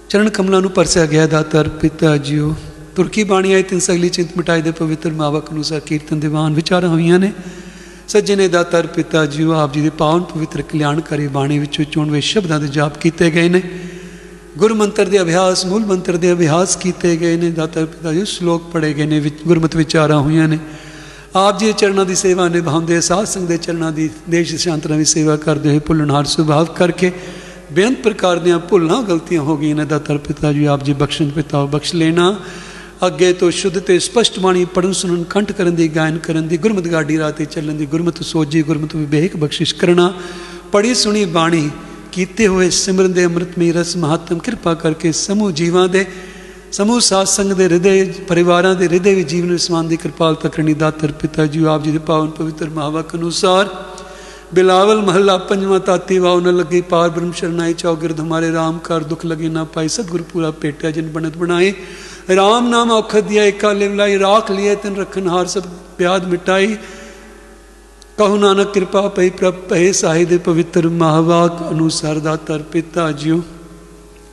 ਚਰਨ 0.09 0.29
ਕਮਲਾਂ 0.29 0.61
ਨੂੰ 0.61 0.71
ਪਰਸਿਆ 0.71 1.07
ਗਿਆ 1.07 1.27
ਦਾਤਰ 1.27 1.69
ਪਿਤਾ 1.69 2.17
ਜੀਓ। 2.17 2.55
ਤੁਰਕੀ 2.97 3.25
ਬਾਣੀ 3.25 3.53
ਆਈ 3.53 3.63
ਤਿੰਨ 3.63 3.81
ਸਗਲੀ 3.81 4.09
ਚਿੰਤ 4.09 4.29
ਮਿਟਾਈ 4.37 4.63
ਦੇ 4.63 4.71
ਪਵਿੱਤਰ 4.71 5.11
ਮਾਵਕ 5.11 5.51
ਅਨੁਸਾਰ 5.53 5.81
ਕੀਰਤਨ 5.81 6.21
ਦੀਵਾਨ 6.21 6.55
ਵਿਚਾਰਾਂ 6.55 6.89
ਹੋਈਆਂ 6.89 7.19
ਨੇ। 7.19 7.33
ਸੱਜਣੇ 8.09 8.49
ਦਾਤਰ 8.49 8.87
ਪਿਤਾ 8.87 9.27
ਜੀਓ, 9.27 9.53
ਆਪ 9.53 9.73
ਜੀ 9.73 9.81
ਦੇ 9.81 9.91
ਪਾਵਨ 9.91 10.23
ਪਵਿੱਤਰ 10.23 10.63
ਕਲਿਆਣਕਾਰੀ 10.63 11.27
ਬਾਣੀ 11.27 11.59
ਵਿੱਚੋਂ 11.59 11.85
ਚੁਣਵੇਂ 11.85 12.21
ਸ਼ਬਦਾਂ 12.21 12.61
ਦੇ 12.61 12.69
ਜਾਪ 12.69 12.99
ਕੀਤੇ 12.99 13.31
ਗਏ 13.31 13.49
ਨੇ। 13.49 13.63
ਗੁਰ 14.59 14.73
ਮੰਤਰ 14.75 15.07
ਦੇ 15.07 15.21
ਅਭਿਆਸ, 15.23 15.65
ਮੂਲ 15.67 15.85
ਮੰਤਰ 15.87 16.17
ਦੇ 16.17 16.33
ਅਭਿਆਸ 16.33 16.77
ਕੀਤੇ 16.77 17.17
ਗਏ 17.17 17.37
ਨੇ, 17.37 17.51
ਦਾਤਾ 17.51 17.85
ਪਿਤਾ 17.85 18.13
ਜੀ, 18.13 18.25
ਸ਼ਲੋਕ 18.25 18.63
ਪੜੇ 18.73 18.93
ਗਏ 18.95 19.07
ਨੇ 19.07 19.21
ਗੁਰਮਤ 19.47 19.77
ਵਿਚਾਰਾਂ 19.77 20.19
ਹੋਈਆਂ 20.21 20.49
ਨੇ। 20.49 20.59
ਆਪ 21.37 21.59
ਜੀ 21.59 21.67
ਦੇ 21.67 21.73
ਚਰਨਾਂ 21.73 22.05
ਦੀ 22.05 22.15
ਸੇਵਾ 22.15 22.49
ਨਿਭਾਉਂਦੇ, 22.49 23.01
ਸਾਧ 23.01 23.25
ਸੰਗ 23.25 23.49
ਦੇ 23.49 23.57
ਚਰਨਾਂ 23.57 23.93
ਦੀ 23.93 24.11
ਦੇਸ਼ 24.31 24.55
ਸ਼ਾਂਤਰਾਂ 24.57 24.97
ਦੀ 24.99 25.05
ਸੇਵਾ 25.05 25.37
ਕਰਦੇ 25.37 25.69
ਹੋਏ 25.69 25.79
ਭੁੱਲਣਹਾਰ 25.79 26.25
ਸੁਭਾਵ 26.25 26.67
ਕਰਕੇ 26.67 27.13
ਬੇਅੰਤ 27.73 27.99
ਪ੍ਰਕਾਰ 28.03 28.39
ਦੀਆਂ 28.39 28.59
ਭੁੱਲਾਂ 28.59 29.03
ਗਲਤੀਆਂ 29.03 29.43
ਹੋ 29.43 29.57
ਗਈਆਂ 29.57 29.77
ਨੇ, 29.77 29.85
ਦਾਤਾ 29.85 30.17
ਪਿਤਾ 30.17 30.53
ਜੀ, 30.53 30.65
ਆਪ 30.65 30.85
ਜੀ 30.85 30.93
ਬਖਸ਼ਣ 30.93 31.29
ਪਿਤਾ 31.29 31.65
ਬਖਸ਼ 31.65 31.95
ਲੈਣਾ। 31.95 32.35
ਅੱਗੇ 33.07 33.33
ਤੋਂ 33.33 33.51
ਸ਼ੁੱਧ 33.51 33.79
ਤੇ 33.79 33.99
ਸਪਸ਼ਟ 33.99 34.39
ਬਾਣੀ 34.39 34.65
ਪੜਨ 34.65 34.93
ਸੁਣਨ, 34.93 35.23
ਕੰਠ 35.25 35.53
ਕਰਨ 35.53 35.75
ਦੀ, 35.75 35.89
ਗਾਇਨ 35.89 36.19
ਕਰਨ 36.19 36.49
ਦੀ, 36.49 36.57
ਗੁਰਮਤ 36.57 36.89
ਗਾਡੀ 36.89 37.19
ਰਾਹ 37.19 37.33
ਤੇ 37.33 37.45
ਚੱਲਣ 37.45 37.75
ਦੀ, 37.75 37.87
ਗੁਰਮਤ 37.87 38.23
ਸੋਜੀ 38.23 38.63
ਗੁਰਮਤ 38.63 38.97
ਵਿਵੇਕ 38.97 39.37
ਬਖਸ਼ਿਸ਼ 39.37 39.75
ਕਰਨਾ। 39.75 40.13
ਪੜੀ 40.73 40.95
ਸੁਣੀ 40.95 41.25
ਬਾਣੀ 41.25 41.71
ਕੀਤੇ 42.12 42.48
ਹੋਏ 42.48 42.70
ਸਿਮਰਨ 42.70 43.14
ਦੇ 43.14 43.26
ਅੰਮ੍ਰਿਤਮਈ 43.26 43.72
ਰਸ 43.72 43.96
ਮਹਾਤਮ 43.98 44.40
ਕਿਰਪਾ 44.40 44.74
ਕਰਕੇ 44.74 45.12
ਸਮੂਹ 45.12 45.52
ਜੀਵਾਂ 45.52 45.88
ਦੇ 45.90 46.06
ਸਮੂਹ 46.72 47.00
ਸਾਧ 47.00 47.28
ਸੰਗ 47.28 47.52
ਦੇ 47.52 47.64
ਹਿਰਦੇ 47.64 48.04
ਪਰਿਵਾਰਾਂ 48.28 48.74
ਦੇ 48.76 48.86
ਹਿਰਦੇ 48.86 49.14
ਵਿੱਚ 49.16 49.30
ਜੀਵਨ 49.30 49.52
ਵਿਸਵਾਨ 49.52 49.88
ਦੀ 49.88 49.98
ਕਿਰਪਾਲਤਾ 49.98 50.50
ਕਰਨੀ 50.50 50.74
ਦਾਤਰ 50.76 51.12
ਪਿਤਾ 51.12 51.46
ਜੀ 51.46 51.64
ਆਪ 51.66 51.84
ਜੀ 51.84 51.92
ਦੇ 51.92 52.00
ਪਾਵਨ 52.06 52.30
ਪਵਿੱਤਰ 52.30 52.70
ਮਹਾਵਾਕ 52.70 53.16
ਅਨੁਸਾਰ 53.16 53.70
ਬਿਲਾਵਲ 54.54 55.02
ਮਹੱਲਾ 55.02 55.38
ਪੰਜਵਾਂ 55.44 55.80
ਤਾਤੀ 55.80 56.18
ਵਾਉ 56.20 56.40
ਨ 56.40 56.56
ਲੱਗੀ 56.56 56.82
ਪਾਰ 56.82 57.10
ਬ੍ਰਹਮ 57.10 57.32
ਸ਼ਰਨਾਈ 57.32 57.74
ਚੌਗਿਰਦ 57.74 58.20
ਹਮਾਰੇ 58.20 58.52
ਰਾਮ 58.52 58.78
ਕਰ 58.80 59.04
ਦੁਖ 59.04 59.26
ਲਗੇ 59.26 59.50
ਨਾ 59.50 59.64
ਪਾਈ 59.64 59.88
ਸਤਿਗੁਰ 59.88 60.22
ਪੂਰਾ 60.24 60.52
ਭੇਟਿਆ 60.52 60.92
ਜਿਨ 60.92 61.08
ਬਣਤ 61.10 61.38
ਬਣਾਏ 61.38 61.74
ਰਾਮ 62.32 62.70
ਨਾਮ 62.70 62.92
ਔਖਦ 62.92 63.28
ਦਿਆ 63.28 63.44
ਇਕਾ 63.46 63.72
ਲਿਵਲਾਈ 63.74 64.20
ਰਾਖ 64.20 64.52
ਲਿਏ 64.52 64.76
ਤਿਨ 64.76 64.96
ਰਖਨ 64.96 65.28
ਹਾਰ 65.28 65.46
ਸਭ 65.46 65.64
ਪਿਆਦ 65.98 66.28
ਮਿਟਾਈ 66.28 66.76
ਕਹੋ 68.20 68.36
ਨਾਨਕ 68.38 68.72
ਕਿਰਪਾ 68.72 69.08
ਪਈ 69.08 69.30
ਪ੍ਰਭ 69.30 69.56
ਪਏ 69.70 69.92
ਸਾਹੀ 69.92 70.26
ਦੇ 70.26 70.38
ਪਵਿੱਤਰ 70.38 70.88
ਮਹਾਵਾਕ 70.90 71.62
ਅਨੁਸਾਰ 71.72 72.20
ਦਾਤਰ 72.20 72.62
ਪਿਤਾ 72.72 73.12
ਜੀਓ 73.12 73.42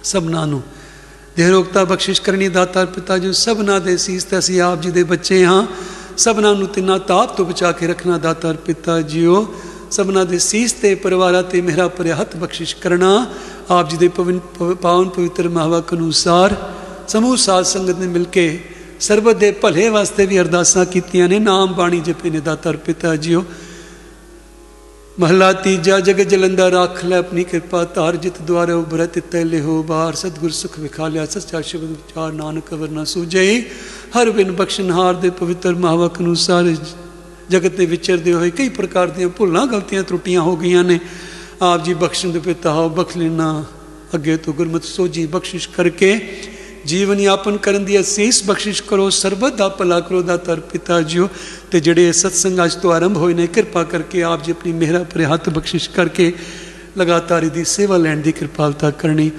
ਸਭਨਾ 0.05 0.45
ਨੂੰ 0.47 0.63
ਦੇਹਰੋਗਤਾ 1.37 1.85
ਬਖਸ਼ਿਸ਼ 1.85 2.21
ਕਰਨੀ 2.23 2.49
ਦਾਤਰ 2.49 2.87
ਪਿਤਾ 2.87 3.17
ਜੀ 3.19 3.33
ਸਭਨਾ 3.33 3.79
ਦੇ 3.79 3.97
ਸੀਸ 3.97 4.25
ਤੇ 4.25 4.39
ਅਸੀਂ 4.39 4.61
ਆਪ 4.61 4.81
ਜੀ 4.81 4.91
ਦੇ 4.91 5.03
ਬੱਚੇ 5.03 5.45
ਹਾਂ 5.45 5.65
ਸਭਨਾ 6.17 6.53
ਨੂੰ 6.53 6.69
ਤਿੰਨਾ 6.69 6.99
ਤਾਪ 6.99 7.37
ਤੋਂ 7.37 7.45
ਬਚਾ 7.47 7.73
ਕੇ 7.73 7.87
ਰੱਖਣਾ 7.87 8.19
ਦਾਤਰ 8.19 8.57
ਪਿਤਾ 8.57 9.01
ਜੀਓ 9.03 9.47
ਸਭਨਾ 9.91 10.25
ਦੇ 10.25 10.39
ਸੀਸ 10.39 10.73
ਤੇ 10.73 10.95
ਪਰਿਵਾਰਾਂ 10.95 11.43
ਤੇ 11.43 11.61
ਮੇਰਾ 11.61 11.89
ਪਰਿ 11.89 12.13
ਹੱਥ 12.13 12.37
ਬਖਸ਼ਿਸ਼ 12.37 12.77
ਕਰਨਾ 12.77 13.15
ਆਪ 13.71 13.91
ਜੀ 13.91 13.97
ਦੇ 13.97 14.09
ਪਾਵਨ 14.09 15.09
ਪਵਿੱਤਰ 15.09 15.49
ਮਹਾਵਾਕ 15.49 15.95
ਅਨੁਸਾਰ 15.95 16.55
ਸਮੂਹ 17.09 17.37
ਸਾਧ 17.37 17.65
ਸੰਗਤ 17.65 17.99
ਨੇ 17.99 18.07
ਮਿਲ 18.07 18.25
ਕੇ 18.25 18.47
ਸਰਬਤ 19.01 19.37
ਦੇ 19.37 19.51
ਭਲੇ 19.53 19.89
ਵਾਸਤੇ 19.89 20.27
ਵੀ 20.27 20.41
ਅਰਦਾਸਾਂ 20.41 20.85
ਕੀਤੀਆਂ 20.85 21.29
ਨੇ 21.29 21.39
ਨਾਮ 21.39 21.73
ਬਾਣੀ 21.75 22.01
ਜਪੇ 22.01 22.31
ਨੇ 22.31 22.41
ਦਾਤਰ 22.41 22.77
ਪਿਤਾ 22.77 23.15
ਜੀਓ 23.17 23.45
ਮਹਲਾ 25.20 25.52
ਤੀਜਾ, 25.54 26.00
ਜਗ 26.00 26.20
ਜਲੰਦਾ 26.22 26.68
ਰੱਖ 26.70 27.04
ਲੈ 27.06 27.18
ਆਪਣੀ 27.18 27.44
ਕਿਰਪਾ, 27.44 27.84
ਧਾਰ 27.84 28.16
ਜਿਤ 28.16 28.42
ਦੁਆਰੇ 28.48 28.72
ਉਬਰਤ 28.72 29.18
ਤੈ 29.32 29.44
ਲਿਹੋ 29.44 29.82
ਬਾਰ 29.84 30.14
ਸਤਗੁਰ 30.14 30.50
ਸੁਖ 30.52 30.78
ਵਿਖਾ 30.80 31.08
ਲਿਆ, 31.08 31.26
ਸੱਚਾ 31.26 31.62
ਸ਼ਬਦ 31.62 31.84
ਵਿਚਾਰ 31.84 32.34
ਨਾਨਕ 32.34 32.74
ਵਰ 32.74 32.90
ਨਾ 32.90 33.04
ਸੂਝਈ 33.04 33.62
ਹਰ 34.18 34.30
ਬਿਨ 34.32 34.52
ਬਖਸ਼ਨਹਾਰ 34.52 35.14
ਦੇ 35.14 35.30
ਪਵਿੱਤਰ 35.30 35.74
ਮਹਾਵਕ 35.76 36.20
ਅਨੁਸਾਰ 36.20 36.74
ਜਗਤ 37.50 37.76
ਦੇ 37.76 37.86
ਵਿਚਰਦੇ 37.86 38.34
ਹੋਏ 38.34 38.50
ਕਈ 38.50 38.70
ਪ੍ਰਕਾਰ 38.70 39.08
ਦੀਆਂ 39.08 39.30
ਭੁੱਲਾਂ, 39.30 39.66
ਗਲਤੀਆਂ, 39.68 40.04
ਤਰੁੱਟੀਆਂ 40.04 40.42
ਹੋ 40.42 40.56
ਗਈਆਂ 40.56 40.84
ਨੇ। 40.84 41.00
ਆਪ 41.62 41.84
ਜੀ 41.86 41.94
ਬਖਸ਼ਣ 41.94 42.32
ਦੇ 42.32 42.40
ਪਿਤਾ 42.40 42.74
ਹੋ 42.74 42.88
ਬਖਸ਼ 42.90 43.18
ਲੈਣਾ 43.18 43.64
ਅੱਗੇ 44.16 44.38
ਤੋਂ 44.38 44.54
ਗੁਰਮਤ 44.54 44.84
ਸੋਜੀ 44.84 45.26
ਬਖਸ਼ਿਸ਼ 45.26 45.70
ਕਰਕੇ। 45.70 46.20
ਜੀਵਨ 46.88 47.20
ਯਾਪਨ 47.20 47.58
ਕਰਨ 47.58 47.86
ਦੀ 47.86 48.00
ਅਸੀਸ 48.00 48.44
ਬਖਸ਼ਿਸ਼ 48.46 48.84
ਕਰੋ, 48.84 49.10
ਸਰਬਤ 49.10 49.56
ਦਾ 49.56 49.70
ਭਲਾ 49.70 50.00
ਕਰੋ 50.00 50.22
ਦਾ 50.22 50.38
ਤਰ 50.38 50.60
ਪਿਤਾ 50.60 51.02
ਜੀਓ। 51.02 51.30
ਤੇ 51.72 51.80
ਜਿਹੜੇ 51.80 52.12
ਸਤਸੰਗ 52.12 52.60
ਅੱਜ 52.64 52.76
ਤੋਂ 52.76 52.94
ਆਰੰਭ 52.94 53.18
ਹੋਏ 53.18 53.34
ਨੇ, 53.34 53.48
ਕਿਰਪਾ 53.48 53.84
ਕਰਕੇ 53.84 54.24
ਆਪ 54.24 54.44
ਜੀ 54.44 54.52
ਆਪਣੀ 54.52 54.72
ਮਿਹਰ 54.72 55.04
ਭਰੇ 55.04 55.26
ਹੱਥ 55.26 55.50
ਬਖਸ਼ਿਸ਼ 55.50 55.90
ਕਰਕੇ 55.90 56.34
ਲਗਾਤਾਰ 56.98 57.44
ਇਹਦੀ 57.44 57.64
ਸੇਵਾ 57.64 57.98
ਲੈਣ 57.98 58.18
ਦੀ 58.18 58.32
ਕਿਰਪਾਲਤਾ 58.32 58.92
ਕਰਨੀ। 58.92 59.32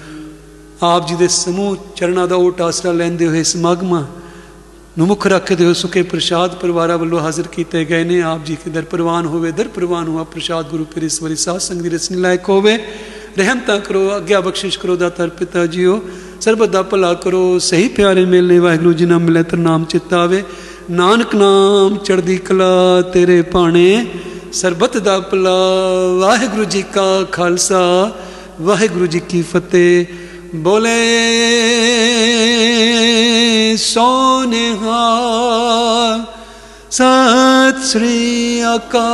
ਆਪ 0.82 1.08
ਜੀ 1.08 1.14
ਦੇ 1.14 1.28
ਸਮੂਹ 1.28 1.76
ਚਰਨਾਂ 1.96 2.28
ਦਾ 2.28 2.36
ਓਟ 2.36 2.60
ਆਸਰਾ 2.60 2.92
ਲੈਂਦੇ 2.92 3.26
ਹੋਏ 3.26 3.42
ਸਮਾਗਮਾਂ 3.42 4.04
ਨੂੰ 4.98 5.06
ਮੁੱਖ 5.06 5.26
ਰੱਖਦੇ 5.26 5.64
ਹੋ 5.64 5.72
ਸੁਕੇ 5.72 6.02
ਪ੍ਰਸ਼ਾਦ 6.02 6.54
ਪਰਿਵਾਰਾਂ 6.54 6.98
ਵੱਲੋਂ 6.98 7.20
ਹਾਜ਼ਰ 7.20 7.48
ਕੀਤੇ 7.48 7.84
ਗਏ 7.84 8.04
ਨੇ। 8.04 8.22
ਆਪ 8.22 8.44
ਜੀ 8.44 8.56
ਕੇ 8.56 8.70
ਦਰ 8.70 8.82
ਪ੍ਰਵਾਨ 8.82 9.26
ਹੋਵੇ 9.26 9.52
ਦਰ 9.52 9.68
ਪ੍ਰਵਾਨ 9.68 10.08
ਹੋਆ, 10.08 10.24
ਪ੍ਰਸ਼ਾਦ 10.24 10.68
ਗੁਰੂ 10.68 10.84
ਪੀਰ 10.84 11.08
ਸਵਰੀ 11.08 11.36
ਸਾਧ 11.36 11.58
ਸੰਗ 11.58 11.82
ਦੀ 11.82 11.88
ਰਸਨੀ 11.88 12.16
ਲਾਇਕ 12.16 12.48
ਹੋਵੇ। 12.48 12.78
ਰਹਿਮਤਾ 13.38 13.78
ਕਰੋ 13.78 14.16
ਅੱਗਿਆ 14.16 14.40
ਬਖਸ਼ਿਸ਼ 14.40 14.78
ਕਰੋ, 14.78 14.96
ਦਾਤਰ 14.96 15.28
ਪਿਤਾ 15.28 15.66
ਜੀਓ। 15.66 16.02
ਸਰਬਤ 16.40 16.68
ਦਾ 16.68 16.82
ਭਲਾ 16.82 17.12
ਕਰੋ, 17.14 17.58
ਸਹੀ 17.58 17.88
ਪਿਆਰੇ 17.88 18.24
ਮਿਲਨੇ 18.24 18.58
ਵਾਹਿਗੁਰੂ 18.58 18.92
ਜੀ 18.92 19.06
ਨਾਮ 19.06 19.22
ਮਿਲੇ 19.22 19.42
ਤਰ 19.42 19.56
ਨਾਮ 19.56 19.84
ਚਿਤਾਵੇ 19.84 20.42
ਨਾਨਕ 20.90 21.34
ਨਾਮ 21.34 21.96
ਚੜਦੀ 21.96 22.36
ਕਲਾ 22.36 23.02
ਤੇਰੇ 23.12 23.40
ਭਾਣੇ 23.42 24.06
ਸਰਬਤ 24.52 24.96
ਦਾ 24.98 25.18
ਭਲਾ, 25.20 25.56
ਵਾਹਿਗੁਰੂ 26.20 26.64
ਜੀ 26.64 26.82
ਕਾ 26.94 27.06
ਖਾਲਸਾ, 27.32 27.80
ਵਾਹਿਗੁਰੂ 28.60 29.06
ਜੀ 29.06 29.20
ਕੀ 29.28 29.42
ਫਤਿਹ। 29.42 30.06
ਬੋਲੇ 30.56 30.96
ਸੋਨੇਹਾ, 33.76 35.04
ਸਤ 36.90 37.84
ਸ੍ਰੀ 37.84 38.62
ਅਕਾਲ। 38.76 39.06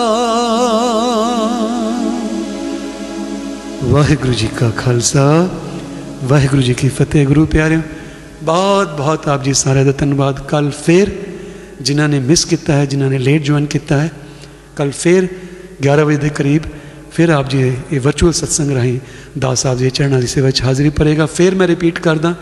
ਵਾਹਿਗੁਰੂ 3.84 4.32
ਜੀ 4.32 4.48
ਕਾ 4.59 4.70
ਖਾਲਸਾ 4.76 5.48
ਵਾਹਿਗੁਰੂ 6.23 6.61
ਜੀ 6.61 6.73
ਕੀ 6.73 6.89
ਫਤਿਹ 6.89 7.26
ਗੁਰੂ 7.26 7.45
ਪਿਆਰਿਓ 7.45 7.81
ਬਹੁਤ 8.43 8.95
ਬਹੁਤ 8.97 9.27
ਆਪ 9.27 9.43
ਜੀ 9.43 9.53
ਸਾਰਿਆਂ 9.53 9.85
ਦਾ 9.85 9.91
ਧੰਨਵਾਦ 9.91 10.39
ਕੱਲ 10.47 10.69
ਫੇਰ 10.85 11.11
ਜਿਨ੍ਹਾਂ 11.81 12.07
ਨੇ 12.09 12.19
ਮਿਸ 12.19 12.45
ਕੀਤਾ 12.45 12.73
ਹੈ 12.73 12.85
ਜਿਨ੍ਹਾਂ 12.85 13.09
ਨੇ 13.09 13.17
ਲੇਟ 13.17 13.41
ਜੁਆਇਨ 13.41 13.65
ਕੀਤਾ 13.65 13.97
ਹੈ 14.01 14.11
ਕੱਲ 14.76 14.91
ਫੇਰ 14.91 15.27
11 15.84 16.05
ਵਜੇ 16.05 16.17
ਦੇ 16.17 16.30
ਕਰੀਬ 16.30 16.63
ਫਿਰ 17.11 17.30
ਆਪ 17.30 17.49
ਜੀ 17.49 17.61
ਇਹ 17.91 17.99
ਵਰਚੁਅਲ 17.99 18.34
ਸਤਸੰਗ 18.34 18.71
ਰਾਹੀਂ 18.71 18.99
ਦਾਸ 19.39 19.61
ਸਾਹਿਬ 19.61 19.80
ਜੀ 19.80 19.89
ਚਰਨਾਂ 19.89 20.19
ਦੀ 20.19 20.27
ਸੇਵਾ 20.27 20.45
ਵਿੱਚ 20.45 20.61
ਹਾਜ਼ਰੀ 20.61 20.89
ਭਰੇਗਾ 20.89 21.26
ਫਿਰ 21.26 21.55
ਮੈਂ 21.55 21.67
ਰਿਪੀਟ 21.67 21.99
ਕਰਦਾ 21.99 22.34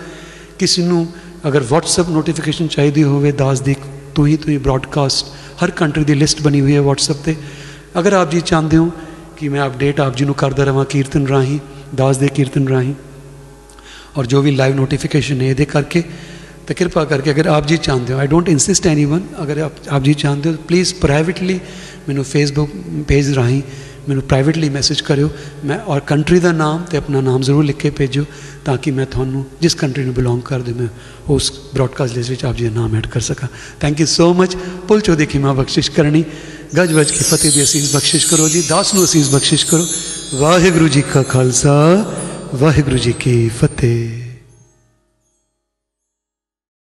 ਕਿਸੇ 0.60 0.84
ਨੂੰ 0.84 1.08
ਅਗਰ 1.48 1.64
WhatsApp 1.64 2.10
ਨੋਟੀਫਿਕੇਸ਼ਨ 2.10 2.68
ਚਾਹੀਦੀ 2.68 3.04
ਹੋਵੇ 3.04 3.32
ਦਾਸ 3.32 3.62
ਦੀ 3.62 3.76
ਤੂੰ 4.16 4.28
ਹੀ 4.28 4.36
ਤੂੰ 4.38 4.52
ਹੀ 4.52 4.58
ਬ੍ਰਾਡਕਾਸਟ 4.58 5.26
ਹਰ 5.64 5.72
ਕੰਟਰੀ 5.72 6.04
ਦੀ 6.04 6.14
ਲਿਸਟ 6.14 6.42
ਬਣੀ 6.42 6.62
ਹੋਈ 6.62 6.76
ਹੈ 6.76 6.82
WhatsApp 6.82 7.24
ਤੇ 7.26 7.36
ਅਗਰ 8.00 8.14
ਆਪ 8.14 8.32
ਜੀ 8.32 8.42
ਚਾਹੁੰਦੇ 8.42 8.78
ਹੋ 8.78 8.92
ਕਿ 9.38 9.50
ਮੈਂ 9.50 9.66
ਅਪਡੇਟ 9.68 10.00
ਆਪ 10.00 10.16
ਜੀ 10.16 10.26
ਨੂੰ 10.26 10.36
ਕਰਦਾ 10.36 10.64
ਰਵਾਂ 10.64 10.86
ਕੀਰਤਨ 10.86 11.28
ਰਾਹੀਂ 11.28 11.60
ਦਾਸ 11.96 12.18
ਦੇ 12.18 12.28
ਕੀਰਤਨ 12.28 12.68
ਰਾਹੀਂ 12.68 12.94
ਔਰ 14.18 14.26
ਜੋ 14.26 14.42
ਵੀ 14.42 14.52
ਲਾਈਵ 14.52 14.76
ਨੋਟੀਫਿਕੇਸ਼ਨ 14.76 15.42
ਹੈ 15.42 15.48
ਇਹਦੇ 15.48 15.66
ਕਰਕੇ 15.66 16.04
ਤਾਂ 16.68 16.76
ਕਿਰਪਾ 16.76 17.04
ਕਰਕੇ 17.06 17.32
ਅਗਰ 17.32 17.48
ਆਪ 17.48 17.68
ਜੀ 17.68 17.78
ਚਾਹੁੰਦੇ 17.78 18.14
ਹੋ 18.14 18.20
ਆਈ 18.20 18.28
ਡੋਂਟ 18.28 18.50
ਇਨਸਿਸਟ 18.50 18.88
ਐਨੀਵਨ 18.88 19.22
ਅਗਰ 19.44 19.58
ਆਪ 19.58 19.74
ਆਪ 19.90 20.04
ਜੀ 20.04 20.14
ਚਾਹੁੰਦੇ 20.14 20.50
ਹੋ 20.50 20.56
ਪਲੀਜ਼ 20.68 20.94
ਪ੍ਰਾਈਵੇਟਲੀ 20.96 21.60
ਮੈਨੂੰ 22.08 22.24
ਫੇਸਬੁੱਕ 22.24 22.72
ਪੇਜ 23.08 23.34
ਰਾਹੀਂ 23.34 23.62
ਮੈਨੂੰ 24.10 24.24
ਪ੍ਰਾਈਵੇਟਲੀ 24.24 24.70
ਮੈਸੇਜ 24.70 25.02
ਕਰਿਓ 25.02 25.30
ਮੈਂ 25.66 25.78
ਔਰ 25.88 26.00
ਕੰਟਰੀ 26.00 26.40
ਦਾ 26.40 26.52
ਨਾਮ 26.52 26.84
ਤੇ 26.84 26.98
ਆਪਣਾ 26.98 27.22
ਨਾਮ 27.22 27.42
ਜ਼ਰੂਰ 27.42 27.64
ਲਿਖ 27.64 27.78
ਕੇ 27.78 27.90
ਭੇਜੋ 27.90 28.24
ਤਾਂ 28.66 28.78
ਕਿ 28.78 28.92
ਮੈਂ 28.92 29.06
ਤੁਹਾਨੂੰ 29.06 29.46
ਜਿਸ 29.62 29.76
ਕੰਟਰੀ 29.76 30.04
ਨੂੰ 30.04 30.14
ਬਿਲੋਂਗ 30.14 30.42
ਕਰਦੇ 30.42 30.74
ਮੈਂ 30.74 30.88
ਉਸ 31.30 31.52
ਬ੍ਰੌਡਕਾਸਟ 31.74 32.16
ਲਿਸਟ 32.16 32.30
ਵਿੱਚ 32.30 32.46
ਆਪ 32.46 32.56
ਜੀ 32.56 32.68
ਦਾ 32.68 32.74
ਨਾਮ 32.74 32.96
ਐਡ 32.96 33.08
ਕਰ 33.08 33.22
ਸਕਾਂ 33.22 33.48
ਥੈਂਕ 33.82 34.00
ਯੂ 34.00 34.06
ਸੋ 34.06 34.34
ਮਚ 34.34 34.56
ਪੁੱਲ 34.88 35.02
ਚੋਦੇ 35.02 35.26
ਖਿਮਾ 35.26 35.54
ਬਖਸ਼ਿਸ਼ 35.54 35.92
ਕਰਨੀ 35.92 36.24
ਗਜ 36.78 36.94
ਵਜ 36.94 37.12
ਕੀ 37.12 37.24
ਫਤਿਹ 37.24 37.52
ਦੀ 37.52 37.64
ਅਸੀਸ 37.64 37.96
ਬਖਸ਼ਿਸ਼ 37.96 38.28
ਕਰੋ 38.28 38.48
ਜੀ 38.50 38.62
ਦਾਸ 38.70 38.94
ਨੂੰ 38.94 39.04
ਅਸੀਸ 39.04 39.30
ਬਖਸ਼ਿਸ਼ 39.30 39.66
ਕਰੋ 39.66 39.86
ਵਾਹਿਗੁਰੂ 40.34 40.88
ਜੀ 40.88 41.02
ਕਾ 41.14 41.24
ਖਾਲਸਾ 41.24 41.76
ਵਾਹਿਗੁਰੂ 42.56 42.98
ਜੀ 42.98 43.12
ਕੀ 43.14 43.50
ਫਤਿਹ 43.50 44.21